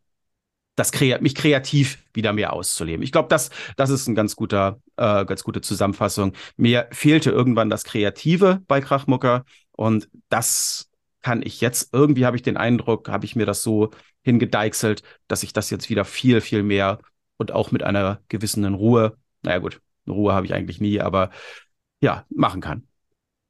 das 0.77 0.93
kre 0.93 1.19
mich 1.21 1.35
kreativ 1.35 2.05
wieder 2.15 2.33
mehr 2.33 2.53
auszuleben. 2.53 3.03
Ich 3.03 3.13
glaube, 3.13 3.29
das, 3.29 3.51
das 3.77 3.91
ist 3.91 4.07
ein 4.09 4.15
ganz 4.15 4.37
guter, 4.37 4.81
äh, 4.97 5.25
ganz 5.25 5.43
gute 5.43 5.61
Zusammenfassung. 5.61 6.33
Mir 6.57 6.89
fehlte 6.93 7.31
irgendwann 7.31 7.71
das 7.71 7.85
Kreative 7.85 8.63
bei 8.69 8.81
Krachmucker 8.81 9.45
und 9.73 10.09
das 10.29 10.89
kann 11.21 11.43
ich 11.43 11.61
jetzt, 11.61 11.93
irgendwie 11.93 12.27
habe 12.27 12.37
ich 12.37 12.43
den 12.43 12.57
Eindruck, 12.57 13.09
habe 13.09 13.25
ich 13.27 13.37
mir 13.37 13.47
das 13.47 13.63
so 13.63 13.91
hingedeichselt, 14.23 15.03
dass 15.29 15.43
ich 15.43 15.53
das 15.53 15.71
jetzt 15.71 15.91
wieder 15.91 16.05
viel, 16.05 16.41
viel 16.41 16.63
mehr 16.63 16.99
und 17.43 17.53
auch 17.53 17.71
mit 17.71 17.83
einer 17.83 18.21
gewissen 18.29 18.65
Ruhe, 18.75 19.17
naja 19.43 19.59
gut, 19.59 19.81
Ruhe 20.09 20.33
habe 20.33 20.47
ich 20.47 20.55
eigentlich 20.55 20.81
nie, 20.81 21.01
aber 21.01 21.31
ja, 22.01 22.25
machen 22.31 22.61
kann. 22.61 22.87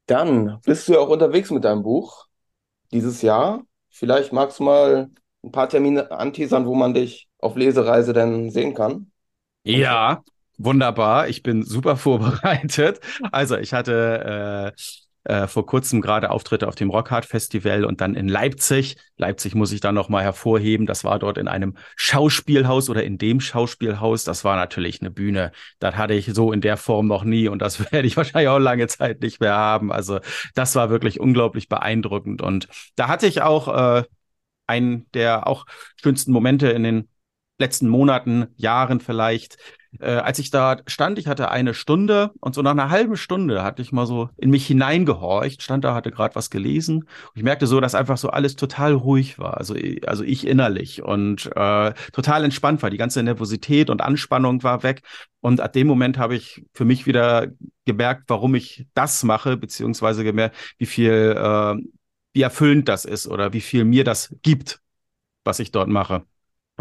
Dann 0.06 0.60
bist 0.64 0.88
du 0.88 0.94
ja 0.94 0.98
auch 0.98 1.08
unterwegs 1.08 1.50
mit 1.50 1.64
deinem 1.64 1.82
Buch 1.82 2.26
dieses 2.92 3.22
Jahr. 3.22 3.62
Vielleicht 3.90 4.32
magst 4.32 4.58
du 4.58 4.64
mal 4.64 5.10
ein 5.44 5.52
paar 5.52 5.68
Termine 5.68 6.10
anteasern, 6.10 6.66
wo 6.66 6.74
man 6.74 6.94
dich 6.94 7.28
auf 7.38 7.56
Lesereise 7.56 8.12
denn 8.12 8.50
sehen 8.50 8.74
kann? 8.74 9.12
Ja, 9.64 10.24
wunderbar. 10.58 11.28
Ich 11.28 11.42
bin 11.42 11.62
super 11.62 11.96
vorbereitet. 11.98 13.00
Also 13.30 13.56
ich 13.56 13.72
hatte 13.72 14.72
äh, 14.76 14.82
äh, 15.24 15.46
vor 15.46 15.66
kurzem 15.66 16.00
gerade 16.00 16.30
Auftritte 16.30 16.66
auf 16.66 16.74
dem 16.74 16.90
Rockhard 16.90 17.24
Festival 17.26 17.84
und 17.84 18.00
dann 18.00 18.14
in 18.14 18.28
Leipzig. 18.28 18.96
Leipzig 19.16 19.54
muss 19.54 19.72
ich 19.72 19.80
dann 19.80 19.94
noch 19.94 20.08
mal 20.08 20.22
hervorheben. 20.22 20.86
Das 20.86 21.04
war 21.04 21.18
dort 21.18 21.38
in 21.38 21.48
einem 21.48 21.76
Schauspielhaus 21.96 22.90
oder 22.90 23.04
in 23.04 23.18
dem 23.18 23.40
Schauspielhaus. 23.40 24.24
Das 24.24 24.44
war 24.44 24.56
natürlich 24.56 25.00
eine 25.00 25.10
Bühne. 25.10 25.52
Das 25.78 25.96
hatte 25.96 26.14
ich 26.14 26.26
so 26.26 26.52
in 26.52 26.60
der 26.60 26.76
Form 26.76 27.06
noch 27.06 27.24
nie 27.24 27.48
und 27.48 27.60
das 27.60 27.78
werde 27.92 28.06
ich 28.06 28.16
wahrscheinlich 28.16 28.48
auch 28.48 28.58
lange 28.58 28.88
Zeit 28.88 29.20
nicht 29.20 29.40
mehr 29.40 29.54
haben. 29.56 29.92
Also 29.92 30.20
das 30.54 30.74
war 30.74 30.90
wirklich 30.90 31.20
unglaublich 31.20 31.68
beeindruckend 31.68 32.42
und 32.42 32.68
da 32.96 33.08
hatte 33.08 33.26
ich 33.26 33.42
auch 33.42 33.98
äh, 33.98 34.04
einen 34.66 35.10
der 35.12 35.46
auch 35.46 35.66
schönsten 36.02 36.32
Momente 36.32 36.70
in 36.70 36.82
den 36.82 37.08
letzten 37.58 37.88
Monaten, 37.88 38.48
Jahren 38.56 39.00
vielleicht. 39.00 39.56
Äh, 40.00 40.10
als 40.12 40.38
ich 40.38 40.50
da 40.50 40.78
stand, 40.86 41.18
ich 41.18 41.26
hatte 41.26 41.50
eine 41.50 41.74
Stunde 41.74 42.30
und 42.40 42.54
so 42.54 42.62
nach 42.62 42.70
einer 42.70 42.90
halben 42.90 43.16
Stunde 43.16 43.62
hatte 43.62 43.82
ich 43.82 43.92
mal 43.92 44.06
so 44.06 44.30
in 44.38 44.50
mich 44.50 44.66
hineingehorcht, 44.66 45.62
stand 45.62 45.84
da, 45.84 45.94
hatte 45.94 46.10
gerade 46.10 46.34
was 46.34 46.50
gelesen 46.50 47.00
und 47.00 47.08
ich 47.34 47.42
merkte 47.42 47.66
so, 47.66 47.80
dass 47.80 47.94
einfach 47.94 48.16
so 48.16 48.30
alles 48.30 48.56
total 48.56 48.94
ruhig 48.94 49.38
war, 49.38 49.58
also, 49.58 49.74
also 50.06 50.24
ich 50.24 50.46
innerlich 50.46 51.02
und 51.02 51.50
äh, 51.54 51.92
total 52.12 52.44
entspannt 52.44 52.82
war. 52.82 52.90
Die 52.90 52.96
ganze 52.96 53.22
Nervosität 53.22 53.90
und 53.90 54.00
Anspannung 54.00 54.62
war 54.62 54.82
weg 54.82 55.02
und 55.40 55.60
ab 55.60 55.72
dem 55.72 55.86
Moment 55.86 56.18
habe 56.18 56.36
ich 56.36 56.64
für 56.72 56.84
mich 56.84 57.06
wieder 57.06 57.48
gemerkt, 57.84 58.24
warum 58.28 58.54
ich 58.54 58.86
das 58.94 59.22
mache, 59.24 59.56
beziehungsweise 59.56 60.24
gemerkt, 60.24 60.56
wie 60.78 60.86
viel 60.86 61.36
äh, 61.36 61.74
wie 62.34 62.42
erfüllend 62.42 62.88
das 62.88 63.04
ist 63.04 63.26
oder 63.26 63.52
wie 63.52 63.60
viel 63.60 63.84
mir 63.84 64.04
das 64.04 64.34
gibt, 64.42 64.80
was 65.44 65.58
ich 65.58 65.70
dort 65.70 65.88
mache. 65.88 66.24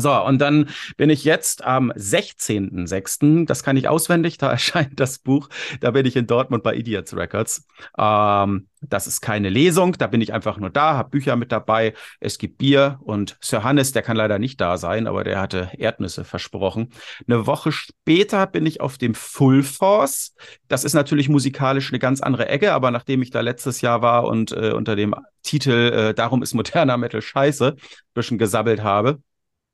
So, 0.02 0.14
und 0.26 0.40
dann 0.40 0.70
bin 0.98 1.10
ich 1.10 1.24
jetzt 1.24 1.64
am 1.64 1.92
16.06., 1.92 3.46
das 3.46 3.64
kann 3.64 3.78
ich 3.78 3.88
auswendig, 3.88 4.38
da 4.38 4.52
erscheint 4.52 5.00
das 5.00 5.20
Buch, 5.20 5.50
da 5.80 5.92
bin 5.92 6.06
ich 6.06 6.16
in 6.16 6.28
Dortmund 6.28 6.64
bei 6.64 6.76
Idiots 6.76 7.16
Records. 7.16 7.66
Ähm, 7.98 8.68
das 8.82 9.06
ist 9.06 9.22
keine 9.22 9.50
Lesung, 9.50 9.94
da 9.94 10.08
bin 10.08 10.22
ich 10.22 10.34
einfach 10.34 10.58
nur 10.58 10.72
da, 10.72 10.96
habe 10.96 11.12
Bücher 11.12 11.36
mit 11.36 11.52
dabei, 11.52 11.94
es 12.20 12.40
gibt 12.40 12.58
Bier 12.58 13.00
und 13.04 13.38
Sir 13.40 13.64
Hannes, 13.64 13.92
der 13.92 14.02
kann 14.02 14.18
leider 14.18 14.40
nicht 14.40 14.60
da 14.60 14.78
sein, 14.78 15.06
aber 15.06 15.24
der 15.24 15.40
hatte 15.40 15.70
Erdnüsse 15.78 16.24
versprochen. 16.24 16.90
Eine 17.28 17.46
Woche 17.46 17.72
später 17.72 18.48
bin 18.48 18.66
ich 18.66 18.82
auf 18.82 18.98
dem 18.98 19.14
Full 19.14 19.62
Force. 19.62 20.34
Das 20.68 20.84
ist 20.84 20.94
natürlich 20.94 21.30
musikalisch 21.30 21.92
eine 21.92 22.00
ganz 22.00 22.22
andere 22.22 22.48
Ecke, 22.48 22.74
aber 22.74 22.90
nachdem 22.90 23.22
ich 23.22 23.30
da 23.30 23.42
letztes 23.42 23.82
Jahr 23.82 24.02
war 24.02 24.24
und 24.24 24.52
äh, 24.52 24.72
unter 24.72 24.96
dem 24.96 25.14
Titel 25.44 25.72
äh, 25.72 26.14
Darum 26.14 26.42
ist 26.42 26.54
moderner 26.54 26.98
Metal 26.98 27.22
scheiße, 27.22 27.76
ein 27.76 28.14
bisschen 28.14 28.38
gesabbelt 28.38 28.84
habe, 28.84 29.20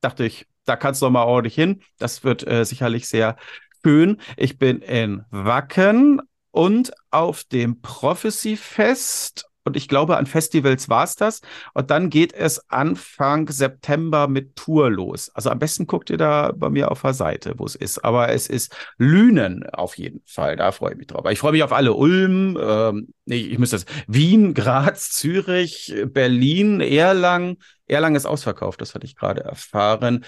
dachte 0.01 0.25
ich, 0.25 0.47
da 0.65 0.75
kannst 0.75 1.01
du 1.01 1.05
noch 1.05 1.11
mal 1.11 1.23
ordentlich 1.23 1.55
hin. 1.55 1.81
Das 1.97 2.23
wird 2.23 2.45
äh, 2.45 2.65
sicherlich 2.65 3.07
sehr 3.07 3.37
schön. 3.83 4.17
Ich 4.35 4.57
bin 4.57 4.81
in 4.81 5.23
Wacken 5.31 6.21
und 6.51 6.91
auf 7.11 7.43
dem 7.45 7.81
Prophecy 7.81 8.57
Fest. 8.57 9.49
Und 9.67 9.77
ich 9.77 9.87
glaube, 9.87 10.17
an 10.17 10.25
Festivals 10.25 10.89
war 10.89 11.03
es 11.03 11.15
das. 11.15 11.41
Und 11.73 11.91
dann 11.91 12.09
geht 12.09 12.33
es 12.33 12.69
Anfang 12.69 13.49
September 13.49 14.27
mit 14.27 14.55
Tour 14.55 14.89
los. 14.89 15.29
Also 15.33 15.49
am 15.49 15.59
besten 15.59 15.87
guckt 15.87 16.09
ihr 16.09 16.17
da 16.17 16.51
bei 16.55 16.69
mir 16.69 16.91
auf 16.91 17.01
der 17.01 17.13
Seite, 17.13 17.53
wo 17.57 17.65
es 17.65 17.75
ist. 17.75 18.03
Aber 18.03 18.29
es 18.29 18.47
ist 18.47 18.75
Lünen 18.97 19.69
auf 19.69 19.97
jeden 19.97 20.21
Fall. 20.25 20.55
Da 20.55 20.71
freue 20.71 20.93
ich 20.93 20.97
mich 20.97 21.07
drauf. 21.07 21.25
Ich 21.29 21.39
freue 21.39 21.51
mich 21.51 21.63
auf 21.63 21.73
alle. 21.73 21.93
Ulm, 21.93 22.57
ähm, 22.59 23.13
nee, 23.25 23.37
ich 23.37 23.59
müsste 23.59 23.77
das. 23.77 23.85
Wien, 24.07 24.53
Graz, 24.55 25.11
Zürich, 25.11 25.93
Berlin, 26.07 26.81
Erlangen, 26.81 27.57
Erlangen 27.87 28.15
ist 28.15 28.25
ausverkauft, 28.25 28.81
das 28.81 28.95
hatte 28.95 29.05
ich 29.05 29.15
gerade 29.15 29.41
erfahren. 29.43 30.25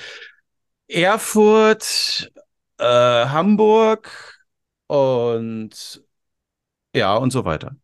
Erfurt, 0.88 2.32
äh, 2.78 2.84
Hamburg 2.86 4.40
und 4.88 6.04
ja, 6.96 7.16
und 7.16 7.32
so 7.32 7.46
weiter. 7.46 7.76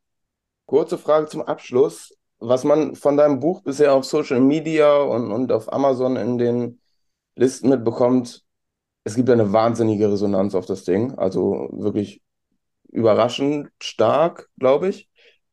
Kurze 0.66 0.98
Frage 0.98 1.28
zum 1.28 1.42
Abschluss. 1.42 2.18
Was 2.40 2.64
man 2.64 2.96
von 2.96 3.18
deinem 3.18 3.40
Buch 3.40 3.62
bisher 3.62 3.94
auf 3.94 4.04
Social 4.04 4.42
Media 4.42 4.98
und, 4.98 5.32
und 5.32 5.52
auf 5.52 5.72
Amazon 5.72 6.18
in 6.18 6.38
den 6.38 6.82
Listen 7.36 7.70
mitbekommt, 7.70 8.44
es 9.04 9.16
gibt 9.16 9.30
eine 9.30 9.54
wahnsinnige 9.54 10.12
Resonanz 10.12 10.56
auf 10.56 10.66
das 10.66 10.84
Ding. 10.84 11.14
Also 11.18 11.70
wirklich 11.72 12.22
überraschend 12.92 13.70
stark, 13.80 14.50
glaube 14.58 14.90
ich. 14.90 15.10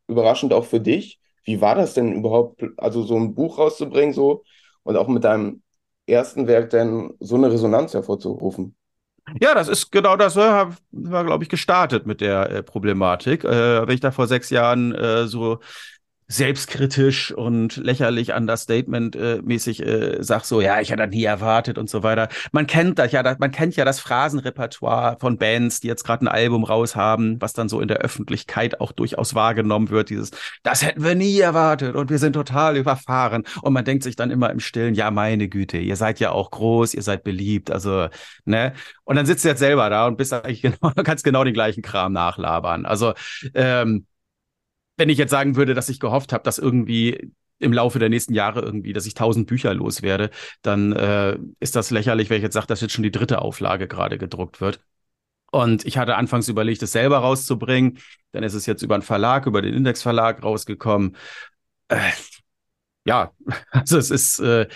Überraschend 0.08 0.52
auch 0.52 0.64
für 0.64 0.80
dich. 0.80 1.20
Wie 1.44 1.60
war 1.60 1.74
das 1.74 1.94
denn 1.94 2.12
überhaupt, 2.12 2.64
also 2.78 3.02
so 3.02 3.16
ein 3.16 3.34
Buch 3.34 3.58
rauszubringen 3.58 4.14
so 4.14 4.44
und 4.82 4.96
auch 4.96 5.08
mit 5.08 5.24
deinem 5.24 5.62
ersten 6.06 6.46
Werk 6.46 6.70
denn 6.70 7.14
so 7.20 7.36
eine 7.36 7.52
Resonanz 7.52 7.94
hervorzurufen? 7.94 8.76
Ja, 9.40 9.54
das 9.54 9.68
ist 9.68 9.92
genau 9.92 10.16
das, 10.16 10.34
war, 10.36 10.76
war 10.90 11.24
glaube 11.24 11.44
ich, 11.44 11.48
gestartet 11.50 12.06
mit 12.06 12.20
der 12.20 12.50
äh, 12.50 12.62
Problematik. 12.62 13.44
Äh, 13.44 13.86
wenn 13.86 13.94
ich 13.94 14.00
da 14.00 14.10
vor 14.10 14.26
sechs 14.26 14.50
Jahren 14.50 14.92
äh, 14.94 15.26
so 15.28 15.60
selbstkritisch 16.32 17.32
und 17.32 17.76
lächerlich 17.76 18.32
understatement-mäßig 18.34 19.82
äh, 19.82 20.16
äh, 20.16 20.22
sag 20.22 20.44
so, 20.44 20.60
ja, 20.60 20.80
ich 20.80 20.90
hätte 20.90 21.02
das 21.02 21.10
nie 21.10 21.24
erwartet 21.24 21.76
und 21.76 21.90
so 21.90 22.02
weiter. 22.02 22.28
Man 22.52 22.66
kennt 22.66 22.98
das 22.98 23.12
ja, 23.12 23.22
man 23.38 23.50
kennt 23.50 23.76
ja 23.76 23.84
das 23.84 24.00
Phrasenrepertoire 24.00 25.18
von 25.20 25.36
Bands, 25.36 25.80
die 25.80 25.88
jetzt 25.88 26.04
gerade 26.04 26.24
ein 26.24 26.28
Album 26.28 26.64
raus 26.64 26.96
haben, 26.96 27.40
was 27.40 27.52
dann 27.52 27.68
so 27.68 27.80
in 27.80 27.88
der 27.88 27.98
Öffentlichkeit 27.98 28.80
auch 28.80 28.92
durchaus 28.92 29.34
wahrgenommen 29.34 29.90
wird, 29.90 30.08
dieses, 30.08 30.30
das 30.62 30.82
hätten 30.82 31.04
wir 31.04 31.14
nie 31.14 31.38
erwartet 31.38 31.96
und 31.96 32.08
wir 32.10 32.18
sind 32.18 32.32
total 32.32 32.76
überfahren. 32.76 33.44
Und 33.60 33.74
man 33.74 33.84
denkt 33.84 34.02
sich 34.02 34.16
dann 34.16 34.30
immer 34.30 34.50
im 34.50 34.60
Stillen, 34.60 34.94
ja, 34.94 35.10
meine 35.10 35.48
Güte, 35.48 35.78
ihr 35.78 35.96
seid 35.96 36.18
ja 36.18 36.32
auch 36.32 36.50
groß, 36.50 36.94
ihr 36.94 37.02
seid 37.02 37.24
beliebt, 37.24 37.70
also, 37.70 38.08
ne? 38.44 38.72
Und 39.04 39.16
dann 39.16 39.26
sitzt 39.26 39.44
du 39.44 39.48
jetzt 39.48 39.58
selber 39.58 39.90
da 39.90 40.06
und 40.06 40.16
bist 40.16 40.32
eigentlich 40.32 40.62
genau, 40.62 40.92
kannst 41.04 41.24
genau 41.24 41.44
den 41.44 41.54
gleichen 41.54 41.82
Kram 41.82 42.12
nachlabern. 42.12 42.86
Also, 42.86 43.12
ähm, 43.54 44.06
wenn 44.96 45.08
ich 45.08 45.18
jetzt 45.18 45.30
sagen 45.30 45.56
würde, 45.56 45.74
dass 45.74 45.88
ich 45.88 46.00
gehofft 46.00 46.32
habe, 46.32 46.44
dass 46.44 46.58
irgendwie 46.58 47.32
im 47.58 47.72
Laufe 47.72 47.98
der 47.98 48.08
nächsten 48.08 48.34
Jahre 48.34 48.60
irgendwie, 48.60 48.92
dass 48.92 49.06
ich 49.06 49.14
tausend 49.14 49.46
Bücher 49.46 49.72
loswerde, 49.72 50.30
dann 50.62 50.92
äh, 50.92 51.38
ist 51.60 51.76
das 51.76 51.90
lächerlich, 51.90 52.28
wenn 52.28 52.38
ich 52.38 52.42
jetzt 52.42 52.54
sage, 52.54 52.66
dass 52.66 52.80
jetzt 52.80 52.92
schon 52.92 53.04
die 53.04 53.12
dritte 53.12 53.40
Auflage 53.40 53.88
gerade 53.88 54.18
gedruckt 54.18 54.60
wird. 54.60 54.80
Und 55.50 55.84
ich 55.84 55.98
hatte 55.98 56.16
anfangs 56.16 56.48
überlegt, 56.48 56.82
es 56.82 56.92
selber 56.92 57.18
rauszubringen. 57.18 57.98
Dann 58.32 58.42
ist 58.42 58.54
es 58.54 58.66
jetzt 58.66 58.82
über 58.82 58.94
einen 58.94 59.02
Verlag, 59.02 59.46
über 59.46 59.62
den 59.62 59.74
Indexverlag 59.74 60.42
rausgekommen. 60.42 61.16
Äh, 61.88 62.10
ja, 63.04 63.32
also 63.70 63.98
es 63.98 64.10
ist, 64.10 64.38
äh, 64.40 64.66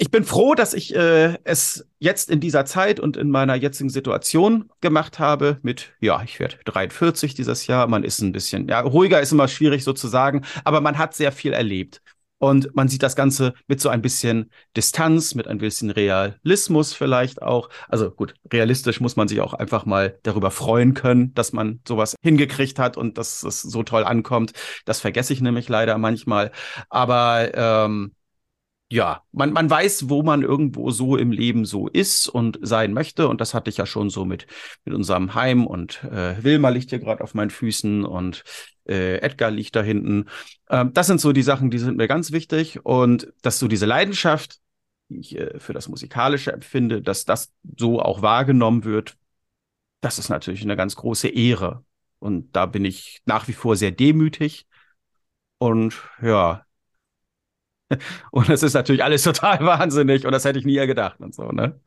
ich 0.00 0.10
bin 0.10 0.24
froh, 0.24 0.54
dass 0.54 0.72
ich 0.72 0.94
äh, 0.96 1.36
es 1.44 1.86
jetzt 1.98 2.30
in 2.30 2.40
dieser 2.40 2.64
Zeit 2.64 2.98
und 3.00 3.18
in 3.18 3.28
meiner 3.28 3.54
jetzigen 3.54 3.90
Situation 3.90 4.70
gemacht 4.80 5.18
habe 5.18 5.58
mit, 5.60 5.92
ja, 6.00 6.22
ich 6.22 6.40
werde 6.40 6.56
43 6.64 7.34
dieses 7.34 7.66
Jahr. 7.66 7.86
Man 7.86 8.02
ist 8.02 8.22
ein 8.22 8.32
bisschen, 8.32 8.66
ja, 8.66 8.80
ruhiger 8.80 9.20
ist 9.20 9.30
immer 9.30 9.46
schwierig 9.46 9.84
sozusagen, 9.84 10.46
aber 10.64 10.80
man 10.80 10.96
hat 10.96 11.12
sehr 11.12 11.32
viel 11.32 11.52
erlebt. 11.52 12.00
Und 12.38 12.74
man 12.74 12.88
sieht 12.88 13.02
das 13.02 13.14
Ganze 13.14 13.52
mit 13.66 13.82
so 13.82 13.90
ein 13.90 14.00
bisschen 14.00 14.50
Distanz, 14.74 15.34
mit 15.34 15.46
ein 15.46 15.58
bisschen 15.58 15.90
Realismus 15.90 16.94
vielleicht 16.94 17.42
auch. 17.42 17.68
Also 17.86 18.10
gut, 18.10 18.32
realistisch 18.50 19.00
muss 19.02 19.16
man 19.16 19.28
sich 19.28 19.42
auch 19.42 19.52
einfach 19.52 19.84
mal 19.84 20.18
darüber 20.22 20.50
freuen 20.50 20.94
können, 20.94 21.34
dass 21.34 21.52
man 21.52 21.80
sowas 21.86 22.16
hingekriegt 22.22 22.78
hat 22.78 22.96
und 22.96 23.18
dass 23.18 23.42
es 23.42 23.60
so 23.60 23.82
toll 23.82 24.04
ankommt. 24.04 24.52
Das 24.86 25.00
vergesse 25.00 25.34
ich 25.34 25.42
nämlich 25.42 25.68
leider 25.68 25.98
manchmal. 25.98 26.52
Aber 26.88 27.50
ähm, 27.52 28.12
ja, 28.92 29.22
man, 29.30 29.52
man 29.52 29.70
weiß, 29.70 30.08
wo 30.08 30.22
man 30.22 30.42
irgendwo 30.42 30.90
so 30.90 31.16
im 31.16 31.30
Leben 31.30 31.64
so 31.64 31.86
ist 31.86 32.28
und 32.28 32.58
sein 32.60 32.92
möchte. 32.92 33.28
Und 33.28 33.40
das 33.40 33.54
hatte 33.54 33.70
ich 33.70 33.76
ja 33.76 33.86
schon 33.86 34.10
so 34.10 34.24
mit, 34.24 34.46
mit 34.84 34.94
unserem 34.94 35.34
Heim 35.34 35.66
und 35.66 36.02
äh, 36.04 36.42
Wilma 36.42 36.70
liegt 36.70 36.90
hier 36.90 36.98
gerade 36.98 37.22
auf 37.22 37.32
meinen 37.32 37.50
Füßen 37.50 38.04
und 38.04 38.42
äh, 38.88 39.18
Edgar 39.18 39.52
liegt 39.52 39.76
da 39.76 39.82
hinten. 39.82 40.28
Ähm, 40.68 40.92
das 40.92 41.06
sind 41.06 41.20
so 41.20 41.32
die 41.32 41.42
Sachen, 41.42 41.70
die 41.70 41.78
sind 41.78 41.98
mir 41.98 42.08
ganz 42.08 42.32
wichtig. 42.32 42.84
Und 42.84 43.32
dass 43.42 43.60
so 43.60 43.68
diese 43.68 43.86
Leidenschaft, 43.86 44.58
die 45.08 45.20
ich 45.20 45.38
äh, 45.38 45.60
für 45.60 45.72
das 45.72 45.88
Musikalische 45.88 46.52
empfinde, 46.52 47.00
dass 47.00 47.24
das 47.24 47.52
so 47.78 48.00
auch 48.02 48.22
wahrgenommen 48.22 48.82
wird, 48.82 49.16
das 50.00 50.18
ist 50.18 50.30
natürlich 50.30 50.62
eine 50.62 50.76
ganz 50.76 50.96
große 50.96 51.28
Ehre. 51.28 51.84
Und 52.18 52.56
da 52.56 52.66
bin 52.66 52.84
ich 52.84 53.22
nach 53.24 53.46
wie 53.46 53.52
vor 53.52 53.76
sehr 53.76 53.92
demütig. 53.92 54.66
Und 55.58 55.94
ja, 56.20 56.64
und 58.30 58.48
es 58.48 58.62
ist 58.62 58.74
natürlich 58.74 59.04
alles 59.04 59.22
total 59.22 59.64
wahnsinnig 59.64 60.26
und 60.26 60.32
das 60.32 60.44
hätte 60.44 60.58
ich 60.58 60.64
nie 60.64 60.84
gedacht 60.86 61.20
und 61.20 61.34
so, 61.34 61.44
ne? 61.50 61.80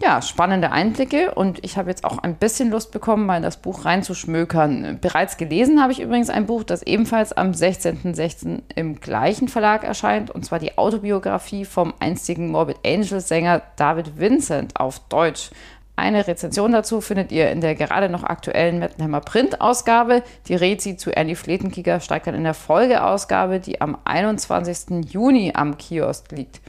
Ja, 0.00 0.22
spannende 0.22 0.70
Einblicke 0.70 1.34
und 1.34 1.64
ich 1.64 1.76
habe 1.76 1.90
jetzt 1.90 2.04
auch 2.04 2.18
ein 2.18 2.36
bisschen 2.36 2.70
Lust 2.70 2.92
bekommen, 2.92 3.26
mal 3.26 3.38
in 3.38 3.42
das 3.42 3.60
Buch 3.60 3.84
reinzuschmökern. 3.84 4.98
Bereits 5.00 5.38
gelesen 5.38 5.82
habe 5.82 5.90
ich 5.90 6.00
übrigens 6.00 6.30
ein 6.30 6.46
Buch, 6.46 6.62
das 6.62 6.84
ebenfalls 6.84 7.32
am 7.32 7.50
16.06. 7.50 8.14
.16. 8.14 8.62
im 8.76 9.00
gleichen 9.00 9.48
Verlag 9.48 9.82
erscheint 9.82 10.30
und 10.30 10.44
zwar 10.44 10.60
die 10.60 10.78
Autobiografie 10.78 11.64
vom 11.64 11.94
einstigen 11.98 12.52
Morbid 12.52 12.76
Angels 12.86 13.26
Sänger 13.26 13.62
David 13.74 14.20
Vincent 14.20 14.78
auf 14.78 15.00
Deutsch. 15.08 15.50
Eine 15.98 16.28
Rezension 16.28 16.70
dazu 16.70 17.00
findet 17.00 17.32
ihr 17.32 17.50
in 17.50 17.60
der 17.60 17.74
gerade 17.74 18.08
noch 18.08 18.22
aktuellen 18.22 18.78
Mettenheimer 18.78 19.20
Print-Ausgabe. 19.20 20.22
Die 20.46 20.54
Rezi 20.54 20.96
zu 20.96 21.10
Andy 21.10 21.34
Fletenkicker 21.34 21.98
steigt 21.98 22.28
dann 22.28 22.36
in 22.36 22.44
der 22.44 22.54
Folgeausgabe, 22.54 23.58
die 23.58 23.80
am 23.80 23.98
21. 24.04 25.10
Juni 25.12 25.54
am 25.56 25.76
Kiosk 25.76 26.30
liegt. 26.30 26.60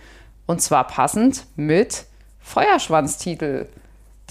Und 0.47 0.63
zwar 0.63 0.87
passend 0.87 1.45
mit 1.55 2.05
Feuerschwanztitel, 2.39 3.67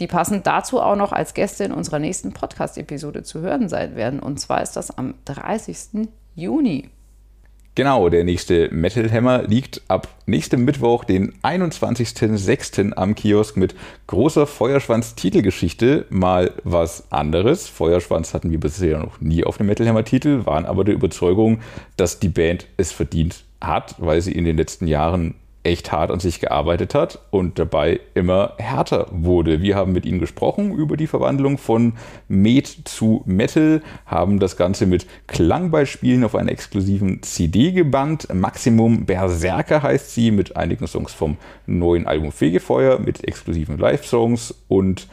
die 0.00 0.08
passend 0.08 0.48
dazu 0.48 0.80
auch 0.80 0.96
noch 0.96 1.12
als 1.12 1.32
Gäste 1.32 1.62
in 1.62 1.72
unserer 1.72 2.00
nächsten 2.00 2.32
Podcast-Episode 2.32 3.22
zu 3.22 3.40
hören 3.40 3.68
sein 3.68 3.94
werden. 3.94 4.18
Und 4.18 4.40
zwar 4.40 4.62
ist 4.62 4.72
das 4.72 4.98
am 4.98 5.14
30. 5.26 6.08
Juni. 6.34 6.90
Genau, 7.78 8.09
der 8.09 8.24
nächste 8.24 8.70
Metal 8.74 9.09
Hammer 9.09 9.44
liegt 9.44 9.82
ab 9.86 10.09
nächstem 10.26 10.64
Mittwoch, 10.64 11.05
den 11.05 11.34
21.06. 11.44 12.94
am 12.94 13.14
Kiosk 13.14 13.56
mit 13.56 13.76
großer 14.09 14.48
Feuerschwanz-Titelgeschichte. 14.48 16.06
Mal 16.10 16.50
was 16.64 17.12
anderes. 17.12 17.68
Feuerschwanz 17.68 18.34
hatten 18.34 18.50
wir 18.50 18.59
bisher 18.59 18.98
noch 18.98 19.20
nie 19.20 19.44
auf 19.44 19.59
dem 19.59 19.68
Metal 19.68 19.86
Hammer-Titel, 19.86 20.44
waren 20.44 20.66
aber 20.66 20.82
der 20.82 20.94
Überzeugung, 20.94 21.60
dass 21.96 22.18
die 22.18 22.30
Band 22.30 22.66
es 22.78 22.90
verdient 22.90 23.44
hat, 23.60 23.94
weil 23.98 24.22
sie 24.22 24.32
in 24.32 24.44
den 24.44 24.56
letzten 24.56 24.88
Jahren 24.88 25.36
echt 25.64 25.93
hart 25.93 26.10
an 26.10 26.20
sich 26.20 26.40
gearbeitet 26.40 26.94
hat 26.94 27.18
und 27.30 27.59
dabei 27.59 28.01
immer 28.14 28.55
härter 28.59 29.06
wurde. 29.10 29.60
Wir 29.60 29.76
haben 29.76 29.93
mit 29.93 30.06
ihm 30.06 30.18
gesprochen 30.18 30.72
über 30.72 30.97
die 30.97 31.06
Verwandlung 31.06 31.59
von 31.59 31.94
Med 32.28 32.66
zu 32.85 33.22
Metal, 33.26 33.82
haben 34.06 34.39
das 34.39 34.56
Ganze 34.56 34.86
mit 34.86 35.06
Klangbeispielen 35.26 36.24
auf 36.24 36.35
einer 36.35 36.52
exklusiven 36.52 37.22
CD 37.22 37.72
gebannt. 37.72 38.32
Maximum 38.32 39.05
Berserker 39.05 39.82
heißt 39.82 40.14
sie, 40.14 40.30
mit 40.30 40.56
einigen 40.56 40.86
Songs 40.86 41.12
vom 41.12 41.36
neuen 41.66 42.06
Album 42.06 42.32
Fegefeuer, 42.32 42.98
mit 42.98 43.26
exklusiven 43.26 43.78
Live-Songs 43.78 44.55
und 44.68 45.09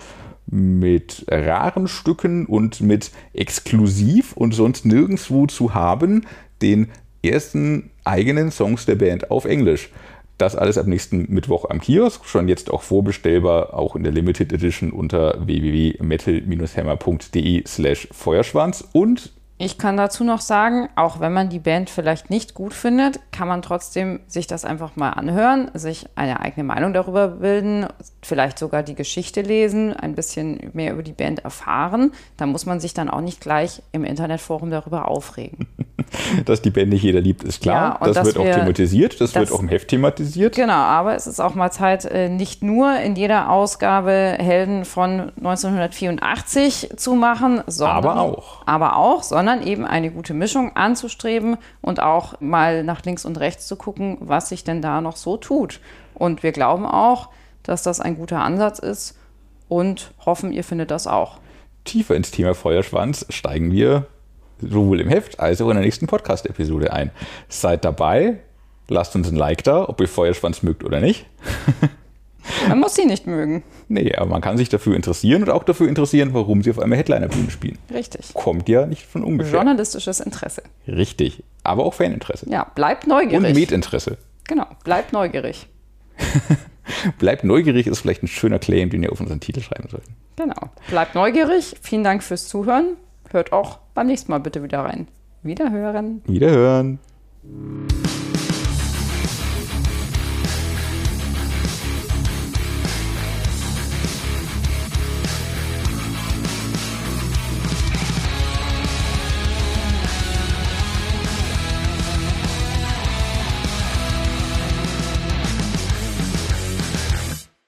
mit 0.47 1.25
raren 1.27 1.87
Stücken 1.87 2.45
und 2.45 2.81
mit 2.81 3.11
exklusiv 3.33 4.33
und 4.33 4.53
sonst 4.53 4.85
nirgendwo 4.85 5.47
zu 5.47 5.73
haben 5.73 6.25
den 6.61 6.89
ersten 7.23 7.89
eigenen 8.03 8.51
Songs 8.51 8.85
der 8.85 8.95
Band 8.95 9.31
auf 9.31 9.45
Englisch. 9.45 9.89
Das 10.37 10.55
alles 10.55 10.77
ab 10.77 10.85
nächsten 10.85 11.33
Mittwoch 11.33 11.69
am 11.69 11.79
Kiosk, 11.79 12.25
schon 12.25 12.49
jetzt 12.49 12.69
auch 12.69 12.81
vorbestellbar, 12.81 13.73
auch 13.73 13.95
in 13.95 14.03
der 14.03 14.11
Limited 14.11 14.51
Edition 14.51 14.91
unter 14.91 15.47
www.metal-hammer.de 15.47 17.63
slash 17.65 18.09
Feuerschwanz. 18.11 18.85
Und 18.91 19.31
ich 19.57 19.77
kann 19.77 19.95
dazu 19.95 20.25
noch 20.25 20.41
sagen, 20.41 20.89
auch 20.97 21.21
wenn 21.21 21.31
man 21.31 21.47
die 21.47 21.59
Band 21.59 21.89
vielleicht 21.89 22.29
nicht 22.29 22.55
gut 22.55 22.73
findet, 22.73 23.19
kann 23.31 23.47
man 23.47 23.61
trotzdem 23.61 24.19
sich 24.27 24.47
das 24.47 24.65
einfach 24.65 24.97
mal 24.97 25.11
anhören, 25.11 25.71
sich 25.73 26.07
eine 26.15 26.41
eigene 26.41 26.65
Meinung 26.65 26.91
darüber 26.91 27.29
bilden, 27.29 27.87
vielleicht 28.21 28.59
sogar 28.59 28.83
die 28.83 28.95
Geschichte 28.95 29.41
lesen, 29.41 29.93
ein 29.93 30.13
bisschen 30.13 30.71
mehr 30.73 30.91
über 30.91 31.03
die 31.03 31.13
Band 31.13 31.39
erfahren. 31.45 32.11
Da 32.35 32.47
muss 32.47 32.65
man 32.65 32.81
sich 32.81 32.93
dann 32.93 33.09
auch 33.09 33.21
nicht 33.21 33.39
gleich 33.39 33.81
im 33.93 34.03
Internetforum 34.03 34.71
darüber 34.71 35.07
aufregen. 35.07 35.67
Dass 36.45 36.61
die 36.61 36.69
Band 36.69 36.89
nicht 36.89 37.03
jeder 37.03 37.21
liebt, 37.21 37.43
ist 37.43 37.61
klar. 37.61 37.97
Ja, 38.01 38.11
das 38.11 38.25
wird 38.25 38.37
auch 38.37 38.43
thematisiert, 38.43 39.21
das, 39.21 39.31
das, 39.31 39.35
wird 39.35 39.51
auch 39.53 39.61
im 39.61 39.69
Heft 39.69 39.87
thematisiert. 39.87 40.55
Genau, 40.55 40.73
aber 40.73 41.15
es 41.15 41.27
ist 41.27 41.39
auch 41.39 41.55
mal 41.55 41.71
Zeit, 41.71 42.05
äh, 42.05 42.27
nicht 42.29 42.61
nur 42.61 42.97
in 42.99 43.15
jeder 43.15 43.49
Ausgabe 43.49 44.35
Helden 44.37 44.85
von 44.85 45.31
1984 45.37 46.91
zu 46.97 47.15
machen, 47.15 47.63
sondern 47.67 47.97
aber 47.97 48.19
auch. 48.19 48.61
Aber 48.65 48.97
auch, 48.97 49.23
sondern 49.23 49.44
sondern 49.45 49.67
eben 49.67 49.85
eine 49.85 50.09
gute 50.09 50.33
Mischung 50.33 50.75
anzustreben 50.75 51.57
und 51.83 52.01
auch 52.01 52.41
mal 52.41 52.83
nach 52.83 53.03
links 53.03 53.25
und 53.25 53.39
rechts 53.39 53.67
zu 53.67 53.75
gucken, 53.75 54.17
was 54.19 54.49
sich 54.49 54.63
denn 54.63 54.81
da 54.81 55.01
noch 55.01 55.17
so 55.17 55.37
tut. 55.37 55.81
Und 56.15 56.41
wir 56.41 56.51
glauben 56.51 56.87
auch, 56.87 57.29
dass 57.61 57.83
das 57.83 57.99
ein 57.99 58.17
guter 58.17 58.39
Ansatz 58.39 58.79
ist 58.79 59.19
und 59.67 60.15
hoffen, 60.25 60.51
ihr 60.51 60.63
findet 60.63 60.89
das 60.89 61.05
auch. 61.05 61.37
Tiefer 61.83 62.15
ins 62.15 62.31
Thema 62.31 62.55
Feuerschwanz 62.55 63.27
steigen 63.29 63.71
wir 63.71 64.07
sowohl 64.57 64.99
im 64.99 65.09
Heft 65.09 65.39
als 65.39 65.61
auch 65.61 65.69
in 65.69 65.75
der 65.75 65.85
nächsten 65.85 66.07
Podcast-Episode 66.07 66.91
ein. 66.91 67.11
Seid 67.47 67.85
dabei, 67.85 68.39
lasst 68.87 69.15
uns 69.15 69.29
ein 69.29 69.35
Like 69.35 69.63
da, 69.63 69.87
ob 69.87 70.01
ihr 70.01 70.07
Feuerschwanz 70.07 70.63
mögt 70.63 70.83
oder 70.83 71.01
nicht. 71.01 71.27
Man 72.69 72.79
muss 72.79 72.95
sie 72.95 73.05
nicht 73.05 73.27
mögen. 73.27 73.63
Nee, 73.87 74.13
aber 74.15 74.29
man 74.29 74.41
kann 74.41 74.57
sich 74.57 74.69
dafür 74.69 74.95
interessieren 74.95 75.43
und 75.43 75.49
auch 75.49 75.63
dafür 75.63 75.87
interessieren, 75.87 76.33
warum 76.33 76.63
sie 76.63 76.71
auf 76.71 76.79
einmal 76.79 76.97
Headliner-Bühne 76.97 77.49
spielen. 77.49 77.77
Richtig. 77.93 78.33
Kommt 78.33 78.69
ja 78.69 78.85
nicht 78.85 79.05
von 79.05 79.23
ungefähr. 79.23 79.53
Journalistisches 79.53 80.19
Interesse. 80.19 80.63
Richtig. 80.87 81.43
Aber 81.63 81.85
auch 81.85 81.93
Faninteresse. 81.93 82.49
Ja, 82.49 82.67
bleibt 82.75 83.07
neugierig. 83.07 83.47
Und 83.47 83.55
Medinteresse. 83.55 84.17
Genau, 84.47 84.67
bleibt 84.83 85.13
neugierig. 85.13 85.67
bleibt 87.19 87.43
neugierig 87.43 87.87
ist 87.87 87.99
vielleicht 87.99 88.23
ein 88.23 88.27
schöner 88.27 88.59
Claim, 88.59 88.89
den 88.89 89.03
ihr 89.03 89.11
auf 89.11 89.19
unseren 89.19 89.39
Titel 89.39 89.61
schreiben 89.61 89.89
sollten. 89.89 90.15
Genau. 90.35 90.69
Bleibt 90.89 91.15
neugierig. 91.15 91.75
Vielen 91.81 92.03
Dank 92.03 92.23
fürs 92.23 92.47
Zuhören. 92.47 92.97
Hört 93.31 93.51
auch 93.51 93.79
beim 93.93 94.07
nächsten 94.07 94.31
Mal 94.31 94.39
bitte 94.39 94.63
wieder 94.63 94.79
rein. 94.79 95.07
Wiederhören. 95.41 96.21
Wiederhören. 96.25 96.99